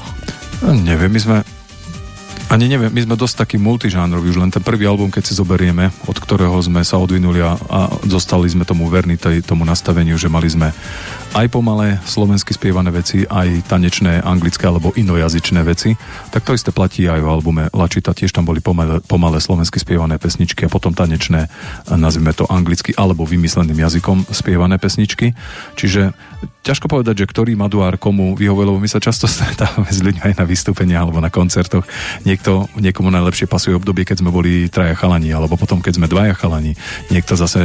No, 0.63 0.71
neviem, 0.71 1.11
my 1.11 1.19
sme 1.19 1.37
ani 2.51 2.67
neviem, 2.67 2.91
my 2.91 3.03
sme 3.03 3.15
dosť 3.19 3.47
taký 3.47 3.59
multižánrový, 3.59 4.31
už 4.31 4.39
len 4.43 4.51
ten 4.51 4.59
prvý 4.59 4.83
album, 4.83 5.07
keď 5.07 5.23
si 5.27 5.35
zoberieme, 5.35 5.87
od 6.07 6.15
ktorého 6.19 6.55
sme 6.59 6.83
sa 6.83 6.99
odvinuli 6.99 7.39
a, 7.39 7.55
a 7.55 7.79
zostali 8.07 8.47
sme 8.51 8.67
tomu 8.67 8.91
verní 8.91 9.15
tej, 9.15 9.39
tomu 9.39 9.63
nastaveniu, 9.63 10.19
že 10.19 10.27
mali 10.27 10.51
sme 10.51 10.71
aj 11.31 11.47
pomalé 11.47 11.95
slovensky 12.03 12.51
spievané 12.51 12.91
veci, 12.91 13.23
aj 13.23 13.71
tanečné, 13.71 14.19
anglické 14.19 14.67
alebo 14.67 14.91
inojazyčné 14.91 15.63
veci, 15.63 15.95
tak 16.27 16.43
to 16.43 16.51
isté 16.51 16.75
platí 16.75 17.07
aj 17.07 17.23
o 17.23 17.31
albume 17.31 17.71
Lačita, 17.71 18.11
tiež 18.11 18.35
tam 18.35 18.43
boli 18.43 18.59
pomalé, 18.59 18.99
pomalé 19.07 19.39
slovensky 19.39 19.79
spievané 19.79 20.19
pesničky 20.19 20.67
a 20.67 20.73
potom 20.73 20.91
tanečné, 20.91 21.47
nazvime 21.87 22.35
to 22.35 22.43
anglicky 22.51 22.91
alebo 22.99 23.23
vymysleným 23.23 23.79
jazykom 23.79 24.27
spievané 24.31 24.75
pesničky. 24.75 25.31
Čiže 25.79 26.11
ťažko 26.61 26.85
povedať, 26.85 27.25
že 27.25 27.29
ktorý 27.29 27.57
maduár 27.57 27.97
komu 27.97 28.37
vyhovuje, 28.37 28.65
lebo 28.69 28.79
my 28.81 28.89
sa 28.89 29.01
často 29.01 29.25
stretávame 29.31 29.89
s 29.89 30.01
ľuďmi 30.01 30.21
aj 30.21 30.33
na 30.37 30.45
vystúpeniach 30.45 31.03
alebo 31.07 31.19
na 31.23 31.33
koncertoch. 31.33 31.85
Niekto, 32.25 32.69
niekomu 32.77 33.09
najlepšie 33.09 33.49
pasuje 33.49 33.73
obdobie, 33.73 34.05
keď 34.05 34.21
sme 34.21 34.33
boli 34.33 34.69
traja 34.69 34.93
chalani, 34.93 35.33
alebo 35.33 35.57
potom, 35.57 35.81
keď 35.81 35.97
sme 35.97 36.07
dvaja 36.11 36.37
chalani. 36.37 36.77
Niekto 37.09 37.33
zase 37.33 37.59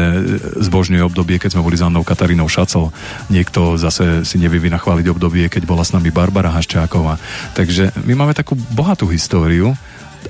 zbožňuje 0.64 1.02
obdobie, 1.04 1.36
keď 1.36 1.56
sme 1.56 1.64
boli 1.64 1.76
s 1.76 1.84
Annou 1.84 2.04
Katarínou 2.04 2.48
Šacol. 2.48 2.92
Niekto 3.28 3.55
zase 3.80 4.26
si 4.28 4.36
nevie 4.36 4.60
vynachváliť 4.60 5.06
obdobie, 5.08 5.48
keď 5.48 5.64
bola 5.64 5.82
s 5.82 5.94
nami 5.96 6.12
Barbara 6.12 6.52
Haščáková. 6.52 7.16
Takže 7.56 7.94
my 8.04 8.12
máme 8.12 8.36
takú 8.36 8.58
bohatú 8.76 9.08
históriu, 9.08 9.72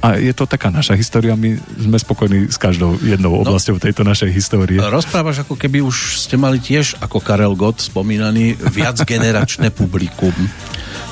a 0.04 0.20
je 0.20 0.32
to 0.36 0.44
taká 0.44 0.68
naša 0.68 0.92
história, 0.92 1.32
my 1.38 1.56
sme 1.80 1.96
spokojní 1.96 2.52
s 2.52 2.60
každou 2.60 3.00
jednou 3.00 3.40
oblasťou 3.40 3.80
tejto 3.80 4.04
našej 4.04 4.28
histórie. 4.28 4.76
Rozprávaš, 4.76 5.48
ako 5.48 5.56
keby 5.56 5.80
už 5.80 6.20
ste 6.20 6.36
mali 6.36 6.60
tiež, 6.60 7.00
ako 7.00 7.16
Karel 7.24 7.56
Gott 7.56 7.80
spomínaný, 7.80 8.60
viac 8.76 9.00
generačné 9.00 9.72
publikum. 9.72 10.34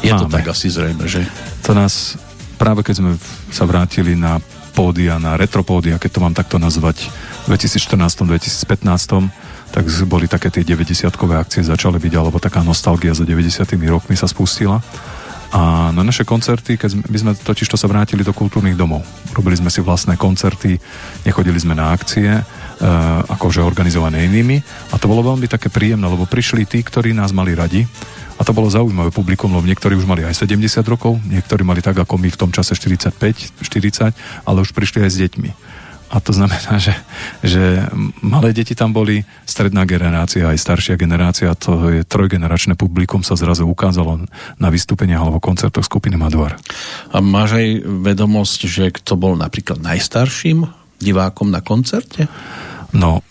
Je 0.04 0.12
to 0.12 0.28
Máme. 0.28 0.34
tak 0.36 0.52
asi 0.52 0.68
zrejme, 0.68 1.08
že? 1.08 1.24
To 1.64 1.72
nás, 1.72 2.20
práve 2.60 2.84
keď 2.84 2.94
sme 3.00 3.10
sa 3.48 3.64
vrátili 3.64 4.12
na 4.12 4.36
pódia, 4.76 5.16
na 5.22 5.38
retropódia, 5.38 5.96
keď 5.96 6.10
to 6.10 6.20
mám 6.20 6.34
takto 6.36 6.60
nazvať, 6.60 7.08
v 7.48 7.56
2014-2015, 7.56 9.43
tak 9.74 9.90
boli 10.06 10.30
také 10.30 10.54
tie 10.54 10.62
90-kové 10.62 11.34
akcie 11.34 11.66
začali 11.66 11.98
byť, 11.98 12.14
alebo 12.14 12.38
taká 12.38 12.62
nostalgia 12.62 13.10
za 13.10 13.26
90 13.26 13.66
rokmi 13.90 14.14
sa 14.14 14.30
spustila. 14.30 14.78
A 15.54 15.94
na 15.94 16.02
naše 16.02 16.26
koncerty, 16.26 16.78
keď 16.78 16.98
my 17.10 17.18
sme 17.18 17.32
totiž 17.34 17.66
to 17.70 17.78
sa 17.78 17.90
vrátili 17.90 18.26
do 18.26 18.34
kultúrnych 18.34 18.74
domov. 18.78 19.06
Robili 19.34 19.54
sme 19.54 19.70
si 19.70 19.78
vlastné 19.82 20.18
koncerty, 20.18 20.78
nechodili 21.26 21.58
sme 21.58 21.78
na 21.78 21.94
akcie, 21.94 22.26
e, 22.26 22.42
akože 23.30 23.62
organizované 23.62 24.26
inými. 24.26 24.58
A 24.90 24.98
to 24.98 25.06
bolo 25.06 25.22
veľmi 25.22 25.46
také 25.46 25.70
príjemné, 25.70 26.06
lebo 26.10 26.26
prišli 26.26 26.66
tí, 26.66 26.82
ktorí 26.82 27.14
nás 27.14 27.30
mali 27.30 27.54
radi 27.54 27.86
A 28.34 28.42
to 28.42 28.50
bolo 28.50 28.66
zaujímavé 28.66 29.14
publikum, 29.14 29.54
lebo 29.54 29.62
niektorí 29.62 29.94
už 29.94 30.10
mali 30.10 30.26
aj 30.26 30.42
70 30.42 30.82
rokov, 30.90 31.22
niektorí 31.22 31.62
mali 31.62 31.78
tak 31.78 32.02
ako 32.02 32.18
my 32.18 32.34
v 32.34 32.38
tom 32.38 32.50
čase 32.50 32.74
45, 32.74 33.14
40, 33.62 34.10
ale 34.42 34.58
už 34.58 34.74
prišli 34.74 35.06
aj 35.06 35.10
s 35.14 35.16
deťmi. 35.22 35.50
A 36.14 36.22
to 36.22 36.30
znamená, 36.30 36.78
že, 36.78 36.94
že 37.42 37.90
malé 38.22 38.54
deti 38.54 38.78
tam 38.78 38.94
boli, 38.94 39.26
stredná 39.42 39.82
generácia, 39.82 40.46
aj 40.46 40.62
staršia 40.62 40.94
generácia, 40.94 41.50
to 41.58 41.90
je 41.90 42.06
trojgeneračné 42.06 42.78
publikum 42.78 43.26
sa 43.26 43.34
zrazu 43.34 43.66
ukázalo 43.66 44.22
na 44.62 44.68
vystúpeniach 44.70 45.18
alebo 45.26 45.42
koncertoch 45.42 45.82
skupiny 45.82 46.14
Maduar. 46.14 46.54
A 47.10 47.18
máš 47.18 47.58
aj 47.58 47.66
vedomosť, 47.82 48.60
že 48.70 48.84
kto 48.94 49.18
bol 49.18 49.34
napríklad 49.34 49.82
najstarším 49.82 50.70
divákom 51.02 51.50
na 51.50 51.58
koncerte? 51.58 52.30
No, 52.94 53.26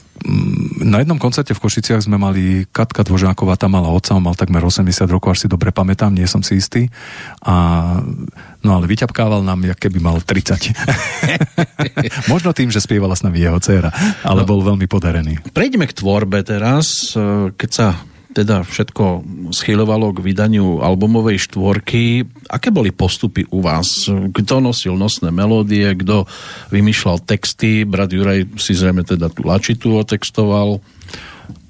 na 0.83 1.03
jednom 1.03 1.19
koncerte 1.19 1.51
v 1.51 1.63
Košiciach 1.63 2.03
sme 2.03 2.15
mali 2.15 2.63
Katka 2.71 3.03
Dvožáková, 3.03 3.59
tam 3.59 3.75
mala 3.75 3.91
otca, 3.91 4.15
on 4.15 4.23
mal 4.23 4.35
takmer 4.39 4.63
80 4.63 4.87
rokov, 5.11 5.35
až 5.35 5.39
si 5.45 5.47
dobre 5.51 5.75
pamätám, 5.75 6.15
nie 6.15 6.27
som 6.27 6.39
si 6.39 6.59
istý. 6.59 6.87
A, 7.43 7.99
no 8.63 8.69
ale 8.71 8.87
vyťapkával 8.87 9.43
nám, 9.43 9.67
jak 9.67 9.79
keby 9.79 9.99
mal 9.99 10.23
30. 10.23 10.71
Možno 12.31 12.55
tým, 12.55 12.71
že 12.71 12.79
spievala 12.79 13.19
s 13.19 13.23
nami 13.27 13.43
jeho 13.43 13.59
dcéra, 13.59 13.91
ale 14.23 14.47
bol 14.47 14.63
veľmi 14.63 14.87
podarený. 14.87 15.43
Prejdeme 15.51 15.87
k 15.87 15.97
tvorbe 15.97 16.39
teraz, 16.47 17.15
e, 17.15 17.51
keď 17.51 17.69
sa 17.69 17.87
teda 18.33 18.65
všetko 18.65 19.21
schylovalo 19.53 20.09
k 20.11 20.25
vydaniu 20.25 20.81
albumovej 20.81 21.47
štvorky. 21.47 22.25
Aké 22.49 22.73
boli 22.73 22.89
postupy 22.89 23.45
u 23.53 23.61
vás? 23.61 24.09
Kto 24.09 24.59
nosil 24.59 24.97
nosné 24.97 25.29
melódie, 25.29 25.85
kto 25.93 26.25
vymýšľal 26.73 27.21
texty? 27.23 27.85
Brat 27.85 28.09
Juraj 28.09 28.57
si 28.57 28.73
zrejme 28.73 29.05
teda 29.05 29.29
tú 29.29 29.45
lačitu 29.45 29.93
otextoval. 29.95 30.81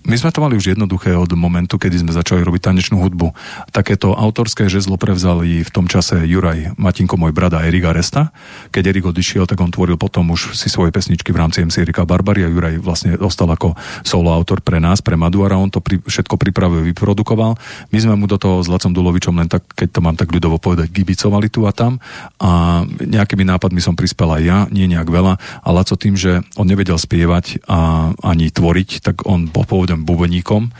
My 0.04 0.20
sme 0.20 0.36
to 0.36 0.43
mali 0.43 0.60
už 0.60 0.76
jednoduché 0.76 1.16
od 1.16 1.32
momentu, 1.32 1.80
kedy 1.80 2.04
sme 2.04 2.12
začali 2.12 2.43
robiť 2.43 2.62
tanečnú 2.68 2.99
hudbu. 2.99 3.32
Takéto 3.72 4.12
autorské 4.12 4.68
žezlo 4.68 4.99
prevzali 4.99 5.64
v 5.64 5.72
tom 5.72 5.88
čase 5.88 6.28
Juraj 6.28 6.76
Matinko, 6.76 7.16
môj 7.16 7.32
brada 7.32 7.64
Erika 7.64 7.95
Resta. 7.95 8.36
Keď 8.76 8.84
Erik 8.84 9.08
odišiel, 9.08 9.47
tak 9.47 9.64
on 9.64 9.72
tvoril 9.72 9.95
potom 9.95 10.36
už 10.36 10.60
si 10.60 10.68
svoje 10.68 10.91
pesničky 10.91 11.32
v 11.32 11.39
rámci 11.39 11.64
MC 11.64 11.88
Erika 11.88 12.04
Barbary 12.04 12.43
a 12.43 12.51
Juraj 12.51 12.84
vlastne 12.84 13.16
ostal 13.16 13.47
ako 13.56 13.80
solo 14.04 14.36
autor 14.36 14.60
pre 14.60 14.84
nás, 14.84 14.99
pre 14.99 15.16
Maduara. 15.16 15.56
On 15.56 15.72
to 15.72 15.80
pri, 15.80 16.04
všetko 16.04 16.36
pripravil, 16.36 16.84
vyprodukoval. 16.91 17.56
My 17.95 17.97
sme 18.04 18.20
mu 18.20 18.28
do 18.28 18.36
toho 18.36 18.60
s 18.60 18.68
Lacom 18.68 18.91
Dulovičom 18.91 19.39
len 19.39 19.47
tak, 19.47 19.64
keď 19.72 19.88
to 19.88 19.99
mám 20.04 20.20
tak 20.20 20.36
ľudovo 20.36 20.60
povedať, 20.60 20.91
gibicovali 20.91 21.47
tu 21.47 21.64
a 21.64 21.72
tam. 21.72 22.04
A 22.43 22.84
nejakými 22.99 23.47
nápadmi 23.47 23.80
som 23.80 23.95
prispel 23.95 24.28
aj 24.36 24.43
ja, 24.43 24.60
nie 24.68 24.91
nejak 24.91 25.08
veľa. 25.08 25.39
A 25.64 25.70
Laco 25.72 25.95
tým, 25.95 26.20
že 26.20 26.43
on 26.60 26.68
nevedel 26.68 26.99
spievať 26.99 27.64
a 27.72 28.12
ani 28.20 28.51
tvoriť, 28.51 28.99
tak 28.99 29.24
on 29.24 29.47
bol 29.47 29.64
pôvodom 30.02 30.24
bubeníkom, 30.24 30.72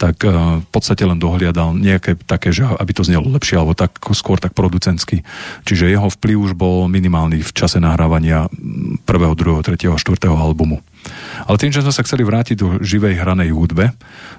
tak 0.00 0.24
eh, 0.24 0.32
v 0.62 0.68
podstate 0.72 1.04
len 1.04 1.20
dohliadal 1.20 1.76
nejaké 1.76 2.16
také, 2.24 2.54
že 2.54 2.64
aby 2.64 2.92
to 2.94 3.04
znelo 3.04 3.28
lepšie, 3.28 3.60
alebo 3.60 3.76
tak, 3.76 3.98
skôr 4.14 4.38
tak 4.40 4.54
producentsky. 4.56 5.26
Čiže 5.68 5.92
jeho 5.92 6.08
vplyv 6.08 6.36
už 6.38 6.52
bol 6.54 6.88
minimálny 6.88 7.42
v 7.42 7.52
čase 7.52 7.82
nahrávania 7.82 8.48
prvého, 9.04 9.34
druhého, 9.34 9.66
tretieho 9.66 9.92
a 9.92 10.00
štvrtého 10.00 10.38
albumu. 10.38 10.80
Ale 11.46 11.56
tým, 11.58 11.74
že 11.74 11.82
sme 11.82 11.90
sa 11.90 12.04
chceli 12.06 12.22
vrátiť 12.22 12.56
do 12.58 12.78
živej 12.78 13.18
hranej 13.18 13.50
hudbe, 13.50 13.90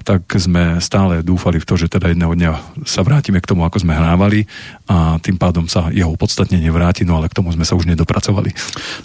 tak 0.08 0.24
sme 0.40 0.80
stále 0.80 1.20
dúfali 1.20 1.60
v 1.60 1.68
to, 1.68 1.76
že 1.76 1.92
teda 1.92 2.12
jedného 2.12 2.34
dňa 2.34 2.52
sa 2.88 3.04
vrátime 3.04 3.44
k 3.44 3.50
tomu, 3.50 3.68
ako 3.68 3.84
sme 3.84 3.96
hrávali 3.96 4.48
a 4.88 5.20
tým 5.20 5.36
pádom 5.36 5.68
sa 5.68 5.92
jeho 5.92 6.16
podstatne 6.16 6.60
nevráti, 6.60 7.04
no 7.04 7.20
ale 7.20 7.28
k 7.28 7.36
tomu 7.36 7.52
sme 7.52 7.68
sa 7.68 7.76
už 7.76 7.88
nedopracovali. 7.88 8.56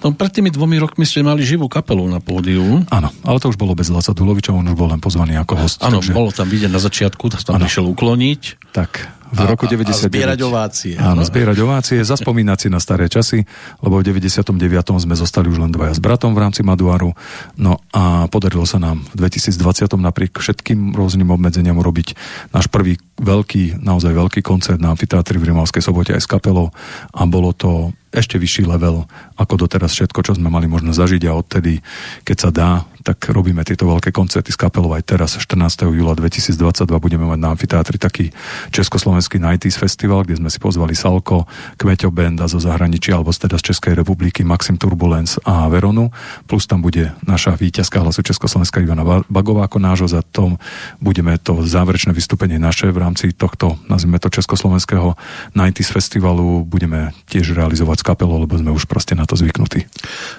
No 0.03 0.15
pred 0.15 0.31
tými 0.31 0.55
dvomi 0.55 0.79
rokmi 0.79 1.03
ste 1.03 1.27
mali 1.27 1.43
živú 1.43 1.67
kapelu 1.67 2.07
na 2.07 2.23
pódiu. 2.23 2.87
Áno, 2.89 3.11
ale 3.27 3.37
to 3.43 3.51
už 3.51 3.59
bolo 3.59 3.75
bez 3.75 3.91
Laca 3.91 4.15
Duloviča, 4.15 4.55
on 4.55 4.71
už 4.71 4.79
bol 4.79 4.91
len 4.91 5.03
pozvaný 5.03 5.35
ako 5.39 5.55
host. 5.59 5.83
Áno, 5.83 5.99
takže, 5.99 6.15
bolo 6.15 6.31
tam 6.31 6.47
vidieť 6.47 6.71
na 6.71 6.79
začiatku, 6.79 7.31
tam 7.43 7.63
išiel 7.63 7.87
ukloniť. 7.91 8.71
tak, 8.71 9.18
v 9.29 9.39
A- 9.41 9.49
roku 9.49 9.65
a- 9.65 9.69
a 9.69 9.73
99. 9.77 10.09
zbierať 10.09 10.41
ovácie, 10.41 10.93
áno. 10.97 11.21
zbierať 11.25 11.59
ovácie, 11.61 11.97
zaspomínať 12.01 12.59
si 12.59 12.69
na 12.73 12.81
staré 12.81 13.09
časy, 13.13 13.45
lebo 13.85 14.01
v 14.01 14.05
99. 14.05 15.01
sme 15.01 15.15
zostali 15.15 15.53
už 15.53 15.61
len 15.61 15.73
dvaja 15.73 15.97
s 15.97 16.01
bratom 16.01 16.33
v 16.33 16.41
rámci 16.43 16.65
Maduaru. 16.65 17.13
No 17.61 17.79
a 17.93 18.27
podarilo 18.33 18.65
sa 18.65 18.81
nám 18.81 19.05
v 19.13 19.29
2020. 19.29 20.01
napriek 20.01 20.41
všetkým 20.41 20.97
rôznym 20.97 21.29
obmedzeniam 21.29 21.77
urobiť 21.77 22.17
náš 22.57 22.73
prvý 22.73 22.97
veľký, 23.19 23.83
naozaj 23.83 24.15
veľký 24.15 24.41
koncert 24.41 24.79
na 24.81 24.95
amfiteátri 24.95 25.37
v 25.37 25.53
Rimavskej 25.53 25.83
sobote 25.83 26.15
aj 26.15 26.23
s 26.23 26.31
kapelou 26.31 26.71
a 27.13 27.27
bolo 27.27 27.51
to 27.53 27.91
ešte 28.09 28.41
vyšší 28.41 28.65
level 28.65 29.05
ako 29.37 29.69
doteraz 29.69 29.93
všetko, 29.93 30.25
čo 30.25 30.33
sme 30.33 30.49
mali 30.49 30.65
možno 30.65 30.97
zažiť 30.97 31.29
a 31.29 31.37
odtedy, 31.37 31.85
keď 32.25 32.37
sa 32.41 32.51
dá, 32.55 32.71
tak 33.09 33.33
robíme 33.33 33.65
tieto 33.65 33.89
veľké 33.89 34.13
koncerty 34.13 34.53
s 34.53 34.61
kapelou 34.61 34.93
aj 34.93 35.09
teraz. 35.09 35.41
14. 35.41 35.89
júla 35.89 36.13
2022 36.13 36.85
budeme 37.01 37.25
mať 37.25 37.41
na 37.41 37.57
amfiteátri 37.57 37.97
taký 37.97 38.29
Československý 38.69 39.41
90s 39.41 39.81
festival, 39.81 40.29
kde 40.29 40.37
sme 40.37 40.53
si 40.53 40.61
pozvali 40.61 40.93
Salko, 40.93 41.49
Kmeťo 41.81 42.13
Band 42.13 42.45
zo 42.45 42.61
zahraničia, 42.61 43.17
alebo 43.17 43.33
teda 43.33 43.57
z 43.57 43.73
Českej 43.73 43.97
republiky 43.97 44.45
Maxim 44.45 44.77
Turbulence 44.77 45.41
a 45.49 45.65
Veronu, 45.73 46.13
plus 46.45 46.69
tam 46.69 46.85
bude 46.85 47.17
naša 47.25 47.57
víťazka 47.57 48.05
hlasu 48.05 48.21
Československá 48.21 48.85
Ivana 48.85 49.09
Ba- 49.09 49.25
Bagová 49.33 49.65
ako 49.65 49.81
nášho, 49.81 50.13
za 50.13 50.21
tom 50.21 50.61
budeme 51.01 51.41
to 51.41 51.65
záverečné 51.65 52.13
vystúpenie 52.13 52.61
naše 52.61 52.93
v 52.93 53.01
rámci 53.01 53.33
tohto, 53.33 53.81
nazvime 53.89 54.21
to 54.21 54.29
Československého 54.29 55.17
90s 55.57 55.89
festivalu, 55.89 56.61
budeme 56.69 57.17
tiež 57.33 57.57
realizovať 57.57 58.03
s 58.03 58.05
kapelou, 58.05 58.45
lebo 58.45 58.53
sme 58.61 58.69
už 58.69 58.85
proste 58.85 59.17
na 59.17 59.25
to 59.25 59.33
zvyknutí. 59.33 59.89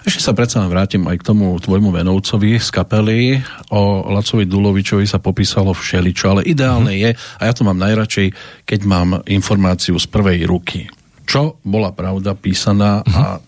Ešte 0.05 0.22
sa 0.22 0.38
predsa 0.38 0.61
vrátim 0.70 1.09
aj 1.09 1.17
k 1.17 1.28
tomu 1.34 1.57
tvojmu 1.57 1.89
venovcovi 1.95 2.59
z 2.60 2.70
kapely. 2.70 3.39
O 3.74 4.12
Lacovi 4.12 4.45
Dulovičovi 4.45 5.07
sa 5.07 5.18
popísalo 5.18 5.72
všeličo, 5.72 6.26
ale 6.30 6.41
ideálne 6.45 6.93
je, 6.95 7.16
a 7.16 7.41
ja 7.41 7.53
to 7.55 7.64
mám 7.66 7.80
najradšej, 7.80 8.36
keď 8.68 8.80
mám 8.86 9.10
informáciu 9.26 9.97
z 9.97 10.07
prvej 10.12 10.45
ruky. 10.45 10.91
Čo 11.26 11.57
bola 11.66 11.95
pravda 11.95 12.36
písaná 12.36 13.01
a 13.05 13.39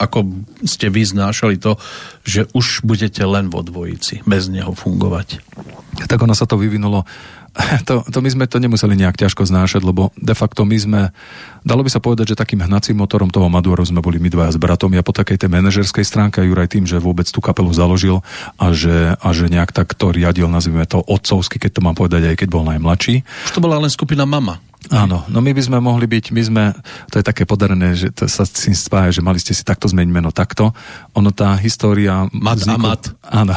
ako 0.00 0.24
ste 0.64 0.88
vy 0.88 1.04
znášali 1.04 1.60
to, 1.60 1.76
že 2.24 2.48
už 2.56 2.86
budete 2.88 3.20
len 3.26 3.52
vo 3.52 3.60
dvojici, 3.60 4.24
bez 4.24 4.48
neho 4.48 4.72
fungovať. 4.72 5.44
tak 6.08 6.22
ono 6.24 6.32
sa 6.32 6.48
to 6.48 6.56
vyvinulo. 6.56 7.04
To, 7.88 8.06
to 8.06 8.18
my 8.22 8.30
sme 8.30 8.44
to 8.46 8.62
nemuseli 8.62 8.94
nejak 8.94 9.18
ťažko 9.18 9.42
znášať, 9.46 9.82
lebo 9.82 10.14
de 10.14 10.34
facto 10.36 10.62
my 10.62 10.76
sme, 10.78 11.00
dalo 11.66 11.82
by 11.82 11.90
sa 11.90 11.98
povedať, 11.98 12.34
že 12.34 12.38
takým 12.38 12.62
hnacím 12.62 13.02
motorom 13.02 13.32
toho 13.32 13.50
Maduaru 13.50 13.82
sme 13.82 14.04
boli 14.04 14.22
my 14.22 14.30
dvaja 14.30 14.54
s 14.54 14.58
bratom. 14.60 14.92
Ja 14.94 15.02
po 15.02 15.10
takej 15.10 15.40
tej 15.40 15.50
manažerskej 15.50 16.06
stránke, 16.06 16.44
Juraj 16.44 16.70
tým, 16.70 16.86
že 16.86 17.02
vôbec 17.02 17.26
tú 17.26 17.42
kapelu 17.42 17.70
založil 17.74 18.22
a 18.60 18.70
že, 18.70 19.18
a 19.18 19.28
že 19.34 19.50
nejak 19.50 19.74
tak 19.74 19.98
to 19.98 20.14
riadil, 20.14 20.46
nazvime 20.46 20.86
to 20.86 21.02
otcovsky, 21.02 21.58
keď 21.58 21.80
to 21.80 21.84
mám 21.84 21.96
povedať, 21.98 22.30
aj 22.30 22.36
keď 22.38 22.48
bol 22.52 22.62
najmladší. 22.62 23.26
Už 23.50 23.52
to 23.54 23.64
bola 23.64 23.82
len 23.82 23.90
skupina 23.90 24.22
Mama. 24.22 24.69
Áno, 24.88 25.28
no 25.28 25.38
my 25.44 25.52
by 25.52 25.62
sme 25.62 25.78
mohli 25.78 26.08
byť, 26.08 26.32
my 26.32 26.42
sme, 26.42 26.64
to 27.12 27.20
je 27.20 27.24
také 27.24 27.44
podarené, 27.44 27.92
že 27.92 28.08
to 28.16 28.24
sa 28.24 28.48
s 28.48 28.64
tým 28.64 28.72
spája, 28.72 29.20
že 29.20 29.24
mali 29.24 29.36
ste 29.36 29.52
si 29.52 29.60
takto 29.60 29.84
zmeniť 29.86 30.08
meno 30.08 30.32
takto. 30.32 30.72
Ono 31.12 31.30
tá 31.30 31.52
história... 31.60 32.24
Mat 32.32 32.64
a 32.64 32.76
mat. 32.80 33.12
Áno, 33.28 33.52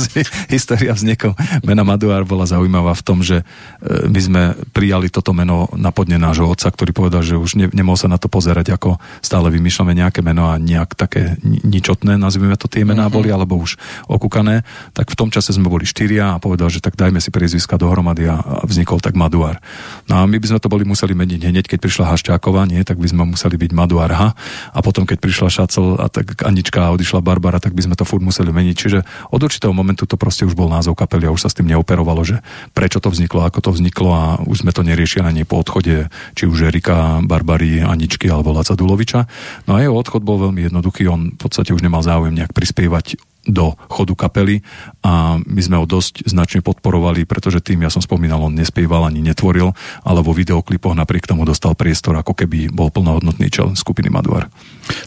história 0.54 0.90
vzniku 0.90 1.32
mena 1.62 1.82
Maduár 1.86 2.26
bola 2.26 2.44
zaujímavá 2.44 2.92
v 2.94 3.02
tom, 3.06 3.18
že 3.24 3.40
e, 3.40 4.10
my 4.10 4.20
sme 4.20 4.42
prijali 4.74 5.08
toto 5.08 5.32
meno 5.32 5.70
na 5.78 5.90
podne 5.90 6.20
nášho 6.20 6.44
otca, 6.46 6.68
ktorý 6.68 6.90
povedal, 6.90 7.22
že 7.24 7.38
už 7.38 7.56
ne, 7.56 7.66
nemohol 7.70 7.96
sa 7.96 8.10
na 8.10 8.20
to 8.20 8.26
pozerať, 8.28 8.74
ako 8.74 9.00
stále 9.24 9.48
vymýšľame 9.54 9.94
nejaké 9.94 10.20
meno 10.20 10.50
a 10.50 10.60
nejak 10.60 10.94
také 10.94 11.40
ni- 11.40 11.62
ničotné, 11.64 12.18
nazvime 12.20 12.58
to 12.58 12.68
tie 12.68 12.84
mená 12.84 13.06
boli, 13.08 13.30
alebo 13.32 13.56
už 13.56 13.78
okúkané. 14.10 14.66
Tak 14.92 15.14
v 15.14 15.18
tom 15.18 15.28
čase 15.30 15.56
sme 15.56 15.70
boli 15.70 15.88
štyria 15.88 16.36
a 16.36 16.42
povedal, 16.42 16.68
že 16.68 16.84
tak 16.84 16.98
dajme 16.98 17.22
si 17.22 17.32
priezviska 17.32 17.80
dohromady 17.80 18.28
a 18.28 18.34
a 18.34 18.66
vznikol 18.66 18.98
tak 18.98 19.14
Maduár. 19.14 19.62
No 20.10 20.18
a 20.18 20.26
my 20.26 20.36
by 20.36 20.46
sme 20.50 20.60
to 20.64 20.72
boli 20.72 20.88
museli 20.88 21.12
meniť 21.12 21.52
hneď, 21.52 21.68
keď 21.68 21.78
prišla 21.84 22.08
Hašťáková, 22.16 22.64
nie, 22.64 22.80
tak 22.80 22.96
by 22.96 23.04
sme 23.12 23.28
museli 23.36 23.60
byť 23.60 23.70
Maduár 23.76 24.08
H. 24.08 24.32
A 24.72 24.78
potom, 24.80 25.04
keď 25.04 25.20
prišla 25.20 25.52
Šacel 25.52 26.00
a 26.00 26.08
tak 26.08 26.40
Anička 26.40 26.88
a 26.88 26.96
odišla 26.96 27.20
Barbara, 27.20 27.60
tak 27.60 27.76
by 27.76 27.84
sme 27.84 27.92
to 27.92 28.08
furt 28.08 28.24
museli 28.24 28.48
meniť. 28.48 28.72
Čiže 28.72 28.98
od 29.28 29.44
určitého 29.44 29.76
momentu 29.76 30.08
to 30.08 30.16
proste 30.16 30.48
už 30.48 30.56
bol 30.56 30.72
názov 30.72 30.96
kapely 30.96 31.28
a 31.28 31.34
už 31.36 31.44
sa 31.44 31.52
s 31.52 31.56
tým 31.60 31.68
neoperovalo, 31.68 32.24
že 32.24 32.40
prečo 32.72 32.96
to 32.96 33.12
vzniklo, 33.12 33.44
ako 33.44 33.60
to 33.60 33.70
vzniklo 33.76 34.10
a 34.16 34.24
už 34.40 34.64
sme 34.64 34.72
to 34.72 34.80
neriešili 34.80 35.28
ani 35.28 35.44
po 35.44 35.60
odchode, 35.60 36.08
či 36.32 36.48
už 36.48 36.72
Erika, 36.72 37.20
Barbary, 37.20 37.84
Aničky 37.84 38.32
alebo 38.32 38.56
Laca 38.56 38.72
Duloviča. 38.72 39.28
No 39.68 39.76
a 39.76 39.84
jeho 39.84 39.92
odchod 39.92 40.24
bol 40.24 40.40
veľmi 40.40 40.72
jednoduchý, 40.72 41.12
on 41.12 41.36
v 41.36 41.40
podstate 41.44 41.76
už 41.76 41.84
nemal 41.84 42.00
záujem 42.00 42.32
nejak 42.32 42.56
prispievať 42.56 43.33
do 43.44 43.76
chodu 43.92 44.14
kapely 44.16 44.64
a 45.04 45.36
my 45.40 45.60
sme 45.60 45.76
ho 45.80 45.84
dosť 45.84 46.24
značne 46.28 46.64
podporovali, 46.64 47.28
pretože 47.28 47.60
tým, 47.60 47.84
ja 47.84 47.90
som 47.92 48.00
spomínal, 48.00 48.40
on 48.40 48.56
nespieval 48.56 49.04
ani 49.04 49.20
netvoril, 49.20 49.76
ale 50.02 50.20
vo 50.24 50.32
videoklipoch 50.32 50.96
napriek 50.96 51.28
tomu 51.28 51.44
dostal 51.44 51.76
priestor, 51.76 52.16
ako 52.16 52.32
keby 52.32 52.72
bol 52.72 52.88
plnohodnotný 52.88 53.52
člen 53.52 53.76
skupiny 53.76 54.08
Maduar. 54.08 54.48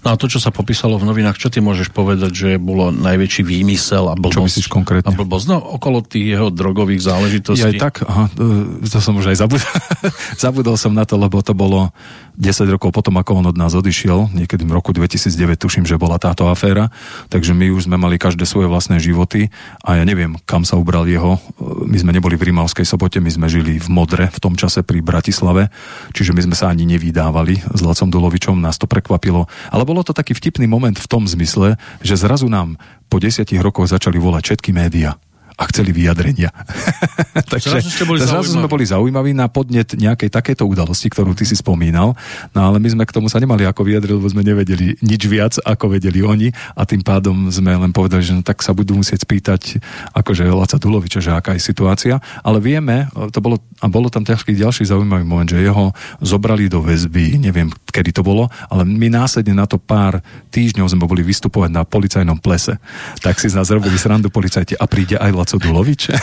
No 0.08 0.16
a 0.16 0.20
to, 0.20 0.32
čo 0.32 0.40
sa 0.40 0.56
popísalo 0.56 0.96
v 0.96 1.04
novinách, 1.04 1.36
čo 1.36 1.52
ty 1.52 1.60
môžeš 1.60 1.92
povedať, 1.92 2.32
že 2.32 2.50
bolo 2.56 2.96
najväčší 2.96 3.44
výmysel 3.44 4.08
a 4.08 4.16
blbosť? 4.16 4.40
Čo 4.40 4.48
myslíš 4.48 4.68
konkrétne? 4.72 5.12
A 5.12 5.20
blbosť, 5.20 5.52
no 5.52 5.60
okolo 5.60 6.00
tých 6.00 6.32
jeho 6.32 6.48
drogových 6.48 7.12
záležitostí. 7.12 7.60
Ja 7.60 7.76
aj 7.76 7.92
tak, 7.92 8.08
aha, 8.08 8.32
e, 8.32 8.88
to 8.88 9.04
som 9.04 9.20
už 9.20 9.36
aj 9.36 9.44
zabudol. 9.44 9.68
zabudol 10.48 10.76
som 10.80 10.96
na 10.96 11.04
to, 11.04 11.20
lebo 11.20 11.44
to 11.44 11.52
bolo 11.52 11.92
10 12.40 12.70
rokov 12.70 12.94
potom, 12.96 13.20
ako 13.20 13.44
on 13.44 13.52
od 13.52 13.58
nás 13.60 13.74
odišiel, 13.74 14.32
niekedy 14.32 14.64
v 14.64 14.72
roku 14.78 14.94
2009, 14.94 15.58
tuším, 15.58 15.84
že 15.90 15.98
bola 15.98 16.22
táto 16.22 16.46
aféra, 16.48 16.94
takže 17.34 17.58
my 17.58 17.74
už 17.74 17.90
sme 17.90 17.98
mali 17.98 18.22
každé 18.22 18.46
svoje 18.46 18.70
vlastné 18.70 19.02
životy 19.02 19.50
a 19.82 19.98
ja 19.98 20.06
neviem, 20.06 20.38
kam 20.46 20.62
sa 20.62 20.78
ubral 20.78 21.10
jeho. 21.10 21.42
My 21.84 21.98
sme 21.98 22.14
neboli 22.14 22.38
v 22.38 22.54
Rimavskej 22.54 22.86
sobote, 22.86 23.18
my 23.18 23.34
sme 23.34 23.50
žili 23.50 23.82
v 23.82 23.90
Modre 23.90 24.30
v 24.30 24.40
tom 24.40 24.54
čase 24.54 24.86
pri 24.86 25.02
Bratislave, 25.02 25.74
čiže 26.14 26.32
my 26.32 26.48
sme 26.48 26.56
sa 26.56 26.70
ani 26.70 26.86
nevydávali 26.86 27.74
s 27.74 27.82
Lacom 27.82 28.14
Dulovičom, 28.14 28.62
nás 28.62 28.78
to 28.78 28.86
prekvapilo. 28.86 29.50
Ale 29.74 29.82
bolo 29.82 29.97
to 30.04 30.14
taký 30.14 30.34
vtipný 30.34 30.68
moment 30.68 30.98
v 30.98 31.10
tom 31.10 31.24
zmysle, 31.26 31.78
že 32.04 32.20
zrazu 32.20 32.50
nám 32.50 32.76
po 33.08 33.22
desiatich 33.22 33.62
rokoch 33.62 33.88
začali 33.88 34.20
volať 34.20 34.44
všetky 34.54 34.74
médiá 34.76 35.16
a 35.58 35.64
chceli 35.74 35.90
vyjadrenia. 35.90 36.54
Takže 37.52 37.82
Zrazu 37.82 37.90
ste 37.90 38.06
boli 38.06 38.22
zrazu 38.22 38.54
sme 38.54 38.70
boli 38.70 38.86
zaujímaví 38.86 39.34
na 39.34 39.50
podnet 39.50 39.98
nejakej 39.98 40.30
takéto 40.30 40.70
udalosti, 40.70 41.10
ktorú 41.10 41.34
ty 41.34 41.50
si 41.50 41.58
spomínal, 41.58 42.14
no 42.54 42.60
ale 42.62 42.78
my 42.78 42.94
sme 42.94 43.04
k 43.10 43.16
tomu 43.18 43.26
sa 43.26 43.42
nemali 43.42 43.66
ako 43.66 43.82
vyjadriť, 43.82 44.14
lebo 44.14 44.30
sme 44.30 44.46
nevedeli 44.46 45.02
nič 45.02 45.22
viac, 45.26 45.58
ako 45.66 45.98
vedeli 45.98 46.22
oni 46.22 46.54
a 46.78 46.86
tým 46.86 47.02
pádom 47.02 47.50
sme 47.50 47.74
len 47.74 47.90
povedali, 47.90 48.22
že 48.22 48.38
no, 48.38 48.46
tak 48.46 48.62
sa 48.62 48.78
budú 48.78 49.02
musieť 49.02 49.26
spýtať 49.26 49.82
akože 50.14 50.46
Laca 50.46 50.78
Duloviča, 50.78 51.26
že 51.26 51.34
aká 51.34 51.58
je 51.58 51.66
situácia, 51.66 52.22
ale 52.46 52.62
vieme, 52.62 53.10
to 53.34 53.42
bolo, 53.42 53.58
a 53.82 53.90
bolo 53.90 54.14
tam 54.14 54.22
taký 54.22 54.54
ďalší 54.54 54.86
zaujímavý 54.86 55.26
moment, 55.26 55.50
že 55.50 55.58
jeho 55.58 55.90
zobrali 56.22 56.70
do 56.70 56.86
väzby, 56.86 57.42
neviem 57.42 57.74
kedy 57.98 58.14
to 58.14 58.22
bolo, 58.22 58.46
ale 58.70 58.86
my 58.86 59.10
následne 59.10 59.58
na 59.58 59.66
to 59.66 59.82
pár 59.82 60.22
týždňov 60.54 60.86
sme 60.86 61.10
boli 61.10 61.26
vystupovať 61.26 61.74
na 61.74 61.82
policajnom 61.82 62.38
plese. 62.38 62.78
Tak 63.26 63.42
si 63.42 63.50
z 63.50 63.58
nás 63.58 63.74
robili 63.74 63.98
srandu 63.98 64.30
policajti 64.30 64.78
a 64.78 64.86
príde 64.86 65.18
aj 65.18 65.34
Laco 65.34 65.47
Dulovič. 65.56 66.12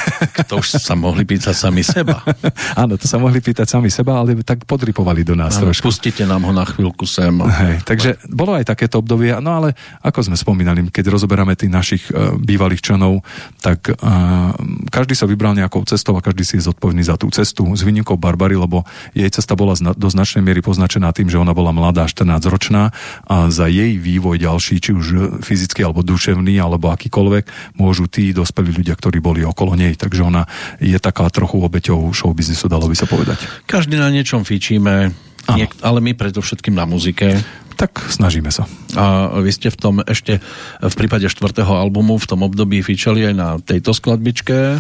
To 0.53 0.61
už 0.61 0.77
sa 0.77 0.93
mohli 0.93 1.25
pýtať 1.25 1.57
sami 1.57 1.81
seba. 1.81 2.21
Áno, 2.83 3.01
to 3.01 3.09
sa 3.09 3.17
mohli 3.17 3.41
pýtať 3.41 3.65
sami 3.65 3.89
seba, 3.89 4.21
ale 4.21 4.37
tak 4.45 4.69
podripovali 4.69 5.25
do 5.25 5.33
nás 5.33 5.57
Áno, 5.57 5.73
trošku. 5.73 5.89
pustite 5.89 6.29
nám 6.29 6.45
ho 6.45 6.53
na 6.53 6.69
chvíľku 6.69 7.09
sem. 7.09 7.33
Hej, 7.33 7.81
takže 7.89 8.21
bolo 8.29 8.53
aj 8.53 8.69
takéto 8.69 9.01
obdobie, 9.01 9.33
no 9.41 9.57
ale 9.57 9.73
ako 10.05 10.29
sme 10.29 10.37
spomínali, 10.37 10.85
keď 10.93 11.17
rozoberáme 11.17 11.57
tých 11.57 11.73
našich 11.73 12.03
uh, 12.13 12.37
bývalých 12.37 12.85
členov, 12.85 13.25
tak 13.65 13.89
uh, 13.89 14.53
každý 14.93 15.17
sa 15.17 15.25
vybral 15.25 15.57
nejakou 15.57 15.81
cestou 15.89 16.13
a 16.19 16.21
každý 16.21 16.45
si 16.45 16.61
je 16.61 16.69
zodpovedný 16.69 17.07
za 17.07 17.17
tú 17.17 17.33
cestu 17.33 17.65
s 17.73 17.81
výnimkou 17.81 18.21
Barbary, 18.21 18.59
lebo 18.59 18.85
jej 19.17 19.31
cesta 19.33 19.57
bola 19.57 19.73
zna- 19.79 19.97
do 19.97 20.09
značnej 20.11 20.45
miery 20.45 20.61
poznačená 20.61 21.15
tým, 21.15 21.31
že 21.31 21.41
ona 21.41 21.55
bola 21.55 21.71
mladá, 21.73 22.05
14-ročná 22.11 22.91
a 23.29 23.37
za 23.49 23.71
jej 23.71 23.97
vývoj 23.97 24.43
ďalší, 24.43 24.83
či 24.83 24.91
už 24.93 25.41
fyzický 25.47 25.87
alebo 25.87 26.03
duševný, 26.03 26.59
alebo 26.59 26.91
akýkoľvek, 26.91 27.77
môžu 27.79 28.11
tí 28.11 28.35
dospelí 28.35 28.75
ľudia, 28.75 28.99
ktorí 28.99 29.14
boli 29.19 29.43
okolo 29.43 29.75
nej. 29.75 29.95
Takže 29.99 30.23
ona 30.23 30.47
je 30.79 30.97
taká 31.03 31.27
trochu 31.29 31.61
obeťou 31.61 32.11
showbiznisu, 32.15 32.71
dalo 32.71 32.89
by 32.89 32.97
sa 32.97 33.07
povedať. 33.11 33.43
Každý 33.67 33.99
na 33.99 34.09
niečom 34.09 34.47
fičíme, 34.47 35.13
niek- 35.55 35.77
ale 35.83 35.99
my 36.01 36.15
predovšetkým 36.17 36.75
na 36.75 36.87
muzike. 36.89 37.39
Tak 37.75 38.07
snažíme 38.07 38.55
sa. 38.55 38.71
A 38.95 39.35
vy 39.43 39.51
ste 39.51 39.67
v 39.67 39.79
tom 39.79 39.95
ešte 40.07 40.39
v 40.79 40.95
prípade 40.95 41.27
štvrtého 41.27 41.75
albumu 41.75 42.23
v 42.23 42.27
tom 42.31 42.47
období 42.47 42.79
fičali 42.87 43.27
aj 43.27 43.35
na 43.35 43.49
tejto 43.59 43.91
skladbičke. 43.91 44.79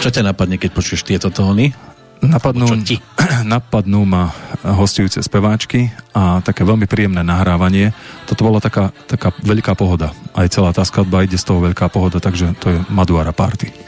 Čo 0.00 0.08
ťa 0.08 0.22
napadne, 0.24 0.56
keď 0.56 0.70
počuješ 0.72 1.04
tieto 1.04 1.28
tóny? 1.28 1.76
Napadnú, 2.24 2.66
napadnú 3.44 4.02
ma 4.08 4.32
hostujúce 4.64 5.20
speváčky 5.22 5.92
a 6.16 6.40
také 6.40 6.64
veľmi 6.66 6.88
príjemné 6.88 7.22
nahrávanie. 7.22 7.92
Toto 8.26 8.48
bola 8.48 8.58
taká, 8.58 8.90
taká 9.06 9.30
veľká 9.44 9.76
pohoda. 9.76 10.10
Aj 10.32 10.48
celá 10.48 10.72
tá 10.72 10.82
skladba 10.82 11.22
ide 11.22 11.38
z 11.38 11.46
toho 11.46 11.62
veľká 11.62 11.92
pohoda, 11.92 12.18
takže 12.18 12.56
to 12.58 12.72
je 12.72 12.78
Maduara 12.88 13.36
Party. 13.36 13.85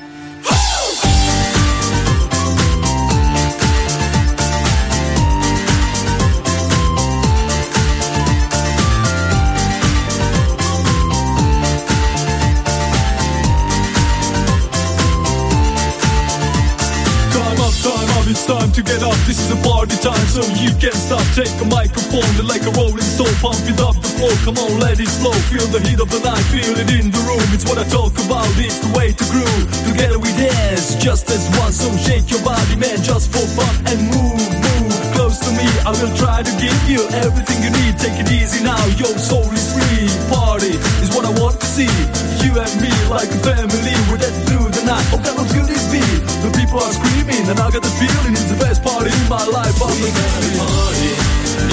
Get 18.82 19.02
up. 19.02 19.16
This 19.26 19.38
is 19.40 19.50
a 19.50 19.60
party 19.66 19.96
time, 19.98 20.26
so 20.28 20.42
you 20.60 20.70
can't 20.78 20.94
stop. 20.94 21.24
Take 21.34 21.52
a 21.60 21.66
microphone 21.66 22.46
like 22.46 22.62
a 22.62 22.72
rolling 22.78 23.02
stone, 23.02 23.34
pump 23.42 23.58
it 23.66 23.80
up 23.80 23.96
the 23.98 24.10
floor. 24.18 24.34
Come 24.44 24.58
on, 24.58 24.78
let 24.78 25.00
it 25.00 25.10
flow. 25.20 25.34
Feel 25.50 25.66
the 25.68 25.80
heat 25.86 26.00
of 26.00 26.10
the 26.10 26.20
night, 26.20 26.44
feel 26.52 26.74
it 26.76 26.90
in 26.92 27.10
the 27.10 27.22
room. 27.26 27.44
It's 27.54 27.64
what 27.64 27.78
I 27.78 27.84
talk 27.88 28.14
about, 28.18 28.46
it's 28.58 28.78
the 28.78 28.90
way 28.96 29.12
to 29.12 29.24
groove. 29.32 29.66
Together 29.88 30.18
we 30.18 30.30
dance, 30.36 30.94
just 30.96 31.30
as 31.30 31.44
one. 31.58 31.72
So 31.72 31.90
shake 31.96 32.30
your 32.30 32.42
body, 32.42 32.76
man, 32.76 33.02
just 33.02 33.32
for 33.32 33.44
fun 33.56 33.74
and 33.90 33.98
move, 34.10 34.42
move 34.62 35.17
close 35.28 35.44
to 35.44 35.52
me. 35.52 35.68
I 35.84 35.92
will 36.00 36.14
try 36.16 36.42
to 36.42 36.52
give 36.56 36.80
you 36.88 37.04
everything 37.20 37.60
you 37.60 37.70
need. 37.70 37.98
Take 38.00 38.16
it 38.16 38.32
easy 38.32 38.64
now, 38.64 38.80
your 38.96 39.12
soul 39.18 39.44
is 39.52 39.66
free. 39.76 40.08
Party 40.32 40.72
is 41.04 41.12
what 41.12 41.24
I 41.28 41.32
want 41.40 41.60
to 41.60 41.66
see. 41.66 41.92
You 42.40 42.56
and 42.56 42.74
me 42.80 42.88
like 43.12 43.28
a 43.28 43.40
family. 43.44 43.94
We're 44.08 44.16
dead 44.16 44.32
through 44.48 44.72
the 44.72 44.84
night. 44.88 45.04
Oh 45.12 45.20
God, 45.20 45.36
how 45.36 45.46
good 45.52 45.68
it 45.68 45.84
be? 45.92 46.00
The 46.44 46.50
people 46.56 46.80
are 46.80 46.92
screaming, 46.92 47.44
and 47.44 47.60
I 47.60 47.68
got 47.70 47.82
the 47.84 47.94
feeling 48.00 48.32
it's 48.32 48.48
the 48.48 48.56
best 48.56 48.82
party 48.82 49.12
in 49.12 49.28
my 49.28 49.44
life. 49.44 49.76
I'm 49.84 49.92
we 50.00 50.08
got 50.16 50.32
party, 50.64 51.12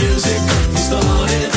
music 0.03 0.39
got 0.51 0.65
me 0.73 0.79
started. 0.89 1.54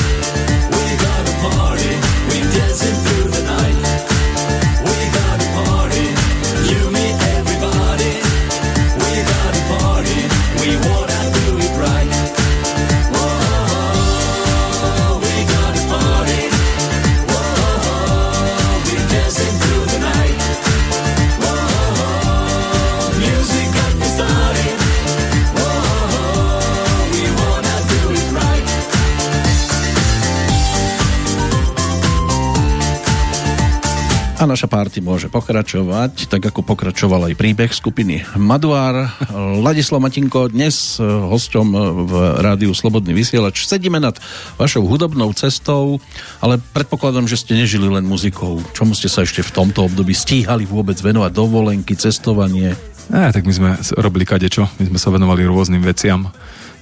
A 34.39 34.47
naša 34.47 34.70
party 34.70 35.02
môže 35.02 35.27
pokračovať, 35.27 36.31
tak 36.31 36.39
ako 36.47 36.62
pokračoval 36.62 37.27
aj 37.27 37.35
príbeh 37.35 37.74
skupiny 37.74 38.23
Maduár. 38.39 39.10
Ladislav 39.35 39.98
Matinko, 39.98 40.55
dnes 40.55 40.94
eh, 40.94 41.02
hosťom 41.02 41.66
eh, 41.74 41.78
v 42.06 42.12
rádiu 42.39 42.70
Slobodný 42.70 43.19
vysielač. 43.19 43.66
Sedíme 43.66 43.98
nad 43.98 44.15
vašou 44.55 44.86
hudobnou 44.86 45.35
cestou, 45.35 45.98
ale 46.39 46.62
predpokladám, 46.70 47.27
že 47.27 47.35
ste 47.35 47.59
nežili 47.59 47.90
len 47.90 48.06
muzikou. 48.06 48.62
Čomu 48.78 48.94
ste 48.94 49.10
sa 49.10 49.27
ešte 49.27 49.43
v 49.43 49.51
tomto 49.51 49.90
období 49.90 50.15
stíhali 50.15 50.70
vôbec 50.70 51.02
venovať? 51.02 51.35
Dovolenky, 51.35 51.98
cestovanie? 51.98 52.78
Ne, 53.10 53.35
tak 53.35 53.43
my 53.43 53.51
sme 53.51 53.70
robili 53.98 54.23
kadečo, 54.23 54.70
my 54.78 54.94
sme 54.94 54.98
sa 55.02 55.10
venovali 55.10 55.51
rôznym 55.51 55.82
veciam. 55.82 56.31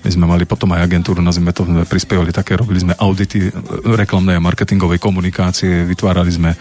My 0.07 0.15
sme 0.15 0.31
mali 0.31 0.47
potom 0.47 0.71
aj 0.71 0.87
agentúru, 0.87 1.19
nazvime 1.19 1.51
to, 1.51 1.67
sme 1.67 1.83
prispievali 1.83 2.31
také, 2.31 2.55
robili 2.55 2.79
sme 2.79 2.95
audity 2.95 3.51
e, 3.51 3.53
reklamnej 3.99 4.39
a 4.39 4.45
marketingovej 4.45 5.03
komunikácie, 5.03 5.83
vytvárali 5.83 6.31
sme 6.31 6.55
e, 6.55 6.59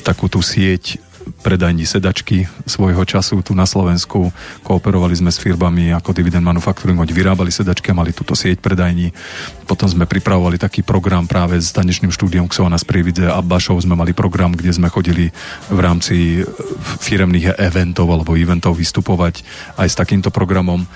takú 0.00 0.32
tú 0.32 0.40
sieť 0.40 0.96
predajní 1.42 1.84
sedačky 1.86 2.48
svojho 2.64 3.04
času 3.04 3.40
tu 3.42 3.52
na 3.54 3.64
Slovensku. 3.64 4.32
Kooperovali 4.66 5.14
sme 5.14 5.30
s 5.32 5.40
firmami 5.40 5.94
ako 5.94 6.12
Dividend 6.12 6.44
Manufacturing, 6.44 6.98
oni 6.98 7.12
vyrábali 7.14 7.48
sedačky 7.52 7.92
a 7.92 7.98
mali 7.98 8.16
túto 8.16 8.32
sieť 8.36 8.60
predajní. 8.60 9.12
Potom 9.68 9.88
sme 9.88 10.08
pripravovali 10.08 10.56
taký 10.56 10.80
program 10.80 11.28
práve 11.28 11.60
s 11.60 11.70
tanečným 11.76 12.08
štúdiom 12.08 12.48
Ksovana 12.48 12.80
z 12.80 12.88
Prievidze 12.88 13.26
a 13.28 13.38
Bašov 13.44 13.84
sme 13.84 13.94
mali 13.94 14.16
program, 14.16 14.56
kde 14.56 14.72
sme 14.72 14.88
chodili 14.88 15.28
v 15.68 15.78
rámci 15.78 16.40
e, 16.40 16.48
firemných 17.04 17.60
eventov 17.60 18.08
alebo 18.08 18.32
eventov 18.32 18.80
vystupovať 18.80 19.44
aj 19.76 19.88
s 19.92 19.98
takýmto 19.98 20.32
programom. 20.32 20.88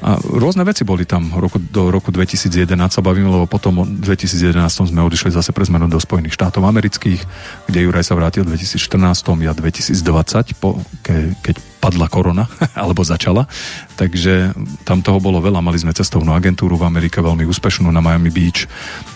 A 0.00 0.16
rôzne 0.16 0.64
veci 0.64 0.80
boli 0.80 1.04
tam 1.04 1.28
roku, 1.36 1.60
do 1.60 1.92
roku 1.92 2.08
2011 2.08 2.72
sa 2.88 3.04
bavíme, 3.04 3.28
lebo 3.28 3.44
potom 3.44 3.84
v 3.84 4.00
2011 4.00 4.56
sme 4.88 5.04
odišli 5.04 5.28
zase 5.28 5.52
pre 5.52 5.68
zmenu 5.68 5.92
do 5.92 6.00
Spojených 6.00 6.40
štátov 6.40 6.64
amerických, 6.64 7.20
kde 7.68 7.78
Juraj 7.84 8.08
sa 8.08 8.16
vrátil 8.16 8.48
v 8.48 8.56
2014, 8.56 8.80
ja 9.44 9.52
2020, 9.80 10.60
po, 10.60 10.76
ke, 11.00 11.32
keď 11.40 11.56
padla 11.80 12.12
korona, 12.12 12.44
alebo 12.78 13.00
začala. 13.00 13.48
Takže 13.96 14.52
tam 14.84 15.00
toho 15.00 15.16
bolo 15.16 15.40
veľa. 15.40 15.64
Mali 15.64 15.80
sme 15.80 15.96
cestovnú 15.96 16.36
agentúru 16.36 16.76
v 16.76 16.84
Amerike, 16.84 17.24
veľmi 17.24 17.48
úspešnú 17.48 17.88
na 17.88 18.04
Miami 18.04 18.28
Beach 18.28 18.68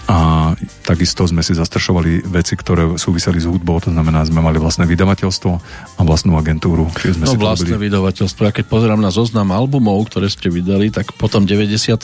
a 0.04 0.52
takisto 0.84 1.24
sme 1.24 1.40
si 1.40 1.56
zastršovali 1.56 2.28
veci, 2.28 2.56
ktoré 2.56 3.00
súviseli 3.00 3.40
s 3.40 3.48
hudbou, 3.48 3.80
to 3.80 3.88
znamená, 3.88 4.20
sme 4.24 4.44
mali 4.44 4.60
vlastné 4.60 4.84
vydavateľstvo 4.84 5.52
a 5.96 6.00
vlastnú 6.04 6.36
agentúru. 6.36 6.88
Čiže 6.92 7.20
sme 7.20 7.24
No 7.24 7.32
si 7.32 7.40
vlastné 7.40 7.72
robili- 7.72 7.88
vydavateľstvo. 7.88 8.40
Ja 8.44 8.52
keď 8.52 8.64
pozerám 8.68 9.00
na 9.00 9.08
zoznam 9.08 9.48
albumov, 9.52 10.04
ktoré 10.12 10.28
ste 10.28 10.52
vydali, 10.52 10.92
tak 10.92 11.16
potom 11.16 11.48
97. 11.48 11.96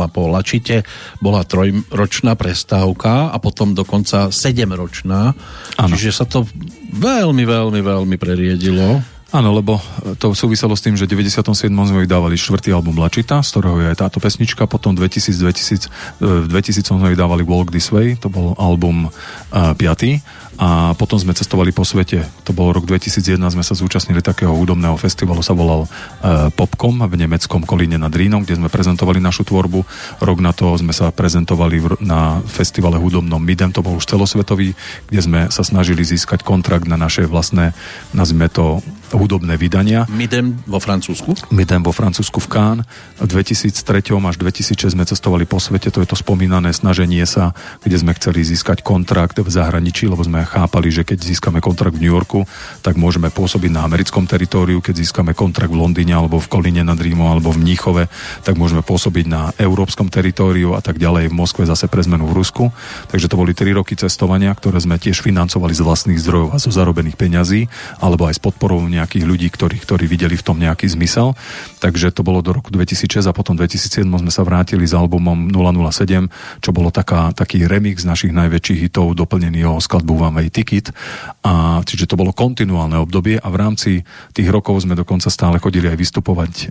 a 0.00 0.08
po 0.08 0.28
Lačite 0.28 0.88
bola 1.20 1.44
trojročná 1.44 2.32
prestávka 2.32 3.28
a 3.28 3.36
potom 3.36 3.76
dokonca 3.76 4.32
sedemročná. 4.32 5.36
Áno. 5.76 5.92
Čiže 5.92 6.10
sa 6.12 6.24
to 6.24 6.48
veľmi, 6.94 7.44
veľmi, 7.44 7.80
veľmi 7.82 8.16
preriedilo. 8.16 9.13
Áno, 9.34 9.50
lebo 9.50 9.82
to 10.22 10.30
súviselo 10.30 10.78
s 10.78 10.86
tým, 10.86 10.94
že 10.94 11.10
v 11.10 11.26
97. 11.26 11.66
sme 11.66 12.06
vydávali 12.06 12.38
štvrtý 12.38 12.70
album 12.70 13.02
Lačita, 13.02 13.42
z 13.42 13.50
ktorého 13.50 13.82
je 13.82 13.90
aj 13.90 14.06
táto 14.06 14.22
pesnička, 14.22 14.70
potom 14.70 14.94
2000, 14.94 15.34
2000, 15.34 15.90
v 16.22 16.46
2000 16.46 16.86
sme 16.86 17.10
vydávali 17.10 17.42
Walk 17.42 17.74
This 17.74 17.90
Way, 17.90 18.22
to 18.22 18.30
bol 18.30 18.54
album 18.62 19.10
uh, 19.10 19.74
piatý 19.74 20.22
a 20.54 20.94
potom 20.94 21.18
sme 21.18 21.34
cestovali 21.34 21.74
po 21.74 21.82
svete. 21.82 22.22
To 22.46 22.54
bol 22.54 22.70
rok 22.70 22.86
2001, 22.86 23.42
sme 23.42 23.66
sa 23.66 23.74
zúčastnili 23.74 24.22
takého 24.22 24.54
hudobného 24.54 24.94
festivalu, 24.94 25.42
sa 25.42 25.50
volal 25.50 25.90
uh, 25.90 26.54
Popcom 26.54 27.02
v 27.02 27.14
nemeckom 27.18 27.66
Kolíne 27.66 27.98
nad 27.98 28.14
Rínom, 28.14 28.46
kde 28.46 28.62
sme 28.62 28.70
prezentovali 28.70 29.18
našu 29.18 29.42
tvorbu. 29.42 29.82
Rok 30.22 30.38
na 30.38 30.54
to 30.54 30.70
sme 30.78 30.94
sa 30.94 31.10
prezentovali 31.10 31.76
v, 31.82 31.86
na 32.06 32.38
festivale 32.46 33.02
hudobnom 33.02 33.42
Midem, 33.42 33.74
to 33.74 33.82
bol 33.82 33.98
už 33.98 34.06
celosvetový, 34.06 34.78
kde 35.10 35.20
sme 35.20 35.40
sa 35.50 35.66
snažili 35.66 36.06
získať 36.06 36.46
kontrakt 36.46 36.86
na 36.86 36.94
naše 36.94 37.26
vlastné, 37.26 37.74
nazvime 38.14 38.46
to 38.46 38.78
hudobné 39.14 39.54
vydania. 39.54 40.04
Midem 40.10 40.58
vo 40.66 40.82
Francúzsku. 40.82 41.54
Midem 41.54 41.80
vo 41.80 41.94
Francúzsku 41.94 42.42
v 42.42 42.48
Cannes. 42.50 42.84
V 43.22 43.26
2003 43.30 44.10
až 44.10 44.36
2006 44.36 44.94
sme 44.94 45.06
cestovali 45.06 45.46
po 45.46 45.62
svete, 45.62 45.94
to 45.94 46.02
je 46.02 46.08
to 46.10 46.18
spomínané 46.18 46.74
snaženie 46.74 47.22
sa, 47.24 47.54
kde 47.86 47.96
sme 47.96 48.12
chceli 48.18 48.42
získať 48.42 48.82
kontrakt 48.82 49.38
v 49.38 49.46
zahraničí, 49.46 50.10
lebo 50.10 50.26
sme 50.26 50.42
chápali, 50.42 50.90
že 50.90 51.06
keď 51.06 51.22
získame 51.22 51.62
kontrakt 51.62 51.94
v 51.94 52.02
New 52.04 52.12
Yorku, 52.12 52.44
tak 52.82 52.98
môžeme 52.98 53.30
pôsobiť 53.30 53.70
na 53.70 53.86
americkom 53.86 54.26
teritóriu, 54.26 54.82
keď 54.82 55.06
získame 55.06 55.32
kontrakt 55.32 55.70
v 55.70 55.78
Londýne 55.78 56.18
alebo 56.18 56.42
v 56.42 56.50
Kolíne 56.50 56.82
nad 56.82 56.98
Rímom 56.98 57.30
alebo 57.30 57.54
v 57.54 57.62
Mníchove, 57.62 58.10
tak 58.42 58.58
môžeme 58.58 58.82
pôsobiť 58.82 59.26
na 59.30 59.54
európskom 59.56 60.10
teritóriu 60.10 60.74
a 60.74 60.82
tak 60.82 60.98
ďalej 60.98 61.30
v 61.30 61.38
Moskve 61.38 61.62
zase 61.64 61.86
pre 61.86 62.02
zmenu 62.02 62.26
v 62.26 62.36
Rusku. 62.42 62.64
Takže 63.08 63.30
to 63.30 63.38
boli 63.38 63.54
3 63.54 63.78
roky 63.78 63.94
cestovania, 63.94 64.50
ktoré 64.52 64.82
sme 64.82 64.98
tiež 64.98 65.22
financovali 65.22 65.72
z 65.76 65.86
vlastných 65.86 66.20
zdrojov 66.20 66.48
a 66.54 66.58
zo 66.58 66.70
zarobených 66.74 67.14
peňazí, 67.14 67.70
alebo 68.02 68.26
aj 68.26 68.36
s 68.36 68.42
podporou 68.42 68.82
nejakých 69.04 69.24
ľudí, 69.28 69.48
ktorí, 69.52 69.76
ktorí 69.76 70.08
videli 70.08 70.34
v 70.34 70.42
tom 70.42 70.56
nejaký 70.56 70.88
zmysel. 70.88 71.36
Takže 71.84 72.08
to 72.10 72.24
bolo 72.24 72.40
do 72.40 72.56
roku 72.56 72.72
2006 72.72 73.28
a 73.28 73.36
potom 73.36 73.52
2007 73.52 74.08
sme 74.08 74.32
sa 74.32 74.40
vrátili 74.40 74.88
s 74.88 74.96
albumom 74.96 75.52
007, 75.52 76.64
čo 76.64 76.70
bolo 76.72 76.88
taká, 76.88 77.36
taký 77.36 77.68
remix 77.68 78.08
našich 78.08 78.32
najväčších 78.32 78.88
hitov, 78.88 79.12
doplnený 79.12 79.68
o 79.68 79.76
skladbu 79.76 80.16
One 80.16 80.36
Way 80.40 80.48
Ticket. 80.48 80.96
A, 81.44 81.84
čiže 81.84 82.08
to 82.08 82.16
bolo 82.16 82.32
kontinuálne 82.32 82.96
obdobie 82.96 83.36
a 83.36 83.46
v 83.52 83.56
rámci 83.60 83.90
tých 84.32 84.48
rokov 84.48 84.88
sme 84.88 84.96
dokonca 84.96 85.28
stále 85.28 85.60
chodili 85.60 85.92
aj 85.92 86.00
vystupovať 86.00 86.52
e, 86.56 86.66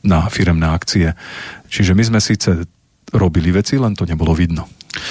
na 0.00 0.26
firemné 0.32 0.72
akcie. 0.72 1.12
Čiže 1.68 1.92
my 1.92 2.02
sme 2.08 2.20
síce 2.24 2.64
robili 3.12 3.52
veci, 3.52 3.76
len 3.76 3.92
to 3.92 4.08
nebolo 4.08 4.32
vidno. 4.32 4.64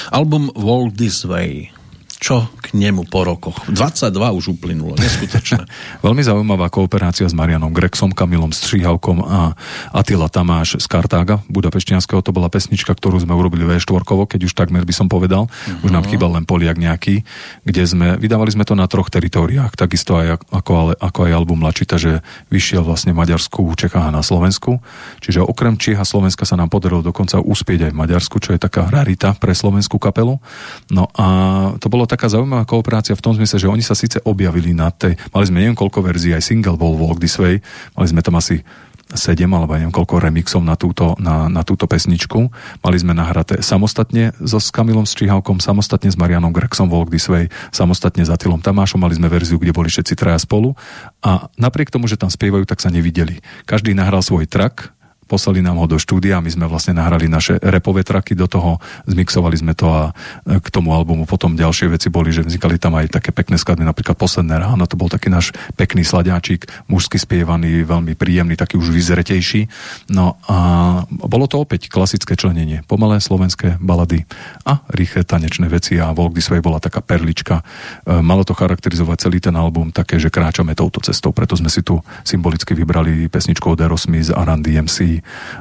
Album 0.09 0.49
Walk 0.57 0.97
This 0.97 1.21
Way. 1.21 1.80
Čo 2.21 2.45
k 2.61 2.77
nemu 2.77 3.09
po 3.09 3.25
rokoch? 3.25 3.65
22 3.65 4.13
už 4.13 4.53
uplynulo, 4.53 4.93
neskutočné. 4.93 5.65
Veľmi 6.05 6.21
zaujímavá 6.21 6.69
kooperácia 6.69 7.25
s 7.25 7.33
Marianom 7.33 7.73
Grexom, 7.73 8.13
Kamilom 8.13 8.53
Stříhavkom 8.53 9.25
a 9.25 9.57
Attila 9.89 10.29
Tamáš 10.29 10.77
z 10.77 10.85
Kartága 10.85 11.41
Budapešťanského. 11.49 12.21
To 12.21 12.29
bola 12.29 12.53
pesnička, 12.53 12.93
ktorú 12.93 13.17
sme 13.17 13.33
urobili 13.33 13.65
V4, 13.65 14.05
keď 14.05 14.37
už 14.45 14.53
takmer 14.53 14.85
by 14.85 14.93
som 14.93 15.09
povedal. 15.09 15.49
Uh-huh. 15.49 15.89
Už 15.89 15.89
nám 15.89 16.05
chýbal 16.05 16.37
len 16.37 16.45
Poliak 16.45 16.77
nejaký, 16.77 17.25
kde 17.65 17.83
sme, 17.89 18.21
vydávali 18.21 18.53
sme 18.53 18.69
to 18.69 18.77
na 18.77 18.85
troch 18.85 19.09
teritóriách, 19.09 19.73
takisto 19.73 20.13
aj 20.21 20.45
ako, 20.53 20.71
ale, 20.77 20.93
ako 21.01 21.25
aj 21.25 21.31
album 21.33 21.65
Lačita, 21.65 21.97
že 21.97 22.21
vyšiel 22.53 22.85
vlastne 22.85 23.17
v 23.17 23.25
Maďarsku, 23.25 23.65
Čechách 23.73 24.13
a 24.13 24.13
na 24.13 24.21
Slovensku. 24.21 24.77
Čiže 25.25 25.41
okrem 25.41 25.73
Čiech 25.73 25.97
a 25.97 26.05
Slovenska 26.05 26.45
sa 26.45 26.53
nám 26.53 26.69
podarilo 26.69 27.01
dokonca 27.01 27.41
uspieť 27.41 27.89
aj 27.89 27.91
v 27.97 28.01
Maďarsku, 28.05 28.37
čo 28.37 28.53
je 28.53 28.61
taká 28.61 28.93
rarita 28.93 29.33
pre 29.33 29.57
slovenskú 29.57 29.97
kapelu. 29.97 30.37
No 30.93 31.09
a 31.17 31.25
to 31.81 31.89
bolo 31.89 32.10
taká 32.11 32.27
zaujímavá 32.27 32.67
kooperácia 32.67 33.15
v 33.15 33.23
tom 33.23 33.31
zmysle, 33.31 33.63
že 33.63 33.71
oni 33.71 33.79
sa 33.79 33.95
síce 33.95 34.19
objavili 34.27 34.75
na 34.75 34.91
tej, 34.91 35.15
mali 35.31 35.45
sme 35.47 35.63
neviem 35.63 35.79
koľko 35.79 36.03
verzií, 36.03 36.35
aj 36.35 36.43
single 36.43 36.75
bol 36.75 36.99
Walk 36.99 37.23
This 37.23 37.39
Way, 37.39 37.63
mali 37.95 38.07
sme 38.11 38.19
tam 38.19 38.35
asi 38.35 38.59
7 39.11 39.43
alebo 39.43 39.75
neviem 39.75 39.91
koľko 39.91 40.23
remixov 40.23 40.63
na 40.63 40.79
túto, 40.79 41.19
na, 41.19 41.51
na 41.51 41.67
túto 41.67 41.83
pesničku. 41.83 42.47
Mali 42.79 42.97
sme 42.99 43.11
nahraté 43.11 43.59
samostatne 43.59 44.31
so 44.39 44.59
s 44.59 44.71
Kamilom 44.71 45.03
Stříhavkom, 45.03 45.59
samostatne 45.59 46.07
s 46.07 46.15
Marianom 46.15 46.55
Grexom 46.55 46.87
Walk 46.87 47.11
This 47.11 47.27
Way, 47.27 47.51
samostatne 47.75 48.23
s 48.23 48.31
Atilom 48.31 48.63
Tamášom, 48.63 49.03
mali 49.03 49.19
sme 49.19 49.27
verziu, 49.27 49.59
kde 49.59 49.75
boli 49.75 49.91
všetci 49.91 50.15
traja 50.15 50.39
spolu 50.39 50.79
a 51.19 51.51
napriek 51.59 51.91
tomu, 51.91 52.07
že 52.07 52.15
tam 52.15 52.31
spievajú, 52.31 52.63
tak 52.63 52.79
sa 52.79 52.87
nevideli. 52.87 53.43
Každý 53.67 53.91
nahral 53.91 54.23
svoj 54.23 54.47
track, 54.47 54.95
poslali 55.31 55.63
nám 55.63 55.79
ho 55.79 55.87
do 55.87 55.95
štúdia, 55.95 56.43
my 56.43 56.51
sme 56.51 56.67
vlastne 56.67 56.99
nahrali 56.99 57.31
naše 57.31 57.55
repové 57.63 58.03
traky 58.03 58.35
do 58.35 58.51
toho, 58.51 58.83
zmixovali 59.07 59.55
sme 59.55 59.71
to 59.71 59.87
a 59.87 60.11
k 60.43 60.67
tomu 60.67 60.91
albumu 60.91 61.23
potom 61.23 61.55
ďalšie 61.55 61.87
veci 61.87 62.11
boli, 62.11 62.35
že 62.35 62.43
vznikali 62.43 62.75
tam 62.75 62.99
aj 62.99 63.15
také 63.15 63.31
pekné 63.31 63.55
skladby, 63.55 63.87
napríklad 63.87 64.19
Posledné 64.19 64.59
ráno, 64.59 64.83
to 64.85 64.99
bol 64.99 65.07
taký 65.07 65.31
náš 65.31 65.55
pekný 65.79 66.03
sladáčik, 66.03 66.67
mužsky 66.91 67.15
spievaný, 67.15 67.87
veľmi 67.87 68.19
príjemný, 68.19 68.59
taký 68.59 68.75
už 68.75 68.91
vyzretejší. 68.91 69.71
No 70.11 70.35
a 70.51 70.57
bolo 71.07 71.47
to 71.47 71.63
opäť 71.63 71.87
klasické 71.87 72.35
členenie, 72.35 72.83
pomalé 72.89 73.23
slovenské 73.23 73.79
balady 73.79 74.27
a 74.67 74.83
rýchle 74.91 75.23
tanečné 75.23 75.71
veci 75.71 76.01
a 76.01 76.11
Walk 76.11 76.35
This 76.35 76.51
Way 76.51 76.59
bola 76.59 76.83
taká 76.83 76.99
perlička. 76.99 77.63
E, 78.05 78.19
malo 78.19 78.43
to 78.43 78.57
charakterizovať 78.57 79.29
celý 79.29 79.39
ten 79.39 79.55
album 79.55 79.95
také, 79.95 80.19
že 80.19 80.33
kráčame 80.33 80.75
touto 80.75 80.99
cestou, 80.99 81.31
preto 81.31 81.55
sme 81.55 81.71
si 81.71 81.85
tu 81.85 82.01
symbolicky 82.27 82.75
vybrali 82.75 83.31
pesničku 83.31 83.73
od 83.73 83.79
Aerosmith 83.79 84.33
a 84.33 84.41
Run 84.43 84.61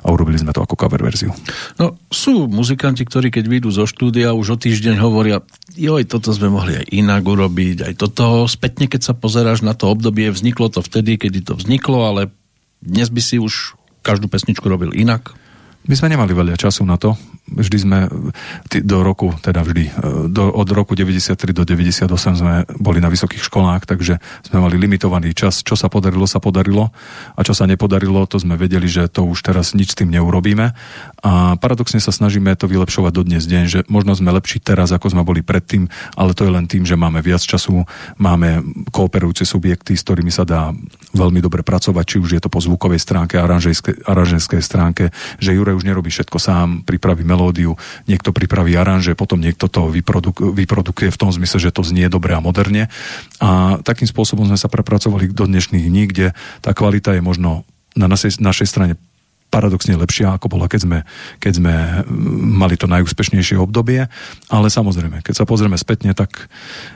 A 0.03 0.07
urobili 0.11 0.41
sme 0.41 0.53
to 0.53 0.65
ako 0.65 0.77
cover 0.77 1.01
verziu. 1.01 1.31
No, 1.77 1.97
sú 2.11 2.51
muzikanti, 2.51 3.07
ktorí 3.07 3.33
keď 3.33 3.45
vyjdú 3.47 3.71
zo 3.71 3.85
štúdia, 3.87 4.37
už 4.37 4.55
o 4.55 4.61
týždeň 4.61 4.97
hovoria, 5.01 5.45
joj, 5.75 6.05
toto 6.09 6.35
sme 6.35 6.53
mohli 6.53 6.81
aj 6.81 6.87
inak 6.91 7.23
urobiť, 7.23 7.87
aj 7.87 7.95
toto. 8.01 8.45
Spätne, 8.51 8.91
keď 8.91 9.01
sa 9.11 9.15
pozeráš 9.15 9.65
na 9.65 9.73
to 9.73 9.89
obdobie, 9.89 10.29
vzniklo 10.33 10.69
to 10.69 10.85
vtedy, 10.85 11.17
kedy 11.17 11.45
to 11.45 11.57
vzniklo, 11.57 12.05
ale 12.05 12.33
dnes 12.81 13.13
by 13.13 13.21
si 13.21 13.37
už 13.37 13.77
každú 14.01 14.29
pesničku 14.33 14.65
robil 14.65 14.97
inak. 14.97 15.37
My 15.89 15.97
sme 15.97 16.13
nemali 16.13 16.33
veľa 16.37 16.61
času 16.61 16.85
na 16.85 17.01
to. 17.01 17.17
Vždy 17.51 17.77
sme 17.83 17.99
do 18.71 18.99
roku, 19.03 19.35
teda 19.43 19.67
vždy, 19.67 19.91
do, 20.31 20.51
od 20.55 20.69
roku 20.71 20.95
93 20.95 21.35
do 21.51 21.67
98 21.67 22.07
sme 22.39 22.55
boli 22.79 23.03
na 23.03 23.11
vysokých 23.11 23.43
školách, 23.47 23.87
takže 23.91 24.23
sme 24.47 24.59
mali 24.63 24.79
limitovaný 24.79 25.35
čas. 25.35 25.67
Čo 25.67 25.75
sa 25.75 25.91
podarilo, 25.91 26.25
sa 26.31 26.39
podarilo 26.39 26.95
a 27.35 27.41
čo 27.43 27.53
sa 27.53 27.67
nepodarilo, 27.67 28.23
to 28.31 28.39
sme 28.39 28.55
vedeli, 28.55 28.87
že 28.87 29.11
to 29.11 29.27
už 29.27 29.43
teraz 29.43 29.75
nič 29.75 29.95
s 29.95 29.99
tým 29.99 30.15
neurobíme. 30.15 30.73
A 31.27 31.33
paradoxne 31.59 31.99
sa 31.99 32.15
snažíme 32.15 32.55
to 32.55 32.71
vylepšovať 32.71 33.13
do 33.13 33.23
dnes 33.27 33.45
deň, 33.45 33.65
že 33.67 33.81
možno 33.91 34.15
sme 34.15 34.31
lepší 34.31 34.63
teraz, 34.63 34.95
ako 34.95 35.11
sme 35.11 35.27
boli 35.27 35.43
predtým, 35.43 35.91
ale 36.15 36.37
to 36.37 36.47
je 36.47 36.55
len 36.55 36.71
tým, 36.71 36.87
že 36.87 36.95
máme 36.95 37.19
viac 37.25 37.43
času, 37.43 37.83
máme 38.21 38.63
kooperujúce 38.95 39.43
subjekty, 39.43 39.99
s 39.99 40.07
ktorými 40.07 40.31
sa 40.31 40.47
dá 40.47 40.71
veľmi 41.17 41.43
dobre 41.43 41.67
pracovať, 41.67 42.05
či 42.05 42.17
už 42.23 42.31
je 42.39 42.43
to 42.43 42.53
po 42.53 42.63
zvukovej 42.63 43.03
stránke, 43.03 43.41
aranžerskej 44.07 44.63
stránke, 44.63 45.11
že 45.43 45.57
Jure 45.57 45.75
už 45.75 45.89
nerobí 45.89 46.13
všetko 46.13 46.39
sám, 46.39 46.69
pripraví 46.87 47.25
melódiu, 47.27 47.40
niekto 48.05 48.31
pripraví 48.37 48.77
aranže, 48.77 49.17
potom 49.17 49.41
niekto 49.41 49.73
to 49.73 49.89
vyproduk- 49.89 50.53
vyprodukuje 50.53 51.09
v 51.09 51.21
tom 51.21 51.33
zmysle, 51.33 51.59
že 51.59 51.73
to 51.73 51.81
znie 51.81 52.13
dobre 52.13 52.37
a 52.37 52.45
moderne. 52.45 52.93
A 53.41 53.81
takým 53.81 54.07
spôsobom 54.07 54.45
sme 54.45 54.61
sa 54.61 54.69
prepracovali 54.69 55.33
do 55.33 55.49
dnešných 55.49 55.89
dní, 55.89 56.03
kde 56.13 56.27
tá 56.61 56.77
kvalita 56.77 57.17
je 57.17 57.23
možno 57.25 57.65
na 57.97 58.07
našej, 58.07 58.39
našej 58.39 58.69
strane 58.69 58.95
paradoxne 59.51 59.99
lepšia, 59.99 60.39
ako 60.39 60.47
bola, 60.47 60.71
keď 60.71 60.81
sme, 60.87 60.99
keď 61.43 61.53
sme 61.59 61.75
mali 62.55 62.79
to 62.79 62.87
najúspešnejšie 62.87 63.59
obdobie. 63.59 64.07
Ale 64.47 64.67
samozrejme, 64.71 65.27
keď 65.27 65.43
sa 65.43 65.49
pozrieme 65.49 65.75
spätne, 65.75 66.15
tak 66.15 66.47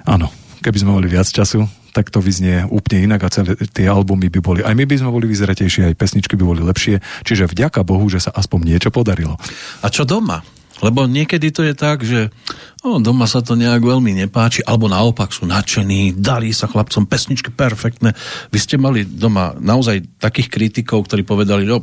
áno, 0.07 0.31
keby 0.63 0.79
sme 0.79 0.95
mali 0.95 1.11
viac 1.11 1.27
času, 1.27 1.67
tak 1.95 2.11
to 2.11 2.19
vyznie 2.19 2.67
úplne 2.67 3.07
inak 3.07 3.23
a 3.23 3.31
celé 3.31 3.55
tie 3.71 3.87
albumy 3.87 4.27
by 4.27 4.41
boli, 4.43 4.61
aj 4.67 4.75
my 4.75 4.85
by 4.85 4.99
sme 4.99 5.15
boli 5.15 5.31
vyzretejšie, 5.31 5.95
aj 5.95 5.99
pesničky 5.99 6.35
by 6.35 6.43
boli 6.43 6.61
lepšie, 6.67 6.99
čiže 7.23 7.47
vďaka 7.47 7.87
Bohu, 7.87 8.11
že 8.11 8.19
sa 8.19 8.35
aspoň 8.35 8.75
niečo 8.75 8.91
podarilo. 8.91 9.39
A 9.81 9.87
čo 9.87 10.03
doma? 10.03 10.43
Lebo 10.83 11.07
niekedy 11.07 11.55
to 11.55 11.63
je 11.63 11.75
tak, 11.79 12.03
že 12.03 12.35
o, 12.83 12.99
doma 12.99 13.31
sa 13.31 13.39
to 13.41 13.55
nejak 13.55 13.79
veľmi 13.79 14.11
nepáči, 14.27 14.67
alebo 14.67 14.91
naopak 14.91 15.31
sú 15.31 15.47
nadšení, 15.47 16.19
darí 16.19 16.51
sa 16.51 16.67
chlapcom 16.67 17.07
pesničky 17.07 17.55
perfektné. 17.55 18.11
Vy 18.51 18.59
ste 18.59 18.75
mali 18.75 19.07
doma 19.07 19.55
naozaj 19.55 20.19
takých 20.19 20.51
kritikov, 20.51 21.07
ktorí 21.07 21.23
povedali, 21.23 21.63
no, 21.63 21.79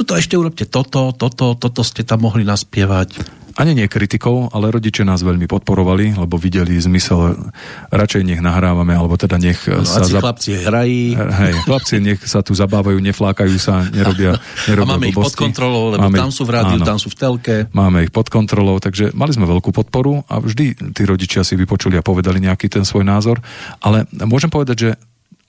tuto 0.00 0.16
ešte 0.16 0.32
urobte 0.32 0.64
toto, 0.64 1.12
toto, 1.12 1.52
toto 1.60 1.84
ste 1.84 2.08
tam 2.08 2.24
mohli 2.24 2.40
naspievať 2.40 3.40
ani 3.60 3.76
nie 3.76 3.92
kritikou, 3.92 4.48
ale 4.56 4.72
rodiče 4.72 5.04
nás 5.04 5.20
veľmi 5.20 5.44
podporovali, 5.44 6.16
lebo 6.16 6.40
videli 6.40 6.80
zmysel, 6.80 7.52
radšej 7.92 8.22
nech 8.24 8.40
nahrávame, 8.40 8.96
alebo 8.96 9.20
teda 9.20 9.36
nech 9.36 9.68
no, 9.68 9.84
sa... 9.84 10.00
Za... 10.00 10.24
chlapci 10.24 10.64
hrají. 10.64 11.12
Hej, 11.12 11.52
chlapci 11.68 12.00
nech 12.00 12.24
sa 12.24 12.40
tu 12.40 12.56
zabávajú, 12.56 12.96
neflákajú 12.96 13.56
sa, 13.60 13.84
nerobia, 13.92 14.40
nerobia 14.64 14.88
A 14.88 14.92
máme 14.96 15.12
blbosti. 15.12 15.12
ich 15.12 15.16
pod 15.28 15.34
kontrolou, 15.36 15.84
lebo 15.92 16.08
máme, 16.08 16.18
tam 16.24 16.32
sú 16.32 16.42
v 16.48 16.50
rádiu, 16.56 16.78
áno, 16.80 16.88
tam 16.88 16.98
sú 17.02 17.12
v 17.12 17.16
telke. 17.20 17.56
Máme 17.76 18.08
ich 18.08 18.12
pod 18.14 18.32
kontrolou, 18.32 18.80
takže 18.80 19.12
mali 19.12 19.36
sme 19.36 19.44
veľkú 19.44 19.76
podporu 19.76 20.24
a 20.24 20.40
vždy 20.40 20.96
tí 20.96 21.02
rodičia 21.04 21.44
si 21.44 21.52
vypočuli 21.52 22.00
a 22.00 22.06
povedali 22.06 22.40
nejaký 22.40 22.72
ten 22.72 22.88
svoj 22.88 23.04
názor, 23.04 23.44
ale 23.84 24.08
môžem 24.24 24.48
povedať, 24.48 24.76
že 24.78 24.90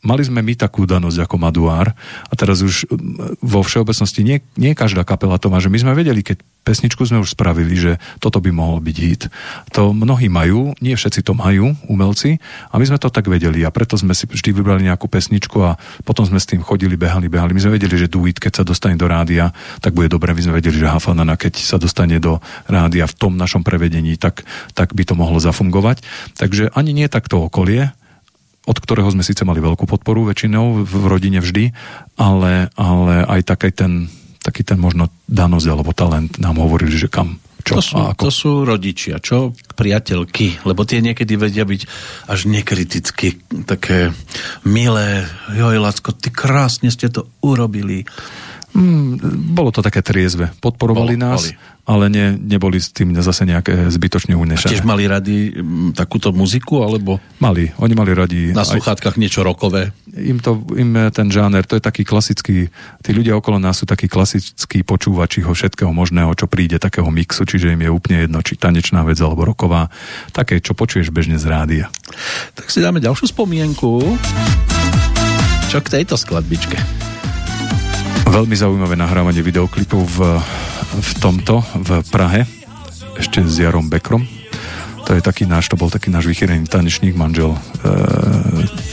mali 0.02 0.26
sme 0.26 0.42
my 0.42 0.54
takú 0.58 0.90
danosť 0.90 1.30
ako 1.30 1.36
Maduár 1.38 1.94
a 2.28 2.34
teraz 2.34 2.66
už 2.66 2.90
vo 3.42 3.62
všeobecnosti 3.62 4.26
nie, 4.26 4.38
nie 4.58 4.74
každá 4.74 5.06
kapela 5.06 5.38
to 5.38 5.54
má, 5.54 5.62
že 5.62 5.70
my 5.70 5.78
sme 5.78 5.94
vedeli, 5.94 6.26
keď 6.26 6.42
pesničku 6.62 7.02
sme 7.06 7.22
už 7.22 7.34
spravili, 7.34 7.74
že 7.74 7.92
toto 8.22 8.38
by 8.38 8.54
mohol 8.54 8.82
byť 8.82 8.98
hit. 9.02 9.24
To 9.78 9.94
mnohí 9.94 10.30
majú, 10.30 10.78
nie 10.82 10.94
všetci 10.94 11.26
to 11.26 11.34
majú, 11.34 11.74
umelci, 11.90 12.38
a 12.70 12.78
my 12.78 12.86
sme 12.86 13.02
to 13.02 13.14
tak 13.14 13.30
vedeli 13.30 13.66
a 13.66 13.74
preto 13.74 13.98
sme 13.98 14.14
si 14.14 14.30
vždy 14.30 14.54
vybrali 14.54 14.86
nejakú 14.86 15.10
pesničku 15.10 15.58
a 15.62 15.78
potom 16.06 16.26
sme 16.26 16.38
s 16.38 16.50
tým 16.50 16.62
chodili, 16.62 16.98
behali, 16.98 17.30
behali. 17.30 17.54
My 17.54 17.62
sme 17.62 17.78
vedeli, 17.78 17.98
že 17.98 18.10
Duit, 18.10 18.38
keď 18.38 18.62
sa 18.62 18.64
dostane 18.66 18.98
do 18.98 19.10
rádia, 19.10 19.54
tak 19.82 19.94
bude 19.98 20.10
dobre. 20.10 20.34
My 20.34 20.42
sme 20.42 20.58
vedeli, 20.58 20.78
že 20.78 20.90
Hafanana, 20.90 21.38
keď 21.38 21.62
sa 21.62 21.82
dostane 21.82 22.22
do 22.22 22.42
rádia 22.70 23.10
v 23.10 23.18
tom 23.18 23.34
našom 23.38 23.66
prevedení, 23.66 24.18
tak, 24.18 24.46
tak 24.78 24.94
by 24.94 25.02
to 25.06 25.18
mohlo 25.18 25.42
zafungovať. 25.42 26.06
Takže 26.38 26.74
ani 26.78 26.94
nie 26.94 27.10
takto 27.10 27.42
okolie, 27.50 27.94
od 28.66 28.78
ktorého 28.78 29.10
sme 29.10 29.26
síce 29.26 29.42
mali 29.42 29.58
veľkú 29.58 29.90
podporu 29.90 30.30
väčšinou 30.30 30.86
v 30.86 30.94
rodine 31.10 31.42
vždy, 31.42 31.74
ale, 32.22 32.70
ale 32.78 33.26
aj 33.26 33.42
taký 33.50 33.74
ten, 33.74 34.06
taký 34.46 34.62
ten 34.62 34.78
možno 34.78 35.10
danosť 35.26 35.68
alebo 35.70 35.98
talent 35.98 36.38
nám 36.38 36.62
hovorili, 36.62 36.94
že 36.94 37.10
kam, 37.10 37.42
čo 37.66 37.78
To 37.78 37.82
sú, 37.82 37.94
a 37.98 38.14
ako. 38.14 38.22
to 38.22 38.30
sú 38.30 38.52
rodičia, 38.66 39.22
čo 39.22 39.54
priateľky, 39.78 40.66
lebo 40.66 40.86
tie 40.86 41.02
niekedy 41.02 41.38
vedia 41.38 41.66
byť 41.66 41.82
až 42.30 42.40
nekriticky 42.50 43.42
také 43.66 44.14
milé. 44.66 45.26
Joj, 45.54 45.78
Lacko, 45.82 46.14
ty 46.14 46.30
krásne 46.30 46.94
ste 46.94 47.10
to 47.10 47.30
urobili. 47.42 48.06
Mm, 48.72 49.20
bolo 49.52 49.68
to 49.70 49.84
také 49.84 50.00
triezve. 50.00 50.48
Podporovali 50.64 51.20
Bolo, 51.20 51.26
nás, 51.28 51.52
boli. 51.52 51.60
ale 51.84 52.06
ne, 52.08 52.26
neboli 52.34 52.80
s 52.80 52.96
tým 52.96 53.12
zase 53.20 53.44
nejaké 53.44 53.92
zbytočne 53.92 54.32
A 54.32 54.40
unešené. 54.40 54.72
tiež 54.72 54.88
mali 54.88 55.04
rady 55.04 55.60
mm, 55.60 55.92
takúto 55.92 56.32
muziku, 56.32 56.80
alebo 56.80 57.20
Mali, 57.44 57.68
oni 57.76 57.92
mali 57.92 58.16
radi... 58.16 58.42
na 58.56 58.64
aj- 58.64 58.80
sluchátkach 58.80 59.20
niečo 59.20 59.44
rokové? 59.44 59.92
im, 60.16 60.40
to, 60.40 60.64
im 60.80 60.96
ten 61.12 61.28
žáner, 61.28 61.68
to 61.68 61.76
je 61.76 61.84
taký 61.84 62.08
klasický, 62.08 62.72
tí 63.04 63.10
ľudia 63.12 63.36
okolo 63.36 63.60
nás 63.60 63.76
sú 63.76 63.86
takí 63.86 64.08
klasickí 64.08 64.88
počúvači 64.88 65.44
ho 65.44 65.52
všetkého 65.52 65.92
možného, 65.92 66.32
čo 66.32 66.48
príde, 66.48 66.80
takého 66.80 67.12
mixu, 67.12 67.44
čiže 67.44 67.76
im 67.76 67.84
je 67.84 67.92
úplne 67.92 68.24
jedno, 68.24 68.40
či 68.40 68.56
tanečná 68.56 69.04
vec 69.04 69.20
alebo 69.20 69.44
roková, 69.44 69.92
také, 70.32 70.64
čo 70.64 70.72
počuješ 70.72 71.12
bežne 71.12 71.36
z 71.36 71.44
rádia. 71.44 71.86
Tak 72.56 72.72
si 72.72 72.80
dáme 72.80 73.04
ďalšiu 73.04 73.36
spomienku. 73.36 74.16
Čo 75.68 75.84
k 75.84 75.92
tejto 76.00 76.16
skladbičke? 76.16 77.11
Veľmi 78.32 78.56
zaujímavé 78.56 78.96
nahrávanie 78.96 79.44
videoklipov 79.44 80.08
v, 80.08 80.40
v 81.04 81.12
tomto, 81.20 81.60
v 81.76 82.00
Prahe, 82.16 82.48
ešte 83.20 83.44
s 83.44 83.60
Jarom 83.60 83.92
Bekrom. 83.92 84.24
To 85.04 85.12
je 85.12 85.20
taký 85.20 85.44
náš, 85.44 85.68
to 85.68 85.76
bol 85.76 85.92
taký 85.92 86.08
náš 86.08 86.32
vychýrený 86.32 86.64
tanečník, 86.72 87.12
manžel 87.12 87.52
e, 87.52 87.60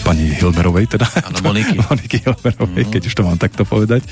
pani 0.08 0.32
Hilmerovej, 0.32 0.96
teda. 0.96 1.04
Áno, 1.04 1.44
Moniky. 1.44 1.76
Moniky 1.84 2.16
Hilmerovej, 2.24 2.84
keď 2.88 3.02
už 3.12 3.14
to 3.14 3.22
mám 3.28 3.36
takto 3.36 3.68
povedať. 3.68 4.08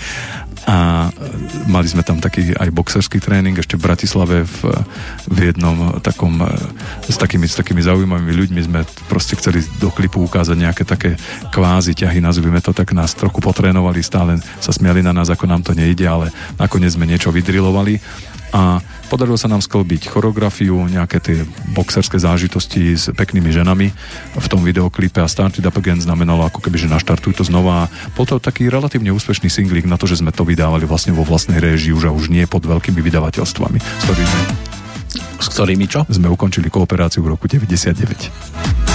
A 0.68 1.08
e, 1.08 1.70
mali 1.72 1.88
sme 1.88 2.04
tam 2.04 2.20
taký 2.20 2.52
aj 2.52 2.68
boxerský 2.68 3.16
tréning 3.16 3.56
ešte 3.56 3.80
v 3.80 3.86
Bratislave 3.88 4.44
v, 4.44 4.58
v 5.32 5.38
jednom 5.48 5.96
takom 6.04 6.44
e, 6.44 6.52
s 7.08 7.16
takými, 7.16 7.48
s 7.48 7.56
takými 7.56 7.80
zaujímavými 7.80 8.34
ľuďmi 8.36 8.60
sme 8.68 8.80
proste 9.08 9.40
chceli 9.40 9.64
do 9.80 9.88
klipu 9.88 10.20
ukázať 10.28 10.56
nejaké 10.60 10.84
také 10.84 11.16
kvázi 11.48 11.96
ťahy, 11.96 12.20
nazvime 12.20 12.60
to 12.60 12.76
tak, 12.76 12.92
nás 12.92 13.16
trochu 13.16 13.40
potrénovali, 13.40 14.04
stále 14.04 14.36
sa 14.60 14.76
smiali 14.76 15.00
na 15.00 15.16
nás, 15.16 15.32
ako 15.32 15.48
nám 15.48 15.64
to 15.64 15.72
nejde, 15.72 16.04
ale 16.04 16.28
nakoniec 16.60 16.92
sme 16.92 17.08
niečo 17.08 17.32
vydrilovali 17.32 17.96
a 18.54 18.78
podarilo 19.10 19.38
sa 19.38 19.50
nám 19.50 19.62
sklbiť 19.62 20.10
choreografiu, 20.10 20.86
nejaké 20.86 21.18
tie 21.18 21.36
boxerské 21.74 22.18
zážitosti 22.18 22.94
s 22.94 23.10
peknými 23.10 23.50
ženami 23.50 23.86
v 24.36 24.46
tom 24.50 24.62
videoklipe 24.62 25.18
a 25.18 25.30
Start 25.30 25.58
It 25.58 25.66
Up 25.66 25.78
Again 25.78 25.98
znamenalo 25.98 26.46
ako 26.46 26.62
keby, 26.62 26.78
že 26.78 26.92
naštartuj 26.92 27.38
to 27.38 27.44
znova. 27.46 27.90
Bol 28.14 28.26
to 28.26 28.38
taký 28.38 28.70
relatívne 28.70 29.10
úspešný 29.10 29.50
singlik 29.50 29.86
na 29.90 29.98
to, 29.98 30.06
že 30.06 30.22
sme 30.22 30.30
to 30.30 30.46
vydávali 30.46 30.86
vlastne 30.86 31.14
vo 31.14 31.26
vlastnej 31.26 31.58
réžii 31.58 31.94
už 31.94 32.10
a 32.10 32.14
už 32.14 32.30
nie 32.30 32.46
pod 32.46 32.62
veľkými 32.66 33.02
vydavateľstvami, 33.02 33.78
s 33.82 34.02
ktorými 34.06 34.40
S 35.36 35.46
ktorými 35.52 35.86
čo? 35.90 36.00
sme 36.08 36.32
ukončili 36.32 36.72
kooperáciu 36.72 37.20
v 37.20 37.36
roku 37.36 37.44
99. 37.50 38.85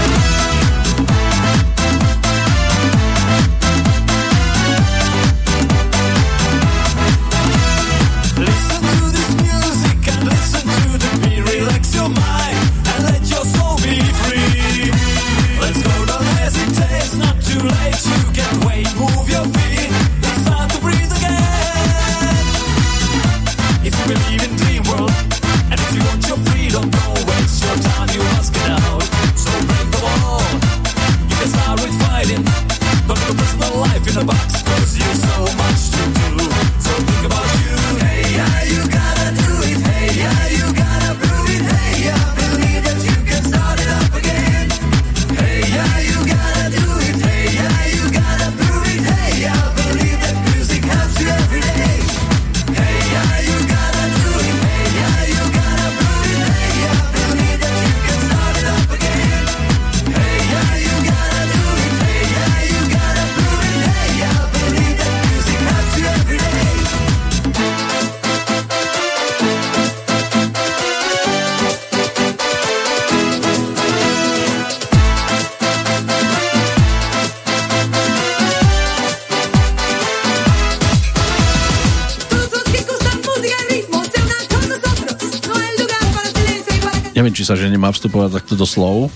Neviem, 87.22 87.38
či 87.38 87.46
sa 87.46 87.54
žene 87.54 87.78
má 87.78 87.94
vstupovať 87.94 88.42
takto 88.42 88.58
do 88.58 88.66
slov. 88.66 89.14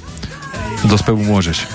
Do 0.85 0.93
spevu 0.93 1.25
môžeš. 1.25 1.65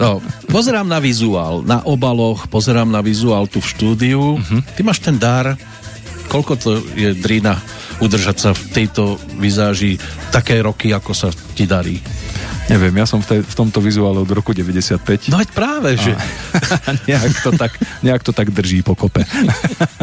No, 0.00 0.22
pozerám 0.48 0.88
na 0.88 1.02
vizuál, 1.02 1.60
na 1.66 1.84
obaloch, 1.84 2.48
pozerám 2.48 2.88
na 2.88 3.04
vizuál 3.04 3.44
tu 3.50 3.60
v 3.60 3.68
štúdiu. 3.68 4.40
Ty 4.72 4.80
máš 4.80 5.04
ten 5.04 5.20
dar, 5.20 5.58
koľko 6.32 6.52
to 6.56 6.70
je 6.96 7.12
drina 7.12 7.60
udržať 8.00 8.36
sa 8.40 8.50
v 8.56 8.62
tejto 8.72 9.20
vizáži 9.36 10.00
také 10.32 10.64
roky, 10.64 10.94
ako 10.96 11.12
sa 11.12 11.28
ti 11.52 11.68
darí. 11.68 12.00
Neviem, 12.70 13.02
ja 13.02 13.06
som 13.10 13.18
v, 13.18 13.26
tej, 13.26 13.40
v 13.42 13.54
tomto 13.58 13.82
vizuále 13.82 14.22
od 14.22 14.30
roku 14.30 14.54
95. 14.54 15.26
No 15.26 15.42
veď 15.42 15.50
práve, 15.50 15.98
že 15.98 16.14
nejak, 17.10 17.34
to 17.42 17.50
tak, 17.58 17.74
nejak 18.06 18.22
to 18.22 18.30
tak 18.30 18.54
drží 18.54 18.86
po 18.86 18.94
kope. 18.94 19.26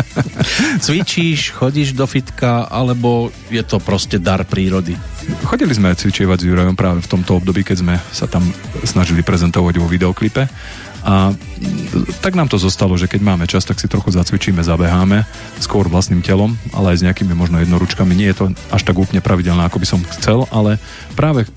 cvičíš, 0.85 1.55
chodíš 1.55 1.95
do 1.95 2.03
fitka, 2.03 2.67
alebo 2.67 3.31
je 3.47 3.63
to 3.63 3.79
proste 3.79 4.19
dar 4.19 4.43
prírody. 4.43 4.99
Chodili 5.47 5.71
sme 5.71 5.95
cvičievať 5.95 6.43
s 6.43 6.47
Jurajom 6.51 6.75
práve 6.75 6.99
v 6.99 7.07
tomto 7.07 7.39
období, 7.39 7.63
keď 7.63 7.77
sme 7.79 7.95
sa 8.11 8.27
tam 8.27 8.43
snažili 8.83 9.23
prezentovať 9.23 9.79
vo 9.79 9.87
videoklipe. 9.87 10.51
A 11.07 11.31
mm, 11.31 12.19
tak 12.19 12.35
nám 12.35 12.51
to 12.51 12.59
zostalo, 12.59 12.99
že 12.99 13.07
keď 13.07 13.23
máme 13.23 13.47
čas, 13.47 13.63
tak 13.63 13.79
si 13.79 13.87
trochu 13.87 14.11
zacvičíme, 14.11 14.59
zabeháme, 14.59 15.23
skôr 15.63 15.87
vlastným 15.87 16.19
telom, 16.19 16.59
ale 16.75 16.91
aj 16.91 16.99
s 16.99 17.05
nejakými 17.07 17.31
možno 17.31 17.63
jednoručkami. 17.63 18.11
Nie 18.11 18.35
je 18.35 18.43
to 18.43 18.45
až 18.75 18.83
tak 18.83 18.99
úplne 18.99 19.23
pravidelné, 19.23 19.63
ako 19.63 19.79
by 19.79 19.87
som 19.87 20.03
chcel, 20.19 20.43
ale 20.51 20.75
práve 21.15 21.47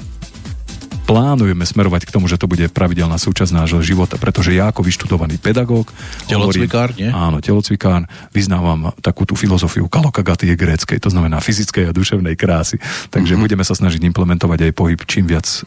plánujeme 1.10 1.66
smerovať 1.66 2.06
k 2.06 2.14
tomu, 2.14 2.30
že 2.30 2.38
to 2.38 2.46
bude 2.46 2.70
pravidelná 2.70 3.18
súčasť 3.18 3.50
nášho 3.50 3.82
života, 3.82 4.14
pretože 4.14 4.54
ja 4.54 4.70
ako 4.70 4.86
vyštudovaný 4.86 5.42
pedagóg 5.42 5.90
Telocvikár, 6.30 6.94
nie? 6.94 7.10
Áno, 7.10 7.42
telocvikár, 7.42 8.06
vyznávam 8.30 8.94
takú 9.02 9.26
tú 9.26 9.34
filozofiu 9.34 9.90
kalokagatie 9.90 10.54
gréckej, 10.54 11.02
to 11.02 11.10
znamená 11.10 11.42
fyzickej 11.42 11.90
a 11.90 11.96
duševnej 11.96 12.38
krásy. 12.38 12.78
Takže 13.10 13.34
mm-hmm. 13.34 13.42
budeme 13.42 13.66
sa 13.66 13.74
snažiť 13.74 14.06
implementovať 14.06 14.70
aj 14.70 14.72
pohyb 14.78 15.00
čím 15.02 15.26
viac 15.26 15.66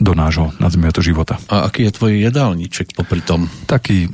do 0.00 0.16
nášho, 0.16 0.56
nazvime 0.56 0.88
to, 0.96 1.04
života. 1.04 1.36
A 1.52 1.68
aký 1.68 1.84
je 1.84 1.92
tvoj 1.92 2.12
jedálniček 2.24 2.96
popri 2.96 3.20
tom? 3.20 3.52
Taký 3.68 4.08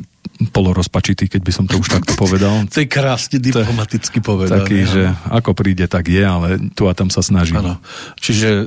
polorozpačitý, 0.52 1.32
keď 1.32 1.40
by 1.40 1.52
som 1.52 1.64
to 1.64 1.80
už 1.80 1.88
takto 1.88 2.12
povedal. 2.14 2.52
To 2.76 2.84
je 2.84 2.88
krásne 2.88 3.40
diplomaticky 3.40 4.20
povedané. 4.20 4.60
Taký, 4.64 4.78
že 4.84 5.02
ako 5.32 5.56
príde, 5.56 5.88
tak 5.88 6.12
je, 6.12 6.20
ale 6.20 6.60
tu 6.76 6.84
a 6.88 6.92
tam 6.92 7.08
sa 7.08 7.24
snažím. 7.24 7.64
Áno. 7.64 7.80
Čiže 8.20 8.48
e, 8.48 8.64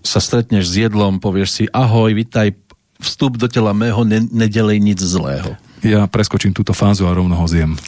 sa 0.00 0.24
stretneš 0.24 0.72
s 0.72 0.74
jedlom, 0.88 1.20
povieš 1.20 1.48
si 1.52 1.64
ahoj, 1.68 2.16
vitaj, 2.16 2.56
vstup 3.02 3.36
do 3.36 3.50
tela 3.50 3.76
mého 3.76 4.06
ne- 4.08 4.30
nedelej 4.30 4.80
nic 4.80 4.96
zlého. 5.02 5.58
Ja 5.82 6.06
preskočím 6.06 6.54
túto 6.54 6.72
fázu 6.72 7.04
a 7.10 7.12
rovno 7.12 7.36
ho 7.36 7.46
zjem. 7.50 7.76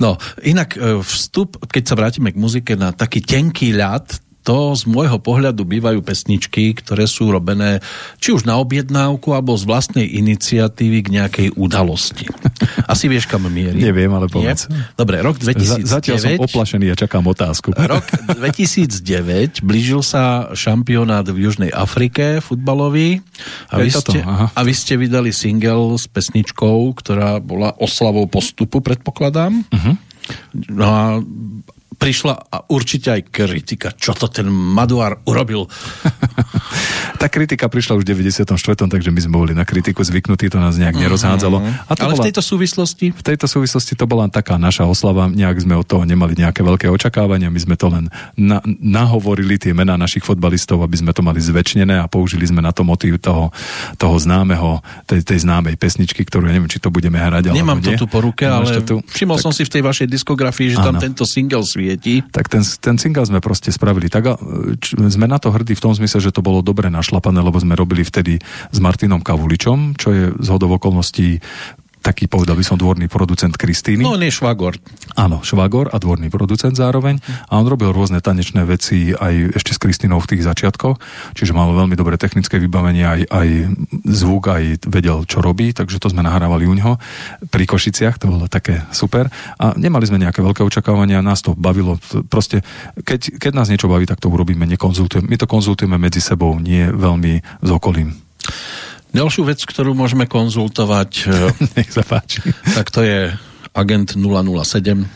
No, 0.00 0.16
inak 0.40 0.80
e, 0.80 1.04
vstup, 1.04 1.60
keď 1.68 1.82
sa 1.84 1.92
vrátime 1.92 2.32
k 2.32 2.40
muzike, 2.40 2.72
na 2.72 2.88
taký 2.88 3.20
tenký 3.20 3.76
ľad, 3.76 4.08
to 4.50 4.74
z 4.74 4.82
môjho 4.90 5.22
pohľadu 5.22 5.62
bývajú 5.62 6.02
pesničky, 6.02 6.74
ktoré 6.74 7.06
sú 7.06 7.30
robené 7.30 7.78
či 8.18 8.34
už 8.34 8.42
na 8.50 8.58
objednávku, 8.58 9.30
alebo 9.30 9.54
z 9.54 9.62
vlastnej 9.62 10.02
iniciatívy 10.10 11.06
k 11.06 11.08
nejakej 11.22 11.48
udalosti. 11.54 12.26
Asi 12.90 13.06
vieš, 13.06 13.30
kam 13.30 13.46
mierim? 13.46 13.78
Neviem, 13.78 14.10
ale 14.10 14.26
povedz. 14.26 14.66
Nie? 14.66 14.90
Dobre, 14.98 15.22
rok 15.22 15.38
2009. 15.38 15.86
Z- 15.86 15.86
zatiaľ 15.86 16.16
som 16.18 16.34
oplašený 16.42 16.90
a 16.90 16.96
čakám 16.98 17.22
otázku. 17.30 17.70
Rok 17.78 18.02
2009 18.42 19.62
blížil 19.62 20.02
sa 20.02 20.50
šampionát 20.50 21.30
v 21.30 21.46
Južnej 21.46 21.70
Afrike 21.70 22.42
futbalový 22.42 23.22
a 23.70 23.78
vy, 23.78 23.90
ste, 23.94 24.18
aha. 24.18 24.50
a 24.50 24.60
vy 24.66 24.74
ste 24.74 24.98
vydali 24.98 25.30
single 25.30 25.94
s 25.94 26.10
pesničkou, 26.10 26.90
ktorá 26.98 27.38
bola 27.38 27.70
oslavou 27.78 28.26
postupu, 28.26 28.82
predpokladám. 28.82 29.62
Uh-huh. 29.70 29.94
No 30.74 30.86
a 30.90 31.04
prišla 31.90 32.34
a 32.48 32.56
určite 32.70 33.10
aj 33.10 33.22
kritika, 33.28 33.88
čo 33.94 34.14
to 34.14 34.30
ten 34.30 34.46
Maduár 34.46 35.20
urobil. 35.26 35.66
Tá 37.20 37.28
kritika 37.28 37.68
prišla 37.68 38.00
už 38.00 38.08
v 38.08 38.24
94., 38.24 38.48
takže 38.88 39.12
my 39.12 39.20
sme 39.20 39.34
boli 39.44 39.52
na 39.52 39.68
kritiku 39.68 40.00
zvyknutí, 40.00 40.48
to 40.48 40.56
nás 40.56 40.80
nejak 40.80 40.96
nerozhádzalo. 40.96 41.60
A 41.60 41.92
to 41.92 42.08
Ale 42.08 42.16
bola, 42.16 42.24
v 42.24 42.32
tejto 42.32 42.40
súvislosti 42.40 43.12
v 43.12 43.20
tejto 43.20 43.44
súvislosti 43.44 43.92
to 43.92 44.08
bola 44.08 44.24
taká 44.32 44.56
naša 44.56 44.88
oslava, 44.88 45.28
nejak 45.28 45.60
sme 45.60 45.76
od 45.76 45.84
toho 45.84 46.08
nemali 46.08 46.32
nejaké 46.32 46.64
veľké 46.64 46.88
očakávania, 46.88 47.52
my 47.52 47.60
sme 47.60 47.76
to 47.76 47.92
len 47.92 48.08
na, 48.40 48.64
nahovorili 48.64 49.60
tie 49.60 49.76
mená 49.76 50.00
našich 50.00 50.24
fotbalistov, 50.24 50.80
aby 50.80 50.96
sme 50.96 51.12
to 51.12 51.20
mali 51.20 51.44
zväčšnené 51.44 52.00
a 52.00 52.08
použili 52.08 52.48
sme 52.48 52.64
na 52.64 52.72
to 52.72 52.88
motív 52.88 53.20
toho, 53.20 53.52
toho 54.00 54.16
známeho, 54.16 54.80
tej, 55.04 55.20
tej 55.20 55.44
známej 55.44 55.76
pesničky, 55.76 56.24
ktorú 56.24 56.48
ja 56.48 56.56
neviem, 56.56 56.72
či 56.72 56.80
to 56.80 56.88
budeme 56.88 57.20
hrať, 57.20 57.52
Nemám 57.52 57.84
to 57.84 57.92
nie. 57.92 58.00
tu 58.00 58.08
po 58.08 58.24
ruke, 58.24 58.48
ale 58.48 58.80
tu? 58.80 59.04
všimol 59.04 59.36
Tak- 59.36 59.44
som 59.44 59.52
si 59.52 59.68
v 59.68 59.72
tej 59.76 59.82
vašej 59.84 60.08
diskografii, 60.08 60.72
že 60.72 60.80
tam 60.80 60.96
Áno. 60.96 61.04
tento 61.04 61.28
single 61.28 61.68
svieti. 61.80 62.20
tak 62.28 62.52
ten, 62.52 62.60
ten 62.60 63.00
single 63.00 63.24
sme 63.24 63.40
proste 63.40 63.72
spravili 63.72 64.12
tak, 64.12 64.24
a, 64.28 64.34
č, 64.76 64.94
sme 64.94 65.24
na 65.24 65.40
to 65.40 65.48
hrdí 65.48 65.72
v 65.72 65.80
tom 65.82 65.96
zmysle, 65.96 66.20
že 66.20 66.30
to 66.30 66.44
bolo 66.44 66.60
dobre 66.60 66.92
našlapané, 66.92 67.40
lebo 67.40 67.56
sme 67.56 67.72
robili 67.72 68.04
vtedy 68.04 68.36
s 68.68 68.78
Martinom 68.78 69.24
Kavuličom, 69.24 69.96
čo 69.96 70.08
je 70.12 70.24
z 70.36 70.48
hodov 70.52 70.76
okolností 70.76 71.40
taký, 72.00 72.26
povedal 72.26 72.56
by 72.56 72.64
som, 72.64 72.80
dvorný 72.80 73.06
producent 73.06 73.54
Kristíny. 73.54 74.02
No, 74.02 74.16
on 74.16 74.24
je 74.24 74.32
švagor. 74.32 74.80
Áno, 75.14 75.44
švagor 75.44 75.92
a 75.92 76.00
dvorný 76.00 76.32
producent 76.32 76.72
zároveň. 76.72 77.20
A 77.52 77.60
on 77.60 77.68
robil 77.68 77.92
rôzne 77.92 78.24
tanečné 78.24 78.64
veci 78.64 79.12
aj 79.12 79.60
ešte 79.60 79.76
s 79.76 79.78
Kristínou 79.78 80.18
v 80.18 80.36
tých 80.36 80.42
začiatkoch, 80.44 80.96
čiže 81.36 81.52
mal 81.52 81.72
veľmi 81.76 81.94
dobré 81.94 82.16
technické 82.16 82.56
vybavenie, 82.56 83.04
aj, 83.04 83.20
aj 83.28 83.48
zvuk, 84.08 84.48
aj 84.48 84.88
vedel, 84.88 85.22
čo 85.28 85.44
robí, 85.44 85.76
takže 85.76 86.00
to 86.00 86.08
sme 86.08 86.24
nahrávali 86.24 86.64
u 86.64 86.74
neho 86.74 86.96
pri 87.52 87.64
Košiciach, 87.68 88.16
to 88.16 88.32
bolo 88.32 88.48
také 88.48 88.82
super. 88.90 89.28
A 89.60 89.76
nemali 89.76 90.08
sme 90.08 90.20
nejaké 90.20 90.40
veľké 90.40 90.64
očakávania, 90.64 91.20
nás 91.20 91.44
to 91.44 91.52
bavilo. 91.52 92.00
Proste, 92.32 92.64
keď, 93.04 93.36
keď 93.36 93.52
nás 93.52 93.68
niečo 93.68 93.92
baví, 93.92 94.08
tak 94.08 94.18
to 94.18 94.32
urobíme, 94.32 94.64
nekonzultujeme. 94.64 95.28
My 95.28 95.36
to 95.36 95.44
konzultujeme 95.44 96.00
medzi 96.00 96.24
sebou, 96.24 96.56
nie 96.56 96.88
veľmi 96.88 97.60
s 97.60 97.70
okolím. 97.70 98.16
Ďalšiu 99.10 99.42
vec, 99.42 99.58
ktorú 99.62 99.98
môžeme 99.98 100.30
konzultovať, 100.30 101.10
e, 101.26 101.50
Nech 101.78 101.90
sa 101.90 102.06
páči. 102.06 102.42
tak 102.74 102.94
to 102.94 103.02
je 103.02 103.34
agent 103.74 104.14
007. 104.14 105.06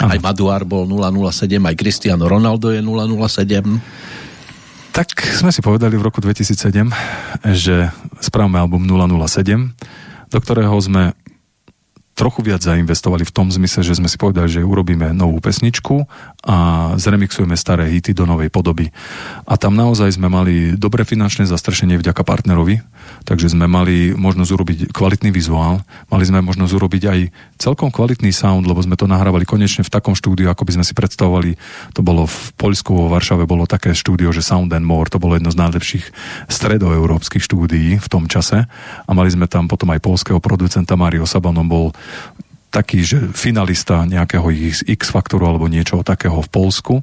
Aj 0.00 0.16
Maduár 0.16 0.64
bol 0.64 0.88
007, 0.88 1.60
aj 1.60 1.76
Cristiano 1.76 2.24
Ronaldo 2.24 2.72
je 2.72 2.80
007. 2.80 3.68
Tak 4.90 5.22
sme 5.22 5.54
si 5.54 5.60
povedali 5.62 5.94
v 5.94 6.02
roku 6.02 6.18
2007, 6.24 6.88
že 7.52 7.92
správame 8.18 8.58
album 8.58 8.88
007, 8.88 9.76
do 10.32 10.38
ktorého 10.40 10.72
sme 10.80 11.12
trochu 12.20 12.44
viac 12.44 12.60
zainvestovali 12.60 13.24
v 13.24 13.32
tom 13.32 13.48
zmysle, 13.48 13.80
že 13.80 13.96
sme 13.96 14.04
si 14.04 14.20
povedali, 14.20 14.44
že 14.44 14.60
urobíme 14.60 15.16
novú 15.16 15.40
pesničku 15.40 16.04
a 16.44 16.92
zremixujeme 17.00 17.56
staré 17.56 17.88
hity 17.88 18.12
do 18.12 18.28
novej 18.28 18.52
podoby. 18.52 18.92
A 19.48 19.56
tam 19.56 19.72
naozaj 19.72 20.20
sme 20.20 20.28
mali 20.28 20.76
dobré 20.76 21.08
finančné 21.08 21.48
zastrešenie 21.48 21.96
vďaka 21.96 22.20
partnerovi, 22.20 22.84
takže 23.24 23.56
sme 23.56 23.64
mali 23.64 24.12
možnosť 24.12 24.50
urobiť 24.52 24.78
kvalitný 24.92 25.32
vizuál, 25.32 25.80
mali 26.12 26.24
sme 26.28 26.44
možnosť 26.44 26.72
urobiť 26.76 27.02
aj 27.08 27.18
celkom 27.56 27.88
kvalitný 27.88 28.36
sound, 28.36 28.68
lebo 28.68 28.84
sme 28.84 29.00
to 29.00 29.08
nahrávali 29.08 29.48
konečne 29.48 29.80
v 29.80 29.88
takom 29.88 30.12
štúdiu, 30.12 30.52
ako 30.52 30.68
by 30.68 30.76
sme 30.76 30.84
si 30.84 30.92
predstavovali. 30.92 31.56
To 31.96 32.04
bolo 32.04 32.28
v 32.28 32.38
Poľsku, 32.60 32.92
vo 32.92 33.08
Varšave 33.08 33.48
bolo 33.48 33.64
také 33.64 33.96
štúdio, 33.96 34.28
že 34.28 34.44
Sound 34.44 34.68
and 34.76 34.84
More, 34.84 35.08
to 35.08 35.16
bolo 35.16 35.40
jedno 35.40 35.48
z 35.48 35.56
najlepších 35.56 36.04
stredoeurópskych 36.52 37.40
štúdií 37.40 37.96
v 37.96 38.08
tom 38.12 38.28
čase 38.28 38.68
a 39.08 39.10
mali 39.16 39.32
sme 39.32 39.48
tam 39.48 39.70
potom 39.70 39.88
aj 39.94 40.04
polského 40.04 40.36
producenta 40.36 41.00
Mario 41.00 41.24
Sabanon 41.24 41.64
bol 41.64 41.96
taký, 42.70 43.02
že 43.02 43.18
finalista 43.34 44.06
nejakého 44.06 44.46
X, 44.86 45.10
faktoru 45.10 45.50
alebo 45.50 45.66
niečoho 45.66 46.06
takého 46.06 46.38
v 46.38 46.48
Polsku, 46.48 46.94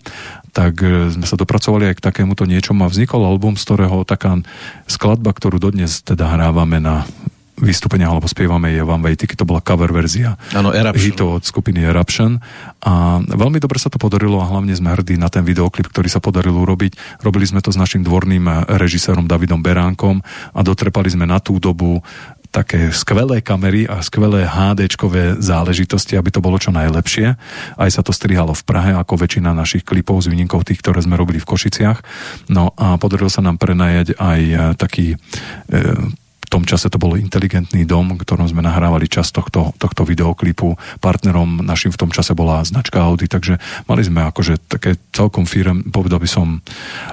tak 0.55 0.79
e, 0.79 1.11
sme 1.11 1.27
sa 1.27 1.35
dopracovali 1.35 1.91
aj 1.91 1.95
k 1.99 2.05
takémuto 2.07 2.47
niečomu 2.47 2.87
a 2.87 2.91
vznikol 2.91 3.27
album, 3.27 3.59
z 3.59 3.67
ktorého 3.67 4.07
taká 4.07 4.39
skladba, 4.87 5.35
ktorú 5.35 5.59
dodnes 5.59 6.01
teda 6.07 6.39
hrávame 6.39 6.79
na 6.79 7.03
vystúpenia 7.57 8.05
alebo 8.05 8.29
spievame 8.29 8.69
je 8.69 8.85
One 8.85 9.01
Way 9.01 9.17
Ticket, 9.17 9.41
to 9.41 9.49
bola 9.49 9.65
cover 9.65 9.89
verzia 9.89 10.37
Eruption. 10.53 11.05
hitov 11.09 11.41
od 11.41 11.43
skupiny 11.43 11.81
Eruption 11.89 12.37
a 12.85 13.17
veľmi 13.17 13.57
dobre 13.57 13.81
sa 13.81 13.89
to 13.89 13.97
podarilo 13.97 14.37
a 14.37 14.45
hlavne 14.45 14.77
sme 14.77 14.93
hrdí 14.93 15.17
na 15.17 15.25
ten 15.25 15.41
videoklip, 15.41 15.89
ktorý 15.89 16.05
sa 16.05 16.21
podarilo 16.21 16.61
urobiť. 16.61 17.25
Robili 17.25 17.49
sme 17.49 17.65
to 17.65 17.73
s 17.73 17.81
našim 17.81 18.05
dvorným 18.05 18.69
režisérom 18.77 19.25
Davidom 19.25 19.65
Beránkom 19.65 20.21
a 20.53 20.59
dotrepali 20.61 21.09
sme 21.09 21.25
na 21.25 21.41
tú 21.41 21.57
dobu 21.57 22.05
také 22.49 22.89
skvelé 22.91 23.43
kamery 23.43 23.85
a 23.85 24.01
skvelé 24.01 24.47
HD-čkové 24.47 25.39
záležitosti, 25.39 26.17
aby 26.17 26.29
to 26.31 26.43
bolo 26.43 26.57
čo 26.57 26.73
najlepšie. 26.73 27.37
Aj 27.77 27.89
sa 27.91 28.01
to 28.01 28.15
strihalo 28.15 28.55
v 28.55 28.63
Prahe, 28.65 28.91
ako 28.95 29.19
väčšina 29.19 29.53
našich 29.53 29.83
klipov 29.85 30.23
z 30.23 30.31
výnikov 30.33 30.65
tých, 30.67 30.81
ktoré 30.81 31.03
sme 31.03 31.19
robili 31.19 31.37
v 31.37 31.49
Košiciach. 31.49 31.99
No 32.51 32.73
a 32.75 32.97
podarilo 32.97 33.29
sa 33.29 33.45
nám 33.45 33.61
prenajať 33.61 34.17
aj 34.17 34.41
e, 34.41 34.55
taký 34.75 35.07
e, 35.13 35.17
v 36.47 36.49
tom 36.55 36.63
čase 36.63 36.87
to 36.87 36.95
bol 36.95 37.19
inteligentný 37.19 37.83
dom, 37.83 38.15
ktorom 38.15 38.47
sme 38.47 38.63
nahrávali 38.63 39.11
čas 39.11 39.35
tohto, 39.35 39.75
tohto 39.75 40.07
videoklipu. 40.07 40.79
Partnerom 41.03 41.59
našim 41.59 41.91
v 41.91 41.99
tom 41.99 42.09
čase 42.15 42.31
bola 42.31 42.63
značka 42.63 43.03
Audi, 43.03 43.27
takže 43.27 43.59
mali 43.91 44.07
sme 44.07 44.23
akože 44.31 44.71
také 44.71 44.95
celkom 45.11 45.43
firm, 45.43 45.91
povedal 45.91 46.23
by 46.23 46.29
som, 46.31 46.63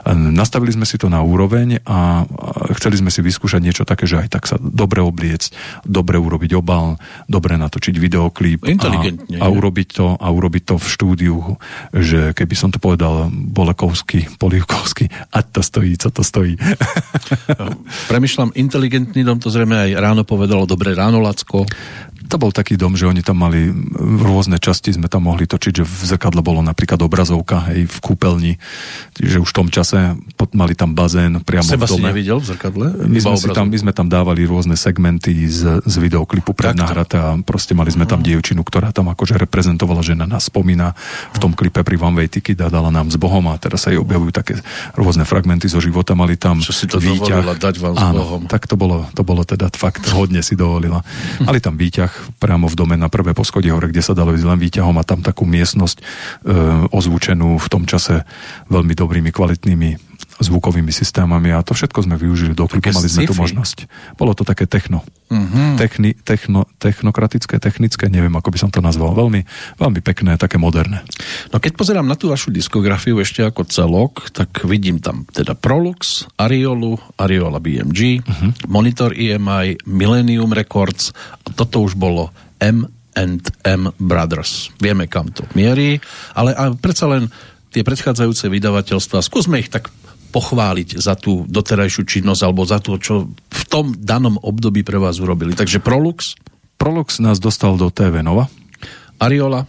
nastavili 0.07 0.71
sme 0.71 0.87
si 0.87 1.03
to 1.03 1.11
na 1.11 1.19
úroveň 1.27 1.83
a 1.83 2.23
chceli 2.79 3.03
sme 3.03 3.11
si 3.11 3.27
vyskúšať 3.27 3.59
niečo 3.59 3.83
také, 3.83 4.07
že 4.07 4.23
aj 4.23 4.29
tak 4.31 4.47
sa 4.47 4.55
dobre 4.63 5.03
obliecť, 5.03 5.83
dobre 5.83 6.15
urobiť 6.15 6.55
obal, 6.55 7.03
dobre 7.27 7.59
natočiť 7.59 7.99
videoklip 7.99 8.63
a, 8.63 8.71
a 9.43 9.47
urobiť 9.51 9.89
to 9.99 10.15
a 10.15 10.27
urobiť 10.31 10.63
to 10.63 10.75
v 10.79 10.87
štúdiu, 10.87 11.37
že 11.91 12.39
keby 12.39 12.55
som 12.55 12.71
to 12.71 12.79
povedal 12.79 13.35
Bolekovsky, 13.35 14.31
Polivkovsky, 14.39 15.11
a 15.35 15.43
to 15.43 15.59
stojí, 15.59 15.99
co 15.99 16.15
to 16.15 16.23
stojí. 16.23 16.55
Premýšľam, 18.13 18.55
inteligentný 18.55 19.24
dom, 19.25 19.41
to 19.41 19.49
zrejme 19.49 19.75
aj 19.75 19.91
ráno 19.99 20.23
povedalo, 20.23 20.69
dobre 20.69 20.93
ráno, 20.93 21.19
Lacko. 21.19 21.65
To 22.25 22.37
bol 22.41 22.51
taký 22.51 22.75
dom, 22.75 22.97
že 22.97 23.05
oni 23.05 23.21
tam 23.21 23.45
mali 23.45 23.69
rôzne 24.01 24.57
časti, 24.57 24.91
sme 24.91 25.13
tam 25.13 25.29
mohli 25.29 25.45
točiť, 25.45 25.73
že 25.73 25.85
v 25.85 26.03
zrkadle 26.15 26.41
bolo 26.41 26.65
napríklad 26.65 26.97
obrazovka, 27.05 27.69
hej, 27.71 27.85
v 27.85 27.99
kúpeľni, 28.01 28.53
čiže 29.13 29.45
už 29.45 29.51
v 29.53 29.57
tom 29.61 29.69
čase 29.69 30.17
mali 30.57 30.73
tam 30.73 30.97
bazén 30.97 31.37
priamo 31.45 31.69
Seba 31.69 31.85
v 31.85 31.91
si 31.91 32.01
dome. 32.01 32.09
nevidel 32.11 32.39
v 32.41 32.47
zrkadle? 32.57 32.87
My 33.07 33.19
sme, 33.21 33.37
si 33.37 33.49
tam, 33.53 33.67
my 33.69 33.79
sme 33.79 33.93
tam 33.93 34.09
dávali 34.09 34.49
rôzne 34.49 34.75
segmenty 34.75 35.37
z, 35.47 35.85
z 35.85 35.95
videoklipu 36.01 36.57
prednahraté 36.57 37.21
a 37.21 37.37
proste 37.45 37.77
mali 37.77 37.93
sme 37.93 38.09
tam 38.09 38.25
dievčinu, 38.25 38.65
ktorá 38.65 38.89
tam 38.91 39.13
akože 39.13 39.37
reprezentovala, 39.37 40.01
že 40.01 40.17
na 40.17 40.25
nás 40.25 40.49
spomína 40.49 40.97
v 41.35 41.39
tom 41.39 41.53
klipe 41.53 41.85
pri 41.85 42.01
One 42.01 42.17
Way 42.19 42.41
Ticket 42.41 42.59
a 42.65 42.73
dala 42.73 42.89
nám 42.89 43.13
s 43.13 43.21
Bohom 43.21 43.45
a 43.53 43.59
teraz 43.61 43.85
sa 43.85 43.93
jej 43.93 44.01
objavujú 44.01 44.33
také 44.33 44.55
rôzne 44.97 45.29
fragmenty 45.29 45.69
zo 45.69 45.79
života. 45.83 46.17
Mali 46.17 46.41
tam 46.41 46.59
Čo 46.59 46.73
si 46.73 46.89
to 46.89 46.97
výťah. 46.97 47.45
dovolila 47.45 47.55
dať 47.59 47.75
vám 47.79 47.95
s 47.95 48.01
Áno, 48.01 48.21
Bohom. 48.25 48.43
tak 48.49 48.65
to 48.65 48.81
bolo, 48.81 49.05
to 49.13 49.21
bolo 49.21 49.45
teda 49.45 49.69
fakt 49.77 50.09
hodne 50.11 50.41
si 50.41 50.57
dovolila. 50.57 51.05
Mali 51.49 51.61
tam 51.61 51.77
výťah 51.77 52.24
priamo 52.39 52.71
v 52.71 52.79
dome 52.79 52.97
na 52.97 53.13
prvé 53.13 53.35
poschodie 53.37 53.73
hore, 53.75 53.91
kde 53.91 54.05
sa 54.05 54.17
dalo 54.17 54.33
ísť 54.33 54.47
len 54.47 54.61
výťahom 54.61 54.97
a 55.01 55.07
tam 55.07 55.21
takú 55.21 55.45
miestnosť 55.45 55.97
e, 55.99 56.03
ozvučenú 56.91 57.59
v 57.61 57.69
tom 57.71 57.85
čase 57.85 58.25
veľmi 58.71 58.95
dobrými, 58.97 59.31
kvalitnými 59.35 60.14
zvukovými 60.43 60.91
systémami 60.91 61.55
a 61.55 61.63
to 61.63 61.73
všetko 61.73 62.05
sme 62.05 62.19
využili 62.19 62.53
do 62.53 62.67
klipu, 62.67 62.91
Také 62.91 62.97
mali 62.97 63.09
sme 63.09 63.23
sci-fi. 63.25 63.39
možnosť. 63.39 63.79
Bolo 64.19 64.35
to 64.35 64.43
také 64.43 64.67
techno. 64.67 65.07
Mhm. 65.31 65.81
Techni, 65.81 66.11
techno, 66.15 66.69
technokratické, 66.79 67.57
technické, 67.59 68.07
neviem, 68.13 68.35
ako 68.35 68.53
by 68.53 68.59
som 68.61 68.71
to 68.71 68.85
nazval. 68.85 69.17
Veľmi, 69.17 69.47
veľmi 69.81 70.01
pekné, 70.05 70.37
také 70.37 70.61
moderné. 70.61 71.03
No 71.51 71.59
keď 71.59 71.73
pozerám 71.75 72.07
na 72.07 72.15
tú 72.19 72.31
vašu 72.31 72.53
diskografiu 72.53 73.19
ešte 73.19 73.43
ako 73.43 73.65
celok, 73.67 74.31
tak 74.31 74.63
vidím 74.69 75.01
tam 75.01 75.25
teda 75.27 75.57
Prolux, 75.57 76.29
Ariolu, 76.37 76.99
Ariola 77.17 77.59
BMG, 77.59 78.21
uh-huh. 78.21 78.51
Monitor 78.69 79.17
EMI, 79.17 79.87
Millennium 79.89 80.53
Records 80.53 81.11
a 81.43 81.49
toto 81.51 81.83
už 81.83 81.97
bolo 81.97 82.31
M 82.61 82.87
M 83.15 83.83
Brothers. 83.95 84.75
Vieme, 84.83 85.07
kam 85.07 85.31
to 85.31 85.47
mierí, 85.55 86.03
ale 86.35 86.51
predsa 86.83 87.07
len 87.07 87.31
tie 87.75 87.83
predchádzajúce 87.83 88.47
vydavateľstva, 88.47 89.19
skúsme 89.19 89.59
ich 89.59 89.67
tak 89.67 89.91
pochváliť 90.31 90.99
za 90.99 91.19
tú 91.19 91.47
doterajšiu 91.47 92.07
činnosť 92.07 92.43
alebo 92.47 92.63
za 92.63 92.79
to, 92.79 92.99
čo 92.99 93.31
v 93.31 93.63
tom 93.67 93.95
danom 93.99 94.39
období 94.39 94.87
pre 94.87 95.03
vás 95.03 95.19
urobili. 95.19 95.59
Takže 95.59 95.83
Prolux, 95.83 96.39
Prolux 96.79 97.07
nás 97.19 97.43
dostal 97.43 97.75
do 97.75 97.91
TV 97.91 98.23
Nova, 98.23 98.47
Ariola, 99.19 99.67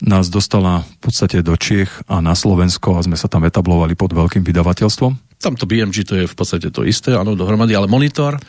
nás 0.00 0.32
dostala 0.32 0.84
v 0.84 0.96
podstate 1.04 1.44
do 1.44 1.52
Čiech 1.56 1.92
a 2.08 2.24
na 2.24 2.32
Slovensko 2.32 2.96
a 2.96 3.04
sme 3.04 3.20
sa 3.20 3.28
tam 3.28 3.44
etablovali 3.44 3.92
pod 3.92 4.16
veľkým 4.16 4.40
vydavateľstvom. 4.40 5.36
tamto 5.36 5.68
BMG 5.68 5.96
to 6.08 6.14
je 6.16 6.24
v 6.24 6.34
podstate 6.36 6.72
to 6.72 6.84
isté, 6.88 7.12
áno, 7.12 7.36
dohromady, 7.36 7.76
ale 7.76 7.88
Monitor, 7.88 8.40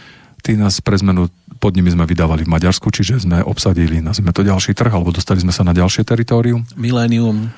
Tí 0.41 0.57
nás 0.57 0.81
pre 0.81 0.97
zmenu, 0.97 1.29
pod 1.61 1.77
nimi 1.77 1.93
sme 1.93 2.09
vydávali 2.09 2.49
v 2.49 2.49
Maďarsku, 2.49 2.89
čiže 2.89 3.29
sme 3.29 3.45
obsadili, 3.45 4.01
nazvime 4.01 4.33
to 4.33 4.41
ďalší 4.41 4.73
trh, 4.73 4.89
alebo 4.89 5.13
dostali 5.13 5.37
sme 5.37 5.53
sa 5.53 5.61
na 5.61 5.69
ďalšie 5.69 6.01
teritorium. 6.01 6.65
Millennium, 6.73 7.53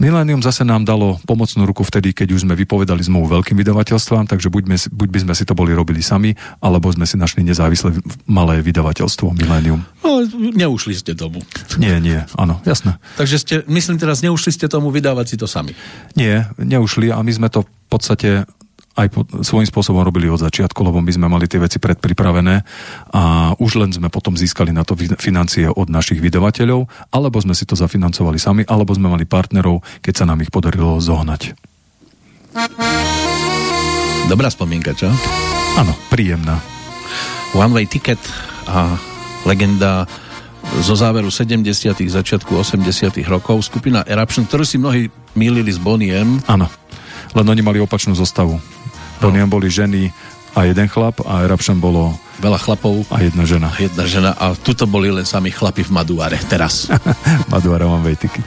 Millennium 0.00 0.40
zase 0.40 0.64
nám 0.64 0.88
dalo 0.88 1.20
pomocnú 1.28 1.68
ruku 1.68 1.84
vtedy, 1.84 2.16
keď 2.16 2.32
už 2.32 2.48
sme 2.48 2.56
vypovedali 2.56 3.04
zmluvu 3.04 3.36
veľkým 3.40 3.52
vydavateľstvám, 3.60 4.24
takže 4.24 4.48
buď, 4.48 4.64
sme, 4.64 4.76
buď 4.96 5.08
by 5.12 5.18
sme 5.28 5.34
si 5.36 5.44
to 5.44 5.52
boli 5.52 5.76
robili 5.76 6.00
sami, 6.00 6.32
alebo 6.64 6.88
sme 6.88 7.04
si 7.04 7.20
našli 7.20 7.44
nezávislé 7.44 8.00
malé 8.24 8.64
vydavateľstvo 8.64 9.36
Millennium. 9.36 9.84
no, 10.00 10.24
neušli 10.32 10.96
ste 10.96 11.12
tomu. 11.12 11.44
Nie, 11.76 12.00
nie, 12.00 12.24
áno, 12.40 12.64
jasné. 12.64 12.96
Takže 13.20 13.36
ste, 13.36 13.54
myslím 13.68 14.00
teraz, 14.00 14.24
neušli 14.24 14.56
ste 14.56 14.72
tomu 14.72 14.88
vydávať 14.88 15.26
si 15.28 15.36
to 15.36 15.44
sami. 15.44 15.76
Nie, 16.16 16.48
neušli 16.56 17.12
a 17.12 17.20
my 17.20 17.32
sme 17.32 17.48
to 17.52 17.68
v 17.68 17.88
podstate 17.92 18.30
aj 18.98 19.08
po, 19.14 19.22
svojím 19.46 19.70
spôsobom 19.70 20.02
robili 20.02 20.26
od 20.26 20.42
začiatku, 20.42 20.82
lebo 20.82 20.98
my 20.98 21.12
sme 21.14 21.30
mali 21.30 21.46
tie 21.46 21.62
veci 21.62 21.78
predpripravené 21.78 22.54
a 23.14 23.54
už 23.62 23.78
len 23.78 23.94
sme 23.94 24.10
potom 24.10 24.34
získali 24.34 24.74
na 24.74 24.82
to 24.82 24.98
financie 24.98 25.70
od 25.70 25.86
našich 25.86 26.18
vydavateľov, 26.18 26.90
alebo 27.14 27.38
sme 27.38 27.54
si 27.54 27.62
to 27.62 27.78
zafinancovali 27.78 28.42
sami, 28.42 28.66
alebo 28.66 28.90
sme 28.90 29.06
mali 29.06 29.22
partnerov, 29.22 29.86
keď 30.02 30.14
sa 30.18 30.24
nám 30.26 30.42
ich 30.42 30.50
podarilo 30.50 30.98
zohnať. 30.98 31.54
Dobrá 34.26 34.50
spomienka, 34.50 34.92
čo? 34.98 35.08
Áno, 35.78 35.94
príjemná. 36.10 36.58
One 37.54 37.72
Way 37.72 37.86
Ticket 37.86 38.20
a 38.66 38.98
legenda 39.46 40.04
zo 40.84 40.92
záveru 40.92 41.32
70 41.32 41.64
začiatku 41.96 42.52
80 42.60 43.24
rokov, 43.24 43.64
skupina 43.64 44.04
Eruption, 44.04 44.44
ktorú 44.44 44.64
si 44.68 44.76
mnohí 44.76 45.08
mýlili 45.32 45.72
s 45.72 45.80
Boniem. 45.80 46.44
Áno, 46.44 46.68
len 47.32 47.46
oni 47.48 47.62
mali 47.64 47.78
opačnú 47.80 48.12
zostavu. 48.12 48.60
Boniem 49.18 49.50
boli 49.50 49.66
ženy 49.66 50.14
a 50.54 50.64
jeden 50.64 50.86
chlap 50.86 51.20
a 51.26 51.42
Eruption 51.42 51.82
bolo 51.82 52.14
Veľa 52.38 52.58
chlapov 52.62 53.02
a 53.10 53.18
jedna 53.18 53.42
žena. 53.42 53.74
a 53.74 53.82
jedna 53.82 54.06
žena 54.06 54.30
a 54.30 54.54
tuto 54.54 54.86
boli 54.86 55.10
len 55.10 55.26
sami 55.26 55.50
chlapi 55.50 55.82
v 55.82 55.90
Maduare 55.90 56.38
teraz. 56.46 56.86
Way 57.50 58.14
Ticket. 58.14 58.46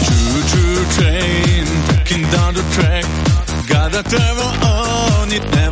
Choo-choo 0.00 0.80
train, 0.96 1.66
down 2.32 2.56
the 2.56 2.64
track. 2.72 3.04
Got 3.68 3.92
a 4.00 4.02
travel 4.08 4.50
on 4.64 5.28
it, 5.28 5.44
never 5.52 5.65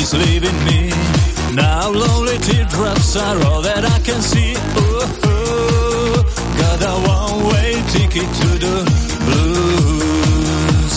baby's 0.00 0.14
leaving 0.14 0.64
me. 0.64 0.88
Now 1.54 1.90
lonely 1.90 2.38
teardrops 2.38 3.16
are 3.16 3.36
all 3.44 3.60
that 3.62 3.84
I 3.84 3.98
can 4.00 4.20
see. 4.22 4.54
Ooh, 4.80 5.04
ooh. 5.28 6.22
Got 6.60 6.80
a 6.82 6.94
one-way 7.06 7.72
ticket 7.92 8.28
to 8.40 8.48
the 8.64 8.76
blues. 9.26 10.94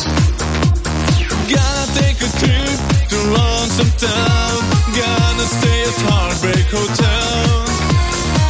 Gonna 1.52 1.88
take 2.00 2.20
a 2.22 2.32
trip 2.40 2.80
to 3.12 3.18
Lonesome 3.36 3.94
Town. 4.08 4.56
Gonna 4.96 5.48
stay 5.58 5.80
at 5.90 5.98
Heartbreak 6.08 6.68
Hotel. 6.72 7.64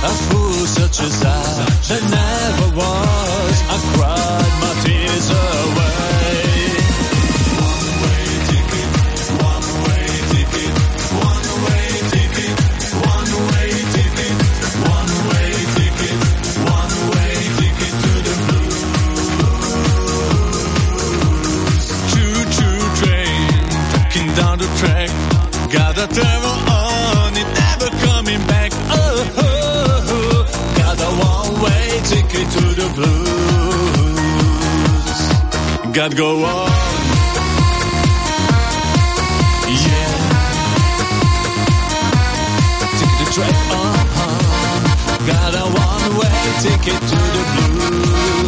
A 0.06 0.14
fool 0.28 0.66
such 0.78 1.00
as 1.02 1.24
I, 1.24 1.66
that 1.90 2.04
never 2.14 2.68
was. 2.78 3.58
I 3.70 3.78
cried 3.96 4.53
Got 25.74 25.98
a 25.98 26.06
travel 26.06 26.52
on 26.72 27.34
it, 27.36 27.48
never 27.58 27.90
coming 28.06 28.46
back. 28.46 28.72
Oh, 28.92 29.26
oh, 29.38 30.06
oh. 30.08 30.46
got 30.78 31.00
a 31.02 31.10
one-way 31.18 32.00
ticket 32.06 32.48
to 32.52 32.62
the 32.80 32.88
blues. 32.94 33.24
Got 35.92 36.12
to 36.12 36.16
go 36.16 36.46
on. 36.46 36.70
Yeah. 39.66 40.14
Ticket 43.00 43.18
to 43.18 43.26
track, 43.34 43.72
uh-huh. 43.72 45.26
Got 45.26 45.56
a 45.56 45.66
one-way 45.74 46.42
ticket 46.62 47.02
to 47.02 47.18
the 47.18 47.44
blues. 47.72 48.43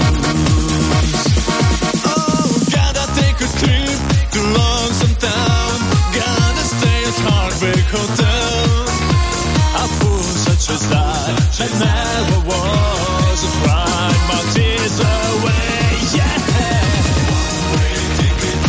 Hotel. 7.56 8.84
A 9.80 9.88
fool 9.96 10.28
such 10.44 10.76
as 10.76 10.92
I, 10.92 11.32
I 11.64 11.68
never 11.80 12.40
was. 12.52 13.40
I 13.48 13.52
cried 13.64 14.22
my 14.28 14.44
tears 14.52 15.00
away. 15.00 15.96
Yeah. 16.12 16.36
One-way 17.32 17.96
ticket, 18.20 18.60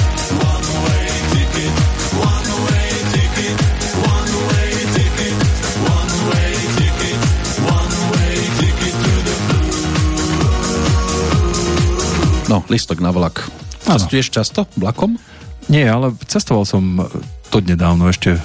one-way 0.47 1.11
ticket, 1.35 1.75
one-way 2.15 2.87
ticket, 3.11 3.59
one-way 4.07 4.71
ticket, 4.95 5.35
one-way 5.83 6.55
ticket, 6.79 7.19
one-way 7.67 8.39
ticket 8.55 8.95
to 9.03 9.13
the 9.27 9.35
No, 12.55 12.63
listok 12.71 13.03
na 13.03 13.11
vlak. 13.11 13.51
Cestuješ 13.83 14.31
často 14.31 14.71
vlakom? 14.79 15.19
Nie, 15.67 15.91
ale 15.91 16.15
cestoval 16.31 16.63
som 16.63 17.03
to 17.51 17.63
nedávno, 17.63 18.11
ešte 18.11 18.43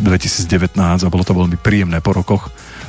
2019 0.00 0.76
a 0.80 1.12
bolo 1.12 1.22
to 1.22 1.36
veľmi 1.36 1.60
príjemné 1.60 2.00
po 2.00 2.16
rokoch. 2.16 2.48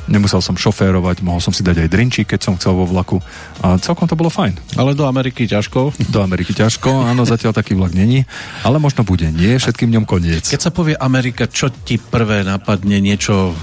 Nemusel 0.10 0.42
som 0.42 0.58
šoférovať, 0.58 1.22
mohol 1.22 1.40
som 1.40 1.54
si 1.54 1.62
dať 1.62 1.86
aj 1.86 1.90
drinčík, 1.94 2.28
keď 2.34 2.40
som 2.42 2.54
chcel 2.58 2.74
vo 2.74 2.90
vlaku 2.90 3.22
a 3.62 3.78
celkom 3.78 4.10
to 4.10 4.18
bolo 4.18 4.34
fajn. 4.34 4.58
Ale 4.76 4.98
do 4.98 5.06
Ameriky 5.06 5.46
ťažko. 5.46 5.94
Do 6.10 6.20
Ameriky 6.26 6.58
ťažko, 6.58 7.06
áno, 7.06 7.24
zatiaľ 7.24 7.54
taký 7.54 7.78
vlak 7.78 7.94
není, 7.94 8.26
ale 8.66 8.82
možno 8.82 9.06
bude, 9.06 9.30
nie, 9.30 9.62
všetkým 9.62 9.94
ňom 9.94 10.06
koniec. 10.10 10.50
Keď 10.50 10.62
sa 10.62 10.74
povie 10.74 10.98
Amerika, 10.98 11.46
čo 11.46 11.70
ti 11.70 12.02
prvé 12.02 12.42
napadne? 12.42 12.98
Niečo 12.98 13.54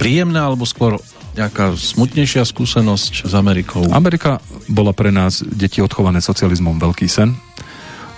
príjemné 0.00 0.40
alebo 0.40 0.64
skôr 0.64 0.98
nejaká 1.34 1.74
smutnejšia 1.74 2.46
skúsenosť 2.46 3.26
s 3.26 3.32
Amerikou? 3.34 3.84
Amerika 3.90 4.38
bola 4.70 4.94
pre 4.94 5.10
nás, 5.10 5.42
deti 5.42 5.82
odchované 5.82 6.22
socializmom, 6.22 6.78
veľký 6.78 7.10
sen. 7.10 7.34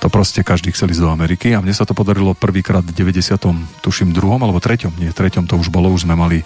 To 0.05 0.12
proste 0.12 0.44
každý 0.44 0.70
chcel 0.77 0.93
ísť 0.93 1.02
do 1.02 1.10
Ameriky 1.10 1.56
a 1.56 1.64
mne 1.64 1.73
sa 1.73 1.89
to 1.89 1.97
podarilo 1.97 2.36
prvýkrát 2.36 2.85
v 2.85 2.93
90. 2.93 3.32
tuším 3.81 4.12
druhom 4.12 4.39
alebo 4.39 4.60
treťom, 4.60 4.93
nie, 5.01 5.09
treťom 5.09 5.48
to 5.48 5.56
už 5.56 5.73
bolo, 5.73 5.89
už 5.89 6.05
sme 6.05 6.12
mali, 6.12 6.44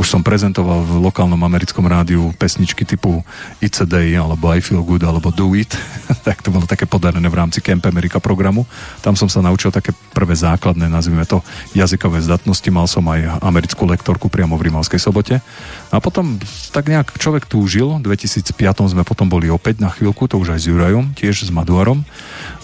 už 0.00 0.06
som 0.08 0.24
prezentoval 0.24 0.80
v 0.82 1.04
lokálnom 1.04 1.38
americkom 1.44 1.84
rádiu 1.84 2.32
pesničky 2.40 2.88
typu 2.88 3.20
It's 3.60 3.84
a 3.84 3.86
Day 3.88 4.16
alebo 4.16 4.48
I 4.48 4.64
Feel 4.64 4.80
Good 4.80 5.04
alebo 5.04 5.28
Do 5.28 5.52
It, 5.52 5.76
tak 6.26 6.40
to 6.40 6.48
bolo 6.48 6.64
také 6.64 6.88
podarené 6.88 7.28
v 7.28 7.36
rámci 7.36 7.60
Camp 7.60 7.84
America 7.84 8.16
programu. 8.16 8.64
Tam 9.04 9.12
som 9.12 9.28
sa 9.28 9.44
naučil 9.44 9.68
také 9.68 9.92
prvé 10.16 10.32
základné, 10.32 10.88
nazvime 10.88 11.28
to 11.28 11.44
jazykové 11.76 12.24
zdatnosti, 12.24 12.68
mal 12.72 12.88
som 12.88 13.04
aj 13.12 13.44
americkú 13.44 13.84
lektorku 13.84 14.32
priamo 14.32 14.56
v 14.56 14.72
Rimavskej 14.72 15.00
sobote. 15.02 15.44
A 15.92 15.96
potom 16.00 16.40
tak 16.72 16.88
nejak 16.88 17.12
človek 17.20 17.44
túžil, 17.44 18.00
v 18.00 18.14
2005 18.14 18.96
sme 18.96 19.02
potom 19.04 19.28
boli 19.28 19.52
opäť 19.52 19.84
na 19.84 19.92
chvíľku, 19.92 20.24
to 20.26 20.40
už 20.40 20.56
aj 20.56 20.60
s 20.62 20.68
Jurajom, 20.70 21.12
tiež 21.12 21.46
s 21.46 21.50
Maduarom, 21.52 22.06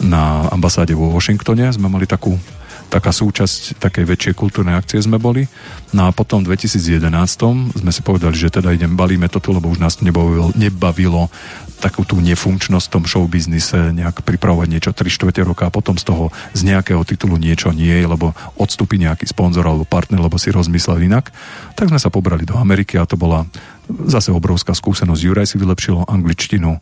na 0.00 0.21
ambasáde 0.50 0.94
vo 0.94 1.12
Washingtone 1.12 1.70
sme 1.74 1.90
mali 1.90 2.06
takú 2.06 2.38
taká 2.92 3.08
súčasť 3.08 3.80
takej 3.80 4.04
väčšej 4.04 4.34
kultúrnej 4.36 4.76
akcie 4.76 5.00
sme 5.00 5.16
boli. 5.16 5.48
No 5.96 6.04
a 6.04 6.10
potom 6.12 6.44
v 6.44 6.52
2011 6.52 7.08
sme 7.80 7.88
si 7.88 8.00
povedali, 8.04 8.36
že 8.36 8.52
teda 8.52 8.68
idem, 8.76 8.92
balíme 8.92 9.32
to 9.32 9.40
tu, 9.40 9.56
lebo 9.56 9.72
už 9.72 9.80
nás 9.80 10.04
nebavilo, 10.04 10.52
nebavilo 10.52 11.32
takú 11.80 12.04
tú 12.04 12.20
nefunkčnosť 12.20 12.86
v 12.86 12.92
tom 12.92 13.04
showbiznise, 13.08 13.96
nejak 13.96 14.20
pripravovať 14.22 14.68
niečo 14.68 14.90
3 14.92 15.08
čtvrte 15.08 15.40
roka 15.40 15.66
a 15.66 15.74
potom 15.74 15.96
z 15.96 16.04
toho 16.04 16.28
z 16.52 16.68
nejakého 16.68 17.00
titulu 17.02 17.40
niečo 17.40 17.72
nie 17.72 17.90
je, 17.90 18.06
lebo 18.06 18.36
odstúpi 18.60 19.00
nejaký 19.00 19.24
sponzor 19.24 19.64
alebo 19.64 19.88
partner, 19.88 20.20
lebo 20.20 20.36
si 20.36 20.52
rozmyslel 20.52 21.02
inak. 21.08 21.32
Tak 21.74 21.88
sme 21.88 21.98
sa 21.98 22.12
pobrali 22.12 22.44
do 22.44 22.60
Ameriky 22.60 23.00
a 23.00 23.08
to 23.08 23.16
bola 23.16 23.48
Zase 23.90 24.30
obrovská 24.30 24.72
skúsenosť. 24.78 25.20
Juraj 25.22 25.46
si 25.50 25.56
vylepšil 25.58 26.06
angličtinu, 26.06 26.78
e, 26.78 26.80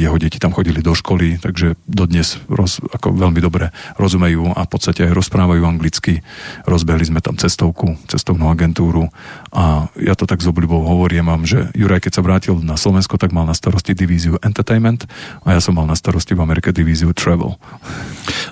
jeho 0.00 0.16
deti 0.16 0.40
tam 0.40 0.56
chodili 0.56 0.80
do 0.80 0.96
školy, 0.96 1.36
takže 1.36 1.76
dodnes 1.84 2.40
roz, 2.48 2.80
ako 2.80 3.12
veľmi 3.12 3.40
dobre 3.44 3.68
rozumejú 4.00 4.56
a 4.56 4.64
v 4.64 4.70
podstate 4.72 5.04
aj 5.04 5.12
rozprávajú 5.12 5.62
anglicky. 5.62 6.24
Rozbehli 6.64 7.04
sme 7.12 7.20
tam 7.20 7.36
cestovku, 7.36 8.00
cestovnú 8.08 8.48
agentúru 8.48 9.12
a 9.52 9.92
ja 10.00 10.16
to 10.16 10.24
tak 10.24 10.40
s 10.40 10.48
obľubou 10.48 10.82
hovorím 10.88 11.28
vám, 11.28 11.44
že 11.44 11.68
Juraj, 11.76 12.08
keď 12.08 12.12
sa 12.16 12.22
vrátil 12.24 12.54
na 12.64 12.80
Slovensko, 12.80 13.20
tak 13.20 13.36
mal 13.36 13.44
na 13.44 13.52
starosti 13.52 13.92
divíziu 13.92 14.40
Entertainment 14.40 15.04
a 15.44 15.52
ja 15.52 15.60
som 15.60 15.76
mal 15.76 15.84
na 15.84 15.94
starosti 15.94 16.32
v 16.32 16.42
Amerike 16.42 16.72
divíziu 16.72 17.12
Travel. 17.12 17.60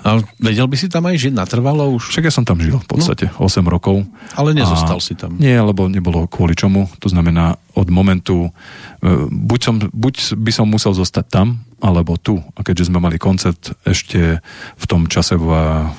A 0.01 0.21
vedel 0.41 0.65
by 0.65 0.77
si 0.77 0.87
tam 0.89 1.05
aj 1.09 1.17
žiť 1.17 1.33
natrvalo 1.33 1.93
už? 1.97 2.13
Však 2.13 2.29
ja 2.29 2.33
som 2.33 2.45
tam 2.45 2.61
žil 2.61 2.77
v 2.77 2.87
podstate 2.89 3.29
no. 3.37 3.45
8 3.45 3.61
rokov. 3.65 4.05
Ale 4.33 4.57
nezostal 4.57 4.97
si 4.97 5.13
tam. 5.13 5.37
Nie, 5.37 5.61
lebo 5.61 5.85
nebolo 5.85 6.25
kvôli 6.25 6.57
čomu. 6.57 6.89
To 7.01 7.07
znamená, 7.09 7.57
od 7.81 7.89
momentu, 7.89 8.53
e, 9.01 9.25
buď, 9.25 9.59
som, 9.59 9.75
buď 9.81 10.37
by 10.37 10.51
som 10.53 10.69
musel 10.69 10.93
zostať 10.93 11.25
tam, 11.33 11.47
alebo 11.81 12.15
tu. 12.15 12.39
A 12.53 12.61
keďže 12.61 12.93
sme 12.93 13.01
mali 13.01 13.17
koncert 13.17 13.73
ešte 13.83 14.39
v 14.77 14.85
tom 14.85 15.09
čase 15.09 15.33
v 15.35 15.49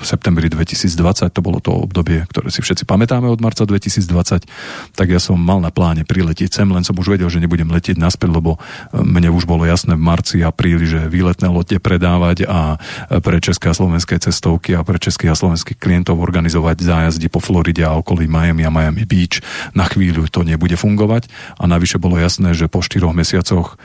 septembri 0.01 0.47
2020, 0.47 1.29
to 1.29 1.41
bolo 1.43 1.59
to 1.59 1.75
obdobie, 1.75 2.23
ktoré 2.31 2.47
si 2.47 2.63
všetci 2.63 2.87
pamätáme 2.87 3.27
od 3.27 3.43
marca 3.43 3.67
2020, 3.67 4.47
tak 4.95 5.07
ja 5.11 5.19
som 5.19 5.35
mal 5.35 5.59
na 5.59 5.69
pláne 5.69 6.07
priletieť 6.07 6.63
sem, 6.63 6.67
len 6.71 6.87
som 6.87 6.95
už 6.95 7.19
vedel, 7.19 7.27
že 7.27 7.43
nebudem 7.43 7.67
letieť 7.67 7.99
naspäť, 7.99 8.31
lebo 8.31 8.55
e, 8.55 8.59
mne 9.03 9.35
už 9.35 9.43
bolo 9.43 9.67
jasné 9.67 9.99
v 9.99 10.03
marci, 10.03 10.39
apríli, 10.39 10.87
že 10.87 11.11
výletné 11.11 11.51
lote 11.51 11.75
predávať 11.77 12.47
a 12.47 12.79
e, 13.11 13.19
pre 13.19 13.43
české 13.43 13.69
a 13.69 13.75
slovenské 13.75 14.15
cestovky 14.23 14.79
a 14.79 14.87
pre 14.87 14.95
českých 14.97 15.35
a 15.35 15.39
slovenských 15.39 15.77
klientov 15.77 16.23
organizovať 16.23 16.79
zájazdy 16.79 17.27
po 17.27 17.43
Floride 17.43 17.83
a 17.83 17.99
okolí 17.99 18.31
Miami 18.31 18.63
a 18.63 18.71
Miami 18.71 19.03
Beach 19.03 19.43
na 19.75 19.83
chvíľu 19.83 20.31
to 20.31 20.47
nebude 20.47 20.79
fungovať. 20.79 21.27
A 21.59 21.67
navyše 21.67 21.99
bolo 21.99 22.15
jasné, 22.15 22.55
že 22.55 22.71
po 22.71 22.79
štyroch 22.79 23.11
mesiacoch 23.11 23.75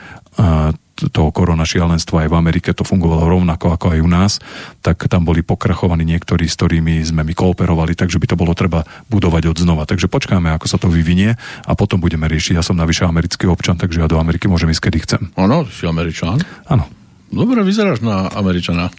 toho 1.07 1.31
korona 1.31 1.63
šialenstva 1.63 2.27
aj 2.27 2.29
v 2.29 2.35
Amerike 2.35 2.75
to 2.75 2.83
fungovalo 2.83 3.31
rovnako 3.31 3.71
ako 3.71 3.95
aj 3.95 3.99
u 4.03 4.09
nás, 4.11 4.31
tak 4.83 5.07
tam 5.07 5.23
boli 5.23 5.39
pokrachovaní 5.39 6.03
niektorí, 6.03 6.51
s 6.51 6.59
ktorými 6.59 6.99
sme 7.07 7.23
my 7.23 7.31
kooperovali, 7.31 7.95
takže 7.95 8.19
by 8.19 8.27
to 8.27 8.35
bolo 8.35 8.51
treba 8.51 8.83
budovať 9.07 9.55
od 9.55 9.57
znova. 9.63 9.87
Takže 9.87 10.11
počkáme, 10.11 10.51
ako 10.51 10.67
sa 10.67 10.75
to 10.75 10.91
vyvinie 10.91 11.39
a 11.63 11.71
potom 11.79 12.03
budeme 12.03 12.27
riešiť. 12.27 12.59
Ja 12.59 12.65
som 12.65 12.75
navyše 12.75 13.07
americký 13.07 13.47
občan, 13.47 13.79
takže 13.79 14.03
ja 14.03 14.11
do 14.11 14.19
Ameriky 14.19 14.51
môžem 14.51 14.75
ísť, 14.75 14.91
kedy 14.91 14.97
chcem. 15.07 15.21
Áno, 15.39 15.63
si 15.71 15.87
Američan. 15.87 16.43
Áno. 16.67 16.99
Dobre, 17.29 17.61
vyzeráš 17.61 18.01
na 18.01 18.25
Američana. 18.33 18.89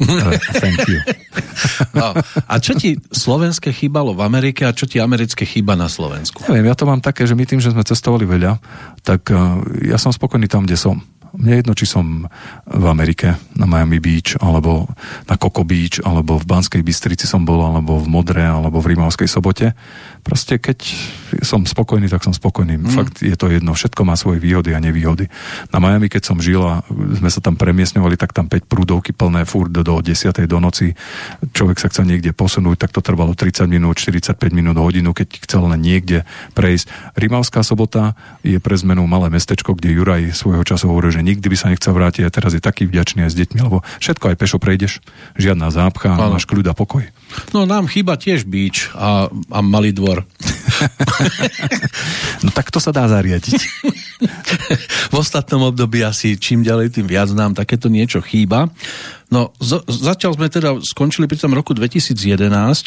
Thank 0.63 0.87
you. 0.87 1.03
No, 1.91 2.15
a 2.47 2.55
čo 2.63 2.79
ti 2.79 2.95
slovenské 3.11 3.75
chýbalo 3.75 4.15
v 4.15 4.23
Amerike 4.23 4.63
a 4.63 4.71
čo 4.71 4.87
ti 4.87 5.03
americké 5.03 5.43
chýba 5.43 5.75
na 5.75 5.91
Slovensku? 5.91 6.47
Neviem, 6.47 6.71
ja 6.71 6.79
to 6.79 6.87
mám 6.87 7.03
také, 7.03 7.27
že 7.27 7.35
my 7.35 7.43
tým, 7.43 7.59
že 7.59 7.75
sme 7.75 7.83
cestovali 7.83 8.31
veľa, 8.31 8.63
tak 9.03 9.35
uh, 9.35 9.59
ja 9.83 9.99
som 9.99 10.15
spokojný 10.15 10.47
tam, 10.47 10.63
kde 10.63 10.79
som. 10.79 11.03
Mne 11.37 11.63
jedno, 11.63 11.73
či 11.79 11.87
som 11.87 12.27
v 12.67 12.85
Amerike, 12.91 13.39
na 13.55 13.67
Miami 13.69 14.03
Beach, 14.03 14.35
alebo 14.43 14.91
na 15.31 15.39
Coco 15.39 15.63
Beach, 15.63 16.03
alebo 16.03 16.41
v 16.41 16.49
Banskej 16.49 16.83
Bystrici 16.83 17.29
som 17.29 17.47
bol, 17.47 17.63
alebo 17.63 18.03
v 18.03 18.11
Modre, 18.11 18.43
alebo 18.43 18.83
v 18.83 18.95
Rímavskej 18.95 19.31
sobote. 19.31 19.73
Proste 20.21 20.59
keď 20.59 20.83
som 21.41 21.63
spokojný, 21.63 22.11
tak 22.11 22.27
som 22.27 22.35
spokojný. 22.35 22.77
Mm. 22.77 22.93
Fakt 22.93 23.23
je 23.23 23.33
to 23.39 23.49
jedno, 23.49 23.73
všetko 23.73 24.03
má 24.03 24.19
svoje 24.19 24.43
výhody 24.43 24.75
a 24.75 24.83
nevýhody. 24.83 25.31
Na 25.71 25.79
Miami, 25.79 26.11
keď 26.11 26.23
som 26.27 26.43
žil 26.43 26.61
a 26.61 26.83
sme 26.91 27.31
sa 27.31 27.39
tam 27.39 27.55
premiesňovali, 27.55 28.19
tak 28.19 28.35
tam 28.35 28.51
5 28.51 28.67
prúdovky 28.67 29.15
plné 29.15 29.47
furt 29.47 29.71
do 29.71 29.83
10. 29.83 30.35
do 30.51 30.59
noci. 30.59 30.93
Človek 31.55 31.79
sa 31.79 31.89
chcel 31.89 32.11
niekde 32.11 32.35
posunúť, 32.35 32.87
tak 32.87 32.91
to 32.91 33.01
trvalo 33.01 33.33
30 33.39 33.71
minút, 33.71 34.03
45 34.03 34.35
minút, 34.51 34.77
hodinu, 34.77 35.15
keď 35.15 35.47
chcel 35.47 35.65
len 35.71 35.81
niekde 35.81 36.27
prejsť. 36.59 37.17
Rímavská 37.17 37.63
sobota 37.63 38.19
je 38.43 38.59
pre 38.59 38.75
zmenu 38.77 39.07
malé 39.07 39.31
mestečko, 39.31 39.79
kde 39.79 39.95
Juraj 39.95 40.35
svojho 40.35 40.67
času 40.67 40.91
hovoril, 40.91 41.15
že 41.15 41.20
nikdy 41.23 41.47
by 41.47 41.57
sa 41.57 41.71
nechcel 41.71 41.93
vrátiť 41.93 42.25
a 42.27 42.35
teraz 42.35 42.53
je 42.57 42.63
taký 42.63 42.85
vďačný 42.89 43.25
aj 43.27 43.33
s 43.33 43.39
deťmi, 43.39 43.61
lebo 43.61 43.81
všetko 44.03 44.33
aj 44.33 44.37
pešo 44.41 44.59
prejdeš, 44.59 45.01
žiadna 45.37 45.71
zápcha, 45.71 46.17
Áno. 46.17 46.37
máš 46.37 46.45
kľud 46.45 46.67
a 46.69 46.75
pokoj. 46.75 47.05
No 47.55 47.65
nám 47.65 47.87
chýba 47.87 48.19
tiež 48.19 48.45
beach 48.45 48.91
a, 48.97 49.31
a 49.31 49.59
malý 49.63 49.93
dvor. 49.95 50.25
No 52.41 52.49
tak 52.49 52.73
to 52.73 52.81
sa 52.81 52.89
dá 52.89 53.05
zariadiť. 53.05 53.61
v 55.13 55.15
ostatnom 55.15 55.69
období 55.69 56.01
asi 56.01 56.41
čím 56.41 56.65
ďalej, 56.65 56.97
tým 56.97 57.05
viac 57.05 57.29
nám 57.37 57.53
takéto 57.53 57.93
niečo 57.93 58.25
chýba. 58.25 58.73
No, 59.29 59.53
z- 59.61 59.85
zatiaľ 59.85 60.41
sme 60.41 60.49
teda 60.49 60.81
skončili 60.81 61.29
pri 61.29 61.37
tom 61.37 61.53
roku 61.53 61.77
2011, 61.77 62.17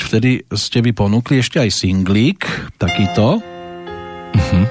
vtedy 0.10 0.41
ste 0.57 0.81
vy 0.81 0.91
ponúkli 0.91 1.38
ešte 1.38 1.61
aj 1.61 1.69
singlík, 1.69 2.49
takýto. 2.81 3.45
Uh-huh. 4.34 4.65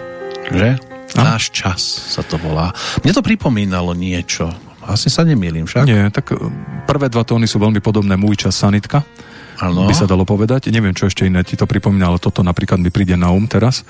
Že? 0.51 0.92
Náš 1.17 1.53
čas 1.53 1.81
sa 1.85 2.25
to 2.25 2.41
volá. 2.41 2.73
Mne 3.05 3.13
to 3.13 3.23
pripomínalo 3.25 3.93
niečo. 3.93 4.49
Asi 4.83 5.13
sa 5.13 5.23
nemýlim 5.23 5.69
však. 5.69 5.87
Nie, 5.87 6.11
tak 6.11 6.35
e, 6.35 6.39
prvé 6.91 7.07
dva 7.07 7.23
tóny 7.23 7.47
sú 7.47 7.63
veľmi 7.63 7.79
podobné 7.79 8.19
Môj 8.19 8.49
čas 8.49 8.59
sanitka. 8.59 9.07
Áno. 9.63 9.87
by 9.87 9.95
sa 9.95 10.11
dalo 10.11 10.27
povedať. 10.27 10.75
Neviem, 10.75 10.91
čo 10.91 11.07
ešte 11.07 11.23
iné 11.23 11.47
ti 11.47 11.55
to 11.55 11.71
pripomína, 11.71 12.11
ale 12.11 12.19
toto 12.19 12.43
napríklad 12.43 12.83
mi 12.83 12.91
príde 12.91 13.15
na 13.15 13.31
um 13.31 13.47
teraz. 13.47 13.87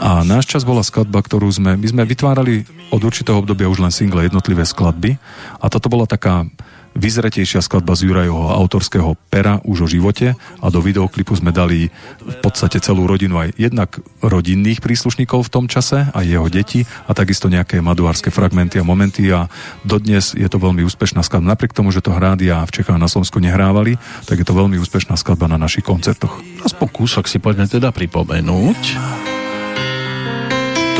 A 0.00 0.24
náš 0.24 0.48
čas 0.48 0.64
bola 0.64 0.80
skladba, 0.80 1.20
ktorú 1.20 1.44
sme, 1.52 1.76
my 1.76 1.86
sme 1.92 2.02
vytvárali 2.08 2.64
od 2.88 3.02
určitého 3.04 3.36
obdobia 3.36 3.68
už 3.68 3.84
len 3.84 3.92
single 3.92 4.24
jednotlivé 4.24 4.64
skladby 4.64 5.20
a 5.60 5.66
toto 5.68 5.92
bola 5.92 6.08
taká 6.08 6.48
vyzretejšia 6.94 7.62
skladba 7.62 7.94
z 7.94 8.10
Jurajovho 8.10 8.50
autorského 8.50 9.14
pera 9.30 9.62
už 9.62 9.86
o 9.86 9.88
živote 9.88 10.34
a 10.36 10.66
do 10.68 10.80
videoklipu 10.82 11.34
sme 11.38 11.54
dali 11.54 11.88
v 12.20 12.36
podstate 12.42 12.82
celú 12.82 13.06
rodinu 13.06 13.38
aj 13.38 13.54
jednak 13.56 14.02
rodinných 14.20 14.82
príslušníkov 14.82 15.46
v 15.46 15.52
tom 15.52 15.64
čase 15.70 16.10
a 16.10 16.18
jeho 16.26 16.50
deti 16.50 16.84
a 17.06 17.14
takisto 17.14 17.46
nejaké 17.46 17.78
maduárske 17.78 18.34
fragmenty 18.34 18.82
a 18.82 18.86
momenty 18.86 19.30
a 19.30 19.46
dodnes 19.86 20.34
je 20.34 20.48
to 20.50 20.58
veľmi 20.58 20.82
úspešná 20.86 21.22
skladba. 21.22 21.54
Napriek 21.54 21.76
tomu, 21.76 21.94
že 21.94 22.02
to 22.02 22.14
hrádia 22.14 22.62
v 22.66 22.74
Čechách 22.74 22.98
a 22.98 23.02
na 23.02 23.10
Slovensku 23.10 23.38
nehrávali, 23.38 23.96
tak 24.26 24.42
je 24.42 24.46
to 24.46 24.56
veľmi 24.56 24.76
úspešná 24.82 25.14
skladba 25.14 25.46
na 25.46 25.58
našich 25.58 25.86
koncertoch. 25.86 26.42
Aspoň 26.66 26.88
kúsok 26.90 27.24
si 27.30 27.38
poďme 27.38 27.70
teda 27.70 27.94
pripomenúť. 27.94 28.82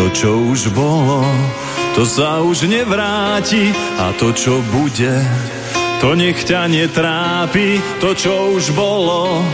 To, 0.01 0.05
čo 0.17 0.33
už 0.49 0.73
bolo, 0.73 1.21
to 1.93 2.09
sa 2.09 2.41
už 2.41 2.71
nevráti 2.71 3.69
a 4.01 4.17
to, 4.17 4.33
čo 4.33 4.57
bude, 4.73 5.13
to 6.01 6.17
nech 6.17 6.41
ťa 6.43 6.67
netrápi. 6.67 7.77
To, 8.01 8.17
čo 8.17 8.57
už 8.57 8.73
bolo, 8.73 9.45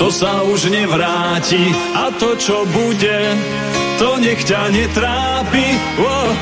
to 0.00 0.08
sa 0.08 0.40
už 0.42 0.72
nevráti 0.72 1.60
a 1.92 2.08
to, 2.16 2.34
čo 2.40 2.64
bude, 2.64 3.20
to 4.00 4.16
nech 4.16 4.40
ťa 4.40 4.72
netrápi. 4.72 5.66
Oh, 6.00 6.32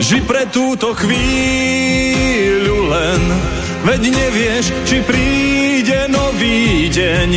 Ži 0.00 0.24
pre 0.24 0.48
túto 0.48 0.96
chvíľu 0.96 2.88
len, 2.88 3.22
veď 3.84 4.02
nevieš, 4.08 4.72
či 4.88 5.04
príde 5.04 6.08
nový 6.08 6.88
deň. 6.88 7.30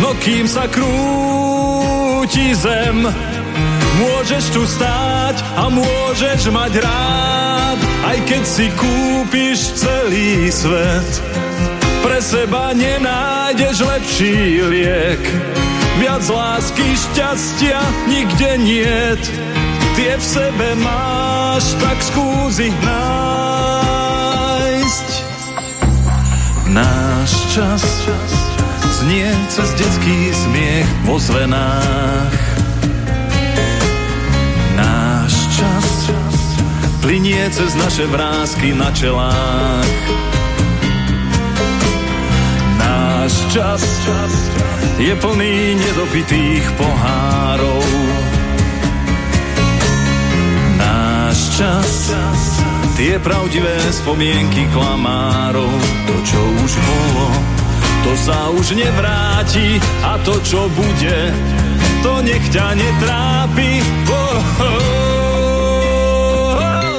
No 0.00 0.16
kým 0.16 0.48
sa 0.48 0.64
krúti 0.64 2.56
zem, 2.56 3.04
môžeš 4.28 4.52
tu 4.52 4.60
stáť 4.60 5.40
a 5.56 5.72
môžeš 5.72 6.52
mať 6.52 6.84
rád, 6.84 7.80
aj 8.12 8.28
keď 8.28 8.44
si 8.44 8.68
kúpiš 8.76 9.72
celý 9.72 10.52
svet. 10.52 11.24
Pre 12.04 12.20
seba 12.20 12.76
nenájdeš 12.76 13.88
lepší 13.88 14.68
liek, 14.68 15.24
viac 15.96 16.20
lásky, 16.28 16.92
šťastia 16.92 17.80
nikde 18.04 18.60
niet. 18.60 19.24
Tie 19.96 20.12
v 20.12 20.20
sebe 20.20 20.76
máš, 20.76 21.72
tak 21.80 21.96
skúsi 22.04 22.68
ich 22.68 22.76
nájsť. 22.84 24.28
Náš 26.68 27.32
čas 27.56 27.80
znie 28.92 29.32
cez 29.48 29.72
detský 29.72 30.36
smiech 30.36 30.84
vo 31.08 31.16
zvenách. 31.16 32.47
Plinie 37.08 37.40
cez 37.48 37.72
naše 37.72 38.04
vrázky 38.04 38.76
na 38.76 38.92
čelách. 38.92 39.88
Náš 42.76 43.32
čas 43.48 43.80
je 45.00 45.16
plný 45.16 45.80
nedopitých 45.88 46.68
pohárov. 46.76 47.80
Náš 50.76 51.38
čas 51.56 52.12
tie 53.00 53.16
pravdivé 53.24 53.80
spomienky 53.88 54.68
klamárov. 54.68 55.72
To, 56.12 56.14
čo 56.28 56.40
už 56.60 56.72
bolo, 56.76 57.26
to 58.04 58.12
sa 58.20 58.52
už 58.52 58.76
nevráti 58.76 59.80
a 60.04 60.20
to, 60.28 60.36
čo 60.44 60.68
bude, 60.76 61.32
to 62.04 62.12
nech 62.20 62.44
ťa 62.52 62.76
netrápi. 62.76 63.80
Oh, 64.12 64.36
oh, 64.60 64.76
oh. 64.76 65.07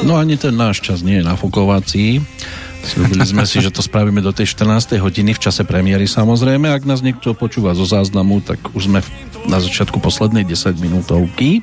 No 0.04 0.16
ani 0.16 0.40
ten 0.40 0.56
náš 0.56 0.80
čas 0.80 1.04
nie 1.04 1.20
je 1.20 1.28
nafukovací. 1.28 2.24
Slúbili 2.80 3.28
sme 3.28 3.44
si, 3.44 3.60
že 3.60 3.76
to 3.76 3.84
spravíme 3.84 4.24
do 4.24 4.32
tej 4.32 4.48
14. 4.56 4.96
hodiny 5.04 5.36
v 5.36 5.40
čase 5.44 5.68
premiéry 5.68 6.08
samozrejme. 6.08 6.72
Ak 6.72 6.88
nás 6.88 7.04
niekto 7.04 7.36
počúva 7.36 7.76
zo 7.76 7.84
záznamu, 7.84 8.40
tak 8.40 8.60
už 8.72 8.88
sme 8.88 9.04
na 9.46 9.60
začiatku 9.60 10.00
poslednej 10.00 10.48
10 10.48 10.80
minútovky. 10.80 11.60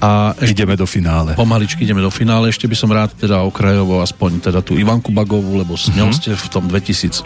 A 0.00 0.32
ešte 0.36 0.64
Ideme 0.64 0.76
do 0.76 0.84
finále. 0.84 1.32
pomaličky 1.32 1.84
ideme 1.84 2.04
do 2.04 2.12
finále. 2.12 2.52
Ešte 2.52 2.68
by 2.68 2.76
som 2.76 2.92
rád 2.92 3.12
teda 3.16 3.40
okrajovo 3.44 4.00
aspoň 4.04 4.52
teda 4.52 4.60
tú 4.60 4.76
Ivanku 4.76 5.12
Bagovú, 5.12 5.56
lebo 5.56 5.76
s 5.80 5.88
ňou 5.92 6.12
ste 6.12 6.36
v 6.36 6.46
tom 6.52 6.68
2016 6.68 7.24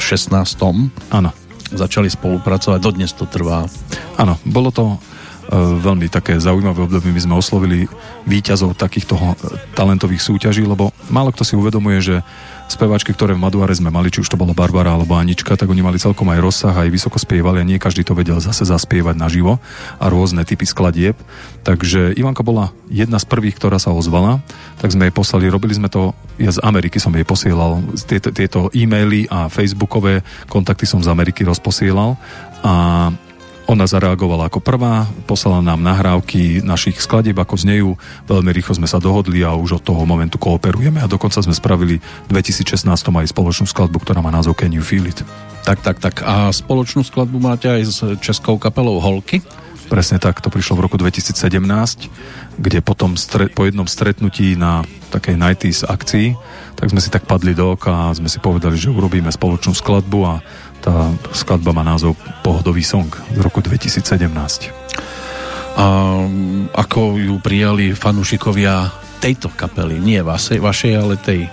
Áno. 1.10 1.30
začali 1.74 2.06
spolupracovať. 2.06 2.78
Dodnes 2.78 3.10
to 3.14 3.26
trvá. 3.26 3.66
Áno, 4.14 4.38
bolo 4.46 4.70
to 4.70 4.94
veľmi 5.56 6.12
také 6.12 6.36
zaujímavé 6.36 6.84
obdobie. 6.84 7.12
My 7.12 7.24
sme 7.24 7.34
oslovili 7.40 7.88
výťazov 8.28 8.76
takýchto 8.76 9.16
e, 9.16 9.24
talentových 9.72 10.20
súťaží, 10.20 10.68
lebo 10.68 10.92
málo 11.08 11.32
kto 11.32 11.44
si 11.44 11.56
uvedomuje, 11.56 11.98
že 12.04 12.16
speváčky, 12.68 13.16
ktoré 13.16 13.32
v 13.32 13.40
Maduare 13.40 13.72
sme 13.72 13.88
mali, 13.88 14.12
či 14.12 14.20
už 14.20 14.28
to 14.28 14.36
bola 14.36 14.52
Barbara 14.52 14.92
alebo 14.92 15.16
Anička, 15.16 15.56
tak 15.56 15.72
oni 15.72 15.80
mali 15.80 15.96
celkom 15.96 16.28
aj 16.28 16.40
rozsah, 16.44 16.76
aj 16.76 16.92
vysoko 16.92 17.16
spievali 17.16 17.64
a 17.64 17.68
nie 17.68 17.80
každý 17.80 18.04
to 18.04 18.12
vedel 18.12 18.36
zase 18.44 18.68
zaspievať 18.68 19.16
naživo 19.16 19.56
a 19.96 20.04
rôzne 20.12 20.44
typy 20.44 20.68
skladieb. 20.68 21.16
Takže 21.64 22.12
Ivanka 22.12 22.44
bola 22.44 22.76
jedna 22.92 23.16
z 23.16 23.24
prvých, 23.24 23.56
ktorá 23.56 23.80
sa 23.80 23.96
ozvala, 23.96 24.44
tak 24.84 24.92
sme 24.92 25.08
jej 25.08 25.16
poslali, 25.16 25.48
robili 25.48 25.72
sme 25.72 25.88
to, 25.88 26.12
ja 26.36 26.52
z 26.52 26.60
Ameriky 26.60 27.00
som 27.00 27.16
jej 27.16 27.24
posielal 27.24 27.80
tieto, 28.04 28.28
tieto 28.36 28.60
e-maily 28.76 29.24
a 29.32 29.48
facebookové 29.48 30.20
kontakty 30.44 30.84
som 30.84 31.00
z 31.00 31.08
Ameriky 31.08 31.48
rozposielal 31.48 32.20
a 32.60 33.08
ona 33.68 33.84
zareagovala 33.84 34.48
ako 34.48 34.64
prvá, 34.64 35.04
poslala 35.28 35.60
nám 35.60 35.84
nahrávky 35.84 36.64
našich 36.64 37.04
skladieb, 37.04 37.36
ako 37.36 37.54
znejú. 37.60 37.90
Veľmi 38.24 38.48
rýchlo 38.56 38.80
sme 38.80 38.88
sa 38.88 38.96
dohodli 38.96 39.44
a 39.44 39.52
už 39.52 39.78
od 39.78 39.84
toho 39.84 40.08
momentu 40.08 40.40
kooperujeme 40.40 41.04
a 41.04 41.10
dokonca 41.10 41.44
sme 41.44 41.52
spravili 41.52 42.00
v 42.00 42.28
2016 42.32 42.88
aj 42.88 43.28
spoločnú 43.28 43.68
skladbu, 43.68 44.00
ktorá 44.00 44.24
má 44.24 44.32
názov 44.32 44.56
Can 44.56 44.72
You 44.72 44.80
Feel 44.80 45.04
It. 45.04 45.20
Tak, 45.68 45.84
tak, 45.84 46.00
tak. 46.00 46.24
A 46.24 46.48
spoločnú 46.48 47.04
skladbu 47.04 47.36
máte 47.36 47.68
aj 47.68 47.82
s 47.84 47.98
českou 48.24 48.56
kapelou 48.56 49.04
Holky. 49.04 49.44
Presne 49.92 50.16
tak, 50.16 50.40
to 50.40 50.48
prišlo 50.52 50.80
v 50.80 50.84
roku 50.88 50.96
2017, 51.00 51.32
kde 52.60 52.78
potom 52.80 53.16
stre, 53.16 53.52
po 53.52 53.64
jednom 53.64 53.88
stretnutí 53.88 54.52
na 54.56 54.84
takej 55.08 55.40
90s 55.40 55.88
akcii, 55.88 56.36
tak 56.76 56.92
sme 56.92 57.00
si 57.00 57.08
tak 57.08 57.24
padli 57.24 57.56
do 57.56 57.72
oka 57.72 58.12
a 58.12 58.12
sme 58.12 58.28
si 58.28 58.36
povedali, 58.36 58.76
že 58.76 58.92
urobíme 58.92 59.32
spoločnú 59.32 59.72
skladbu 59.72 60.20
a 60.28 60.44
tá 60.88 61.12
skladba 61.36 61.76
má 61.76 61.84
názov 61.84 62.16
Pohodový 62.40 62.80
song 62.80 63.12
z 63.12 63.38
roku 63.44 63.60
2017. 63.60 64.72
A 65.76 65.84
mm, 66.24 66.72
ako 66.72 67.20
ju 67.20 67.36
prijali 67.44 67.92
fanúšikovia 67.92 68.88
tejto 69.20 69.52
kapely, 69.52 70.00
nie 70.00 70.24
vašej, 70.24 70.58
vašej 70.64 70.92
ale 70.96 71.20
tej. 71.20 71.44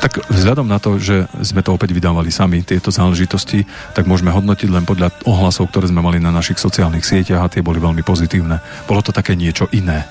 Tak 0.00 0.28
vzhľadom 0.32 0.68
na 0.68 0.80
to, 0.80 0.96
že 1.00 1.28
sme 1.40 1.64
to 1.64 1.72
opäť 1.72 1.92
vydávali 1.92 2.28
sami, 2.32 2.64
tieto 2.64 2.92
záležitosti, 2.92 3.64
tak 3.96 4.08
môžeme 4.08 4.32
hodnotiť 4.32 4.68
len 4.68 4.84
podľa 4.84 5.12
ohlasov, 5.28 5.68
ktoré 5.72 5.88
sme 5.88 6.04
mali 6.04 6.20
na 6.20 6.32
našich 6.32 6.60
sociálnych 6.60 7.04
sieťach 7.04 7.48
a 7.48 7.52
tie 7.52 7.64
boli 7.64 7.80
veľmi 7.80 8.04
pozitívne. 8.04 8.60
Bolo 8.88 9.00
to 9.00 9.12
také 9.12 9.36
niečo 9.36 9.68
iné. 9.72 10.04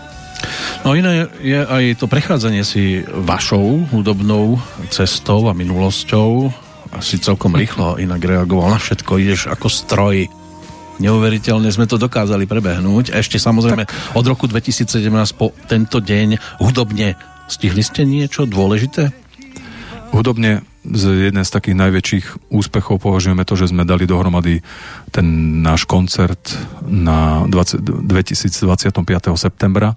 No 0.86 0.96
iné 0.96 1.28
je 1.44 1.60
aj 1.60 2.00
to 2.00 2.06
prechádzanie 2.08 2.64
si 2.64 3.04
vašou 3.06 3.92
hudobnou 3.92 4.58
cestou 4.90 5.46
a 5.50 5.54
minulosťou. 5.54 6.69
Asi 6.90 7.22
celkom 7.22 7.54
rýchlo 7.54 8.02
inak 8.02 8.22
reagoval 8.22 8.74
na 8.74 8.80
všetko. 8.82 9.22
Ideš 9.22 9.42
ako 9.50 9.68
stroj. 9.70 10.26
Neuveriteľne 11.00 11.72
sme 11.72 11.88
to 11.88 11.96
dokázali 11.96 12.44
prebehnúť. 12.50 13.16
A 13.16 13.24
ešte 13.24 13.40
samozrejme 13.40 13.88
tak. 13.88 14.18
od 14.18 14.26
roku 14.28 14.50
2017 14.50 15.00
po 15.38 15.56
tento 15.70 16.04
deň 16.04 16.60
hudobne 16.60 17.16
stihli 17.48 17.86
ste 17.86 18.04
niečo 18.04 18.44
dôležité? 18.50 19.14
Hudobne 20.10 20.66
z 20.90 21.30
jeden 21.30 21.44
z 21.46 21.52
takých 21.54 21.78
najväčších 21.78 22.26
úspechov 22.50 23.04
považujeme 23.04 23.46
to, 23.46 23.54
že 23.54 23.70
sme 23.70 23.86
dali 23.86 24.10
dohromady 24.10 24.66
ten 25.14 25.60
náš 25.62 25.86
koncert 25.86 26.56
na 26.88 27.46
20, 27.46 28.08
2025. 28.10 28.66
septembra 29.38 29.94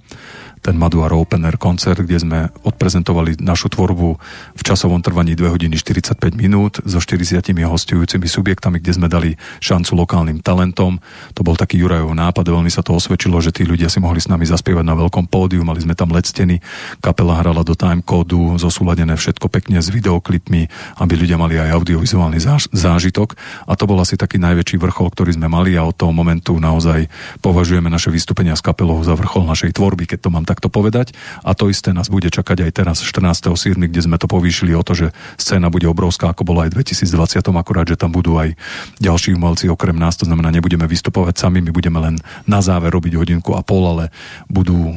ten 0.62 0.78
Maduar 0.78 1.10
Open 1.10 1.42
Air 1.42 1.58
koncert, 1.58 1.98
kde 1.98 2.22
sme 2.22 2.38
odprezentovali 2.62 3.42
našu 3.42 3.66
tvorbu 3.66 4.08
v 4.54 4.62
časovom 4.62 5.02
trvaní 5.02 5.34
2 5.34 5.50
hodiny 5.50 5.74
45 5.74 6.38
minút 6.38 6.78
so 6.86 7.02
40 7.02 7.42
hostujúcimi 7.66 8.30
subjektami, 8.30 8.78
kde 8.78 8.94
sme 8.94 9.10
dali 9.10 9.34
šancu 9.58 9.98
lokálnym 9.98 10.38
talentom. 10.38 11.02
To 11.34 11.42
bol 11.42 11.58
taký 11.58 11.82
Jurajov 11.82 12.14
nápad, 12.14 12.46
veľmi 12.46 12.70
sa 12.70 12.86
to 12.86 12.94
osvedčilo, 12.94 13.42
že 13.42 13.50
tí 13.50 13.66
ľudia 13.66 13.90
si 13.90 13.98
mohli 13.98 14.22
s 14.22 14.30
nami 14.30 14.46
zaspievať 14.46 14.86
na 14.86 14.94
veľkom 14.94 15.26
pódiu, 15.26 15.66
mali 15.66 15.82
sme 15.82 15.98
tam 15.98 16.14
LED 16.14 16.30
steny, 16.30 16.56
kapela 17.02 17.42
hrala 17.42 17.66
do 17.66 17.74
timekódu, 17.74 18.54
zosúladené 18.62 19.18
všetko 19.18 19.50
pekne 19.50 19.82
s 19.82 19.90
videoklipmi, 19.90 20.70
aby 21.02 21.12
ľudia 21.18 21.34
mali 21.42 21.58
aj 21.58 21.74
audiovizuálny 21.74 22.38
záž- 22.38 22.70
zážitok. 22.70 23.34
A 23.66 23.74
to 23.74 23.90
bol 23.90 23.98
asi 23.98 24.14
taký 24.14 24.38
najväčší 24.38 24.78
vrchol, 24.78 25.10
ktorý 25.10 25.34
sme 25.34 25.50
mali 25.50 25.74
a 25.74 25.82
od 25.82 25.98
toho 25.98 26.14
momentu 26.14 26.54
naozaj 26.62 27.10
považujeme 27.42 27.90
naše 27.90 28.14
vystúpenia 28.14 28.54
s 28.54 28.62
kapelou 28.62 29.02
za 29.02 29.18
vrchol 29.18 29.42
našej 29.42 29.74
tvorby, 29.74 30.06
keď 30.06 30.18
to 30.22 30.30
mám 30.30 30.46
takto 30.52 30.68
povedať. 30.68 31.16
A 31.40 31.56
to 31.56 31.72
isté 31.72 31.96
nás 31.96 32.12
bude 32.12 32.28
čakať 32.28 32.68
aj 32.68 32.70
teraz 32.76 33.00
14.7., 33.00 33.88
kde 33.88 34.04
sme 34.04 34.20
to 34.20 34.28
povýšili 34.28 34.76
o 34.76 34.84
to, 34.84 34.92
že 34.92 35.06
scéna 35.40 35.72
bude 35.72 35.88
obrovská, 35.88 36.36
ako 36.36 36.44
bola 36.44 36.68
aj 36.68 36.76
v 36.76 36.84
2020, 36.84 37.40
akurát, 37.56 37.88
že 37.88 37.96
tam 37.96 38.12
budú 38.12 38.36
aj 38.36 38.52
ďalší 39.00 39.32
umelci 39.32 39.72
okrem 39.72 39.96
nás, 39.96 40.20
to 40.20 40.28
znamená, 40.28 40.52
nebudeme 40.52 40.84
vystupovať 40.84 41.40
sami, 41.40 41.64
my 41.64 41.72
budeme 41.72 41.96
len 41.96 42.20
na 42.44 42.60
záver 42.60 42.92
robiť 42.92 43.16
hodinku 43.16 43.56
a 43.56 43.64
pol, 43.64 43.88
ale 43.88 44.04
budú 44.52 44.92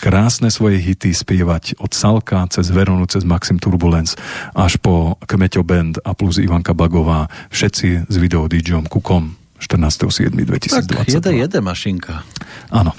krásne 0.00 0.48
svoje 0.48 0.80
hity 0.80 1.12
spievať 1.12 1.76
od 1.76 1.92
Salka 1.92 2.40
cez 2.48 2.72
Veronu, 2.72 3.04
cez 3.04 3.20
Maxim 3.26 3.60
Turbulence 3.60 4.16
až 4.56 4.80
po 4.80 5.20
Kmeťo 5.20 5.60
Band 5.60 6.00
a 6.00 6.16
plus 6.16 6.40
Ivanka 6.40 6.72
Bagová, 6.72 7.28
všetci 7.52 8.08
s 8.08 8.14
video 8.16 8.48
DJom 8.48 8.88
Kukom 8.88 9.39
14.7.2022. 9.60 11.04
Tak 11.04 11.08
jede, 11.08 11.30
jede 11.36 11.60
mašinka. 11.60 12.24
Áno. 12.72 12.96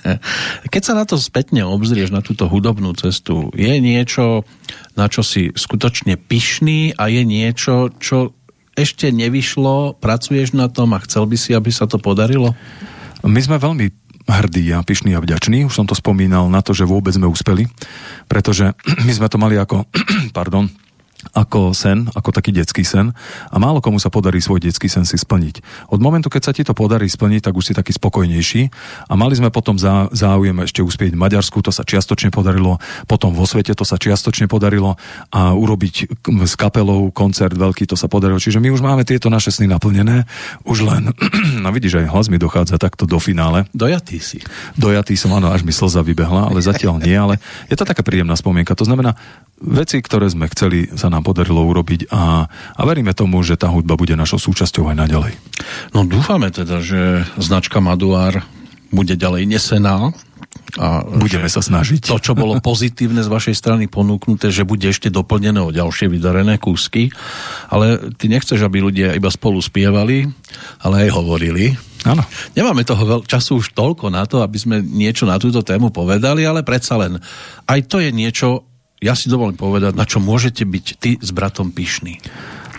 Keď 0.72 0.82
sa 0.84 0.92
na 0.92 1.08
to 1.08 1.16
spätne 1.16 1.64
obzrieš, 1.64 2.12
na 2.12 2.20
túto 2.20 2.46
hudobnú 2.46 2.92
cestu, 2.94 3.48
je 3.56 3.80
niečo, 3.80 4.44
na 4.94 5.08
čo 5.08 5.24
si 5.24 5.50
skutočne 5.56 6.20
pyšný 6.20 6.94
a 7.00 7.08
je 7.08 7.22
niečo, 7.24 7.88
čo 7.96 8.36
ešte 8.76 9.08
nevyšlo, 9.14 9.96
pracuješ 9.98 10.52
na 10.52 10.68
tom 10.68 10.92
a 10.92 11.02
chcel 11.02 11.24
by 11.24 11.36
si, 11.38 11.56
aby 11.56 11.70
sa 11.72 11.88
to 11.88 11.96
podarilo? 11.96 12.52
My 13.24 13.40
sme 13.40 13.56
veľmi 13.56 14.04
hrdí 14.28 14.72
a 14.72 14.80
pyšní 14.80 15.12
a 15.16 15.20
vďační. 15.20 15.68
Už 15.68 15.74
som 15.76 15.86
to 15.88 15.96
spomínal 15.96 16.48
na 16.48 16.64
to, 16.64 16.72
že 16.72 16.88
vôbec 16.88 17.12
sme 17.12 17.28
uspeli, 17.28 17.68
pretože 18.28 18.72
my 19.06 19.12
sme 19.12 19.28
to 19.28 19.40
mali 19.40 19.56
ako, 19.56 19.88
pardon, 20.36 20.68
ako 21.32 21.72
sen, 21.72 22.10
ako 22.12 22.34
taký 22.34 22.52
detský 22.52 22.84
sen 22.84 23.16
a 23.48 23.56
málo 23.56 23.80
komu 23.80 23.96
sa 23.96 24.12
podarí 24.12 24.42
svoj 24.42 24.60
detský 24.60 24.92
sen 24.92 25.08
si 25.08 25.16
splniť. 25.16 25.88
Od 25.88 26.00
momentu, 26.02 26.28
keď 26.28 26.42
sa 26.44 26.52
ti 26.52 26.66
to 26.66 26.76
podarí 26.76 27.08
splniť, 27.08 27.48
tak 27.48 27.54
už 27.56 27.70
si 27.70 27.72
taký 27.72 27.96
spokojnejší 27.96 28.62
a 29.08 29.12
mali 29.16 29.38
sme 29.38 29.48
potom 29.48 29.80
zá, 29.80 30.12
záujem 30.12 30.54
ešte 30.66 30.84
uspieť 30.84 31.16
v 31.16 31.22
Maďarsku, 31.22 31.64
to 31.64 31.72
sa 31.72 31.86
čiastočne 31.86 32.28
podarilo, 32.28 32.82
potom 33.08 33.32
vo 33.32 33.48
svete 33.48 33.72
to 33.72 33.86
sa 33.86 33.96
čiastočne 33.96 34.50
podarilo 34.50 35.00
a 35.32 35.56
urobiť 35.56 36.26
s 36.44 36.54
kapelou 36.58 37.08
koncert 37.14 37.54
veľký, 37.54 37.88
to 37.88 37.96
sa 37.96 38.10
podarilo. 38.10 38.42
Čiže 38.42 38.60
my 38.60 38.68
už 38.74 38.82
máme 38.82 39.06
tieto 39.06 39.30
naše 39.30 39.54
sny 39.54 39.70
naplnené, 39.70 40.26
už 40.66 40.84
len, 40.84 41.14
no 41.64 41.68
vidíš, 41.70 42.04
aj 42.04 42.10
hlas 42.10 42.26
mi 42.28 42.36
dochádza 42.36 42.76
takto 42.76 43.06
do 43.06 43.16
finále. 43.22 43.64
Dojatý 43.70 44.18
si. 44.18 44.38
Dojatý 44.74 45.14
som, 45.14 45.32
áno, 45.36 45.54
až 45.54 45.62
mi 45.62 45.70
slza 45.70 46.02
vybehla, 46.02 46.50
ale 46.50 46.60
zatiaľ 46.64 46.98
nie, 46.98 47.14
ale 47.14 47.38
je 47.70 47.76
to 47.78 47.86
taká 47.86 48.02
príjemná 48.02 48.34
spomienka. 48.34 48.74
To 48.74 48.88
znamená, 48.88 49.14
veci, 49.62 50.02
ktoré 50.02 50.26
sme 50.26 50.50
chceli, 50.50 50.90
sa 50.98 51.08
nám 51.14 51.22
podarilo 51.22 51.62
urobiť 51.62 52.10
a, 52.10 52.50
a 52.50 52.80
veríme 52.82 53.14
tomu, 53.14 53.40
že 53.46 53.54
tá 53.54 53.70
hudba 53.70 53.94
bude 53.94 54.18
našou 54.18 54.42
súčasťou 54.42 54.90
aj 54.90 54.96
naďalej. 55.06 55.34
No 55.94 56.02
dúfame 56.02 56.50
teda, 56.50 56.82
že 56.82 57.22
značka 57.38 57.78
Maduár 57.78 58.42
bude 58.90 59.14
ďalej 59.14 59.46
nesená. 59.46 60.10
A 60.74 61.06
Budeme 61.06 61.46
sa 61.46 61.62
snažiť. 61.62 62.10
To, 62.10 62.18
čo 62.18 62.34
bolo 62.34 62.58
pozitívne 62.58 63.22
z 63.22 63.30
vašej 63.30 63.54
strany 63.54 63.86
ponúknuté, 63.86 64.50
že 64.50 64.66
bude 64.66 64.90
ešte 64.90 65.06
doplnené 65.06 65.62
o 65.62 65.70
ďalšie 65.70 66.10
vydarené 66.10 66.58
kúsky, 66.58 67.14
ale 67.70 68.10
ty 68.18 68.26
nechceš, 68.26 68.58
aby 68.58 68.82
ľudia 68.82 69.14
iba 69.14 69.30
spolu 69.30 69.62
spievali, 69.62 70.26
ale 70.82 71.06
aj 71.06 71.10
hovorili. 71.14 71.78
Áno. 72.02 72.26
Nemáme 72.58 72.82
toho 72.82 73.02
veľ- 73.06 73.24
času 73.24 73.62
už 73.62 73.70
toľko 73.70 74.10
na 74.10 74.26
to, 74.26 74.42
aby 74.42 74.58
sme 74.58 74.76
niečo 74.82 75.30
na 75.30 75.38
túto 75.38 75.62
tému 75.62 75.94
povedali, 75.94 76.42
ale 76.42 76.66
predsa 76.66 76.98
len 76.98 77.22
aj 77.70 77.80
to 77.86 78.02
je 78.02 78.10
niečo, 78.10 78.66
ja 79.04 79.12
si 79.12 79.28
dovolím 79.28 79.60
povedať, 79.60 79.92
na 79.92 80.08
čo 80.08 80.16
môžete 80.16 80.64
byť 80.64 80.86
ty 80.96 81.10
s 81.20 81.28
bratom 81.28 81.68
pyšní. 81.68 82.24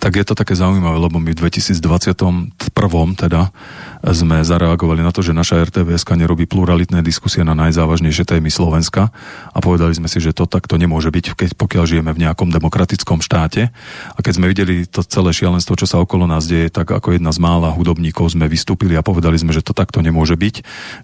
Tak 0.02 0.18
je 0.18 0.26
to 0.26 0.34
také 0.34 0.58
zaujímavé, 0.58 0.98
lebo 0.98 1.22
my 1.22 1.34
v 1.34 1.50
2021 1.50 2.58
teda 3.18 3.54
sme 4.14 4.46
zareagovali 4.46 5.02
na 5.02 5.10
to, 5.10 5.26
že 5.26 5.34
naša 5.34 5.66
RTVS 5.66 6.06
nerobí 6.06 6.46
pluralitné 6.46 7.02
diskusie 7.02 7.42
na 7.42 7.58
najzávažnejšie 7.58 8.28
témy 8.28 8.54
Slovenska 8.54 9.10
a 9.50 9.58
povedali 9.58 9.98
sme 9.98 10.06
si, 10.06 10.22
že 10.22 10.36
to 10.36 10.46
takto 10.46 10.78
nemôže 10.78 11.10
byť, 11.10 11.34
keď, 11.34 11.50
pokiaľ 11.58 11.84
žijeme 11.90 12.12
v 12.14 12.22
nejakom 12.28 12.54
demokratickom 12.54 13.26
štáte. 13.26 13.74
A 14.14 14.20
keď 14.22 14.34
sme 14.38 14.52
videli 14.52 14.86
to 14.86 15.02
celé 15.02 15.34
šialenstvo, 15.34 15.74
čo 15.74 15.90
sa 15.90 15.98
okolo 15.98 16.30
nás 16.30 16.46
deje, 16.46 16.70
tak 16.70 16.94
ako 16.94 17.18
jedna 17.18 17.34
z 17.34 17.42
mála 17.42 17.74
hudobníkov 17.74 18.38
sme 18.38 18.46
vystúpili 18.46 18.94
a 18.94 19.02
povedali 19.02 19.42
sme, 19.42 19.50
že 19.56 19.66
to 19.66 19.74
takto 19.74 20.06
nemôže 20.06 20.38
byť. 20.38 20.56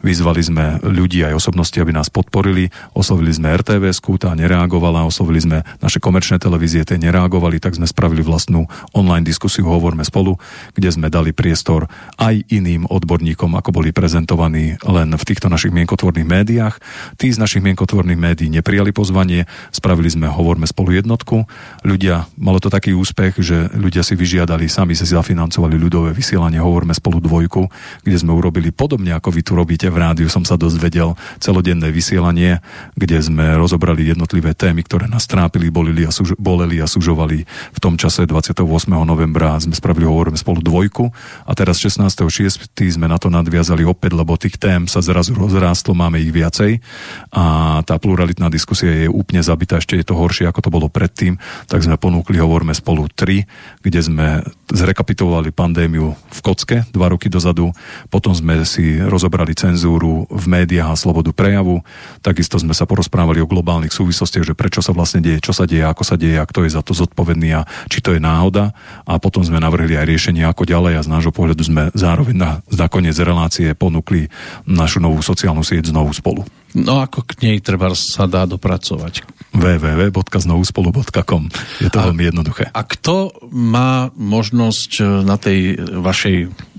Vyzvali 0.06 0.42
sme 0.46 0.64
ľudí 0.86 1.26
aj 1.26 1.42
osobnosti, 1.42 1.78
aby 1.82 1.96
nás 1.96 2.14
podporili. 2.14 2.70
Oslovili 2.94 3.34
sme 3.34 3.50
RTVS, 3.58 4.04
tá 4.22 4.36
nereagovala, 4.36 5.08
oslovili 5.08 5.40
sme 5.42 5.58
naše 5.80 5.98
komerčné 6.04 6.38
televízie, 6.38 6.84
tie 6.86 7.00
nereagovali, 7.00 7.58
tak 7.58 7.80
sme 7.80 7.88
spravili 7.88 8.22
vlastnú 8.22 8.68
online 8.92 9.26
diskusiu 9.26 9.66
Hovorme 9.72 10.04
spolu, 10.04 10.36
kde 10.76 10.92
sme 10.92 11.08
dali 11.08 11.32
priestor 11.32 11.88
aj 12.20 12.44
iným 12.52 12.91
odborníkom, 12.92 13.56
ako 13.56 13.72
boli 13.72 13.96
prezentovaní 13.96 14.76
len 14.84 15.10
v 15.16 15.24
týchto 15.24 15.48
našich 15.48 15.72
mienkotvorných 15.72 16.28
médiách. 16.28 16.76
Tí 17.16 17.32
z 17.32 17.40
našich 17.40 17.64
mienkotvorných 17.64 18.20
médií 18.20 18.52
neprijali 18.52 18.92
pozvanie, 18.92 19.48
spravili 19.72 20.12
sme 20.12 20.28
Hovorme 20.28 20.68
spolu 20.68 21.00
jednotku. 21.00 21.48
Ľudia, 21.88 22.28
malo 22.36 22.60
to 22.60 22.68
taký 22.68 22.92
úspech, 22.92 23.40
že 23.40 23.72
ľudia 23.72 24.04
si 24.04 24.20
vyžiadali, 24.20 24.68
sami 24.68 24.94
si 24.94 25.08
zafinancovali 25.08 25.80
ľudové 25.80 26.12
vysielanie 26.12 26.60
Hovorme 26.60 26.92
spolu 26.92 27.24
dvojku, 27.24 27.72
kde 28.04 28.18
sme 28.20 28.36
urobili 28.36 28.76
podobne, 28.76 29.16
ako 29.16 29.32
vy 29.32 29.42
tu 29.42 29.56
robíte 29.56 29.88
v 29.88 29.98
rádiu, 29.98 30.28
som 30.28 30.44
sa 30.44 30.60
dozvedel 30.60 31.16
celodenné 31.40 31.90
vysielanie, 31.90 32.60
kde 33.00 33.24
sme 33.24 33.56
rozobrali 33.56 34.12
jednotlivé 34.12 34.52
témy, 34.52 34.84
ktoré 34.84 35.08
nás 35.08 35.30
trápili, 35.30 35.72
bolili 35.72 36.04
a, 36.04 36.12
suž- 36.12 36.36
boleli 36.36 36.84
a 36.84 36.88
sužovali. 36.90 37.48
V 37.72 37.80
tom 37.80 37.96
čase 37.96 38.28
28. 38.28 38.66
novembra 39.06 39.56
sme 39.62 39.72
spravili 39.72 40.04
Hovorme 40.10 40.36
spolu 40.36 40.60
dvojku 40.60 41.14
a 41.48 41.52
teraz 41.54 41.80
16.6. 41.80 42.81
sme 42.90 43.06
na 43.06 43.22
to 43.22 43.30
nadviazali 43.30 43.86
opäť, 43.86 44.18
lebo 44.18 44.40
tých 44.40 44.58
tém 44.58 44.90
sa 44.90 45.04
zrazu 45.04 45.38
rozrástlo, 45.38 45.94
máme 45.94 46.18
ich 46.18 46.34
viacej. 46.34 46.82
A 47.36 47.78
tá 47.86 48.02
pluralitná 48.02 48.50
diskusia 48.50 49.06
je 49.06 49.08
úplne 49.12 49.44
zabitá, 49.46 49.78
ešte 49.78 50.00
je 50.00 50.08
to 50.08 50.18
horšie, 50.18 50.50
ako 50.50 50.66
to 50.66 50.74
bolo 50.74 50.88
predtým, 50.90 51.38
tak 51.68 51.84
sme 51.84 52.00
ponúkli 52.00 52.40
Hovorme 52.42 52.72
spolu 52.74 53.06
3, 53.12 53.84
kde 53.84 54.00
sme 54.02 54.28
zrekapitulovali 54.72 55.52
pandémiu 55.52 56.16
v 56.16 56.40
Kocke 56.42 56.88
dva 56.90 57.12
roky 57.12 57.28
dozadu, 57.28 57.76
potom 58.08 58.32
sme 58.32 58.64
si 58.64 58.98
rozobrali 58.98 59.54
cenzúru 59.54 60.26
v 60.32 60.46
médiách 60.48 60.96
a 60.96 61.00
slobodu 61.00 61.36
prejavu, 61.36 61.84
takisto 62.24 62.56
sme 62.56 62.72
sa 62.72 62.88
porozprávali 62.88 63.44
o 63.44 63.50
globálnych 63.50 63.92
súvislostiach, 63.92 64.48
že 64.48 64.56
prečo 64.56 64.80
sa 64.80 64.96
vlastne 64.96 65.20
deje, 65.20 65.44
čo 65.44 65.52
sa 65.52 65.68
deje, 65.68 65.84
ako 65.84 66.04
sa 66.08 66.16
deje 66.16 66.40
a 66.40 66.48
kto 66.48 66.64
je 66.64 66.72
za 66.72 66.86
to 66.86 66.96
zodpovedný 66.96 67.50
a 67.58 67.66
či 67.90 68.00
to 68.00 68.14
je 68.14 68.22
náhoda. 68.22 68.72
A 69.04 69.18
potom 69.18 69.42
sme 69.42 69.58
navrhli 69.58 69.98
aj 69.98 70.06
riešenie 70.06 70.46
ako 70.46 70.70
ďalej. 70.70 71.02
A 71.02 71.06
z 71.06 71.12
nášho 71.12 71.34
pohľadu 71.34 71.66
sme 71.66 71.84
zároveň 71.92 72.36
na, 72.38 72.52
na 72.70 72.86
koniec 72.92 73.18
relácie 73.18 73.74
ponúkli 73.74 74.30
našu 74.68 75.02
novú 75.02 75.24
sociálnu 75.24 75.66
sieť 75.66 75.90
znovu 75.90 76.14
spolu. 76.14 76.46
No 76.72 77.04
ako 77.04 77.28
k 77.28 77.32
nej 77.44 77.58
treba 77.60 77.92
sa 77.92 78.30
dá 78.30 78.48
dopracovať. 78.48 79.28
www.znovuspolu.com 79.52 81.44
Je 81.84 81.90
to 81.92 82.00
A- 82.00 82.06
veľmi 82.08 82.24
jednoduché. 82.32 82.72
A 82.72 82.82
kto 82.88 83.36
má 83.52 84.08
možnosť 84.16 84.92
e, 85.00 85.04
na 85.28 85.36
tej 85.36 85.76
vašej 86.00 86.38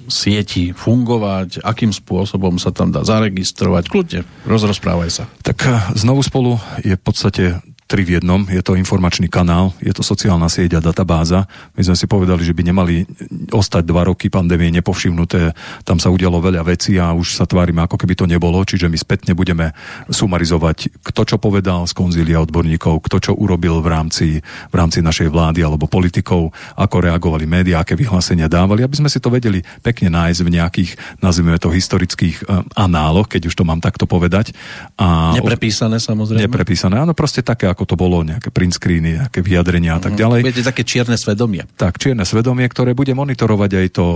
sieti 0.08 0.74
fungovať, 0.74 1.62
akým 1.62 1.94
spôsobom 1.94 2.58
sa 2.58 2.74
tam 2.74 2.90
dá 2.90 3.06
zaregistrovať? 3.06 3.84
Kľudne, 3.86 4.20
rozrozprávaj 4.48 5.10
sa. 5.12 5.24
Tak 5.40 5.58
eh, 5.64 5.78
znovu 5.94 6.20
spolu 6.26 6.58
je 6.82 6.98
v 6.98 7.02
podstate 7.02 7.44
tri 7.86 8.06
v 8.06 8.18
jednom. 8.18 8.46
Je 8.48 8.62
to 8.64 8.78
informačný 8.78 9.28
kanál, 9.28 9.76
je 9.82 9.92
to 9.92 10.00
sociálna 10.00 10.48
sieť 10.48 10.78
a 10.78 10.84
databáza. 10.84 11.44
My 11.76 11.82
sme 11.84 11.96
si 11.98 12.06
povedali, 12.08 12.40
že 12.46 12.56
by 12.56 12.62
nemali 12.72 13.04
ostať 13.52 13.82
dva 13.84 14.08
roky 14.08 14.32
pandémie 14.32 14.72
nepovšimnuté. 14.80 15.52
Tam 15.84 16.00
sa 16.00 16.08
udialo 16.08 16.40
veľa 16.40 16.64
vecí 16.64 16.96
a 16.96 17.12
už 17.12 17.36
sa 17.36 17.44
tvárime, 17.44 17.84
ako 17.84 18.00
keby 18.00 18.14
to 18.16 18.24
nebolo. 18.24 18.64
Čiže 18.64 18.88
my 18.88 18.96
spätne 18.96 19.32
budeme 19.36 19.76
sumarizovať, 20.08 21.04
kto 21.04 21.22
čo 21.26 21.36
povedal 21.36 21.84
z 21.84 21.92
konzília 21.92 22.40
odborníkov, 22.40 23.04
kto 23.10 23.16
čo 23.18 23.32
urobil 23.36 23.82
v 23.82 23.88
rámci, 23.90 24.28
v 24.70 24.74
rámci 24.74 25.02
našej 25.02 25.28
vlády 25.28 25.60
alebo 25.60 25.90
politikov, 25.90 26.54
ako 26.78 26.96
reagovali 27.02 27.44
médiá, 27.44 27.82
aké 27.82 27.98
vyhlásenia 27.98 28.46
dávali, 28.46 28.86
aby 28.86 28.96
sme 28.96 29.10
si 29.10 29.18
to 29.18 29.28
vedeli 29.32 29.60
pekne 29.82 30.12
nájsť 30.12 30.40
v 30.44 30.50
nejakých, 30.54 30.90
nazvime 31.20 31.58
to, 31.58 31.72
historických 31.72 32.36
eh, 32.44 32.62
análoch, 32.76 33.32
keď 33.32 33.48
už 33.48 33.54
to 33.56 33.64
mám 33.64 33.80
takto 33.80 34.04
povedať. 34.04 34.52
A 35.00 35.32
Neprepísané 35.36 35.96
samozrejme. 35.96 36.44
Neprepísané, 36.44 37.00
áno, 37.00 37.16
proste 37.16 37.40
také, 37.40 37.71
ako 37.72 37.88
to 37.88 37.94
bolo, 37.96 38.20
nejaké 38.20 38.52
print 38.52 38.76
screeny, 38.76 39.16
nejaké 39.16 39.40
vyjadrenia 39.40 39.96
a 39.96 40.00
tak 40.00 40.14
ďalej. 40.14 40.44
Budete 40.44 40.68
také 40.68 40.84
čierne 40.84 41.16
svedomie. 41.16 41.64
Tak, 41.80 41.96
čierne 41.96 42.28
svedomie, 42.28 42.68
ktoré 42.68 42.92
bude 42.92 43.16
monitorovať 43.16 43.70
aj 43.72 43.86
to, 43.96 44.06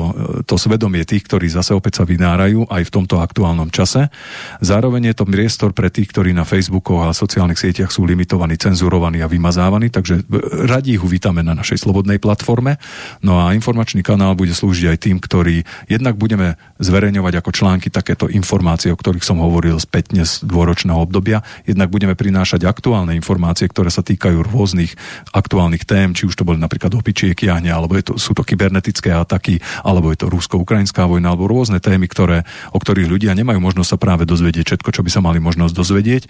to 0.45 0.55
svedomie 0.61 1.09
tých, 1.09 1.25
ktorí 1.25 1.49
zase 1.49 1.73
opäť 1.73 2.03
sa 2.03 2.05
vynárajú 2.05 2.69
aj 2.69 2.83
v 2.85 2.91
tomto 2.93 3.19
aktuálnom 3.25 3.73
čase. 3.73 4.13
Zároveň 4.61 5.13
je 5.13 5.15
to 5.17 5.25
priestor 5.25 5.71
pre 5.71 5.89
tých, 5.89 6.11
ktorí 6.11 6.35
na 6.35 6.43
Facebookoch 6.43 7.07
a 7.07 7.15
sociálnych 7.15 7.57
sieťach 7.57 7.95
sú 7.95 8.03
limitovaní, 8.03 8.59
cenzurovaní 8.59 9.23
a 9.23 9.31
vymazávaní, 9.31 9.89
takže 9.89 10.27
radi 10.67 10.99
ich 10.99 11.05
uvítame 11.07 11.47
na 11.47 11.55
našej 11.55 11.87
slobodnej 11.87 12.19
platforme. 12.19 12.83
No 13.23 13.39
a 13.39 13.55
informačný 13.55 14.03
kanál 14.03 14.35
bude 14.35 14.51
slúžiť 14.51 14.87
aj 14.91 14.99
tým, 14.99 15.17
ktorí 15.23 15.63
jednak 15.87 16.19
budeme 16.19 16.59
zverejňovať 16.83 17.39
ako 17.39 17.51
články 17.55 17.89
takéto 17.95 18.27
informácie, 18.27 18.91
o 18.91 18.99
ktorých 18.99 19.23
som 19.23 19.39
hovoril 19.39 19.79
spätne 19.79 20.27
z 20.27 20.43
dôročného 20.43 20.99
obdobia. 20.99 21.47
Jednak 21.63 21.95
budeme 21.95 22.19
prinášať 22.19 22.67
aktuálne 22.67 23.15
informácie, 23.15 23.46
ktoré 23.53 23.93
sa 23.93 24.03
týkajú 24.03 24.43
rôznych 24.43 24.97
aktuálnych 25.31 25.87
tém, 25.87 26.17
či 26.17 26.27
už 26.27 26.35
to 26.35 26.47
boli 26.47 26.59
napríklad 26.59 26.91
opičie 26.97 27.37
kiahne, 27.37 27.71
alebo 27.71 27.95
je 27.95 28.11
to, 28.11 28.13
sú 28.17 28.35
to 28.35 28.43
kybernetické 28.43 29.13
ataky, 29.13 29.63
alebo 29.87 30.11
je 30.11 30.19
to 30.25 30.33
rusko-ukrajinská 30.33 31.07
vojna, 31.07 31.35
alebo 31.35 31.47
rôzne 31.47 31.79
témy, 31.79 32.11
ktoré, 32.11 32.43
o 32.73 32.79
ktorých 32.81 33.11
ľudia 33.11 33.37
nemajú 33.37 33.61
možnosť 33.61 33.91
sa 33.95 33.99
práve 34.01 34.25
dozvedieť 34.25 34.75
všetko, 34.75 34.91
čo 34.91 35.05
by 35.05 35.11
sa 35.13 35.21
mali 35.23 35.39
možnosť 35.39 35.75
dozvedieť. 35.77 36.23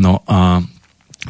No 0.00 0.24
a 0.26 0.64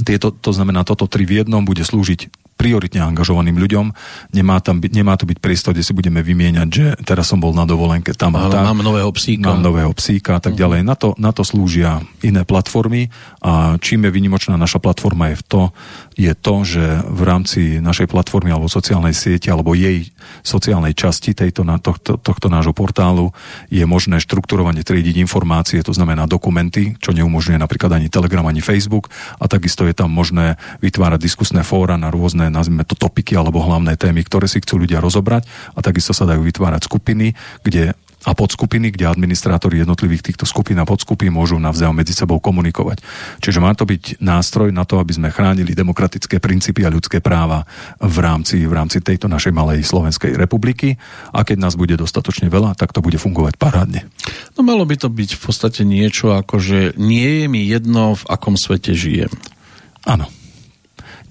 tieto, 0.03 0.33
to 0.33 0.51
znamená, 0.51 0.83
toto 0.83 1.07
tri 1.07 1.29
v 1.29 1.45
jednom 1.45 1.63
bude 1.63 1.87
slúžiť 1.87 2.45
prioritne 2.55 3.03
angažovaným 3.03 3.59
ľuďom. 3.59 3.87
Nemá, 4.33 4.63
tam 4.63 4.79
byť, 4.79 4.93
nemá 4.95 5.19
to 5.19 5.27
byť 5.27 5.39
priestor, 5.43 5.75
kde 5.75 5.85
si 5.85 5.93
budeme 5.93 6.23
vymieňať, 6.23 6.69
že 6.71 6.87
teraz 7.03 7.29
som 7.31 7.43
bol 7.43 7.53
na 7.53 7.67
dovolenke 7.67 8.15
tam 8.15 8.39
a 8.39 8.47
tam. 8.49 8.65
mám 8.71 8.81
nového 8.81 9.11
psíka. 9.11 9.51
Mám 9.51 9.63
nového 9.63 9.93
psíka 9.93 10.39
a 10.39 10.41
tak 10.41 10.55
ďalej. 10.55 10.87
Na 10.87 10.95
to, 10.95 11.13
na 11.19 11.35
to 11.35 11.43
slúžia 11.43 12.01
iné 12.23 12.47
platformy 12.47 13.11
a 13.43 13.77
čím 13.83 14.07
je 14.07 14.11
vynimočná 14.15 14.55
naša 14.55 14.79
platforma 14.79 15.35
je 15.35 15.37
v 15.41 15.45
to, 15.45 15.63
je 16.15 16.33
to, 16.33 16.55
že 16.63 16.85
v 17.11 17.21
rámci 17.27 17.61
našej 17.83 18.07
platformy 18.07 18.55
alebo 18.55 18.71
sociálnej 18.71 19.13
siete 19.13 19.51
alebo 19.51 19.75
jej 19.75 20.09
sociálnej 20.47 20.95
časti 20.95 21.35
tejto, 21.35 21.67
na, 21.67 21.83
tohto, 21.83 22.17
tohto 22.17 22.47
nášho 22.47 22.73
portálu 22.73 23.35
je 23.69 23.83
možné 23.83 24.23
štrukturovane 24.23 24.87
triediť 24.87 25.19
informácie, 25.21 25.83
to 25.83 25.91
znamená 25.91 26.31
dokumenty, 26.31 26.95
čo 27.03 27.11
neumožňuje 27.11 27.59
napríklad 27.59 27.99
ani 27.99 28.09
Telegram, 28.09 28.47
ani 28.47 28.63
Facebook 28.63 29.11
a 29.43 29.51
takisto 29.51 29.85
je 29.85 29.95
tam 29.95 30.09
možné 30.09 30.57
vytvárať 30.81 31.21
diskusné 31.21 31.67
fóra 31.67 31.99
na 31.99 32.09
rôzne, 32.15 32.44
nazvime 32.49 32.85
to 32.89 32.97
topiky 32.97 33.37
alebo 33.37 33.63
hlavné 33.63 33.95
témy, 33.95 34.25
ktoré 34.25 34.49
si 34.49 34.61
chcú 34.61 34.83
ľudia 34.83 34.99
rozobrať 35.01 35.47
a 35.77 35.81
takisto 35.85 36.17
sa 36.17 36.29
dajú 36.29 36.45
vytvárať 36.45 36.89
skupiny, 36.89 37.37
kde 37.63 37.93
a 38.25 38.33
podskupiny, 38.33 38.97
kde 38.97 39.05
administrátori 39.05 39.85
jednotlivých 39.85 40.33
týchto 40.33 40.49
skupín 40.49 40.81
a 40.81 40.89
podskupín 40.89 41.37
môžu 41.37 41.61
navzájom 41.61 41.93
medzi 41.93 42.17
sebou 42.17 42.41
komunikovať. 42.41 43.05
Čiže 43.45 43.61
má 43.61 43.77
to 43.77 43.85
byť 43.85 44.25
nástroj 44.25 44.73
na 44.73 44.89
to, 44.89 44.97
aby 44.97 45.13
sme 45.13 45.29
chránili 45.29 45.77
demokratické 45.77 46.41
princípy 46.41 46.89
a 46.89 46.93
ľudské 46.93 47.21
práva 47.21 47.69
v 48.01 48.17
rámci, 48.25 48.65
v 48.65 48.73
rámci 48.73 49.05
tejto 49.05 49.29
našej 49.29 49.53
malej 49.53 49.85
Slovenskej 49.85 50.41
republiky 50.41 50.97
a 51.37 51.45
keď 51.45 51.69
nás 51.69 51.77
bude 51.77 52.01
dostatočne 52.01 52.49
veľa, 52.49 52.73
tak 52.81 52.97
to 52.97 53.05
bude 53.05 53.21
fungovať 53.21 53.61
parádne. 53.61 54.09
No 54.57 54.65
malo 54.65 54.89
by 54.89 54.97
to 54.97 55.13
byť 55.13 55.31
v 55.37 55.41
podstate 55.45 55.83
niečo 55.85 56.33
ako, 56.33 56.57
že 56.57 56.79
nie 56.97 57.45
je 57.45 57.47
mi 57.47 57.69
jedno, 57.69 58.17
v 58.17 58.25
akom 58.33 58.57
svete 58.57 58.97
žijem. 58.97 59.31
Áno. 60.09 60.29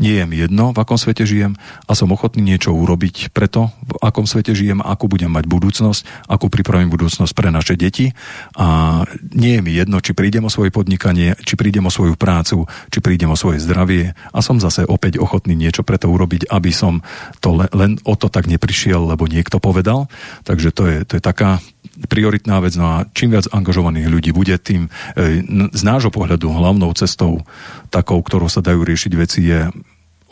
Nie 0.02 0.24
je 0.24 0.26
mi 0.26 0.42
jedno, 0.42 0.74
v 0.74 0.82
akom 0.82 0.98
svete 0.98 1.22
žijem 1.24 1.54
a 1.86 1.94
som 1.94 2.10
ochotný 2.10 2.42
niečo 2.42 2.74
urobiť 2.74 3.30
preto, 3.30 3.70
v 3.86 3.98
akom 4.02 4.26
svete 4.26 4.58
žijem, 4.58 4.82
akú 4.82 5.06
budem 5.06 5.30
mať 5.30 5.46
budúcnosť, 5.46 6.26
akú 6.26 6.50
pripravím 6.50 6.90
budúcnosť 6.90 7.34
pre 7.38 7.54
naše 7.54 7.78
deti. 7.78 8.10
A 8.58 9.02
nie 9.34 9.58
je 9.58 9.62
mi 9.62 9.72
jedno, 9.78 10.02
či 10.02 10.18
prídem 10.18 10.50
o 10.50 10.54
svoje 10.54 10.74
podnikanie, 10.74 11.38
či 11.46 11.54
prídem 11.54 11.86
o 11.86 11.94
svoju 11.94 12.18
prácu, 12.18 12.66
či 12.90 13.00
prídem 13.06 13.30
o 13.30 13.38
svoje 13.38 13.62
zdravie. 13.62 14.18
A 14.34 14.40
som 14.42 14.58
zase 14.58 14.82
opäť 14.90 15.22
ochotný 15.22 15.54
niečo 15.54 15.86
preto 15.86 16.10
urobiť, 16.10 16.50
aby 16.50 16.74
som 16.74 17.06
to 17.38 17.54
len, 17.54 17.70
len 17.72 17.92
o 18.02 18.18
to 18.18 18.34
tak 18.34 18.50
neprišiel, 18.50 19.14
lebo 19.14 19.30
niekto 19.30 19.62
povedal. 19.62 20.10
Takže 20.42 20.74
to 20.74 20.84
je, 20.90 20.98
to 21.06 21.14
je 21.18 21.24
taká 21.24 21.62
prioritná 22.10 22.58
vec, 22.58 22.74
no 22.74 22.90
a 22.90 23.06
čím 23.14 23.38
viac 23.38 23.46
angažovaných 23.54 24.10
ľudí 24.10 24.32
bude, 24.34 24.58
tým 24.58 24.90
e, 25.14 25.46
z 25.70 25.82
nášho 25.86 26.10
pohľadu 26.10 26.50
hlavnou 26.50 26.90
cestou 26.98 27.46
takou, 27.94 28.18
ktorou 28.26 28.50
sa 28.50 28.66
dajú 28.66 28.82
riešiť 28.82 29.14
veci 29.14 29.46
je 29.46 29.70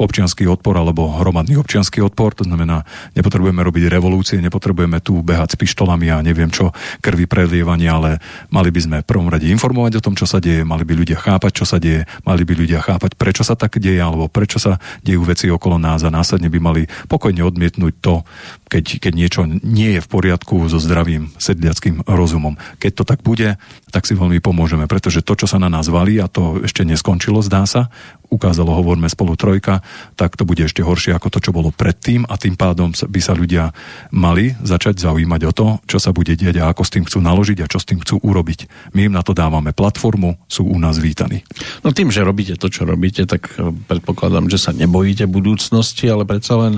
občianský 0.01 0.49
odpor 0.49 0.75
alebo 0.75 1.13
hromadný 1.21 1.61
občianský 1.61 2.01
odpor, 2.01 2.33
to 2.33 2.43
znamená, 2.43 2.83
nepotrebujeme 3.13 3.61
robiť 3.61 3.83
revolúcie, 3.87 4.41
nepotrebujeme 4.41 4.99
tu 4.99 5.21
behať 5.21 5.55
s 5.55 5.59
pištolami 5.61 6.09
a 6.09 6.25
neviem 6.25 6.49
čo, 6.49 6.73
krvi 6.99 7.29
prelievania, 7.29 7.95
ale 7.95 8.11
mali 8.49 8.73
by 8.73 8.81
sme 8.81 8.97
v 9.01 9.09
prvom 9.09 9.29
rade 9.29 9.47
informovať 9.47 10.01
o 10.01 10.03
tom, 10.03 10.17
čo 10.17 10.25
sa 10.25 10.41
deje, 10.41 10.65
mali 10.65 10.83
by 10.83 10.93
ľudia 10.97 11.17
chápať, 11.21 11.51
čo 11.61 11.65
sa 11.69 11.77
deje, 11.77 12.09
mali 12.25 12.43
by 12.43 12.53
ľudia 12.57 12.81
chápať, 12.81 13.13
prečo 13.15 13.45
sa 13.45 13.53
tak 13.53 13.77
deje, 13.77 14.01
alebo 14.01 14.25
prečo 14.27 14.57
sa 14.57 14.81
dejú 15.05 15.23
veci 15.23 15.47
okolo 15.47 15.77
nás 15.77 16.01
a 16.01 16.09
následne 16.09 16.49
by 16.49 16.59
mali 16.59 16.81
pokojne 17.07 17.45
odmietnúť 17.45 17.93
to, 18.01 18.25
keď, 18.67 19.03
keď 19.03 19.13
niečo 19.13 19.41
nie 19.45 19.99
je 19.99 20.01
v 20.01 20.11
poriadku 20.11 20.65
so 20.71 20.79
zdravým 20.81 21.29
sedliackým 21.37 22.07
rozumom. 22.07 22.57
Keď 22.81 22.91
to 22.97 23.03
tak 23.03 23.19
bude, 23.21 23.59
tak 23.91 24.07
si 24.07 24.15
veľmi 24.15 24.39
pomôžeme, 24.39 24.87
pretože 24.87 25.21
to, 25.21 25.35
čo 25.35 25.45
sa 25.45 25.59
na 25.59 25.67
nás 25.67 25.91
valí, 25.91 26.17
a 26.17 26.31
to 26.31 26.63
ešte 26.63 26.87
neskončilo, 26.87 27.43
zdá 27.43 27.67
sa, 27.67 27.91
ukázalo 28.31 28.71
Hovorme 28.71 29.11
spolu 29.11 29.35
trojka, 29.35 29.83
tak 30.15 30.39
to 30.39 30.47
bude 30.47 30.63
ešte 30.63 30.79
horšie 30.79 31.11
ako 31.11 31.27
to, 31.27 31.39
čo 31.43 31.51
bolo 31.51 31.75
predtým 31.75 32.23
a 32.23 32.39
tým 32.39 32.55
pádom 32.55 32.95
by 32.95 33.19
sa 33.19 33.35
ľudia 33.35 33.75
mali 34.15 34.55
začať 34.63 35.03
zaujímať 35.03 35.41
o 35.45 35.51
to, 35.51 35.67
čo 35.83 35.99
sa 35.99 36.15
bude 36.15 36.31
diať 36.39 36.63
a 36.63 36.71
ako 36.71 36.83
s 36.87 36.93
tým 36.95 37.03
chcú 37.03 37.19
naložiť 37.19 37.59
a 37.59 37.67
čo 37.67 37.77
s 37.83 37.85
tým 37.85 37.99
chcú 37.99 38.23
urobiť. 38.23 38.71
My 38.95 39.11
im 39.11 39.13
na 39.13 39.21
to 39.21 39.35
dávame 39.35 39.75
platformu, 39.75 40.39
sú 40.47 40.63
u 40.63 40.79
nás 40.79 40.95
vítaní. 40.95 41.43
No 41.83 41.91
tým, 41.91 42.07
že 42.07 42.23
robíte 42.23 42.55
to, 42.55 42.71
čo 42.71 42.87
robíte, 42.87 43.27
tak 43.27 43.51
eh, 43.59 43.67
predpokladám, 43.67 44.47
že 44.47 44.57
sa 44.57 44.71
nebojíte 44.71 45.27
budúcnosti, 45.27 46.07
ale 46.07 46.23
predsa 46.23 46.55
len 46.55 46.73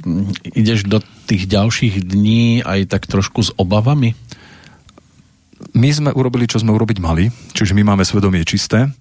mm, 0.00 0.56
ideš 0.56 0.88
do 0.88 1.04
tých 1.28 1.44
ďalších 1.44 2.08
dní 2.08 2.64
aj 2.64 2.88
tak 2.88 3.04
trošku 3.04 3.44
s 3.44 3.52
obavami? 3.60 4.16
My 5.76 5.88
sme 5.92 6.12
urobili, 6.12 6.48
čo 6.48 6.60
sme 6.60 6.72
urobiť 6.72 6.98
mali, 7.00 7.28
čiže 7.52 7.76
my 7.76 7.84
máme 7.84 8.04
svedomie 8.04 8.44
čisté 8.44 8.92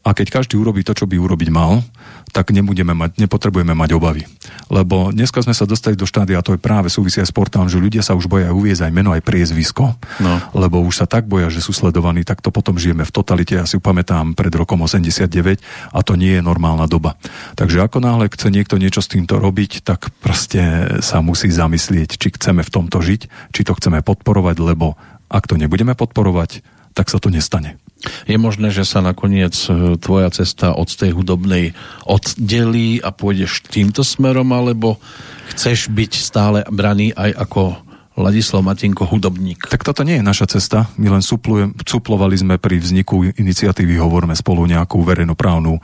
a 0.00 0.16
keď 0.16 0.40
každý 0.40 0.56
urobí 0.56 0.80
to, 0.80 0.96
čo 0.96 1.04
by 1.04 1.20
urobiť 1.20 1.52
mal, 1.52 1.84
tak 2.30 2.54
nebudeme 2.54 2.94
mať, 2.94 3.18
nepotrebujeme 3.20 3.74
mať 3.74 3.90
obavy. 3.98 4.22
Lebo 4.70 5.10
dneska 5.10 5.42
sme 5.42 5.50
sa 5.52 5.66
dostali 5.66 5.98
do 5.98 6.06
štádia, 6.06 6.38
a 6.38 6.46
to 6.46 6.54
je 6.54 6.62
práve 6.62 6.86
súvisia 6.86 7.26
s 7.26 7.34
portálom, 7.34 7.66
že 7.66 7.82
ľudia 7.82 8.00
sa 8.06 8.14
už 8.14 8.30
boja 8.30 8.54
uviezť 8.54 8.86
aj 8.86 8.92
meno, 8.94 9.10
aj 9.10 9.20
priezvisko, 9.26 9.98
No. 10.22 10.38
lebo 10.54 10.80
už 10.80 11.04
sa 11.04 11.06
tak 11.10 11.26
boja, 11.26 11.50
že 11.50 11.60
sú 11.60 11.74
sledovaní, 11.74 12.22
tak 12.22 12.40
to 12.40 12.54
potom 12.54 12.78
žijeme 12.78 13.02
v 13.02 13.12
totalite. 13.12 13.58
Ja 13.58 13.66
si 13.66 13.82
pamätám 13.82 14.38
pred 14.38 14.54
rokom 14.54 14.78
89 14.80 15.60
a 15.90 15.98
to 16.06 16.14
nie 16.14 16.38
je 16.38 16.42
normálna 16.44 16.86
doba. 16.86 17.18
Takže 17.58 17.82
ako 17.82 17.98
náhle 18.00 18.30
chce 18.30 18.48
niekto 18.48 18.78
niečo 18.78 19.02
s 19.02 19.10
týmto 19.10 19.36
robiť, 19.42 19.82
tak 19.84 20.14
proste 20.22 20.96
sa 21.02 21.18
musí 21.20 21.50
zamyslieť, 21.50 22.14
či 22.14 22.28
chceme 22.30 22.62
v 22.62 22.70
tomto 22.70 23.02
žiť, 23.02 23.52
či 23.52 23.60
to 23.66 23.74
chceme 23.74 24.00
podporovať, 24.06 24.56
lebo 24.62 24.94
ak 25.28 25.50
to 25.50 25.58
nebudeme 25.58 25.92
podporovať, 25.98 26.62
tak 26.94 27.10
sa 27.10 27.18
to 27.18 27.30
nestane. 27.30 27.78
Je 28.24 28.36
možné, 28.40 28.72
že 28.72 28.88
sa 28.88 29.04
nakoniec 29.04 29.52
eh, 29.68 29.96
tvoja 30.00 30.32
cesta 30.32 30.72
od 30.72 30.88
tej 30.88 31.12
hudobnej 31.12 31.76
oddelí 32.08 33.00
a 33.04 33.12
pôjdeš 33.12 33.66
týmto 33.68 34.00
smerom, 34.00 34.50
alebo 34.56 34.96
chceš 35.52 35.92
byť 35.92 36.12
stále 36.16 36.58
braný 36.70 37.12
aj 37.12 37.30
ako 37.36 37.89
Ladislav 38.20 38.60
Matinko 38.60 39.08
hudobník? 39.08 39.64
Tak 39.66 39.80
toto 39.80 40.04
nie 40.04 40.20
je 40.20 40.24
naša 40.24 40.46
cesta. 40.56 40.92
My 41.00 41.08
len 41.08 41.24
suplovali 41.24 42.36
sme 42.36 42.60
pri 42.60 42.76
vzniku 42.76 43.32
iniciatívy 43.32 43.96
Hovorme 43.96 44.36
spolu 44.36 44.68
nejakú 44.68 45.00
verejnoprávnu 45.00 45.72
e, 45.76 45.80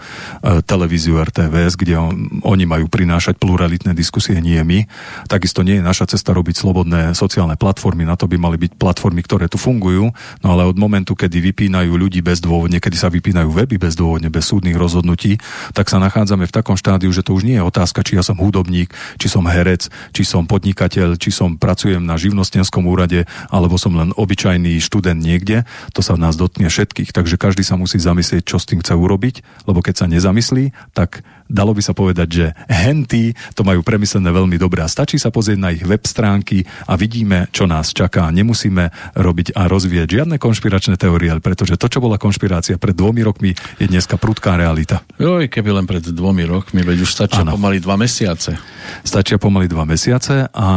televíziu 0.60 1.16
RTVS, 1.16 1.80
kde 1.80 1.96
on, 1.96 2.44
oni 2.44 2.68
majú 2.68 2.92
prinášať 2.92 3.40
pluralitné 3.40 3.96
diskusie, 3.96 4.36
nie 4.44 4.60
my. 4.60 4.84
Takisto 5.26 5.64
nie 5.64 5.80
je 5.80 5.84
naša 5.84 6.12
cesta 6.12 6.36
robiť 6.36 6.60
slobodné 6.60 7.16
sociálne 7.16 7.56
platformy, 7.56 8.04
na 8.04 8.20
to 8.20 8.28
by 8.28 8.36
mali 8.36 8.60
byť 8.60 8.76
platformy, 8.76 9.24
ktoré 9.24 9.48
tu 9.48 9.56
fungujú, 9.56 10.12
no 10.44 10.46
ale 10.52 10.68
od 10.68 10.76
momentu, 10.76 11.16
kedy 11.16 11.40
vypínajú 11.40 11.96
ľudí 11.96 12.20
bezdôvodne, 12.20 12.78
kedy 12.78 12.96
sa 13.00 13.08
vypínajú 13.08 13.48
weby 13.48 13.80
bezdôvodne, 13.80 14.28
bez 14.28 14.44
súdnych 14.52 14.76
rozhodnutí, 14.76 15.40
tak 15.72 15.88
sa 15.88 15.96
nachádzame 15.96 16.44
v 16.44 16.52
takom 16.52 16.76
štádiu, 16.76 17.08
že 17.10 17.24
to 17.24 17.32
už 17.32 17.48
nie 17.48 17.56
je 17.56 17.64
otázka, 17.64 18.04
či 18.04 18.20
ja 18.20 18.22
som 18.22 18.36
hudobník, 18.36 18.92
či 19.16 19.32
som 19.32 19.48
herec, 19.48 19.88
či 20.12 20.22
som 20.22 20.44
podnikateľ, 20.44 21.16
či 21.16 21.32
som 21.32 21.56
pracujem 21.56 22.04
na 22.04 22.20
živnostenskom 22.26 22.84
úrade, 22.86 23.24
alebo 23.48 23.78
som 23.78 23.94
len 23.94 24.10
obyčajný 24.14 24.82
študent 24.82 25.22
niekde, 25.22 25.62
to 25.94 26.02
sa 26.02 26.18
v 26.18 26.22
nás 26.26 26.34
dotkne 26.34 26.66
všetkých. 26.66 27.14
Takže 27.14 27.38
každý 27.38 27.62
sa 27.62 27.78
musí 27.78 28.02
zamyslieť, 28.02 28.42
čo 28.42 28.58
s 28.58 28.66
tým 28.66 28.82
chce 28.82 28.98
urobiť, 28.98 29.66
lebo 29.70 29.80
keď 29.80 29.94
sa 29.94 30.06
nezamyslí, 30.10 30.74
tak 30.92 31.22
dalo 31.46 31.72
by 31.72 31.82
sa 31.82 31.94
povedať, 31.94 32.28
že 32.28 32.46
henty 32.66 33.32
to 33.54 33.62
majú 33.62 33.86
premyslené 33.86 34.34
veľmi 34.34 34.58
dobre 34.58 34.82
a 34.82 34.90
stačí 34.90 35.16
sa 35.16 35.30
pozrieť 35.30 35.58
na 35.62 35.70
ich 35.70 35.86
web 35.86 36.02
stránky 36.02 36.66
a 36.90 36.98
vidíme, 36.98 37.46
čo 37.54 37.70
nás 37.70 37.94
čaká. 37.94 38.28
Nemusíme 38.34 39.14
robiť 39.14 39.54
a 39.54 39.70
rozvíjať 39.70 40.08
žiadne 40.22 40.36
konšpiračné 40.42 40.98
teórie, 40.98 41.30
pretože 41.38 41.78
to, 41.78 41.86
čo 41.86 42.02
bola 42.02 42.18
konšpirácia 42.18 42.76
pred 42.82 42.98
dvomi 42.98 43.22
rokmi, 43.22 43.54
je 43.78 43.86
dneska 43.86 44.18
prudká 44.18 44.58
realita. 44.58 45.06
Joj, 45.22 45.46
keby 45.46 45.70
len 45.82 45.86
pred 45.86 46.02
dvomi 46.02 46.42
rokmi, 46.42 46.82
veď 46.82 47.06
už 47.06 47.10
stačia 47.14 47.46
Áno. 47.46 47.54
pomaly 47.54 47.78
dva 47.78 47.94
mesiace. 47.94 48.58
Stačia 49.06 49.38
pomaly 49.38 49.70
dva 49.70 49.86
mesiace 49.86 50.50
a, 50.50 50.68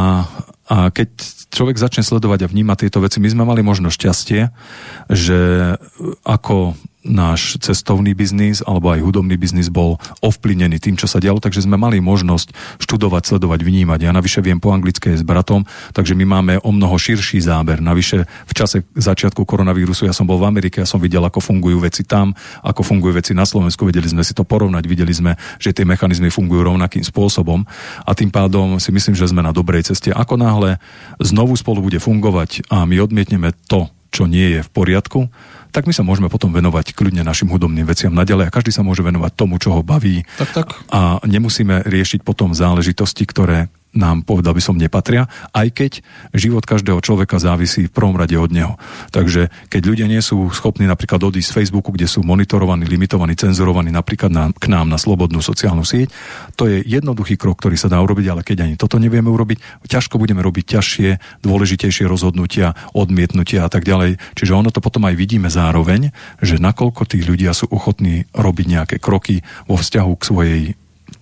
a 0.70 0.94
keď 0.94 1.10
človek 1.50 1.82
začne 1.82 2.06
sledovať 2.06 2.46
a 2.46 2.50
vnímať 2.50 2.86
tieto 2.86 3.02
veci, 3.02 3.18
my 3.18 3.26
sme 3.26 3.42
mali 3.42 3.66
možno 3.66 3.90
šťastie, 3.90 4.54
že 5.10 5.38
ako 6.22 6.78
náš 7.00 7.56
cestovný 7.64 8.12
biznis 8.12 8.60
alebo 8.60 8.92
aj 8.92 9.00
hudobný 9.00 9.40
biznis 9.40 9.72
bol 9.72 9.96
ovplyvnený 10.20 10.76
tým, 10.76 11.00
čo 11.00 11.08
sa 11.08 11.16
dialo, 11.16 11.40
takže 11.40 11.64
sme 11.64 11.80
mali 11.80 11.96
možnosť 12.04 12.52
študovať, 12.76 13.22
sledovať, 13.32 13.60
vnímať. 13.64 14.04
Ja 14.04 14.12
navyše 14.12 14.44
viem 14.44 14.60
po 14.60 14.76
anglicky 14.76 15.16
aj 15.16 15.24
s 15.24 15.24
bratom, 15.24 15.64
takže 15.96 16.12
my 16.12 16.24
máme 16.28 16.54
o 16.60 16.70
mnoho 16.70 16.92
širší 17.00 17.40
záber. 17.40 17.80
Navyše 17.80 18.28
v 18.28 18.52
čase 18.52 18.84
začiatku 18.92 19.48
koronavírusu 19.48 20.04
ja 20.04 20.12
som 20.12 20.28
bol 20.28 20.36
v 20.36 20.52
Amerike, 20.52 20.84
ja 20.84 20.88
som 20.88 21.00
videl, 21.00 21.24
ako 21.24 21.40
fungujú 21.40 21.80
veci 21.80 22.04
tam, 22.04 22.36
ako 22.60 22.84
fungujú 22.84 23.16
veci 23.16 23.32
na 23.32 23.48
Slovensku, 23.48 23.88
vedeli 23.88 24.08
sme 24.08 24.20
si 24.20 24.36
to 24.36 24.44
porovnať, 24.44 24.84
videli 24.84 25.12
sme, 25.12 25.40
že 25.56 25.72
tie 25.72 25.88
mechanizmy 25.88 26.28
fungujú 26.28 26.68
rovnakým 26.68 27.04
spôsobom 27.04 27.64
a 28.04 28.10
tým 28.12 28.28
pádom 28.28 28.76
si 28.76 28.92
myslím, 28.92 29.16
že 29.16 29.32
sme 29.32 29.40
na 29.40 29.56
dobrej 29.56 29.88
ceste. 29.88 30.12
Ako 30.12 30.36
náhle 30.36 30.76
znovu 31.16 31.56
spolu 31.56 31.80
bude 31.80 31.96
fungovať 31.96 32.68
a 32.68 32.84
my 32.84 33.00
odmietneme 33.00 33.56
to, 33.64 33.88
čo 34.10 34.26
nie 34.26 34.58
je 34.58 34.60
v 34.60 34.70
poriadku, 34.70 35.30
tak 35.70 35.86
my 35.86 35.94
sa 35.94 36.02
môžeme 36.02 36.26
potom 36.26 36.50
venovať 36.50 36.92
kľudne 36.98 37.22
našim 37.22 37.46
hudobným 37.46 37.86
veciam 37.86 38.10
naďalej 38.10 38.50
a 38.50 38.54
každý 38.54 38.74
sa 38.74 38.82
môže 38.82 39.06
venovať 39.06 39.32
tomu, 39.38 39.56
čo 39.62 39.70
ho 39.70 39.86
baví 39.86 40.26
Tak, 40.36 40.50
tak. 40.50 40.68
a 40.90 41.22
nemusíme 41.22 41.86
riešiť 41.86 42.26
potom 42.26 42.50
záležitosti, 42.52 43.22
ktoré 43.22 43.70
nám, 43.90 44.22
povedal 44.22 44.54
by 44.54 44.62
som, 44.62 44.78
nepatria, 44.78 45.26
aj 45.50 45.68
keď 45.74 45.92
život 46.30 46.62
každého 46.62 47.02
človeka 47.02 47.42
závisí 47.42 47.90
v 47.90 47.94
prvom 47.94 48.14
rade 48.14 48.38
od 48.38 48.50
neho. 48.54 48.78
Takže 49.10 49.50
keď 49.66 49.82
ľudia 49.82 50.06
nie 50.06 50.22
sú 50.22 50.46
schopní 50.54 50.86
napríklad 50.86 51.18
odísť 51.18 51.50
z 51.50 51.56
Facebooku, 51.62 51.90
kde 51.90 52.06
sú 52.06 52.22
monitorovaní, 52.22 52.86
limitovaní, 52.86 53.34
cenzurovaní 53.34 53.90
napríklad 53.90 54.30
na, 54.30 54.44
k 54.54 54.70
nám 54.70 54.86
na 54.86 54.98
slobodnú 54.98 55.42
sociálnu 55.42 55.82
sieť, 55.82 56.14
to 56.54 56.70
je 56.70 56.86
jednoduchý 56.86 57.34
krok, 57.34 57.58
ktorý 57.58 57.74
sa 57.74 57.90
dá 57.90 57.98
urobiť, 57.98 58.26
ale 58.30 58.46
keď 58.46 58.70
ani 58.70 58.74
toto 58.78 59.02
nevieme 59.02 59.28
urobiť, 59.28 59.82
ťažko 59.90 60.22
budeme 60.22 60.40
robiť 60.40 60.78
ťažšie, 60.78 61.42
dôležitejšie 61.42 62.06
rozhodnutia, 62.06 62.78
odmietnutia 62.94 63.66
a 63.66 63.70
tak 63.70 63.82
ďalej. 63.82 64.22
Čiže 64.38 64.54
ono 64.54 64.70
to 64.70 64.78
potom 64.78 65.04
aj 65.10 65.18
vidíme 65.18 65.50
zároveň, 65.50 66.14
že 66.38 66.62
nakoľko 66.62 67.02
tí 67.10 67.26
ľudia 67.26 67.50
sú 67.50 67.66
ochotní 67.74 68.30
robiť 68.30 68.66
nejaké 68.66 68.96
kroky 69.02 69.42
vo 69.66 69.74
vzťahu 69.74 70.12
k 70.14 70.22
svojej 70.26 70.62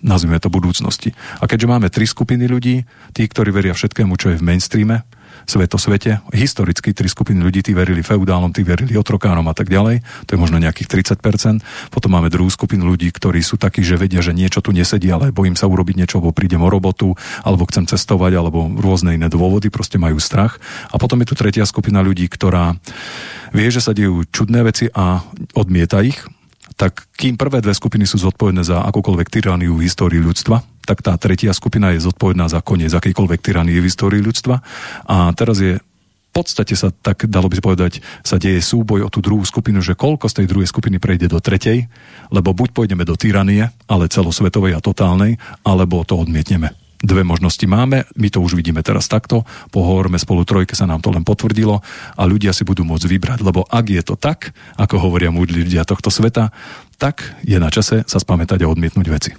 nazvime 0.01 0.39
to 0.39 0.51
budúcnosti. 0.51 1.15
A 1.39 1.47
keďže 1.47 1.67
máme 1.67 1.87
tri 1.91 2.07
skupiny 2.07 2.47
ľudí, 2.47 2.87
tí, 3.15 3.23
ktorí 3.27 3.51
veria 3.51 3.75
všetkému, 3.75 4.15
čo 4.15 4.33
je 4.33 4.39
v 4.39 4.45
mainstreame, 4.45 5.03
svetosvete, 5.49 6.21
historicky 6.33 6.93
tri 6.93 7.09
skupiny 7.09 7.41
ľudí, 7.41 7.65
tí 7.65 7.71
verili 7.73 8.05
feudálom, 8.05 8.53
tí 8.53 8.61
verili 8.61 8.97
otrokárom 8.97 9.45
a 9.49 9.55
tak 9.55 9.69
ďalej, 9.69 10.01
to 10.25 10.35
je 10.35 10.41
možno 10.41 10.61
nejakých 10.61 11.01
30%. 11.17 11.89
Potom 11.93 12.11
máme 12.13 12.29
druhú 12.29 12.49
skupinu 12.49 12.85
ľudí, 12.85 13.09
ktorí 13.09 13.41
sú 13.41 13.57
takí, 13.57 13.81
že 13.81 13.97
vedia, 13.97 14.21
že 14.21 14.35
niečo 14.35 14.61
tu 14.61 14.73
nesedí, 14.73 15.09
ale 15.09 15.33
bojím 15.33 15.57
sa 15.57 15.69
urobiť 15.69 15.95
niečo, 15.97 16.21
alebo 16.21 16.35
prídem 16.35 16.61
o 16.61 16.69
robotu, 16.69 17.17
alebo 17.41 17.65
chcem 17.69 17.89
cestovať, 17.89 18.37
alebo 18.37 18.69
rôzne 18.77 19.17
iné 19.17 19.29
dôvody, 19.29 19.73
proste 19.73 19.97
majú 19.97 20.21
strach. 20.21 20.61
A 20.93 21.01
potom 21.01 21.21
je 21.23 21.29
tu 21.29 21.35
tretia 21.37 21.65
skupina 21.65 22.05
ľudí, 22.05 22.29
ktorá 22.29 22.77
vie, 23.53 23.67
že 23.73 23.81
sa 23.81 23.97
dejú 23.97 24.25
čudné 24.29 24.61
veci 24.61 24.89
a 24.93 25.25
odmieta 25.57 26.01
ich, 26.05 26.21
tak 26.79 27.11
kým 27.19 27.35
prvé 27.35 27.59
dve 27.59 27.75
skupiny 27.75 28.07
sú 28.07 28.23
zodpovedné 28.23 28.63
za 28.63 28.87
akúkoľvek 28.87 29.27
tyrániu 29.27 29.75
v 29.75 29.83
histórii 29.83 30.23
ľudstva, 30.23 30.63
tak 30.87 31.03
tá 31.03 31.11
tretia 31.19 31.51
skupina 31.51 31.91
je 31.91 32.07
zodpovedná 32.07 32.47
za 32.47 32.63
koniec 32.63 32.95
akejkoľvek 32.95 33.43
tyranie 33.43 33.75
v 33.75 33.91
histórii 33.91 34.23
ľudstva. 34.23 34.63
A 35.11 35.35
teraz 35.35 35.59
je 35.59 35.75
v 36.29 36.31
podstate 36.31 36.77
sa 36.79 36.93
tak, 36.93 37.27
dalo 37.27 37.51
by 37.51 37.59
povedať, 37.59 37.99
sa 38.23 38.39
deje 38.39 38.63
súboj 38.63 39.05
o 39.05 39.09
tú 39.11 39.19
druhú 39.19 39.43
skupinu, 39.43 39.83
že 39.83 39.97
koľko 39.97 40.29
z 40.31 40.41
tej 40.41 40.47
druhej 40.47 40.69
skupiny 40.71 41.01
prejde 41.01 41.27
do 41.27 41.41
tretej, 41.43 41.89
lebo 42.31 42.55
buď 42.55 42.69
pôjdeme 42.71 43.03
do 43.03 43.17
tyranie, 43.19 43.73
ale 43.89 44.07
celosvetovej 44.07 44.77
a 44.77 44.79
totálnej, 44.79 45.41
alebo 45.65 46.05
to 46.05 46.15
odmietneme. 46.15 46.71
Dve 46.99 47.23
možnosti 47.23 47.63
máme, 47.63 48.03
my 48.19 48.27
to 48.27 48.43
už 48.43 48.59
vidíme 48.59 48.83
teraz 48.83 49.07
takto, 49.07 49.47
pohovorme 49.71 50.19
spolu 50.19 50.43
trojke, 50.43 50.75
sa 50.75 50.83
nám 50.83 50.99
to 50.99 51.15
len 51.15 51.23
potvrdilo 51.23 51.79
a 52.19 52.21
ľudia 52.27 52.51
si 52.51 52.67
budú 52.67 52.83
môcť 52.83 53.07
vybrať, 53.07 53.39
lebo 53.39 53.63
ak 53.63 53.85
je 53.87 54.03
to 54.03 54.19
tak, 54.19 54.51
ako 54.75 54.99
hovoria 54.99 55.31
múdli 55.31 55.63
ľudia 55.63 55.87
tohto 55.87 56.11
sveta, 56.11 56.51
tak 56.99 57.39
je 57.47 57.55
na 57.55 57.71
čase 57.71 58.03
sa 58.03 58.19
spamätať 58.19 58.67
a 58.67 58.71
odmietnúť 58.71 59.07
veci. 59.07 59.31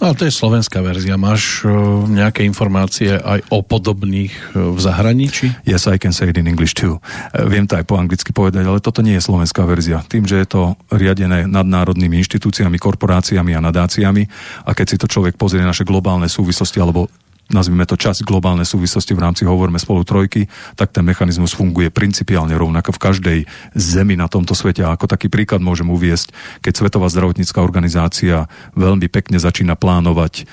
No 0.00 0.08
ale 0.08 0.16
to 0.16 0.24
je 0.24 0.32
slovenská 0.32 0.80
verzia. 0.80 1.20
Máš 1.20 1.60
uh, 1.68 2.08
nejaké 2.08 2.40
informácie 2.48 3.12
aj 3.12 3.44
o 3.52 3.60
podobných 3.60 4.32
uh, 4.56 4.72
v 4.72 4.78
zahraničí? 4.80 5.52
Yes, 5.68 5.84
I 5.84 6.00
can 6.00 6.16
say 6.16 6.32
it 6.32 6.40
in 6.40 6.48
English 6.48 6.72
too. 6.72 7.04
E, 7.36 7.44
Viem 7.44 7.68
to 7.68 7.76
aj 7.76 7.84
po 7.84 8.00
anglicky 8.00 8.32
povedať, 8.32 8.64
ale 8.64 8.80
toto 8.80 9.04
nie 9.04 9.20
je 9.20 9.28
slovenská 9.28 9.60
verzia. 9.68 10.00
Tým, 10.08 10.24
že 10.24 10.40
je 10.40 10.48
to 10.48 10.62
riadené 10.88 11.44
nadnárodnými 11.44 12.16
inštitúciami, 12.16 12.80
korporáciami 12.80 13.52
a 13.52 13.60
nadáciami 13.60 14.24
a 14.64 14.70
keď 14.72 14.86
si 14.88 14.96
to 14.96 15.04
človek 15.04 15.36
pozrie 15.36 15.60
naše 15.60 15.84
globálne 15.84 16.32
súvislosti 16.32 16.80
alebo 16.80 17.12
nazvime 17.50 17.86
to 17.86 17.98
časť 17.98 18.22
globálnej 18.22 18.66
súvislosti 18.66 19.12
v 19.14 19.22
rámci 19.22 19.42
Hovorme 19.44 19.76
spolu 19.82 20.06
trojky, 20.06 20.46
tak 20.78 20.94
ten 20.94 21.02
mechanizmus 21.02 21.54
funguje 21.54 21.90
principiálne 21.90 22.54
rovnako 22.54 22.94
v 22.94 23.02
každej 23.02 23.38
zemi 23.74 24.14
na 24.14 24.30
tomto 24.30 24.54
svete. 24.54 24.86
A 24.86 24.94
ako 24.94 25.10
taký 25.10 25.26
príklad 25.26 25.62
môžem 25.62 25.90
uviesť, 25.90 26.30
keď 26.62 26.72
Svetová 26.78 27.10
zdravotnícká 27.10 27.58
organizácia 27.60 28.46
veľmi 28.78 29.10
pekne 29.10 29.42
začína 29.42 29.74
plánovať 29.74 30.42
e, 30.42 30.44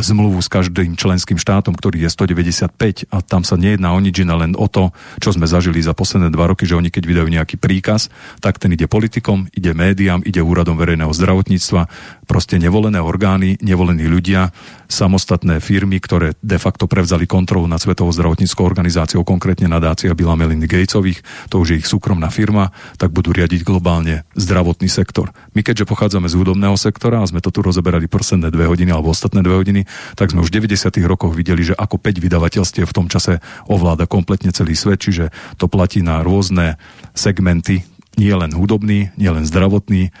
zmluvu 0.00 0.38
s 0.38 0.48
každým 0.48 0.94
členským 0.94 1.36
štátom, 1.36 1.74
ktorý 1.74 2.06
je 2.06 2.10
195 2.14 3.10
a 3.10 3.16
tam 3.20 3.42
sa 3.42 3.58
nejedná 3.58 3.90
o 3.90 3.98
nič 3.98 4.22
iné, 4.22 4.34
len 4.38 4.54
o 4.54 4.70
to, 4.70 4.94
čo 5.18 5.34
sme 5.34 5.50
zažili 5.50 5.82
za 5.82 5.92
posledné 5.92 6.30
dva 6.30 6.54
roky, 6.54 6.64
že 6.64 6.78
oni 6.78 6.94
keď 6.94 7.04
vydajú 7.04 7.28
nejaký 7.28 7.56
príkaz, 7.58 8.08
tak 8.38 8.62
ten 8.62 8.72
ide 8.72 8.86
politikom, 8.86 9.50
ide 9.50 9.74
médiám, 9.74 10.22
ide 10.22 10.38
úradom 10.38 10.78
verejného 10.78 11.10
zdravotníctva, 11.10 11.90
proste 12.30 12.62
nevolené 12.62 13.02
orgány, 13.02 13.58
nevolení 13.58 14.06
ľudia, 14.06 14.54
samostatné 14.86 15.58
firmy, 15.58 15.98
ktoré 15.98 16.35
de 16.42 16.58
facto 16.60 16.86
prevzali 16.86 17.24
kontrolu 17.24 17.66
nad 17.66 17.80
Svetovou 17.82 18.12
zdravotníckou 18.12 18.62
organizáciou, 18.62 19.26
konkrétne 19.26 19.66
nadácia 19.66 20.14
Billa 20.14 20.38
Melindy 20.38 20.68
Gatesových, 20.68 21.20
to 21.50 21.60
už 21.62 21.66
je 21.72 21.76
ich 21.82 21.88
súkromná 21.88 22.30
firma, 22.30 22.70
tak 23.00 23.10
budú 23.10 23.32
riadiť 23.34 23.66
globálne 23.66 24.28
zdravotný 24.38 24.86
sektor. 24.86 25.34
My 25.56 25.64
keďže 25.64 25.88
pochádzame 25.88 26.30
z 26.30 26.38
hudobného 26.38 26.76
sektora 26.78 27.22
a 27.22 27.28
sme 27.28 27.42
to 27.42 27.50
tu 27.50 27.60
rozeberali 27.64 28.06
posledné 28.06 28.52
dve 28.52 28.68
hodiny 28.68 28.92
alebo 28.92 29.12
ostatné 29.12 29.42
dve 29.42 29.58
hodiny, 29.58 29.82
tak 30.14 30.32
sme 30.32 30.44
už 30.44 30.52
v 30.52 30.68
90. 30.68 31.02
rokoch 31.04 31.32
videli, 31.34 31.66
že 31.66 31.74
ako 31.74 31.98
5 31.98 32.22
vydavateľstiev 32.22 32.86
v 32.86 32.96
tom 32.96 33.06
čase 33.10 33.42
ovláda 33.66 34.06
kompletne 34.06 34.54
celý 34.54 34.78
svet, 34.78 35.02
čiže 35.02 35.34
to 35.58 35.66
platí 35.66 36.00
na 36.00 36.22
rôzne 36.22 36.78
segmenty, 37.16 37.82
nie 38.16 38.32
len 38.32 38.52
hudobný, 38.52 39.12
nie 39.20 39.30
len 39.30 39.44
zdravotný, 39.44 40.12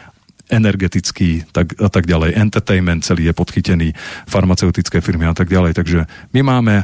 energetický 0.46 1.48
tak, 1.50 1.74
a 1.78 1.90
tak 1.90 2.06
ďalej, 2.06 2.38
entertainment 2.38 3.02
celý 3.02 3.30
je 3.30 3.34
podchytený, 3.34 3.88
farmaceutické 4.30 5.02
firmy 5.02 5.26
a 5.26 5.34
tak 5.34 5.50
ďalej. 5.50 5.74
Takže 5.74 6.00
my 6.34 6.40
máme 6.42 6.74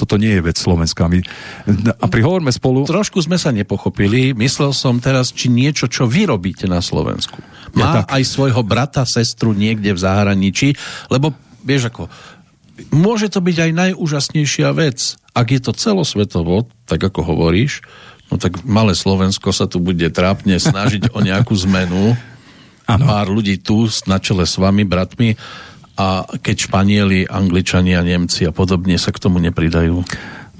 toto 0.00 0.16
nie 0.16 0.32
je 0.32 0.40
vec 0.40 0.56
Slovenska. 0.56 1.12
My, 1.12 1.20
a 2.00 2.04
pri 2.08 2.24
Hovorme 2.24 2.48
spolu... 2.48 2.88
Trošku 2.88 3.20
sme 3.20 3.36
sa 3.36 3.52
nepochopili. 3.52 4.32
Myslel 4.32 4.72
som 4.72 4.96
teraz, 4.96 5.28
či 5.28 5.52
niečo, 5.52 5.92
čo 5.92 6.08
vy 6.08 6.24
robíte 6.24 6.64
na 6.64 6.80
Slovensku. 6.80 7.36
Má 7.76 7.80
Ja 7.84 7.92
tak. 8.00 8.16
aj 8.16 8.22
svojho 8.24 8.64
brata, 8.64 9.04
sestru 9.04 9.52
niekde 9.52 9.92
v 9.92 10.00
zahraničí, 10.00 10.72
lebo 11.12 11.36
vieš 11.60 11.92
ako, 11.92 12.08
môže 12.88 13.28
to 13.28 13.44
byť 13.44 13.56
aj 13.60 13.70
najúžasnejšia 13.76 14.72
vec. 14.72 15.20
Ak 15.36 15.52
je 15.52 15.60
to 15.60 15.76
celosvetovo, 15.76 16.64
tak 16.88 17.04
ako 17.04 17.20
hovoríš, 17.20 17.84
no 18.32 18.40
tak 18.40 18.64
malé 18.64 18.96
Slovensko 18.96 19.52
sa 19.52 19.68
tu 19.68 19.84
bude 19.84 20.08
trápne 20.08 20.56
snažiť 20.56 21.12
o 21.12 21.20
nejakú 21.20 21.52
zmenu. 21.68 22.16
Áno. 22.90 23.06
Pár 23.06 23.30
ľudí 23.30 23.62
tu 23.62 23.86
na 24.10 24.18
čele 24.18 24.42
s 24.42 24.58
vami, 24.58 24.82
bratmi, 24.82 25.38
a 26.00 26.24
keď 26.24 26.56
Španieli, 26.64 27.28
Angličania, 27.28 28.00
Nemci 28.00 28.48
a 28.48 28.52
podobne 28.56 28.96
sa 28.96 29.12
k 29.12 29.20
tomu 29.20 29.36
nepridajú. 29.36 30.00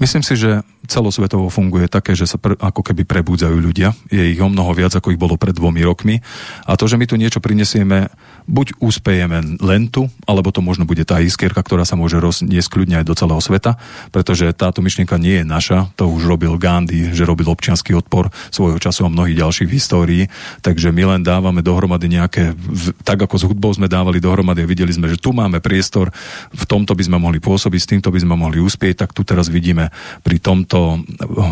Myslím 0.01 0.25
si, 0.25 0.33
že 0.33 0.65
celosvetovo 0.89 1.53
funguje 1.53 1.85
také, 1.85 2.17
že 2.17 2.25
sa 2.25 2.41
pr- 2.41 2.57
ako 2.57 2.81
keby 2.81 3.05
prebúdzajú 3.05 3.53
ľudia. 3.53 3.93
Je 4.09 4.33
ich 4.33 4.41
o 4.41 4.49
mnoho 4.49 4.73
viac, 4.73 4.97
ako 4.97 5.13
ich 5.13 5.21
bolo 5.21 5.37
pred 5.37 5.53
dvomi 5.53 5.85
rokmi. 5.85 6.17
A 6.65 6.73
to, 6.73 6.89
že 6.89 6.97
my 6.97 7.05
tu 7.05 7.21
niečo 7.21 7.37
prinesieme, 7.37 8.09
buď 8.49 8.81
úspejeme 8.81 9.61
len 9.61 9.93
tu, 9.93 10.09
alebo 10.25 10.49
to 10.49 10.65
možno 10.65 10.89
bude 10.89 11.05
tá 11.05 11.21
iskierka, 11.21 11.61
ktorá 11.61 11.85
sa 11.85 11.93
môže 11.93 12.17
rozniesť 12.17 12.65
kľudne 12.73 12.97
aj 12.97 13.05
do 13.05 13.13
celého 13.13 13.37
sveta, 13.37 13.77
pretože 14.09 14.49
táto 14.57 14.81
myšlienka 14.81 15.21
nie 15.21 15.39
je 15.39 15.45
naša. 15.45 15.93
To 16.01 16.09
už 16.09 16.25
robil 16.25 16.57
Gandhi, 16.57 17.13
že 17.13 17.29
robil 17.29 17.45
občianský 17.45 17.93
odpor 17.93 18.33
svojho 18.49 18.81
času 18.81 19.05
a 19.05 19.13
mnohých 19.13 19.37
ďalších 19.37 19.69
v 19.69 19.75
histórii. 19.77 20.23
Takže 20.65 20.89
my 20.89 21.13
len 21.13 21.21
dávame 21.21 21.61
dohromady 21.61 22.09
nejaké, 22.09 22.57
tak 23.05 23.21
ako 23.21 23.37
s 23.37 23.45
hudbou 23.45 23.69
sme 23.69 23.85
dávali 23.85 24.17
dohromady 24.17 24.65
a 24.65 24.67
videli 24.67 24.89
sme, 24.89 25.13
že 25.13 25.21
tu 25.21 25.29
máme 25.29 25.61
priestor, 25.61 26.09
v 26.49 26.63
tomto 26.65 26.97
by 26.97 27.03
sme 27.05 27.21
mohli 27.21 27.37
pôsobiť, 27.37 27.79
s 27.79 27.89
týmto 27.93 28.09
by 28.09 28.17
sme 28.17 28.33
mohli 28.33 28.57
uspieť, 28.57 29.05
tak 29.05 29.13
tu 29.13 29.21
teraz 29.21 29.45
vidíme 29.45 29.90
pri 30.21 30.37
tomto, 30.41 31.03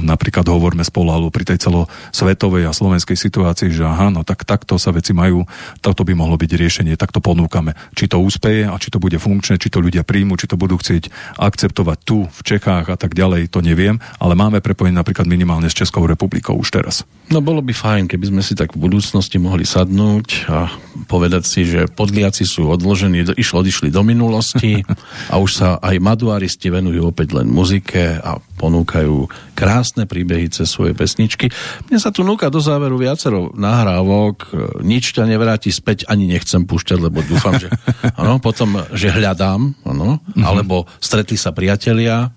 napríklad 0.04 0.46
hovorme 0.48 0.82
spolu, 0.86 1.14
alebo 1.14 1.30
pri 1.30 1.54
tej 1.54 1.70
celosvetovej 1.70 2.70
a 2.70 2.76
slovenskej 2.76 3.16
situácii, 3.16 3.70
že 3.72 3.84
aha, 3.86 4.10
no 4.10 4.26
tak 4.26 4.44
takto 4.44 4.80
sa 4.82 4.92
veci 4.96 5.12
majú, 5.16 5.46
toto 5.80 6.04
by 6.04 6.14
mohlo 6.16 6.36
byť 6.36 6.52
riešenie, 6.56 7.00
takto 7.00 7.24
ponúkame. 7.24 7.78
Či 7.94 8.12
to 8.12 8.22
úspeje 8.22 8.66
a 8.68 8.76
či 8.78 8.90
to 8.90 9.02
bude 9.02 9.16
funkčné, 9.18 9.62
či 9.62 9.72
to 9.72 9.84
ľudia 9.84 10.04
príjmu, 10.04 10.36
či 10.40 10.50
to 10.50 10.60
budú 10.60 10.80
chcieť 10.80 11.38
akceptovať 11.40 11.98
tu, 12.04 12.26
v 12.30 12.42
Čechách 12.46 12.92
a 12.92 12.98
tak 12.98 13.16
ďalej, 13.16 13.52
to 13.52 13.60
neviem, 13.64 13.98
ale 14.20 14.34
máme 14.36 14.64
prepojenie 14.64 14.98
napríklad 14.98 15.26
minimálne 15.26 15.70
s 15.72 15.78
Českou 15.78 16.06
republikou 16.06 16.56
už 16.58 16.70
teraz. 16.74 17.04
No 17.30 17.40
bolo 17.46 17.62
by 17.62 17.74
fajn, 17.74 18.04
keby 18.10 18.26
sme 18.34 18.42
si 18.42 18.58
tak 18.58 18.74
v 18.74 18.90
budúcnosti 18.90 19.38
mohli 19.38 19.64
sadnúť 19.64 20.28
a 20.50 20.74
povedať 21.06 21.44
si, 21.46 21.62
že 21.66 21.86
podliaci 21.90 22.44
sú 22.44 22.70
odložení, 22.70 23.22
išlo, 23.38 23.62
odišli 23.62 23.94
do 23.94 24.02
minulosti 24.02 24.82
a 25.34 25.38
už 25.38 25.52
sa 25.54 25.68
aj 25.78 25.96
maduaristi 26.02 26.74
venujú 26.74 27.10
opäť 27.10 27.38
len 27.38 27.48
muzike 27.50 28.18
a 28.18 28.29
ponúkajú 28.60 29.26
krásne 29.56 30.06
príbehy 30.06 30.52
cez 30.52 30.70
svoje 30.70 30.94
pesničky. 30.94 31.50
Mne 31.88 31.98
sa 31.98 32.14
tu 32.14 32.22
núka 32.22 32.52
do 32.54 32.62
záveru 32.62 33.00
viacero 33.00 33.50
nahrávok, 33.56 34.52
nič 34.84 35.16
ťa 35.16 35.26
nevráti 35.26 35.72
späť, 35.74 36.06
ani 36.06 36.30
nechcem 36.30 36.68
púšťať, 36.68 37.00
lebo 37.00 37.24
dúfam, 37.26 37.58
že 37.58 37.72
ano, 38.22 38.38
potom, 38.38 38.84
že 38.94 39.10
hľadám, 39.10 39.74
ano, 39.88 40.20
alebo 40.38 40.86
stretli 41.00 41.40
sa 41.40 41.50
priatelia, 41.56 42.30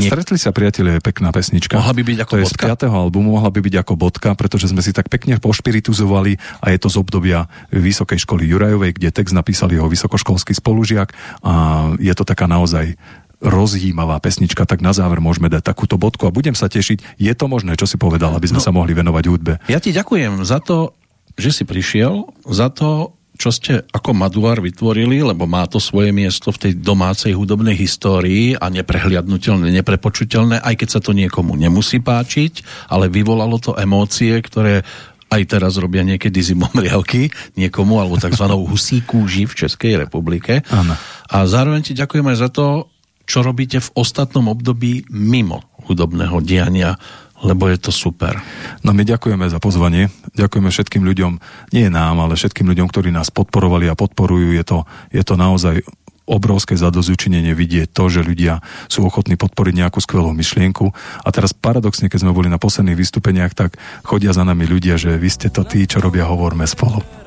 Nie- 0.00 0.08
Stretli 0.08 0.40
sa 0.40 0.56
priatelia 0.56 0.96
je 0.96 1.04
pekná 1.04 1.28
pesnička. 1.36 1.76
Mohla 1.76 1.92
by 1.92 2.02
byť 2.08 2.18
ako 2.24 2.32
to 2.32 2.40
je 2.40 2.46
bodka? 2.48 2.64
z 2.64 2.88
5. 2.88 2.96
albumu, 3.04 3.36
mohla 3.36 3.52
by 3.52 3.60
byť 3.60 3.74
ako 3.84 3.92
bodka, 4.00 4.32
pretože 4.32 4.72
sme 4.72 4.80
si 4.80 4.88
tak 4.88 5.12
pekne 5.12 5.36
pošpirituzovali 5.36 6.64
a 6.64 6.72
je 6.72 6.78
to 6.80 6.88
z 6.88 6.96
obdobia 6.96 7.44
Vysokej 7.68 8.24
školy 8.24 8.48
Jurajovej, 8.48 8.96
kde 8.96 9.12
text 9.12 9.36
napísal 9.36 9.68
jeho 9.68 9.92
vysokoškolský 9.92 10.56
spolužiak 10.56 11.12
a 11.44 11.52
je 12.00 12.12
to 12.16 12.24
taká 12.24 12.48
naozaj 12.48 12.96
rozhýmavá 13.42 14.22
pesnička, 14.22 14.62
tak 14.64 14.80
na 14.80 14.94
záver 14.94 15.18
môžeme 15.18 15.50
dať 15.50 15.66
takúto 15.66 15.98
bodku 15.98 16.30
a 16.30 16.34
budem 16.34 16.54
sa 16.54 16.70
tešiť. 16.70 17.18
Je 17.18 17.32
to 17.34 17.50
možné, 17.50 17.74
čo 17.74 17.90
si 17.90 17.98
povedal, 17.98 18.30
aby 18.32 18.46
sme 18.46 18.62
No. 18.62 18.64
sa 18.64 18.70
mohli 18.70 18.94
venovať 18.94 19.24
hudbe? 19.26 19.52
Ja 19.66 19.82
ti 19.82 19.90
ďakujem 19.90 20.46
za 20.46 20.62
to, 20.62 20.94
že 21.34 21.50
si 21.50 21.64
prišiel, 21.66 22.30
za 22.46 22.70
to, 22.70 23.18
čo 23.32 23.50
ste 23.50 23.82
ako 23.90 24.12
Maduar 24.14 24.62
vytvorili, 24.62 25.24
lebo 25.24 25.48
má 25.50 25.66
to 25.66 25.82
svoje 25.82 26.14
miesto 26.14 26.52
v 26.54 26.68
tej 26.68 26.72
domácej 26.78 27.32
hudobnej 27.34 27.74
histórii 27.74 28.54
a 28.54 28.70
neprehliadnutelné, 28.70 29.72
neprepočuteľné, 29.74 30.62
aj 30.62 30.74
keď 30.78 30.88
sa 30.92 31.00
to 31.02 31.10
niekomu 31.10 31.56
nemusí 31.58 31.98
páčiť, 31.98 32.86
ale 32.92 33.10
vyvolalo 33.10 33.58
to 33.58 33.74
emócie, 33.74 34.36
ktoré 34.38 34.84
aj 35.32 35.42
teraz 35.48 35.80
robia 35.80 36.04
niekedy 36.04 36.44
zimomriavky 36.44 37.32
niekomu, 37.56 38.04
alebo 38.04 38.20
tzv. 38.20 38.44
husí 38.68 39.00
kúži 39.00 39.48
v 39.48 39.64
Českej 39.64 40.04
republike. 40.04 40.60
Áno. 40.68 40.92
A 41.32 41.36
zároveň 41.48 41.80
ti 41.80 41.96
ďakujem 41.96 42.28
aj 42.28 42.36
za 42.36 42.48
to, 42.52 42.91
čo 43.26 43.44
robíte 43.44 43.78
v 43.80 43.92
ostatnom 43.98 44.50
období 44.50 45.06
mimo 45.10 45.62
hudobného 45.86 46.38
diania, 46.42 46.98
lebo 47.42 47.66
je 47.66 47.78
to 47.78 47.90
super. 47.90 48.38
No 48.86 48.94
my 48.94 49.02
ďakujeme 49.02 49.50
za 49.50 49.58
pozvanie, 49.58 50.08
ďakujeme 50.38 50.70
všetkým 50.70 51.02
ľuďom, 51.02 51.32
nie 51.74 51.90
nám, 51.90 52.22
ale 52.22 52.38
všetkým 52.38 52.70
ľuďom, 52.70 52.86
ktorí 52.86 53.10
nás 53.10 53.34
podporovali 53.34 53.90
a 53.90 53.98
podporujú. 53.98 54.54
Je 54.54 54.64
to, 54.64 54.78
je 55.10 55.22
to 55.26 55.34
naozaj 55.34 55.82
obrovské 56.22 56.78
zadozučinenie 56.78 57.50
vidieť 57.50 57.90
to, 57.90 58.06
že 58.06 58.22
ľudia 58.22 58.62
sú 58.86 59.02
ochotní 59.02 59.34
podporiť 59.34 59.74
nejakú 59.74 59.98
skvelú 59.98 60.30
myšlienku. 60.30 60.94
A 61.26 61.28
teraz 61.34 61.50
paradoxne, 61.50 62.06
keď 62.06 62.22
sme 62.22 62.36
boli 62.36 62.46
na 62.46 62.62
posledných 62.62 62.98
vystúpeniach, 62.98 63.52
tak 63.58 63.74
chodia 64.06 64.30
za 64.30 64.46
nami 64.46 64.64
ľudia, 64.64 64.94
že 64.94 65.18
vy 65.18 65.28
ste 65.28 65.50
to 65.50 65.66
tí, 65.66 65.82
čo 65.84 65.98
robia 65.98 66.30
Hovorme 66.30 66.64
spolu. 66.64 67.21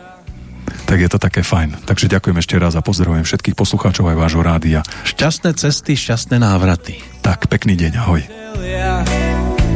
Tak 0.85 0.97
je 1.01 1.09
to 1.09 1.19
také 1.21 1.41
fajn. 1.41 1.85
Takže 1.85 2.11
ďakujem 2.11 2.37
ešte 2.41 2.55
raz 2.57 2.73
a 2.77 2.81
pozdravujem 2.85 3.25
všetkých 3.25 3.57
poslucháčov 3.57 4.11
aj 4.11 4.17
vášho 4.17 4.41
rádia. 4.45 4.79
Šťastné 5.07 5.51
cesty, 5.57 5.93
šťastné 5.97 6.37
návraty. 6.41 7.01
Tak, 7.25 7.49
pekný 7.49 7.77
deň, 7.77 7.91
ahoj. 7.99 8.21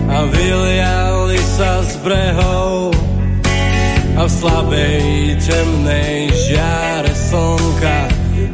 a 0.10 0.20
vyliali 0.26 1.40
sa 1.58 1.86
z 1.86 1.94
brehov 2.02 2.94
a 4.18 4.22
v 4.26 4.32
slabej 4.32 5.06
temnej 5.40 6.34
žiare 6.34 7.14
slnka 7.14 7.98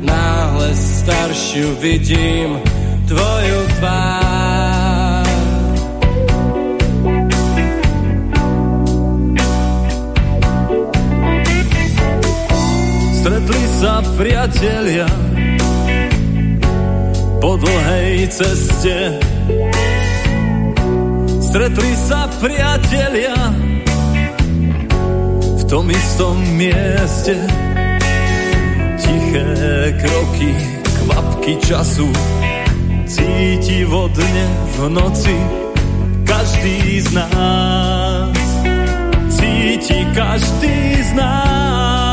náhle 0.05 0.69
staršiu 0.75 1.79
vidím 1.81 2.61
tvoju 3.09 3.59
tvár. 3.79 4.24
Stretli 13.25 13.65
sa 13.81 14.05
priatelia 14.21 15.09
po 17.41 17.57
dlhej 17.57 18.29
ceste 18.29 19.17
Stretli 21.41 21.91
sa 22.05 22.29
priatelia 22.37 23.33
v 25.41 25.61
tom 25.65 25.89
istom 25.89 26.37
mieste. 26.53 27.33
Tiché 29.01 29.49
kroky, 29.97 30.53
kvapky 30.85 31.57
času, 31.65 32.05
cíti 33.09 33.89
vodne 33.89 34.45
v 34.77 34.93
noci 34.93 35.37
každý 36.29 37.01
z 37.01 37.09
nás. 37.17 38.37
Cíti 39.33 40.13
každý 40.13 40.77
z 41.01 41.11
nás. 41.17 42.04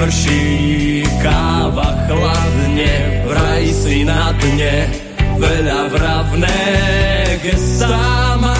Prší, 0.00 1.04
káva 1.20 2.08
chladne, 2.08 3.20
vraj 3.28 3.68
si 3.68 4.00
na 4.08 4.32
dne, 4.32 4.88
veľa 5.36 5.92
vravné 5.92 6.60
gestá 7.44 8.40
máš. 8.40 8.56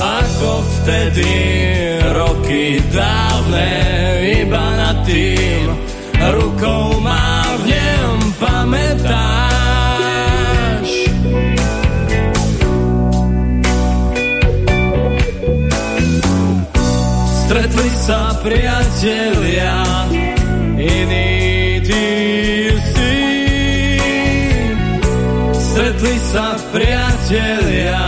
Ako 0.00 0.52
vtedy 0.64 1.32
roky 2.16 2.80
dávne, 2.88 3.72
iba 4.40 4.66
nad 4.80 5.04
tým 5.04 5.68
rukou 6.16 6.96
mávnem 7.04 8.16
pamätáš. 8.40 9.29
Stretli 17.80 17.96
sa 18.04 18.36
priatelia, 18.44 19.76
iní 20.76 21.32
tí 21.80 22.08
si. 22.76 23.16
Stretli 25.56 26.16
sa 26.28 26.60
priatelia, 26.76 28.04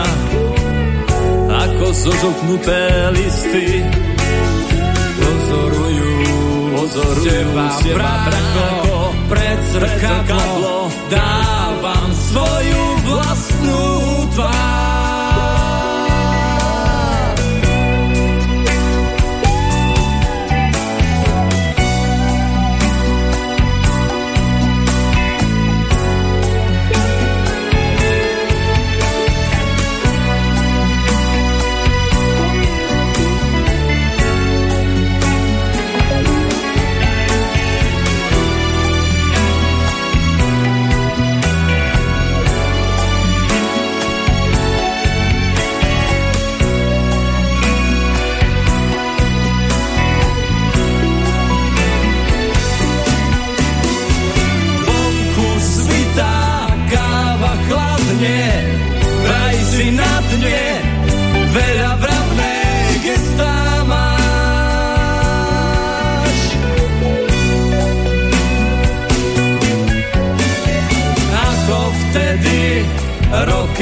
ako 1.48 1.86
zožoknuté 1.88 2.84
listy. 3.16 3.80
Pozorujú, 5.16 6.20
pozorujú 6.76 7.32
teba, 7.32 7.66
teba 7.80 8.12
brako, 8.28 8.68
pred 9.32 9.58
zrkadlo, 9.72 10.92
dávam 11.08 12.08
svoju 12.12 12.84
vlastnú 13.08 13.91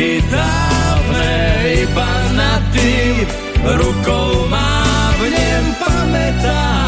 roky 0.01 0.25
dávne, 0.33 1.33
iba 1.85 2.13
nad 2.33 2.63
tým 2.73 3.27
rukou 3.77 4.49
mávnem 4.49 5.65
pamätáš. 5.77 6.80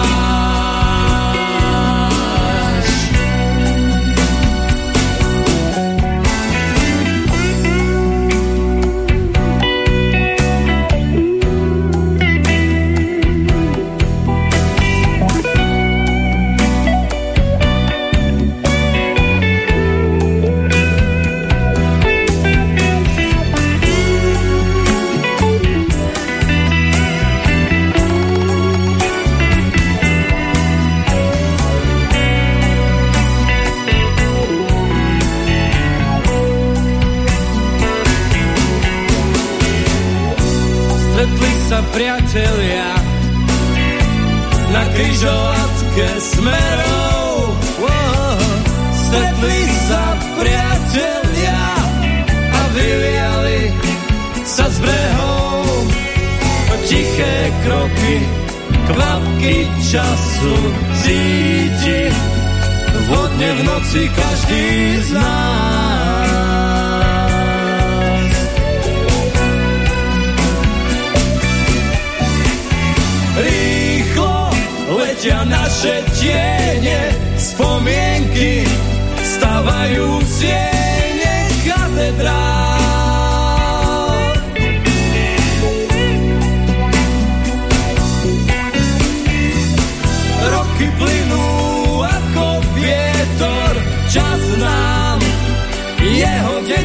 Kvapky 58.86 59.68
času 59.90 60.56
cíti 61.02 62.00
vodne 63.08 63.50
v 63.52 63.60
noci 63.64 64.02
každý 64.08 64.66
z 65.02 65.10
nás. 65.12 66.32
Rýchlo 73.32 74.50
letia 74.98 75.40
naše 75.48 76.04
tiene, 76.20 77.00
spomienky 77.38 78.66
stavajú 79.22 80.20
siene 80.26 80.71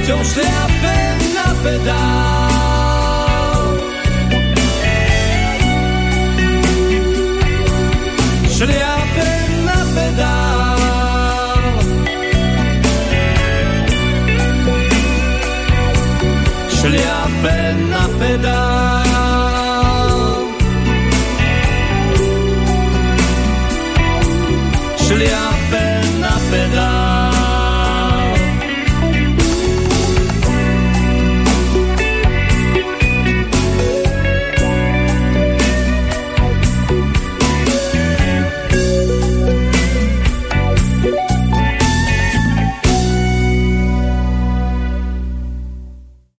jeho 0.08 0.16
deťom 0.16 0.24
šľape 0.24 0.96
na 1.36 1.48
pedál. 1.60 2.57